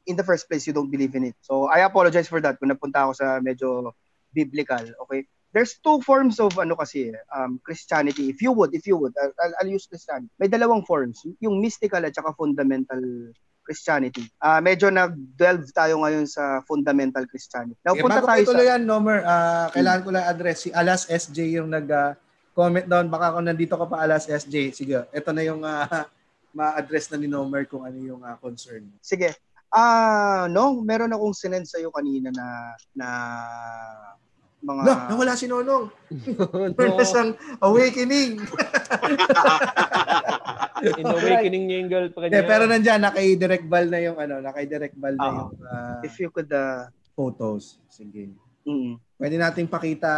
in 0.04 0.16
the 0.20 0.26
first 0.28 0.52
place 0.52 0.68
you 0.68 0.74
don't 0.76 0.92
believe 0.92 1.16
in 1.16 1.32
it. 1.32 1.38
So 1.40 1.72
I 1.72 1.88
apologize 1.88 2.28
for 2.28 2.44
that 2.44 2.60
kung 2.60 2.76
napunta 2.76 3.08
ako 3.08 3.14
sa 3.16 3.40
medyo 3.40 3.96
biblical. 4.36 4.84
Okay? 5.08 5.32
There's 5.56 5.80
two 5.80 6.00
forms 6.04 6.40
of 6.40 6.56
ano 6.60 6.76
kasi 6.76 7.12
um, 7.32 7.60
Christianity. 7.64 8.32
If 8.32 8.42
you 8.42 8.52
would, 8.52 8.72
if 8.76 8.88
you 8.88 8.96
would, 9.00 9.16
I'll, 9.16 9.36
I'll- 9.40 9.56
I'll 9.64 9.72
use 9.72 9.88
Christianity. 9.88 10.32
May 10.40 10.48
dalawang 10.48 10.88
forms. 10.88 11.24
Yung 11.40 11.60
mystical 11.60 12.04
at 12.04 12.16
saka 12.16 12.32
fundamental 12.36 13.00
Christianity. 13.64 14.26
Ah 14.42 14.60
medyo 14.60 14.90
nag-delve 14.90 15.70
tayo 15.72 16.02
ngayon 16.02 16.26
sa 16.26 16.60
fundamental 16.66 17.24
Christianity. 17.30 17.78
Now, 17.86 17.96
Eh, 17.96 18.02
punta 18.02 18.22
bago 18.22 18.30
tayo 18.30 18.46
sa... 18.50 18.62
yan, 18.76 18.82
Nomer, 18.84 19.24
ah, 19.24 19.68
kailangan 19.72 20.02
ko 20.02 20.10
lang 20.12 20.26
address 20.26 20.58
si 20.66 20.70
Alas 20.74 21.08
SJ 21.08 21.62
yung 21.62 21.70
nag 21.72 21.88
ah, 21.90 22.14
comment 22.52 22.88
down. 22.88 23.08
Baka 23.08 23.38
kung 23.38 23.48
nandito 23.48 23.74
ka 23.80 23.86
pa 23.88 24.04
Alas 24.04 24.28
SJ, 24.28 24.76
sige. 24.76 25.08
Ito 25.10 25.30
na 25.32 25.44
yung 25.46 25.62
ah, 25.64 25.88
ma-address 26.58 27.12
na 27.12 27.18
ni 27.20 27.32
Nomer 27.32 27.64
kung 27.64 27.88
ano 27.88 27.96
yung 27.96 28.22
uh, 28.22 28.36
concern. 28.40 28.84
Sige. 29.00 29.32
Ah, 29.72 30.46
uh, 30.46 30.46
no, 30.52 30.84
meron 30.84 31.16
akong 31.16 31.32
sinend 31.32 31.64
sa 31.64 31.80
iyo 31.80 31.96
kanina 31.96 32.28
na 32.28 32.76
na 32.92 33.08
mga 34.62 34.82
No, 34.82 34.94
nawala 35.10 35.34
si 35.34 35.46
Nonong. 35.46 35.86
no. 36.38 36.44
Meron 36.72 37.02
siyang 37.02 37.32
awakening. 37.60 38.38
In 40.82 41.06
awakening 41.06 41.64
niya 41.66 41.78
yung 41.80 41.90
girl 41.90 42.08
pa 42.10 42.20
kanya. 42.26 42.34
Yeah, 42.42 42.46
pero 42.46 42.64
nandiyan 42.66 43.02
nakay-direct 43.02 43.66
ball 43.66 43.86
na 43.86 44.00
yung 44.02 44.18
ano, 44.18 44.42
nakay-direct 44.42 44.98
ball 44.98 45.14
na 45.14 45.22
Ah, 45.22 45.30
yung 45.30 45.50
uh, 45.62 45.98
if 46.02 46.18
you 46.18 46.30
could 46.30 46.50
uh, 46.50 46.90
photos. 47.14 47.78
Sige. 47.88 48.34
mm, 48.64 48.98
Pwede 49.16 49.36
nating 49.38 49.70
pakita 49.70 50.10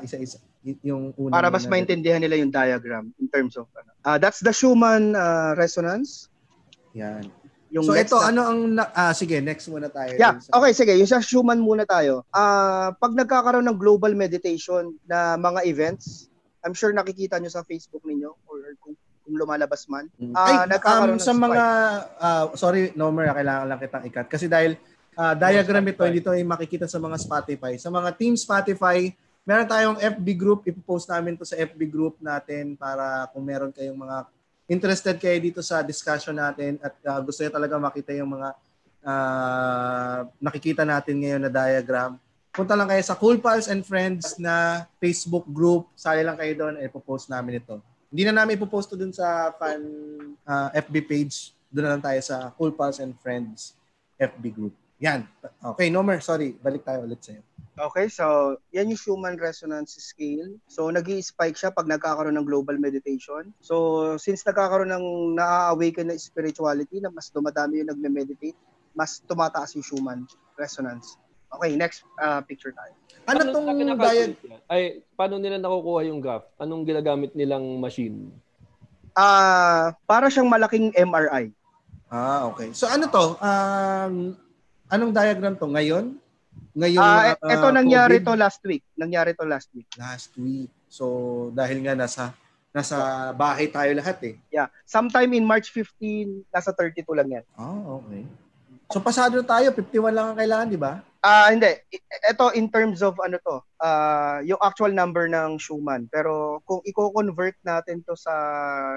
isa-isa 0.00 0.38
yung 0.78 1.10
una. 1.18 1.34
para 1.34 1.50
mas 1.50 1.66
maintindihan 1.66 2.22
nila 2.22 2.38
yung 2.38 2.46
diagram 2.48 3.10
in 3.18 3.26
terms 3.26 3.58
of 3.58 3.66
ano. 3.74 3.90
Ah, 4.02 4.14
that's 4.14 4.38
the 4.38 4.54
Schumann 4.54 5.14
uh, 5.14 5.58
resonance. 5.58 6.30
Yan. 6.94 7.26
Yung 7.72 7.82
so 7.82 7.96
ito 7.96 8.14
na- 8.14 8.28
ano 8.28 8.40
ang 8.44 8.58
na- 8.70 8.92
ah 8.92 9.12
sige, 9.12 9.40
next 9.40 9.64
muna 9.66 9.88
tayo. 9.88 10.12
Yeah, 10.14 10.36
sa- 10.38 10.52
okay, 10.54 10.72
sige. 10.72 10.92
Yung 10.92 11.08
sa 11.08 11.18
Schumann 11.18 11.56
muna 11.58 11.82
tayo. 11.82 12.28
Ah, 12.28 12.92
pag 12.94 13.12
nagkakaroon 13.12 13.64
ng 13.64 13.80
global 13.80 14.12
meditation 14.12 14.92
na 15.02 15.34
mga 15.34 15.64
events, 15.64 16.28
I'm 16.60 16.72
sure 16.72 16.92
nakikita 16.92 17.40
nyo 17.40 17.48
sa 17.48 17.64
Facebook 17.64 18.04
ninyo 18.04 18.28
or 18.46 18.56
kung, 18.78 18.92
kung 19.24 19.34
lumalabas 19.34 19.88
man. 19.88 20.06
Ay, 20.36 20.52
Ah, 20.54 20.64
nagkakaroon 20.68 21.16
um, 21.16 21.18
ng 21.18 21.24
sa 21.24 21.32
spike. 21.32 21.42
mga 21.42 21.64
ah, 22.20 22.44
sorry, 22.54 22.82
Nomer, 22.92 23.26
ah, 23.26 23.34
kailangan 23.34 23.66
lang 23.66 23.80
kitang 23.80 24.04
ikat 24.04 24.26
kasi 24.28 24.46
dahil 24.46 24.76
ah, 25.12 25.32
diagram 25.32 25.84
ito, 25.86 26.04
hindi 26.04 26.20
ito 26.20 26.28
ay 26.28 26.44
makikita 26.44 26.84
sa 26.84 26.96
mga 26.96 27.16
Spotify. 27.16 27.72
Sa 27.76 27.88
mga 27.88 28.12
team 28.14 28.36
Spotify, 28.36 29.08
meron 29.42 29.66
tayong 29.66 29.98
FB 29.98 30.26
group, 30.34 30.60
ipopost 30.62 31.08
namin 31.08 31.34
to 31.34 31.42
sa 31.42 31.56
FB 31.56 31.80
group 31.84 32.14
natin 32.18 32.76
para 32.76 33.26
kung 33.28 33.42
meron 33.42 33.68
kayong 33.68 33.96
mga 33.96 34.28
interested 34.72 35.20
kayo 35.20 35.36
dito 35.36 35.60
sa 35.60 35.84
discussion 35.84 36.32
natin 36.32 36.80
at 36.80 36.96
ah, 37.04 37.20
gusto 37.20 37.44
niyo 37.44 37.52
talaga 37.52 37.76
makita 37.76 38.16
yung 38.16 38.32
mga 38.32 38.48
ah, 39.04 40.24
nakikita 40.40 40.88
natin 40.88 41.20
ngayon 41.20 41.42
na 41.44 41.52
diagram. 41.52 42.16
Punta 42.52 42.72
lang 42.72 42.88
kayo 42.88 43.04
sa 43.04 43.16
Cool 43.16 43.36
Pals 43.40 43.68
and 43.68 43.84
Friends 43.84 44.40
na 44.40 44.84
Facebook 44.96 45.44
group. 45.52 45.92
Sali 45.92 46.24
lang 46.24 46.40
kayo 46.40 46.52
doon, 46.56 46.80
ipopost 46.80 47.28
namin 47.28 47.60
ito. 47.60 47.80
Hindi 48.08 48.28
na 48.28 48.44
namin 48.44 48.56
ipopost 48.56 48.92
to 48.92 48.96
dun 48.96 49.12
sa 49.12 49.52
fan 49.60 49.84
ah, 50.48 50.72
FB 50.72 51.04
page. 51.04 51.52
Doon 51.68 51.84
na 51.84 51.92
lang 51.96 52.04
tayo 52.04 52.20
sa 52.24 52.48
Cool 52.56 52.72
Pals 52.72 53.00
and 53.00 53.12
Friends 53.20 53.76
FB 54.16 54.44
group. 54.56 54.74
Yan. 55.02 55.26
Okay, 55.74 55.90
Nomer, 55.90 56.22
sorry. 56.24 56.54
Balik 56.56 56.86
tayo 56.86 57.04
ulit 57.04 57.18
sa'yo. 57.20 57.42
Okay, 57.72 58.12
so 58.12 58.60
yan 58.68 58.92
yung 58.92 59.00
Schumann 59.00 59.40
resonance 59.40 59.96
scale. 59.96 60.60
So 60.68 60.92
nag 60.92 61.08
spike 61.08 61.56
siya 61.56 61.72
pag 61.72 61.88
nagkakaroon 61.88 62.36
ng 62.36 62.44
global 62.44 62.76
meditation. 62.76 63.48
So 63.64 64.16
since 64.20 64.44
nagkakaroon 64.44 64.92
ng 64.92 65.06
na-awaken 65.40 66.12
na 66.12 66.16
spirituality 66.20 67.00
na 67.00 67.08
mas 67.08 67.32
dumadami 67.32 67.80
yung 67.80 67.88
nagme-meditate, 67.88 68.56
mas 68.92 69.24
tumataas 69.24 69.72
yung 69.72 69.84
Schumann 69.88 70.28
resonance. 70.60 71.16
Okay, 71.52 71.72
next 71.76 72.04
uh, 72.20 72.44
picture 72.44 72.76
tayo. 72.76 72.92
Ano 73.28 73.40
Paano 73.40 73.52
tong 73.56 73.66
yan? 74.12 74.32
Ay, 74.68 75.04
paano 75.16 75.36
nila 75.40 75.56
nakukuha 75.56 76.00
yung 76.08 76.20
graph? 76.20 76.48
Anong 76.60 76.84
ginagamit 76.84 77.32
nilang 77.32 77.80
machine? 77.80 78.32
Ah, 79.16 79.96
para 80.08 80.28
siyang 80.28 80.48
malaking 80.48 80.92
MRI. 80.96 81.52
Ah, 82.12 82.48
okay. 82.52 82.72
So 82.76 82.84
ano 82.88 83.08
to? 83.08 83.40
Um, 83.40 84.36
anong 84.92 85.12
diagram 85.16 85.56
to? 85.56 85.68
Ngayon? 85.68 86.20
Ngayon, 86.72 86.98
Ah, 86.98 87.36
ah, 87.36 87.52
ito 87.52 87.66
nangyari 87.68 88.16
COVID? 88.16 88.26
to 88.26 88.32
last 88.34 88.60
week. 88.64 88.82
Nangyari 88.94 89.36
to 89.36 89.44
last 89.44 89.68
week. 89.70 89.88
Last 89.94 90.32
week. 90.34 90.72
So, 90.88 91.04
dahil 91.52 91.84
nga 91.84 91.92
nasa 91.94 92.32
nasa 92.72 92.96
bahay 93.32 93.68
tayo 93.68 93.92
lahat 93.92 94.16
eh. 94.24 94.34
Yeah. 94.48 94.72
Sometime 94.82 95.36
in 95.36 95.44
March 95.44 95.68
15, 95.68 96.48
nasa 96.48 96.72
32 96.72 97.04
lang 97.12 97.28
yan. 97.30 97.44
Ah, 97.52 97.68
okay. 97.94 98.24
So, 98.88 98.96
pasado 98.98 99.36
na 99.36 99.44
tayo. 99.46 99.68
51 99.70 100.08
lang 100.08 100.26
ang 100.32 100.38
kailangan, 100.38 100.68
di 100.68 100.80
ba? 100.80 101.04
Ah, 101.20 101.48
hindi. 101.48 101.68
I- 101.68 102.00
Ito 102.28 102.52
in 102.52 102.66
terms 102.66 103.00
of 103.00 103.20
ano 103.20 103.36
to, 103.38 103.60
ah, 103.76 104.40
yung 104.40 104.56
actual 104.58 104.90
number 104.90 105.28
ng 105.28 105.60
Schumann. 105.60 106.08
Pero 106.08 106.64
kung 106.64 106.80
i-convert 106.82 107.56
natin 107.62 108.00
to 108.02 108.16
sa 108.16 108.32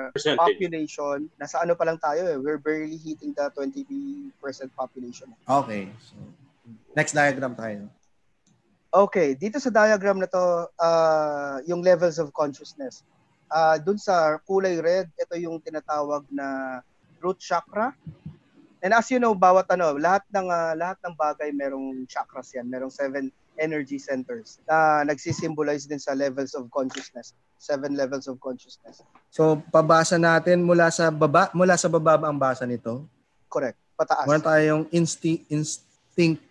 Percentage. 0.10 0.40
population, 0.40 1.28
nasa 1.36 1.60
ano 1.60 1.76
pa 1.76 1.84
lang 1.84 2.00
tayo 2.00 2.24
eh. 2.26 2.40
We're 2.40 2.58
barely 2.58 2.96
hitting 2.96 3.36
the 3.36 3.52
20% 3.52 4.32
population. 4.72 5.36
Okay. 5.44 5.92
So, 6.02 6.16
next 6.96 7.14
diagram 7.14 7.54
tayo. 7.54 7.90
Okay, 8.96 9.36
dito 9.36 9.60
sa 9.60 9.68
diagram 9.68 10.24
na 10.24 10.30
to, 10.32 10.72
ah, 10.80 11.60
yung 11.68 11.84
levels 11.84 12.16
of 12.16 12.32
consciousness. 12.32 13.04
Ah, 13.52 13.76
dun 13.76 14.00
sa 14.00 14.40
kulay 14.48 14.80
red, 14.80 15.12
ito 15.20 15.36
yung 15.36 15.60
tinatawag 15.60 16.24
na 16.32 16.80
root 17.20 17.36
chakra. 17.36 17.92
And 18.80 18.96
as 18.96 19.12
you 19.12 19.20
know, 19.20 19.36
bawat 19.36 19.68
ano, 19.68 20.00
lahat 20.00 20.24
ng 20.32 20.48
ah, 20.48 20.72
lahat 20.80 20.96
ng 21.04 21.12
bagay 21.12 21.52
merong 21.52 22.08
chakras 22.08 22.56
yan, 22.56 22.72
merong 22.72 22.94
seven 22.94 23.28
energy 23.60 24.00
centers 24.00 24.60
na 24.68 25.04
nagsisimbolize 25.04 25.88
din 25.88 26.00
sa 26.00 26.16
levels 26.16 26.56
of 26.56 26.72
consciousness. 26.72 27.36
Seven 27.60 28.00
levels 28.00 28.32
of 28.32 28.40
consciousness. 28.40 29.04
So, 29.32 29.60
pabasa 29.72 30.16
natin 30.16 30.64
mula 30.64 30.92
sa 30.92 31.12
baba, 31.12 31.52
mula 31.56 31.76
sa 31.76 31.92
baba 31.92 32.16
ba 32.16 32.28
ang 32.32 32.40
basa 32.40 32.64
nito? 32.64 33.08
Correct. 33.52 33.80
Pataas. 33.96 34.28
Meron 34.28 34.44
tayong 34.44 34.84
insti- 34.92 35.44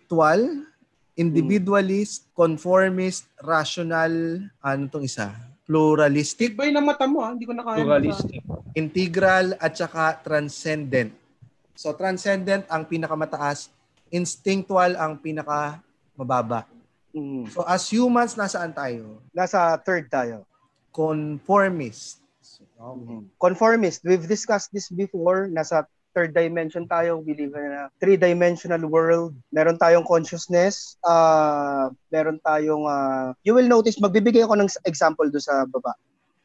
instinctual, 0.05 0.69
individualist, 1.17 2.29
conformist, 2.37 3.25
rational, 3.41 4.45
ano 4.61 4.83
tong 4.93 5.01
isa? 5.01 5.33
Pluralistic, 5.65 6.53
Tibay 6.53 6.69
na 6.69 6.77
mata 6.77 7.09
mo 7.09 7.25
ha, 7.25 7.33
hindi 7.33 7.49
ko 7.49 7.57
na 7.57 7.65
kaya. 7.65 7.81
Pluralistic. 7.81 8.45
integral, 8.77 9.57
at 9.57 9.73
saka 9.73 10.21
transcendent. 10.21 11.09
So, 11.73 11.95
transcendent 11.97 12.69
ang 12.69 12.85
pinakamataas, 12.85 13.73
instinctual 14.13 14.93
ang 14.93 15.17
pinakamababa. 15.17 16.69
Mm. 17.15 17.49
So, 17.49 17.65
as 17.65 17.89
humans, 17.89 18.37
nasaan 18.37 18.75
tayo? 18.75 19.17
Nasa 19.33 19.73
third 19.81 20.05
tayo. 20.11 20.45
Conformist. 20.93 22.21
Okay. 22.75 23.23
conformist. 23.41 24.03
We've 24.05 24.27
discussed 24.27 24.69
this 24.69 24.91
before. 24.91 25.47
Nasa 25.49 25.87
third 26.15 26.31
dimension 26.31 26.87
tayo. 26.87 27.19
We 27.19 27.35
live 27.35 27.51
in 27.59 27.75
a 27.75 27.91
three-dimensional 27.99 28.87
world. 28.87 29.35
Meron 29.51 29.75
tayong 29.75 30.07
consciousness. 30.07 30.95
Uh, 31.03 31.91
meron 32.07 32.39
tayong... 32.39 32.87
uh, 32.87 33.35
you 33.43 33.51
will 33.51 33.67
notice, 33.67 33.99
magbibigay 33.99 34.47
ako 34.47 34.55
ng 34.55 34.71
example 34.87 35.27
do 35.27 35.43
sa 35.43 35.67
baba. 35.67 35.91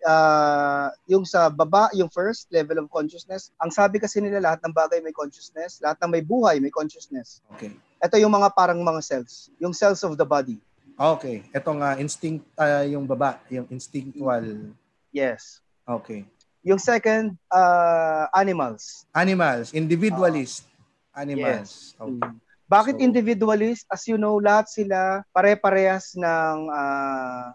Uh, 0.00 0.88
yung 1.06 1.28
sa 1.28 1.52
baba, 1.52 1.86
yung 1.94 2.10
first 2.10 2.50
level 2.50 2.82
of 2.82 2.90
consciousness, 2.90 3.52
ang 3.60 3.70
sabi 3.70 4.00
kasi 4.02 4.18
nila 4.18 4.40
lahat 4.42 4.64
ng 4.66 4.74
bagay 4.74 4.98
may 5.04 5.12
consciousness, 5.12 5.78
lahat 5.84 6.00
ng 6.02 6.10
may 6.18 6.24
buhay 6.24 6.56
may 6.58 6.72
consciousness. 6.72 7.44
Okay. 7.54 7.76
Ito 8.00 8.16
yung 8.16 8.32
mga 8.32 8.50
parang 8.56 8.80
mga 8.80 9.04
cells, 9.04 9.52
yung 9.60 9.76
cells 9.76 10.00
of 10.02 10.16
the 10.16 10.24
body. 10.24 10.56
Okay. 10.96 11.44
Ito 11.52 11.70
nga, 11.76 12.00
instinct, 12.00 12.48
ah, 12.56 12.80
yung 12.82 13.04
baba, 13.04 13.44
yung 13.52 13.68
instinctual. 13.68 14.72
Yes. 15.12 15.60
Okay. 15.84 16.24
Yung 16.60 16.76
second, 16.76 17.36
uh, 17.48 18.28
animals. 18.36 19.08
Animals, 19.16 19.72
individualist. 19.72 20.68
Animals. 21.16 21.96
Okay. 21.96 22.20
Mm. 22.20 22.36
Bakit 22.70 22.94
So- 23.00 23.02
individualist? 23.02 23.82
As 23.90 24.04
you 24.06 24.14
know, 24.14 24.38
lahat 24.38 24.68
sila 24.70 25.24
pare-parehas 25.34 26.14
ng 26.14 26.56
ah, 26.70 27.50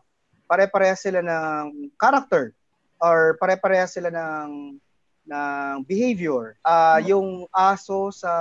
pare-parehas 0.50 1.06
sila 1.06 1.24
ng 1.24 1.94
character 1.96 2.52
or 3.00 3.38
pare-parehas 3.40 3.96
sila 3.96 4.12
ng 4.12 4.76
ng 5.26 5.76
behavior. 5.88 6.58
Ah, 6.66 7.00
yung 7.00 7.48
aso 7.54 8.12
sa 8.12 8.34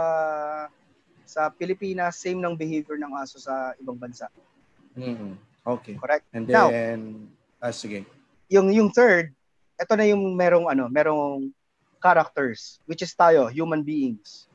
sa 1.25 1.47
Pilipinas 1.49 2.19
same 2.19 2.41
ng 2.43 2.57
behavior 2.59 2.99
ng 2.99 3.13
aso 3.21 3.39
sa 3.39 3.77
ibang 3.79 3.97
bansa. 3.97 4.27
Mm. 4.99 5.39
Okay. 5.65 5.95
Correct? 5.95 6.27
And 6.35 6.49
Now- 6.51 6.73
then, 6.73 7.31
ah, 7.63 7.71
sige. 7.71 8.03
Yung 8.51 8.75
yung 8.75 8.91
third, 8.91 9.31
ito 9.75 9.93
na 9.95 10.07
yung 10.07 10.23
merong 10.35 10.67
ano, 10.71 10.87
merong 10.89 11.51
characters 11.99 12.79
which 12.85 13.03
is 13.03 13.13
tayo, 13.13 13.49
human 13.51 13.83
beings. 13.83 14.47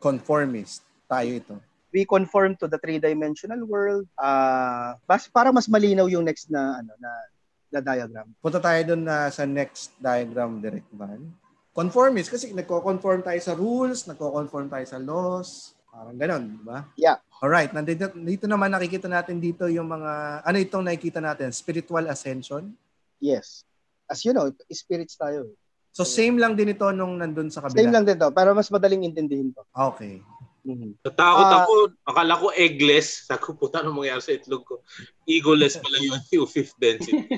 Conformist. 0.00 0.84
Tayo 1.08 1.30
ito. 1.30 1.56
we 1.94 2.02
conform 2.02 2.58
to 2.58 2.66
the 2.66 2.76
three-dimensional 2.82 3.62
world. 3.62 4.10
Ah, 4.18 4.98
bas 5.06 5.30
para 5.30 5.54
mas 5.54 5.70
malinaw 5.70 6.10
yung 6.10 6.26
next 6.26 6.50
na 6.50 6.82
ano 6.82 6.90
na 6.98 7.10
na 7.70 7.78
diagram. 7.78 8.26
Punta 8.42 8.58
tayo 8.58 8.80
dun 8.82 9.06
na 9.06 9.30
sa 9.30 9.46
next 9.46 9.94
diagram, 10.02 10.58
Direct 10.58 10.90
Van. 10.90 11.22
Conformist, 11.74 12.30
kasi 12.30 12.54
nagko-conform 12.54 13.22
tayo 13.22 13.40
sa 13.42 13.54
rules, 13.54 14.06
nagko-conform 14.06 14.70
tayo 14.70 14.86
sa 14.86 14.98
laws, 15.02 15.74
parang 15.90 16.14
ganon, 16.14 16.54
di 16.54 16.62
ba? 16.62 16.86
Yeah. 16.94 17.18
Alright, 17.42 17.74
nandito 17.74 18.14
dito 18.14 18.46
naman 18.46 18.70
nakikita 18.70 19.10
natin 19.10 19.42
dito 19.42 19.66
yung 19.66 19.90
mga, 19.90 20.42
ano 20.46 20.56
itong 20.62 20.86
nakikita 20.86 21.18
natin? 21.18 21.50
Spiritual 21.50 22.06
ascension. 22.06 22.70
Yes. 23.18 23.66
As 24.06 24.24
you 24.24 24.32
know, 24.32 24.52
spirits 24.68 25.16
tayo. 25.16 25.52
So 25.94 26.02
same 26.02 26.42
lang 26.42 26.58
din 26.58 26.74
ito 26.74 26.84
nung 26.90 27.22
nandun 27.22 27.48
sa 27.48 27.62
kabila. 27.62 27.78
Same 27.78 27.94
lang 27.94 28.04
din 28.04 28.18
to, 28.18 28.34
para 28.34 28.50
mas 28.50 28.66
madaling 28.66 29.06
intindihin 29.06 29.54
to. 29.54 29.62
Okay. 29.70 30.18
Mhm. 30.64 30.96
Natakot 31.04 31.46
Ah. 31.46 31.62
ako. 31.62 31.74
Akala 32.02 32.34
ko 32.34 32.46
eggless. 32.50 33.08
Sabi 33.28 33.40
ko, 33.44 33.54
puta, 33.54 33.84
ano 33.84 33.94
mangyari 33.94 34.18
sa 34.24 34.34
itlog 34.34 34.64
ko? 34.64 34.82
Egoless 35.28 35.78
pala 35.78 36.00
yun, 36.02 36.18
yung 36.34 36.48
fifth 36.50 36.74
density. 36.80 37.28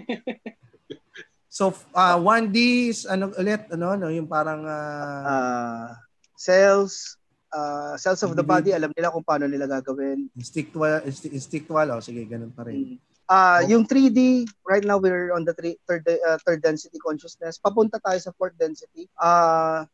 So 1.49 1.73
uh, 1.97 2.21
1D 2.21 2.57
is 2.93 3.09
ano 3.09 3.33
ulit 3.33 3.65
ano 3.73 3.97
no 3.97 4.13
yung 4.13 4.29
parang 4.29 4.61
uh, 4.61 5.23
uh, 5.25 5.89
cells 6.37 7.17
uh, 7.49 7.97
cells 7.97 8.21
of 8.29 8.37
the 8.37 8.45
body 8.45 8.77
alam 8.77 8.93
nila 8.93 9.09
kung 9.09 9.25
paano 9.25 9.49
nila 9.49 9.65
gagawin. 9.65 10.29
Instinctual 10.37 11.01
instinctual 11.09 11.97
oh 11.97 12.05
sige 12.05 12.29
ganun 12.29 12.53
pa 12.53 12.69
rin. 12.69 13.01
Uh, 13.27 13.59
okay. 13.59 13.75
yung 13.75 13.83
3D 13.83 14.47
right 14.63 14.87
now 14.87 14.99
we're 14.99 15.35
on 15.35 15.43
the 15.43 15.55
three, 15.55 15.75
third 15.91 16.07
uh, 16.07 16.39
third 16.47 16.63
density 16.63 16.99
consciousness. 17.03 17.59
Papunta 17.59 17.99
tayo 17.99 18.19
sa 18.23 18.31
fourth 18.39 18.55
density. 18.59 19.11
Uh, 19.19 19.85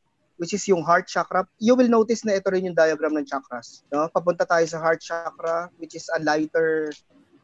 which 0.41 0.53
is 0.53 0.67
yung 0.67 0.83
heart 0.83 1.07
chakra. 1.07 1.47
You 1.63 1.79
will 1.79 1.87
notice 1.87 2.27
na 2.27 2.35
ito 2.35 2.51
rin 2.51 2.67
yung 2.67 2.75
diagram 2.75 3.15
ng 3.15 3.29
chakras. 3.31 3.87
No? 3.95 4.11
Papunta 4.11 4.43
tayo 4.43 4.67
sa 4.67 4.83
heart 4.83 4.99
chakra 4.99 5.71
which 5.79 5.95
is 5.95 6.11
a 6.13 6.19
lighter 6.19 6.91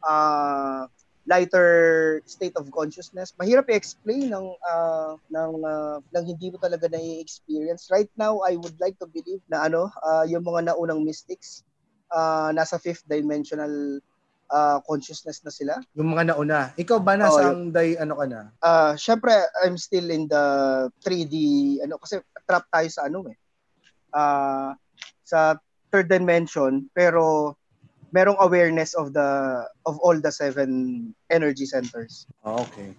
uh, 0.03 0.83
lighter 1.29 2.19
state 2.25 2.57
of 2.57 2.67
consciousness. 2.73 3.31
Mahirap 3.37 3.69
i-explain 3.69 4.33
ng 4.33 4.45
uh, 4.65 5.13
ng 5.29 5.53
uh, 5.61 5.97
ng 6.11 6.23
hindi 6.25 6.49
mo 6.49 6.57
talaga 6.57 6.89
na-experience. 6.89 7.87
Right 7.93 8.09
now, 8.17 8.41
I 8.41 8.57
would 8.57 8.75
like 8.81 8.97
to 8.99 9.07
believe 9.07 9.45
na 9.45 9.69
ano, 9.69 9.93
uh, 10.01 10.25
yung 10.25 10.41
mga 10.41 10.73
naunang 10.73 11.05
mystics 11.05 11.63
uh, 12.11 12.49
nasa 12.49 12.81
fifth 12.81 13.05
dimensional 13.05 14.01
uh, 14.49 14.77
consciousness 14.83 15.41
na 15.45 15.53
sila. 15.53 15.73
Yung 15.95 16.13
mga 16.13 16.33
nauna. 16.33 16.73
Ikaw 16.75 16.97
ba 16.99 17.15
nasa 17.15 17.53
oh, 17.53 17.69
day 17.69 17.95
ano 17.97 18.17
ka 18.17 18.25
na? 18.25 18.41
Uh, 18.59 18.93
syempre 18.97 19.33
I'm 19.63 19.77
still 19.77 20.09
in 20.09 20.27
the 20.27 20.45
3D 21.05 21.35
ano 21.85 22.01
kasi 22.01 22.19
trap 22.49 22.65
tayo 22.73 22.89
sa 22.89 23.07
ano 23.07 23.25
eh. 23.29 23.37
Uh, 24.09 24.73
sa 25.23 25.57
third 25.93 26.09
dimension 26.09 26.89
pero 26.97 27.53
merong 28.09 28.41
awareness 28.41 28.97
of 28.97 29.13
the 29.13 29.29
of 29.85 30.01
all 30.01 30.17
the 30.17 30.33
seven 30.33 31.13
energy 31.29 31.65
centers. 31.65 32.25
Oh, 32.41 32.65
okay. 32.65 32.93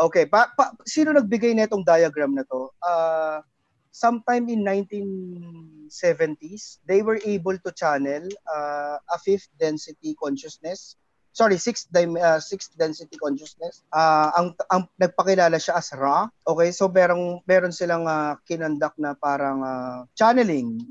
Okay, 0.00 0.24
pa, 0.24 0.48
pa, 0.56 0.72
sino 0.88 1.12
nagbigay 1.12 1.52
nitong 1.52 1.84
diagram 1.84 2.32
na 2.32 2.44
to? 2.48 2.72
Uh, 2.80 3.44
sometime 3.90 4.48
in 4.48 4.64
1970s, 4.64 6.78
they 6.86 7.02
were 7.02 7.20
able 7.24 7.58
to 7.58 7.72
channel 7.72 8.28
uh, 8.46 8.98
a 8.98 9.18
fifth 9.22 9.48
density 9.58 10.14
consciousness. 10.16 10.96
Sorry, 11.32 11.58
sixth, 11.58 11.94
uh, 11.94 12.40
sixth 12.40 12.76
density 12.78 13.16
consciousness. 13.18 13.82
Uh, 13.92 14.30
ang, 14.34 14.54
ang 14.70 14.88
nagpakilala 14.98 15.60
siya 15.62 15.76
as 15.78 15.92
Ra. 15.94 16.26
Okay, 16.42 16.72
so 16.74 16.88
merong 16.90 17.38
meron 17.46 17.70
silang 17.70 18.02
uh, 18.06 18.34
kinandak 18.46 18.94
na 18.98 19.14
parang 19.14 19.62
uh, 19.62 20.04
channeling 20.18 20.82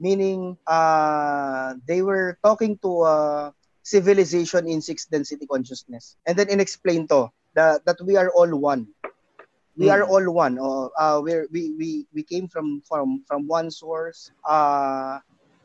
meaning 0.00 0.56
uh, 0.66 1.76
they 1.86 2.00
were 2.00 2.40
talking 2.42 2.80
to 2.80 3.04
a 3.04 3.52
civilization 3.84 4.66
in 4.66 4.80
sixth 4.80 5.12
density 5.12 5.46
consciousness 5.46 6.16
and 6.26 6.40
then 6.40 6.48
inexplain 6.48 7.06
to 7.06 7.28
that, 7.54 7.84
that 7.84 8.00
we 8.02 8.16
are 8.16 8.32
all 8.32 8.48
one 8.56 8.88
we 9.76 9.90
are 9.90 10.02
all 10.02 10.24
one 10.30 10.58
uh, 10.58 10.88
uh, 10.98 11.18
we 11.22 11.46
we 11.52 11.62
we 11.78 11.88
we 12.14 12.22
came 12.22 12.48
from 12.48 12.82
from 12.86 13.22
from 13.26 13.46
one 13.46 13.70
source 13.70 14.30
uh, 14.46 15.18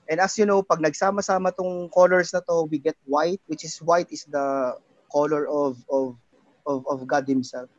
and 0.10 0.19
as 0.22 0.38
you 0.38 0.45
know 0.45 0.61
pag 0.61 0.82
nagsama-sama 0.82 1.49
tong 1.56 1.90
colors 1.90 2.34
na 2.34 2.41
to 2.45 2.69
we 2.69 2.77
get 2.77 2.98
white 3.10 3.41
which 3.49 3.65
is 3.65 3.82
white 3.82 4.10
is 4.14 4.26
the 4.30 4.77
color 5.10 5.49
of 5.49 5.80
of 5.90 6.14
of, 6.65 6.86
of 6.86 6.99
God 7.10 7.26
himself 7.26 7.69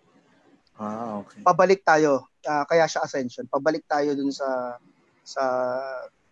ah 0.77 1.25
okay 1.25 1.41
pabalik 1.41 1.81
tayo 1.87 2.27
uh, 2.45 2.65
kaya 2.69 2.85
siya 2.85 3.07
ascension 3.07 3.47
pabalik 3.49 3.87
tayo 3.89 4.13
dun 4.13 4.29
sa 4.35 4.77
sa 5.25 5.45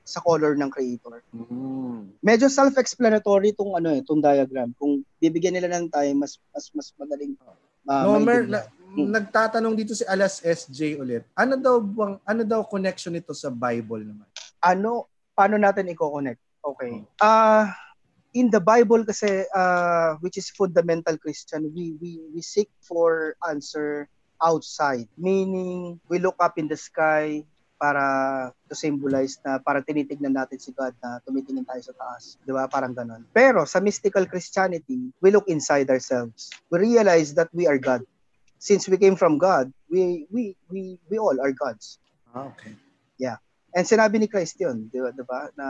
sa 0.04 0.20
color 0.20 0.52
ng 0.54 0.68
creator. 0.68 1.24
Mm. 1.32 2.12
Medyo 2.20 2.52
self-explanatory 2.52 3.56
tong 3.56 3.72
ano 3.72 3.88
eh, 3.96 4.04
tong 4.04 4.20
diagram. 4.20 4.76
Kung 4.76 5.00
bibigyan 5.16 5.56
nila 5.56 5.72
ng 5.72 5.88
time, 5.88 6.20
mas 6.20 6.36
mas 6.52 6.68
mas 6.76 6.92
madaling 7.00 7.32
uh, 7.88 8.04
no, 8.04 8.20
mer, 8.20 8.44
na, 8.44 8.68
hmm. 8.94 9.10
nagtatanong 9.10 9.74
dito 9.74 9.92
si 9.92 10.06
Alas 10.06 10.40
SJ 10.40 11.02
ulit. 11.02 11.22
Ano 11.34 11.58
daw 11.58 11.82
bang 11.82 12.14
ano 12.22 12.42
daw 12.46 12.62
connection 12.64 13.12
nito 13.12 13.34
sa 13.34 13.50
Bible 13.50 14.06
naman? 14.06 14.26
Ano 14.62 15.10
paano 15.34 15.58
natin 15.58 15.90
i-connect? 15.90 16.40
Okay. 16.62 17.02
Hmm. 17.02 17.06
Ah 17.18 17.26
uh, 17.26 17.64
in 18.34 18.50
the 18.50 18.62
Bible 18.62 19.06
kasi 19.06 19.46
uh, 19.54 20.18
which 20.22 20.38
is 20.38 20.50
fundamental 20.50 21.18
Christian, 21.18 21.70
we 21.74 21.94
we 21.98 22.22
we 22.34 22.40
seek 22.42 22.70
for 22.82 23.38
answer 23.46 24.10
outside. 24.42 25.06
Meaning 25.18 26.02
we 26.10 26.18
look 26.18 26.38
up 26.42 26.58
in 26.58 26.66
the 26.66 26.78
sky, 26.78 27.46
para 27.84 28.04
to 28.70 28.74
symbolize 28.74 29.36
na 29.44 29.58
para 29.60 29.84
tinitignan 29.84 30.32
natin 30.32 30.56
si 30.56 30.72
God 30.72 30.94
na 31.04 31.20
tumitingin 31.26 31.66
tayo 31.66 31.82
sa 31.84 31.92
taas. 31.92 32.40
Di 32.40 32.48
ba? 32.54 32.64
Parang 32.70 32.94
ganun. 32.94 33.28
Pero 33.34 33.66
sa 33.68 33.82
mystical 33.82 34.24
Christianity, 34.24 35.12
we 35.20 35.28
look 35.28 35.44
inside 35.50 35.90
ourselves. 35.90 36.48
We 36.70 36.80
realize 36.80 37.34
that 37.36 37.52
we 37.52 37.68
are 37.68 37.76
God. 37.76 38.06
Since 38.64 38.88
we 38.88 38.96
came 38.96 39.12
from 39.12 39.36
God, 39.36 39.68
we 39.92 40.24
we 40.32 40.56
we 40.72 40.96
we 41.12 41.16
all 41.20 41.36
are 41.36 41.52
gods. 41.52 42.00
Ah, 42.32 42.48
okay. 42.48 42.72
Yeah. 43.20 43.36
And 43.76 43.84
sinabi 43.84 44.16
ni 44.16 44.24
Christ 44.24 44.56
yun, 44.56 44.88
di 44.88 45.04
ba? 45.04 45.12
Di 45.12 45.20
ba? 45.20 45.52
Na 45.52 45.66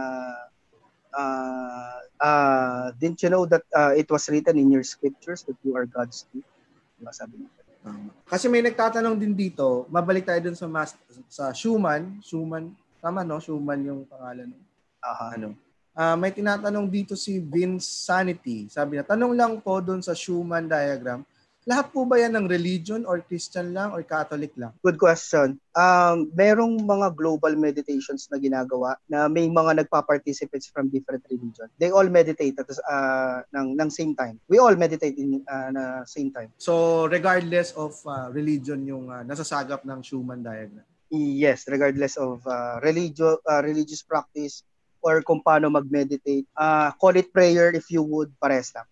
uh, 1.10 1.98
uh, 2.22 2.86
didn't 2.94 3.18
you 3.26 3.34
know 3.34 3.50
that 3.50 3.66
uh, 3.74 3.98
it 3.98 4.06
was 4.06 4.30
written 4.30 4.62
in 4.62 4.70
your 4.70 4.86
scriptures 4.86 5.42
that 5.50 5.58
you 5.66 5.74
are 5.74 5.90
God's 5.90 6.22
too? 6.30 6.46
Diba 6.94 7.10
sabi 7.10 7.42
niya? 7.42 7.50
Tama. 7.82 8.14
Kasi 8.30 8.46
may 8.46 8.62
nagtatanong 8.62 9.18
din 9.18 9.34
dito, 9.34 9.90
mabalik 9.90 10.30
tayo 10.30 10.38
dun 10.38 10.54
sa 10.54 10.70
mas, 10.70 10.94
sa 11.26 11.50
Schumann, 11.50 12.22
Schumann, 12.22 12.72
tama 13.02 13.26
no? 13.26 13.42
Schumann 13.42 13.82
yung 13.82 14.06
pangalan? 14.06 14.54
Aha. 15.02 15.34
Ano? 15.34 15.58
Uh, 15.98 16.14
may 16.14 16.30
tinatanong 16.30 16.86
dito 16.86 17.18
si 17.18 17.42
Vince 17.42 17.84
Sanity. 17.84 18.70
Sabi 18.70 18.98
na, 18.98 19.04
tanong 19.04 19.34
lang 19.34 19.52
po 19.58 19.82
dun 19.82 19.98
sa 19.98 20.14
Schumann 20.14 20.70
diagram, 20.70 21.26
lahat 21.64 21.96
po 21.96 22.04
ba 22.04 22.20
yan 22.20 22.36
ng 22.36 22.46
religion 22.46 23.08
or 23.08 23.24
Christian 23.24 23.72
lang 23.72 23.92
or 23.96 24.04
Catholic 24.04 24.52
lang? 24.60 24.76
Good 24.84 25.00
question. 25.00 25.56
Um, 25.72 26.28
merong 26.36 26.84
mga 26.84 27.16
global 27.16 27.56
meditations 27.56 28.28
na 28.28 28.36
ginagawa 28.36 29.00
na 29.08 29.26
may 29.32 29.48
mga 29.48 29.84
nagpa-participants 29.84 30.68
from 30.68 30.92
different 30.92 31.24
religion. 31.32 31.72
They 31.80 31.88
all 31.88 32.06
meditate 32.06 32.60
at 32.60 32.68
uh, 32.68 33.48
ng, 33.56 33.80
ng 33.80 33.88
same 33.88 34.12
time. 34.12 34.36
We 34.48 34.60
all 34.60 34.76
meditate 34.76 35.16
in 35.16 35.40
uh, 35.48 35.72
na 35.72 35.82
same 36.04 36.30
time. 36.36 36.52
So 36.60 37.04
regardless 37.08 37.72
of 37.80 37.96
uh, 38.04 38.28
religion 38.28 38.84
yung 38.84 39.08
uh, 39.08 39.24
nasasagap 39.24 39.88
ng 39.88 40.04
Schumann 40.04 40.44
diagram? 40.44 40.84
Yes, 41.08 41.64
regardless 41.64 42.20
of 42.20 42.44
uh, 42.44 42.76
religio, 42.84 43.40
uh, 43.48 43.64
religious 43.64 44.04
practice 44.04 44.64
or 45.04 45.20
kung 45.20 45.44
paano 45.44 45.68
mag-meditate. 45.68 46.48
Uh, 46.56 46.92
call 46.96 47.16
it 47.16 47.28
prayer 47.32 47.72
if 47.76 47.88
you 47.92 48.00
would, 48.00 48.32
pares 48.40 48.72
lang. 48.72 48.88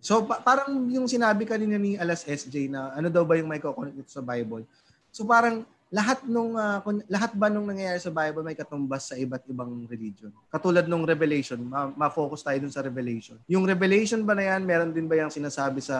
So 0.00 0.22
pa- 0.22 0.40
parang 0.40 0.86
yung 0.92 1.10
sinabi 1.10 1.48
kanina 1.48 1.76
ni 1.80 1.98
Alas 1.98 2.22
SJ 2.22 2.70
na 2.70 2.94
ano 2.94 3.08
daw 3.10 3.26
ba 3.26 3.38
yung 3.38 3.50
may 3.50 3.60
connect 3.60 4.10
sa 4.10 4.22
Bible. 4.22 4.62
So 5.10 5.24
parang 5.24 5.64
lahat 5.86 6.26
nung 6.26 6.58
uh, 6.58 6.82
lahat 7.06 7.30
ba 7.38 7.46
nung 7.46 7.70
nangyayari 7.70 8.02
sa 8.02 8.10
Bible 8.10 8.42
may 8.42 8.58
katumbas 8.58 9.06
sa 9.06 9.14
iba't 9.14 9.46
ibang 9.46 9.86
religion. 9.86 10.34
Katulad 10.50 10.90
nung 10.90 11.06
Revelation, 11.06 11.62
ma- 11.62 11.94
ma-focus 11.94 12.42
tayo 12.42 12.58
dun 12.58 12.74
sa 12.74 12.82
Revelation. 12.82 13.38
Yung 13.46 13.62
Revelation 13.62 14.26
ba 14.26 14.34
na 14.34 14.50
yan, 14.50 14.66
meron 14.66 14.90
din 14.90 15.06
ba 15.06 15.14
yung 15.14 15.30
sinasabi 15.30 15.78
sa 15.78 15.96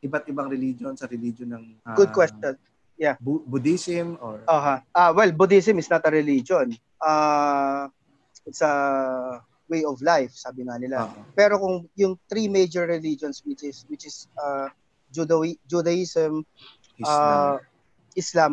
iba't 0.00 0.24
ibang 0.32 0.48
religion, 0.48 0.96
sa 0.96 1.04
religion 1.04 1.52
ng 1.52 1.64
uh, 1.84 1.92
Good 1.92 2.12
question. 2.16 2.56
Yeah. 2.96 3.20
Bu- 3.20 3.44
Buddhism 3.44 4.16
or 4.20 4.44
uh-huh. 4.48 4.80
uh, 4.92 5.10
well, 5.12 5.32
Buddhism 5.32 5.76
is 5.76 5.88
not 5.88 6.04
a 6.04 6.12
religion. 6.12 6.72
Uh, 7.00 7.88
it's 8.48 8.64
a 8.64 8.72
way 9.70 9.86
of 9.86 10.02
life, 10.02 10.34
sabi 10.34 10.66
nga 10.66 10.76
nila. 10.76 11.06
Uh-huh. 11.06 11.22
Pero 11.38 11.54
kung 11.62 11.86
yung 11.94 12.18
three 12.26 12.50
major 12.50 12.84
religions 12.90 13.40
which 13.46 13.62
is 13.62 13.86
which 13.86 14.02
is 14.04 14.26
uh, 14.36 14.66
Juda- 15.14 15.58
Judaism, 15.70 16.42
Islam. 16.98 17.30
Uh, 17.30 17.56
Islam, 18.18 18.52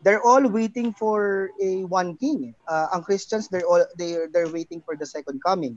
they're 0.00 0.24
all 0.24 0.48
waiting 0.48 0.92
for 0.96 1.52
a 1.60 1.84
one 1.84 2.16
king. 2.16 2.56
Uh, 2.64 2.88
ang 2.96 3.04
Christians 3.04 3.48
they're 3.52 3.68
all 3.68 3.84
they 4.00 4.16
they're 4.32 4.50
waiting 4.50 4.80
for 4.80 4.96
the 4.96 5.04
second 5.04 5.44
coming. 5.44 5.76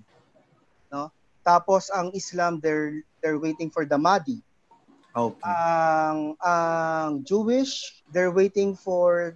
No? 0.91 1.11
Tapos 1.43 1.91
ang 1.91 2.15
Islam 2.15 2.64
they're 2.64 3.03
they're 3.19 3.39
waiting 3.39 3.68
for 3.68 3.84
the 3.84 3.99
Mahdi. 3.99 4.39
Okay. 5.11 5.43
Ang 5.43 6.39
ang 6.39 7.27
Jewish 7.27 8.03
they're 8.14 8.31
waiting 8.31 8.77
for 8.77 9.35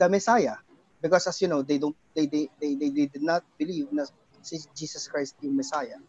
the 0.00 0.08
Messiah 0.08 0.56
because 1.04 1.28
as 1.28 1.36
you 1.40 1.48
know 1.48 1.62
they 1.62 1.76
don't 1.76 1.96
they 2.16 2.26
they 2.26 2.48
they, 2.60 2.74
they, 2.74 2.88
they 2.88 3.06
did 3.06 3.24
not 3.24 3.44
believe 3.60 3.92
na 3.92 4.08
si 4.40 4.60
Jesus 4.72 5.06
Christ 5.06 5.36
yung 5.44 5.56
Messiah. 5.56 6.00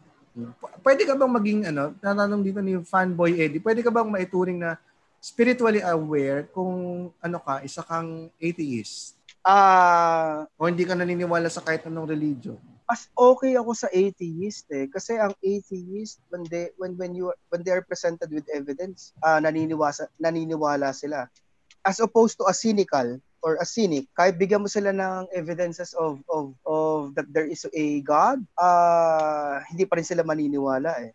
Pwede 0.80 1.03
ka 1.03 1.14
bang 1.16 1.32
maging 1.32 1.62
ano, 1.68 1.91
tatanong 1.99 2.44
dito 2.44 2.64
ni 2.64 2.80
fanboy 2.80 3.36
Eddie, 3.36 3.60
pwede 3.60 3.84
ka 3.84 3.91
bang 3.91 4.08
maituring 4.08 4.64
na 4.64 4.80
spiritually 5.22 5.84
aware 5.84 6.48
kung 6.49 7.08
ano 7.20 7.38
ka, 7.44 7.62
isa 7.62 7.84
kang 7.84 8.32
atheist? 8.40 9.20
Ah, 9.45 10.45
uh, 10.45 10.62
o 10.62 10.70
hindi 10.70 10.86
ka 10.86 10.95
naniniwala 10.95 11.49
sa 11.52 11.62
kahit 11.62 11.86
anong 11.90 12.10
religion? 12.10 12.58
As 12.86 13.08
okay 13.16 13.56
ako 13.56 13.72
sa 13.72 13.88
atheist 13.90 14.68
eh 14.70 14.86
kasi 14.91 15.16
ang 15.16 15.32
atheist 15.40 16.20
when 16.28 16.44
they 16.52 16.76
when 16.76 16.94
when 16.99 17.16
you 17.16 17.32
when 17.48 17.64
they 17.64 17.72
are 17.72 17.86
presented 17.86 18.28
with 18.30 18.45
evidence, 18.52 19.16
uh, 19.24 19.40
naniniwala 19.41 20.08
naniniwala 20.22 20.94
sila. 20.94 21.26
As 21.82 21.98
opposed 21.98 22.38
to 22.38 22.45
a 22.45 22.53
cynical 22.53 23.18
or 23.41 23.57
a 23.57 23.65
cynic, 23.65 24.05
kahit 24.13 24.38
bigyan 24.38 24.61
mo 24.61 24.69
sila 24.69 24.93
ng 24.93 25.30
evidences 25.34 25.97
of 25.97 26.22
of 26.30 26.53
of 26.65 27.18
that 27.18 27.26
there 27.34 27.49
is 27.49 27.65
a 27.73 28.01
God, 28.05 28.41
uh, 28.57 29.61
hindi 29.69 29.85
pa 29.89 29.97
rin 29.97 30.05
sila 30.05 30.22
maniniwala 30.22 31.09
eh. 31.09 31.11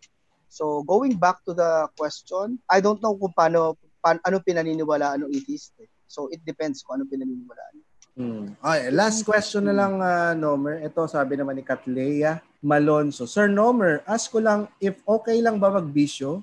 So 0.47 0.83
going 0.83 1.15
back 1.19 1.43
to 1.47 1.55
the 1.55 1.87
question, 1.95 2.59
I 2.67 2.79
don't 2.79 2.99
know 3.03 3.15
kung 3.15 3.35
paano 3.35 3.75
pan, 4.03 4.19
ano 4.23 4.39
pinaniniwalaan 4.39 5.27
ng 5.27 5.31
atheist. 5.35 5.75
Eh. 5.79 5.89
So 6.07 6.31
it 6.31 6.43
depends 6.47 6.83
kung 6.83 6.99
ano 6.99 7.05
pinaniniwalaan. 7.07 7.75
Hmm. 8.17 8.57
Okay, 8.57 8.89
last 8.89 9.21
question 9.21 9.69
na 9.69 9.77
lang, 9.77 10.01
uh, 10.01 10.33
Nomer. 10.33 10.81
Ito 10.81 11.05
sabi 11.05 11.37
naman 11.37 11.53
ni 11.53 11.61
Katleya 11.61 12.41
Malonzo. 12.65 13.29
Sir 13.29 13.45
Nomer, 13.45 14.01
ask 14.09 14.33
ko 14.33 14.41
lang 14.41 14.65
if 14.81 14.97
okay 15.05 15.37
lang 15.37 15.61
ba 15.61 15.69
magbisyo? 15.69 16.41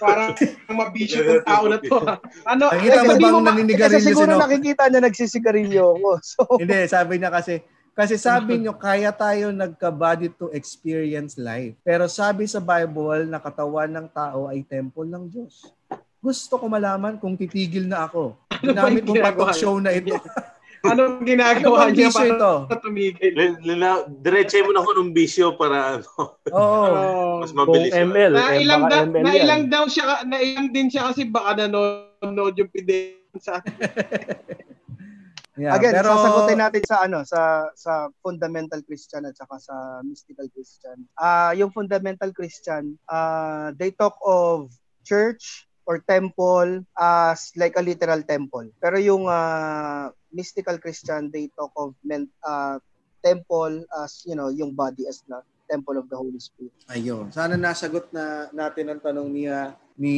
Parang 0.00 0.32
mabisyo 0.72 1.20
tong 1.20 1.44
tao 1.52 1.64
na 1.68 1.76
to. 1.76 2.00
Ano, 2.48 2.72
Nakita 2.72 3.04
mo 3.04 3.12
Kasi 3.12 3.20
bang 3.20 3.36
naninigarilyo 3.44 3.92
Kasi 3.92 3.98
si 4.00 4.08
siguro 4.08 4.32
Nomer? 4.32 4.42
nakikita 4.48 4.82
niya 4.88 5.00
nagsisigarilyo 5.04 5.84
ako. 6.00 6.10
So, 6.32 6.40
Hindi, 6.56 6.88
sabi 6.88 7.20
niya 7.20 7.28
kasi, 7.28 7.60
kasi 7.92 8.16
sabi 8.16 8.56
niyo, 8.56 8.80
kaya 8.80 9.12
tayo 9.12 9.52
nagka-body 9.52 10.32
to 10.40 10.48
experience 10.56 11.36
life. 11.36 11.76
Pero 11.84 12.08
sabi 12.08 12.48
sa 12.48 12.64
Bible 12.64 13.28
na 13.28 13.36
katawan 13.36 13.92
ng 13.92 14.08
tao 14.08 14.48
ay 14.48 14.64
temple 14.64 15.12
ng 15.12 15.28
Diyos. 15.28 15.68
Gusto 16.20 16.60
ko 16.60 16.68
malaman 16.68 17.16
kung 17.16 17.32
titigil 17.32 17.88
na 17.88 18.04
ako. 18.04 18.36
Ano 18.52 18.60
Ginamit 18.60 19.02
yung 19.08 19.16
mong 19.16 19.24
patok 19.24 19.50
show 19.56 19.74
na 19.80 19.90
ito. 19.96 20.12
anong 20.84 21.20
Ano 21.20 21.28
ginagawa 21.28 21.76
bang 21.88 21.92
niya 21.96 22.08
bisyo 22.12 22.24
ito? 22.28 22.52
para 22.68 22.80
tumigil? 22.80 23.32
Lila- 23.64 24.04
Diretso 24.08 24.60
mo 24.64 24.72
na 24.72 24.80
ako 24.84 24.90
ng 24.96 25.10
bisyo 25.12 25.46
para 25.56 25.76
ano, 25.96 26.08
Oo. 26.52 26.56
Oh. 26.56 27.36
mas 27.44 27.52
Kung 27.52 27.60
mabilis 27.64 27.92
yun. 27.92 28.08
ML, 28.12 28.32
na 28.36 28.44
eh, 28.52 28.60
ilang 28.64 28.82
da, 28.84 28.96
ML 29.04 29.24
na 29.24 29.30
ilang 29.32 29.62
daw 29.68 29.84
siya 29.88 30.24
na 30.28 30.36
ilang 30.40 30.68
din 30.68 30.88
siya 30.92 31.08
kasi 31.08 31.24
baka 31.24 31.56
nanonood 31.56 32.52
yung 32.56 32.68
pide 32.68 33.24
sa 33.40 33.60
Yeah, 35.60 35.76
again, 35.76 35.92
pero, 35.92 36.16
sasagutin 36.16 36.56
natin 36.56 36.82
sa 36.88 36.96
ano, 37.04 37.20
sa 37.20 37.68
sa 37.76 38.08
fundamental 38.24 38.80
Christian 38.80 39.28
at 39.28 39.36
saka 39.36 39.60
sa 39.60 40.00
mystical 40.00 40.48
Christian. 40.56 41.04
Ah, 41.20 41.52
yung 41.52 41.68
fundamental 41.68 42.32
Christian, 42.32 42.96
ah 43.12 43.68
they 43.76 43.92
talk 43.92 44.16
of 44.24 44.72
church 45.04 45.68
or 45.86 46.00
temple 46.04 46.84
as 46.96 47.50
like 47.56 47.74
a 47.76 47.84
literal 47.84 48.20
temple. 48.22 48.68
Pero 48.78 48.96
yung 49.00 49.26
ah, 49.26 50.12
mystical 50.30 50.78
Christian, 50.78 51.32
they 51.32 51.50
talk 51.52 51.72
of 51.76 51.96
men, 52.04 52.28
ah, 52.44 52.78
temple 53.20 53.84
as, 54.00 54.24
you 54.24 54.34
know, 54.34 54.48
yung 54.48 54.72
body 54.72 55.04
as 55.08 55.20
the 55.28 55.40
temple 55.70 55.96
of 56.00 56.10
the 56.10 56.16
Holy 56.16 56.40
Spirit. 56.42 56.74
Ayun. 56.90 57.30
Sana 57.30 57.54
nasagot 57.54 58.10
na 58.10 58.50
natin 58.50 58.90
ang 58.90 59.00
tanong 59.00 59.28
niya 59.30 59.78
ni 59.94 60.16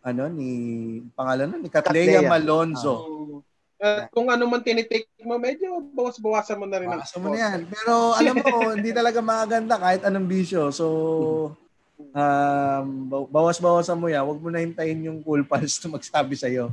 ano 0.00 0.32
ni 0.32 0.50
pangalan 1.12 1.52
nun, 1.54 1.62
ni 1.62 1.70
Katleya 1.70 2.24
Katleya. 2.24 2.30
Malonzo. 2.32 2.94
At 3.80 4.12
kung 4.12 4.28
ano 4.28 4.44
man 4.44 4.60
tinitake 4.60 5.08
mo, 5.24 5.40
medyo 5.40 5.80
bawas-bawasan 5.96 6.60
mo 6.60 6.68
na 6.68 6.76
rin. 6.76 6.88
ang 6.92 7.00
Baka 7.00 7.16
mo 7.16 7.32
na 7.32 7.38
yan. 7.40 7.58
Pero 7.64 8.12
alam 8.12 8.34
mo, 8.36 8.44
hindi 8.76 8.92
talaga 8.92 9.24
maganda 9.24 9.80
kahit 9.80 10.04
anong 10.04 10.28
bisyo. 10.28 10.68
So, 10.68 10.86
um, 12.10 12.86
baw- 13.06 13.28
bawas-bawasan 13.28 13.94
mo 13.94 14.06
yan. 14.06 14.22
Huwag 14.22 14.38
mo 14.38 14.48
na 14.48 14.58
hintayin 14.58 15.00
yung 15.02 15.20
cool 15.20 15.42
pals 15.42 15.78
na 15.80 15.92
magsabi 15.92 16.34
sa'yo. 16.34 16.72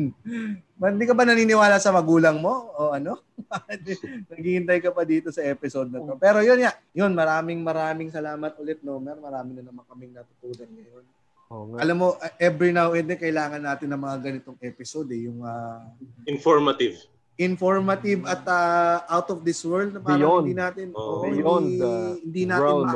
Ba- 0.78 0.88
Hindi 0.88 1.04
ka 1.04 1.12
ba 1.12 1.22
naniniwala 1.22 1.76
sa 1.76 1.90
magulang 1.90 2.38
mo? 2.38 2.70
O 2.74 2.90
ano? 2.90 3.22
Naghihintay 4.30 4.78
ka 4.78 4.90
pa 4.90 5.02
dito 5.02 5.28
sa 5.28 5.42
episode 5.42 5.88
na 5.88 6.00
to. 6.00 6.14
Pero 6.16 6.40
yun 6.40 6.58
ya. 6.58 6.72
Yun, 6.92 7.12
maraming 7.12 7.60
maraming 7.60 8.08
salamat 8.08 8.54
ulit, 8.56 8.80
Nomer. 8.80 9.14
Marami 9.14 9.54
na 9.54 9.62
naman 9.62 9.84
kaming 9.84 10.12
natutunan 10.12 10.68
ngayon. 10.68 11.04
Oo 11.48 11.64
nga. 11.68 11.76
Alam 11.80 11.96
mo, 11.96 12.08
every 12.36 12.70
now 12.70 12.90
and 12.90 13.04
then, 13.04 13.16
kailangan 13.16 13.60
natin 13.60 13.88
ng 13.88 14.00
mga 14.00 14.16
ganitong 14.20 14.58
episode. 14.58 15.06
Eh. 15.10 15.26
Yung 15.26 15.42
ah, 15.42 15.84
Informative. 16.24 16.96
informative 17.32 18.22
at 18.28 18.44
ah, 18.44 19.02
out 19.08 19.26
of 19.28 19.40
this 19.40 19.64
world 19.64 19.90
na 19.90 19.98
parang 19.98 20.20
Beyond. 20.20 20.42
hindi 20.44 20.54
natin 20.54 20.86
Oh. 20.92 21.24
Beyond 21.24 21.64
hindi, 21.64 21.80
the 21.80 21.92
hindi 22.22 22.42
natin 22.44 22.62
realm 22.62 22.86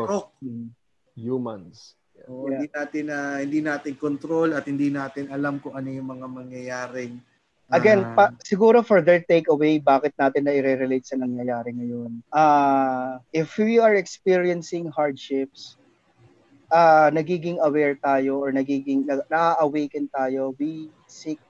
Humans. 1.17 1.97
Oo, 2.29 2.49
Hindi 2.49 2.69
natin 2.71 3.05
na 3.09 3.19
hindi 3.41 3.61
natin 3.65 3.93
control 3.97 4.53
at 4.57 4.65
hindi 4.69 4.89
natin 4.93 5.33
alam 5.33 5.59
kung 5.61 5.75
ano 5.77 5.89
yung 5.89 6.09
mga 6.09 6.27
mangyayaring 6.29 7.17
Again, 7.67 8.07
ah, 8.07 8.15
pa, 8.15 8.25
siguro 8.47 8.79
for 8.79 9.03
their 9.03 9.19
takeaway, 9.27 9.83
bakit 9.83 10.15
natin 10.15 10.47
na 10.47 10.55
i-relate 10.55 11.03
sa 11.03 11.19
nangyayari 11.19 11.75
ngayon? 11.75 12.23
Ah, 12.31 13.19
if 13.35 13.59
we 13.59 13.83
are 13.83 13.99
experiencing 13.99 14.87
hardships, 14.95 15.75
ah 16.71 17.11
nagiging 17.11 17.59
aware 17.63 17.99
tayo 17.99 18.39
or 18.39 18.55
nagiging 18.55 19.03
na- 19.03 19.27
na-awaken 19.27 20.07
tayo, 20.15 20.55
we 20.63 20.95
seek 21.11 21.43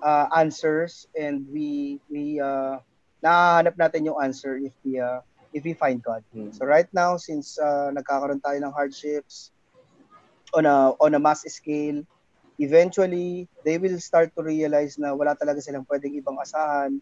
ah, 0.00 0.24
answers 0.32 1.04
and 1.12 1.44
we 1.52 2.00
we 2.08 2.40
uh, 2.40 2.80
nahanap 3.20 3.76
natin 3.76 4.08
yung 4.08 4.16
answer 4.24 4.56
if 4.56 4.72
we 4.88 4.96
ah, 4.96 5.20
if 5.52 5.64
we 5.64 5.74
find 5.74 6.02
God. 6.02 6.22
Hmm. 6.32 6.50
So 6.50 6.66
right 6.66 6.88
now 6.92 7.16
since 7.16 7.58
ah, 7.58 7.90
nagkakaroon 7.90 8.42
tayo 8.42 8.58
ng 8.62 8.74
hardships 8.74 9.50
on 10.54 10.66
a 10.66 10.94
on 10.98 11.14
a 11.14 11.20
mass 11.22 11.46
scale, 11.46 12.02
eventually 12.58 13.46
they 13.64 13.78
will 13.78 13.98
start 13.98 14.30
to 14.34 14.42
realize 14.42 14.98
na 14.98 15.14
wala 15.14 15.34
talaga 15.38 15.62
silang 15.62 15.86
pwedeng 15.86 16.18
ibang 16.18 16.38
asahan 16.38 16.98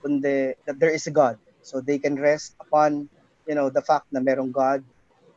kundi 0.00 0.56
that 0.66 0.78
there 0.78 0.92
is 0.92 1.06
a 1.06 1.14
God. 1.14 1.36
So 1.60 1.84
they 1.84 2.00
can 2.00 2.16
rest 2.16 2.56
upon 2.58 3.10
you 3.44 3.54
know 3.54 3.68
the 3.68 3.82
fact 3.82 4.08
na 4.10 4.22
merong 4.22 4.54
God 4.54 4.82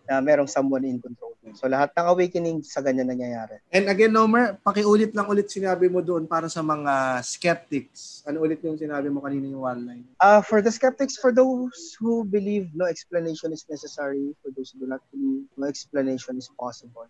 na 0.08 0.20
merong 0.20 0.50
someone 0.50 0.84
in 0.84 1.00
control. 1.00 1.34
So 1.54 1.68
lahat 1.68 1.92
ng 1.94 2.08
awakening 2.08 2.58
sa 2.64 2.80
ganyan 2.80 3.12
nangyayari. 3.12 3.60
And 3.70 3.92
again, 3.92 4.16
Nomer, 4.16 4.58
pakiulit 4.64 5.12
lang 5.12 5.28
ulit 5.28 5.52
sinabi 5.52 5.92
mo 5.92 6.00
doon 6.00 6.24
para 6.24 6.48
sa 6.48 6.64
mga 6.64 7.20
skeptics. 7.22 8.24
Ano 8.24 8.42
ulit 8.42 8.64
yung 8.64 8.80
sinabi 8.80 9.12
mo 9.12 9.20
kanina 9.22 9.52
yung 9.52 9.64
one 9.64 9.82
line? 9.84 10.06
Uh, 10.24 10.40
for 10.40 10.64
the 10.64 10.72
skeptics, 10.72 11.20
for 11.20 11.36
those 11.36 11.94
who 12.00 12.24
believe 12.24 12.72
no 12.74 12.88
explanation 12.88 13.52
is 13.52 13.68
necessary, 13.68 14.32
for 14.40 14.56
those 14.56 14.72
who 14.72 14.84
do 14.84 14.88
not 14.88 15.04
believe 15.12 15.46
no 15.60 15.68
explanation 15.68 16.40
is 16.40 16.48
possible. 16.56 17.06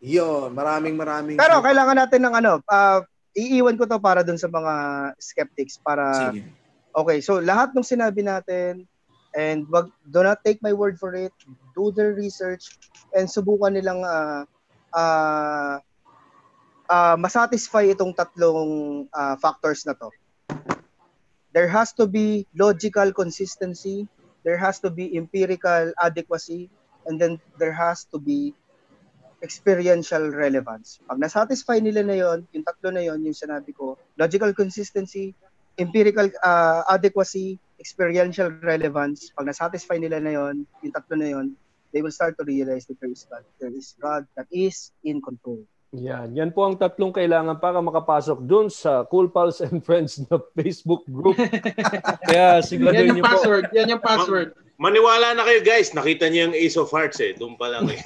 Yun, 0.00 0.52
maraming 0.56 0.96
maraming 0.96 1.36
Pero 1.36 1.60
kailangan 1.60 1.96
natin 2.00 2.20
ng 2.24 2.34
ano, 2.36 2.52
uh, 2.68 3.00
iiwan 3.36 3.76
ko 3.76 3.84
to 3.84 4.00
para 4.00 4.24
dun 4.24 4.40
sa 4.40 4.48
mga 4.48 4.74
skeptics 5.20 5.76
para 5.76 6.32
Sige. 6.32 6.48
Okay, 6.96 7.20
so 7.20 7.44
lahat 7.44 7.76
ng 7.76 7.84
sinabi 7.84 8.24
natin 8.24 8.88
and 9.36 9.68
wag 9.68 9.92
do 10.08 10.24
not 10.24 10.40
take 10.40 10.64
my 10.64 10.72
word 10.72 10.96
for 10.96 11.12
it. 11.12 11.30
Do 11.76 11.92
their 11.92 12.16
research 12.16 12.72
and 13.12 13.28
subukan 13.28 13.76
nilang 13.76 14.00
ah 14.00 14.48
ah 14.96 15.76
ah, 16.88 17.16
masatisfy 17.20 17.92
itong 17.92 18.16
tatlong 18.16 19.04
ah, 19.12 19.36
factors 19.36 19.84
na 19.84 19.92
to. 19.92 20.08
There 21.52 21.68
has 21.68 21.92
to 22.00 22.08
be 22.08 22.48
logical 22.56 23.12
consistency, 23.12 24.08
there 24.44 24.60
has 24.60 24.80
to 24.84 24.92
be 24.92 25.16
empirical 25.16 25.92
adequacy, 26.00 26.68
and 27.04 27.20
then 27.20 27.40
there 27.60 27.72
has 27.72 28.04
to 28.12 28.20
be 28.20 28.52
experiential 29.44 30.32
relevance. 30.32 31.00
Pag 31.08 31.20
nasatisfy 31.20 31.80
nila 31.80 32.04
na 32.04 32.16
yon, 32.16 32.38
yung 32.52 32.64
tatlo 32.64 32.92
na 32.92 33.04
yon, 33.04 33.24
yung 33.24 33.36
sinabi 33.36 33.72
ko, 33.72 33.96
logical 34.16 34.52
consistency, 34.52 35.32
empirical 35.80 36.28
uh, 36.44 36.84
adequacy, 36.88 37.60
experiential 37.78 38.52
relevance, 38.62 39.32
pag 39.32 39.48
nasatisfy 39.48 40.00
nila 40.00 40.20
na 40.20 40.32
yon, 40.32 40.66
yung 40.82 40.94
tatlo 40.94 41.14
na 41.16 41.28
yon, 41.32 41.46
they 41.92 42.04
will 42.04 42.14
start 42.14 42.36
to 42.36 42.44
realize 42.44 42.84
that 42.86 43.00
there 43.00 43.12
is 43.12 43.24
God. 43.28 43.44
There 43.60 43.72
is 43.72 43.96
God 43.96 44.22
that 44.36 44.48
is 44.52 44.92
in 45.04 45.22
control. 45.22 45.64
Yan. 45.96 46.36
Yan 46.36 46.50
po 46.52 46.66
ang 46.66 46.76
tatlong 46.76 47.14
kailangan 47.14 47.56
para 47.56 47.80
makapasok 47.80 48.44
dun 48.44 48.68
sa 48.68 49.06
Cool 49.08 49.32
Pals 49.32 49.64
and 49.64 49.80
Friends 49.80 50.20
na 50.26 50.36
Facebook 50.52 51.06
group. 51.08 51.38
Kaya 52.28 52.60
Yan 52.60 52.66
siguraduhin 52.66 53.08
yung 53.14 53.22
niyo 53.22 53.24
po. 53.24 53.32
password. 53.32 53.64
Yan 53.72 53.88
yung 53.88 54.02
password. 54.02 54.48
Maniwala 54.76 55.32
na 55.32 55.48
kayo 55.48 55.64
guys, 55.64 55.96
nakita 55.96 56.28
niyo 56.28 56.52
yung 56.52 56.56
Ace 56.58 56.76
of 56.76 56.92
Hearts 56.92 57.16
eh. 57.24 57.32
Doon 57.32 57.56
pa 57.56 57.72
lang 57.72 57.88
eh. 57.88 57.96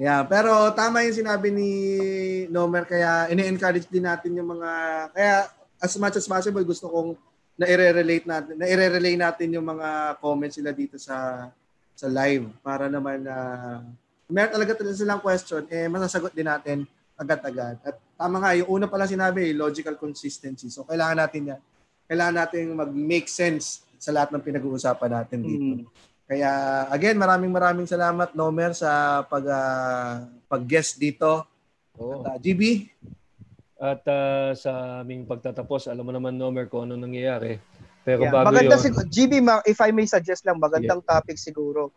Yeah, 0.00 0.24
pero 0.24 0.72
tama 0.72 1.04
yung 1.04 1.12
sinabi 1.12 1.52
ni 1.52 1.70
Nomer 2.48 2.88
kaya 2.88 3.28
ini-encourage 3.28 3.84
din 3.92 4.08
natin 4.08 4.32
yung 4.32 4.56
mga 4.56 4.70
kaya 5.12 5.44
as 5.80 5.96
much 5.96 6.16
as 6.20 6.28
possible 6.28 6.62
gusto 6.62 6.86
kong 6.86 7.16
na-relate 7.60 8.24
natin, 8.24 8.54
na-relay 8.56 9.16
natin 9.16 9.52
yung 9.52 9.66
mga 9.66 10.16
comments 10.20 10.56
sila 10.56 10.72
dito 10.72 10.96
sa 10.96 11.48
sa 11.92 12.08
live 12.08 12.48
para 12.64 12.88
naman 12.88 13.20
na 13.20 13.36
meron 14.24 14.52
talaga 14.56 14.80
talaga 14.80 14.96
silang 14.96 15.20
question 15.20 15.68
eh 15.68 15.84
masasagot 15.84 16.32
din 16.32 16.48
natin 16.48 16.88
agad-agad. 17.20 17.76
At 17.84 18.00
tama 18.16 18.40
nga, 18.40 18.56
yung 18.56 18.80
una 18.80 18.88
pa 18.88 18.96
lang 18.96 19.12
sinabi, 19.12 19.52
logical 19.52 20.00
consistency. 20.00 20.72
So 20.72 20.88
kailangan 20.88 21.20
natin 21.20 21.52
yan. 21.52 21.60
Kailangan 22.08 22.36
natin 22.40 22.62
mag-make 22.72 23.28
sense 23.28 23.84
sa 24.00 24.08
lahat 24.16 24.32
ng 24.32 24.40
pinag-uusapan 24.40 25.10
natin 25.12 25.38
dito. 25.44 25.92
Kaya 26.24 26.50
again, 26.88 27.20
maraming 27.20 27.52
maraming 27.52 27.84
salamat 27.84 28.32
Nomer 28.32 28.72
sa 28.72 29.20
pag 29.28 29.44
ah, 29.50 30.24
pag-guest 30.48 30.96
dito. 30.96 31.44
Oo. 32.00 32.24
At, 32.24 32.34
ah, 32.34 32.38
GB, 32.40 32.88
At 33.80 34.04
ah, 34.04 34.52
sa 34.52 35.00
aming 35.00 35.24
pagtatapos, 35.24 35.88
alam 35.88 36.04
mo 36.04 36.12
naman, 36.12 36.36
Nomer, 36.36 36.68
kung 36.68 36.84
ano 36.84 37.00
nangyayari. 37.00 37.56
Pero 38.04 38.28
Yeah. 38.28 38.32
bago 38.32 38.52
Maganda 38.52 38.76
yun, 38.76 38.84
siguro, 38.84 39.04
GB, 39.08 39.32
ma- 39.40 39.64
if 39.64 39.80
I 39.80 39.88
may 39.88 40.04
suggest 40.04 40.44
lang, 40.44 40.60
magandang 40.60 41.00
topic 41.02 41.40
siguro 41.40 41.88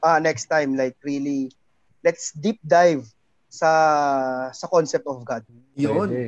ah 0.00 0.16
next 0.16 0.48
time, 0.48 0.72
like 0.72 0.96
really, 1.00 1.48
let's 2.00 2.32
deep 2.32 2.60
dive 2.60 3.04
sa 3.48 3.68
sa 4.52 4.66
concept 4.68 5.04
of 5.04 5.24
God. 5.24 5.44
yun. 5.74 6.08
Pwede. 6.08 6.24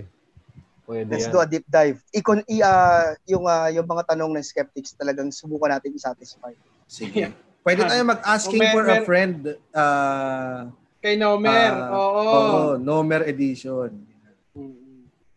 Pwede 0.82 1.09
Let's 1.14 1.28
yan. 1.28 1.32
do 1.32 1.39
a 1.39 1.47
deep 1.47 1.64
dive. 1.64 2.01
Ikon, 2.10 2.43
i, 2.44 2.59
ah, 2.60 3.12
yung, 3.24 3.44
ah, 3.47 3.68
yung 3.68 3.84
mga 3.84 4.09
tanong 4.09 4.32
ng 4.32 4.43
skeptics 4.43 4.93
talagang 4.93 5.28
subukan 5.30 5.70
natin 5.70 5.93
i-satisfy. 5.93 6.52
Sige. 6.84 7.32
Pwede 7.62 7.86
tayo 7.86 8.02
mag-asking 8.02 8.59
Mer- 8.59 8.74
for 8.74 8.84
a 8.84 8.98
friend. 9.06 9.40
Uh, 9.70 10.66
Kay 10.98 11.14
Nomer. 11.14 11.72
Oo. 11.94 12.22
Oo, 12.22 12.60
Nomer 12.76 13.22
edition. 13.24 13.94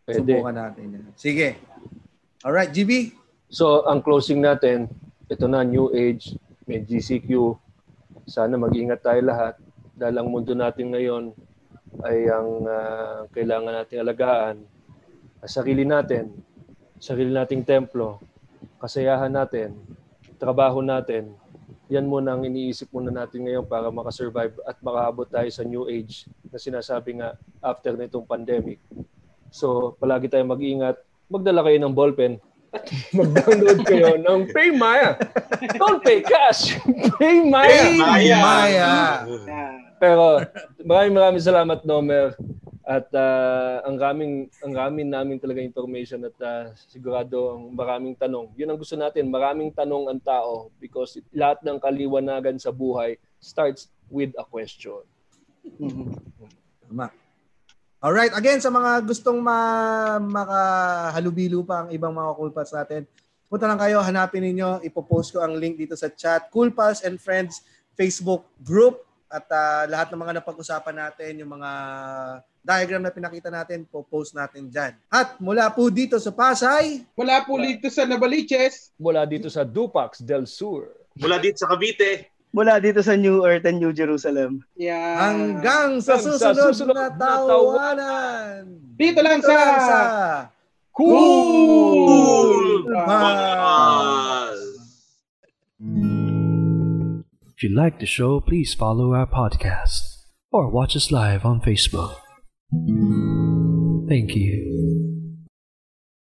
Pwede. 0.06 0.38
Subukan 0.38 0.54
natin. 0.54 0.86
Sige. 1.18 1.58
Alright, 2.46 2.70
GB. 2.70 3.18
So, 3.50 3.90
ang 3.90 4.06
closing 4.06 4.38
natin, 4.38 4.86
ito 5.26 5.50
na, 5.50 5.66
New 5.66 5.90
Age, 5.98 6.38
may 6.70 6.86
GCQ. 6.86 7.58
Sana 8.30 8.54
mag-ingat 8.54 9.02
tayo 9.02 9.22
lahat 9.26 9.58
dahil 9.98 10.22
ang 10.22 10.30
mundo 10.30 10.54
natin 10.54 10.94
ngayon 10.94 11.34
ay 12.06 12.30
ang 12.30 12.50
ah, 12.70 13.26
kailangan 13.34 13.82
nating 13.82 14.02
alagaan. 14.02 14.56
Sarili 15.46 15.86
natin, 15.86 16.30
sarili 17.02 17.34
nating 17.34 17.66
templo, 17.66 18.22
kasayahan 18.78 19.34
natin, 19.34 19.74
trabaho 20.38 20.86
natin. 20.86 21.34
Yan 21.90 22.06
muna 22.06 22.34
ang 22.34 22.46
iniisip 22.46 22.90
muna 22.90 23.14
natin 23.14 23.46
ngayon 23.46 23.66
para 23.66 23.90
makasurvive 23.94 24.58
at 24.66 24.78
makaabot 24.82 25.30
tayo 25.30 25.50
sa 25.54 25.62
New 25.62 25.86
Age 25.86 26.30
na 26.50 26.58
sinasabi 26.58 27.22
nga 27.22 27.38
after 27.62 27.94
nitong 27.94 28.26
pandemic. 28.26 28.82
So, 29.56 29.96
palagi 30.04 30.28
tayong 30.28 30.52
mag-ingat. 30.52 31.00
Magdala 31.32 31.64
kayo 31.64 31.80
ng 31.80 31.96
ballpen 31.96 32.44
mag-download 33.18 33.80
kayo 33.88 34.20
ng 34.20 34.52
PayMaya. 34.52 35.16
Don't 35.80 36.04
pay 36.04 36.20
cash. 36.20 36.76
PayMaya. 37.20 37.72
Hey, 37.72 37.96
Maya. 38.00 38.38
Maya. 38.44 38.94
Yeah. 39.48 39.74
Pero 39.96 40.44
maraming 40.84 41.16
maraming 41.16 41.44
salamat, 41.44 41.88
Nomer. 41.88 42.36
At 42.86 43.10
ah, 43.18 43.82
ang 43.82 43.98
raming 43.98 44.46
ang 44.62 44.74
raming 44.78 45.10
namin 45.10 45.42
talaga 45.42 45.58
information 45.58 46.22
at 46.30 46.38
ah, 46.44 46.70
sigurado 46.86 47.58
ang 47.58 47.74
maraming 47.74 48.14
tanong. 48.14 48.54
Yun 48.54 48.70
ang 48.70 48.80
gusto 48.80 48.94
natin, 48.94 49.34
maraming 49.34 49.74
tanong 49.74 50.06
ang 50.06 50.22
tao 50.22 50.70
because 50.78 51.18
lahat 51.34 51.66
ng 51.66 51.82
kaliwanagan 51.82 52.62
sa 52.62 52.70
buhay 52.70 53.18
starts 53.42 53.90
with 54.06 54.30
a 54.38 54.46
question. 54.46 55.02
Tama. 56.86 57.25
Alright, 58.06 58.38
again, 58.38 58.62
sa 58.62 58.70
mga 58.70 59.02
gustong 59.02 59.42
ma 59.42 60.22
makahalubilo 60.22 61.66
pa 61.66 61.82
ang 61.82 61.90
ibang 61.90 62.14
mga 62.14 62.38
Cool 62.38 62.54
Pals 62.54 62.70
natin, 62.70 63.02
punta 63.50 63.66
lang 63.66 63.82
kayo, 63.82 63.98
hanapin 63.98 64.46
ninyo, 64.46 64.86
ipopost 64.86 65.34
ko 65.34 65.42
ang 65.42 65.58
link 65.58 65.74
dito 65.74 65.98
sa 65.98 66.14
chat. 66.14 66.54
Cool 66.54 66.70
Pals 66.70 67.02
and 67.02 67.18
Friends 67.18 67.66
Facebook 67.98 68.46
group 68.62 69.02
at 69.26 69.50
ah, 69.50 69.90
lahat 69.90 70.14
ng 70.14 70.22
mga 70.22 70.38
napag-usapan 70.38 71.02
natin, 71.02 71.42
yung 71.42 71.58
mga 71.58 71.72
diagram 72.62 73.02
na 73.02 73.10
pinakita 73.10 73.50
natin, 73.50 73.90
po-post 73.90 74.38
natin 74.38 74.70
dyan. 74.70 74.94
At 75.10 75.42
mula 75.42 75.74
po 75.74 75.90
dito 75.90 76.22
sa 76.22 76.30
Pasay, 76.30 77.10
Mula 77.18 77.42
po 77.42 77.58
dito 77.58 77.90
sa 77.90 78.06
Nabaliches. 78.06 78.94
Mula 79.02 79.26
dito 79.26 79.50
sa 79.50 79.66
Dupax 79.66 80.22
del 80.22 80.46
Sur. 80.46 80.94
Mula 81.18 81.42
dito 81.42 81.58
sa 81.58 81.74
Cavite. 81.74 82.35
Mula 82.56 82.80
dito 82.80 83.04
sa 83.04 83.20
New 83.20 83.44
Earth 83.44 83.68
and 83.68 83.84
New 83.84 83.92
Jerusalem. 83.92 84.64
Yeah. 84.80 85.20
hanggang 85.20 86.00
sa 86.00 86.16
Hanggang 86.16 86.40
sa 86.40 86.56
susunod, 86.56 86.72
susunod 86.72 86.96
na 86.96 87.12
na 87.12 87.36
tawanan. 87.44 88.60
Dito 88.96 89.20
lang 89.20 89.44
Dito 89.44 89.52
sa... 89.52 89.60
lang 89.60 89.80
sa 89.84 90.00
Cool! 90.96 92.88
Pals. 92.96 94.64
If 97.52 97.60
you 97.60 97.76
like 97.76 98.00
the 98.00 98.08
show, 98.08 98.40
please 98.40 98.72
follow 98.72 99.12
our 99.12 99.28
podcast 99.28 100.24
or 100.56 100.72
watch 100.72 100.96
us 100.96 101.12
live 101.12 101.44
on 101.44 101.60
Facebook. 101.60 102.16
Thank 104.08 104.40
you. 104.40 104.75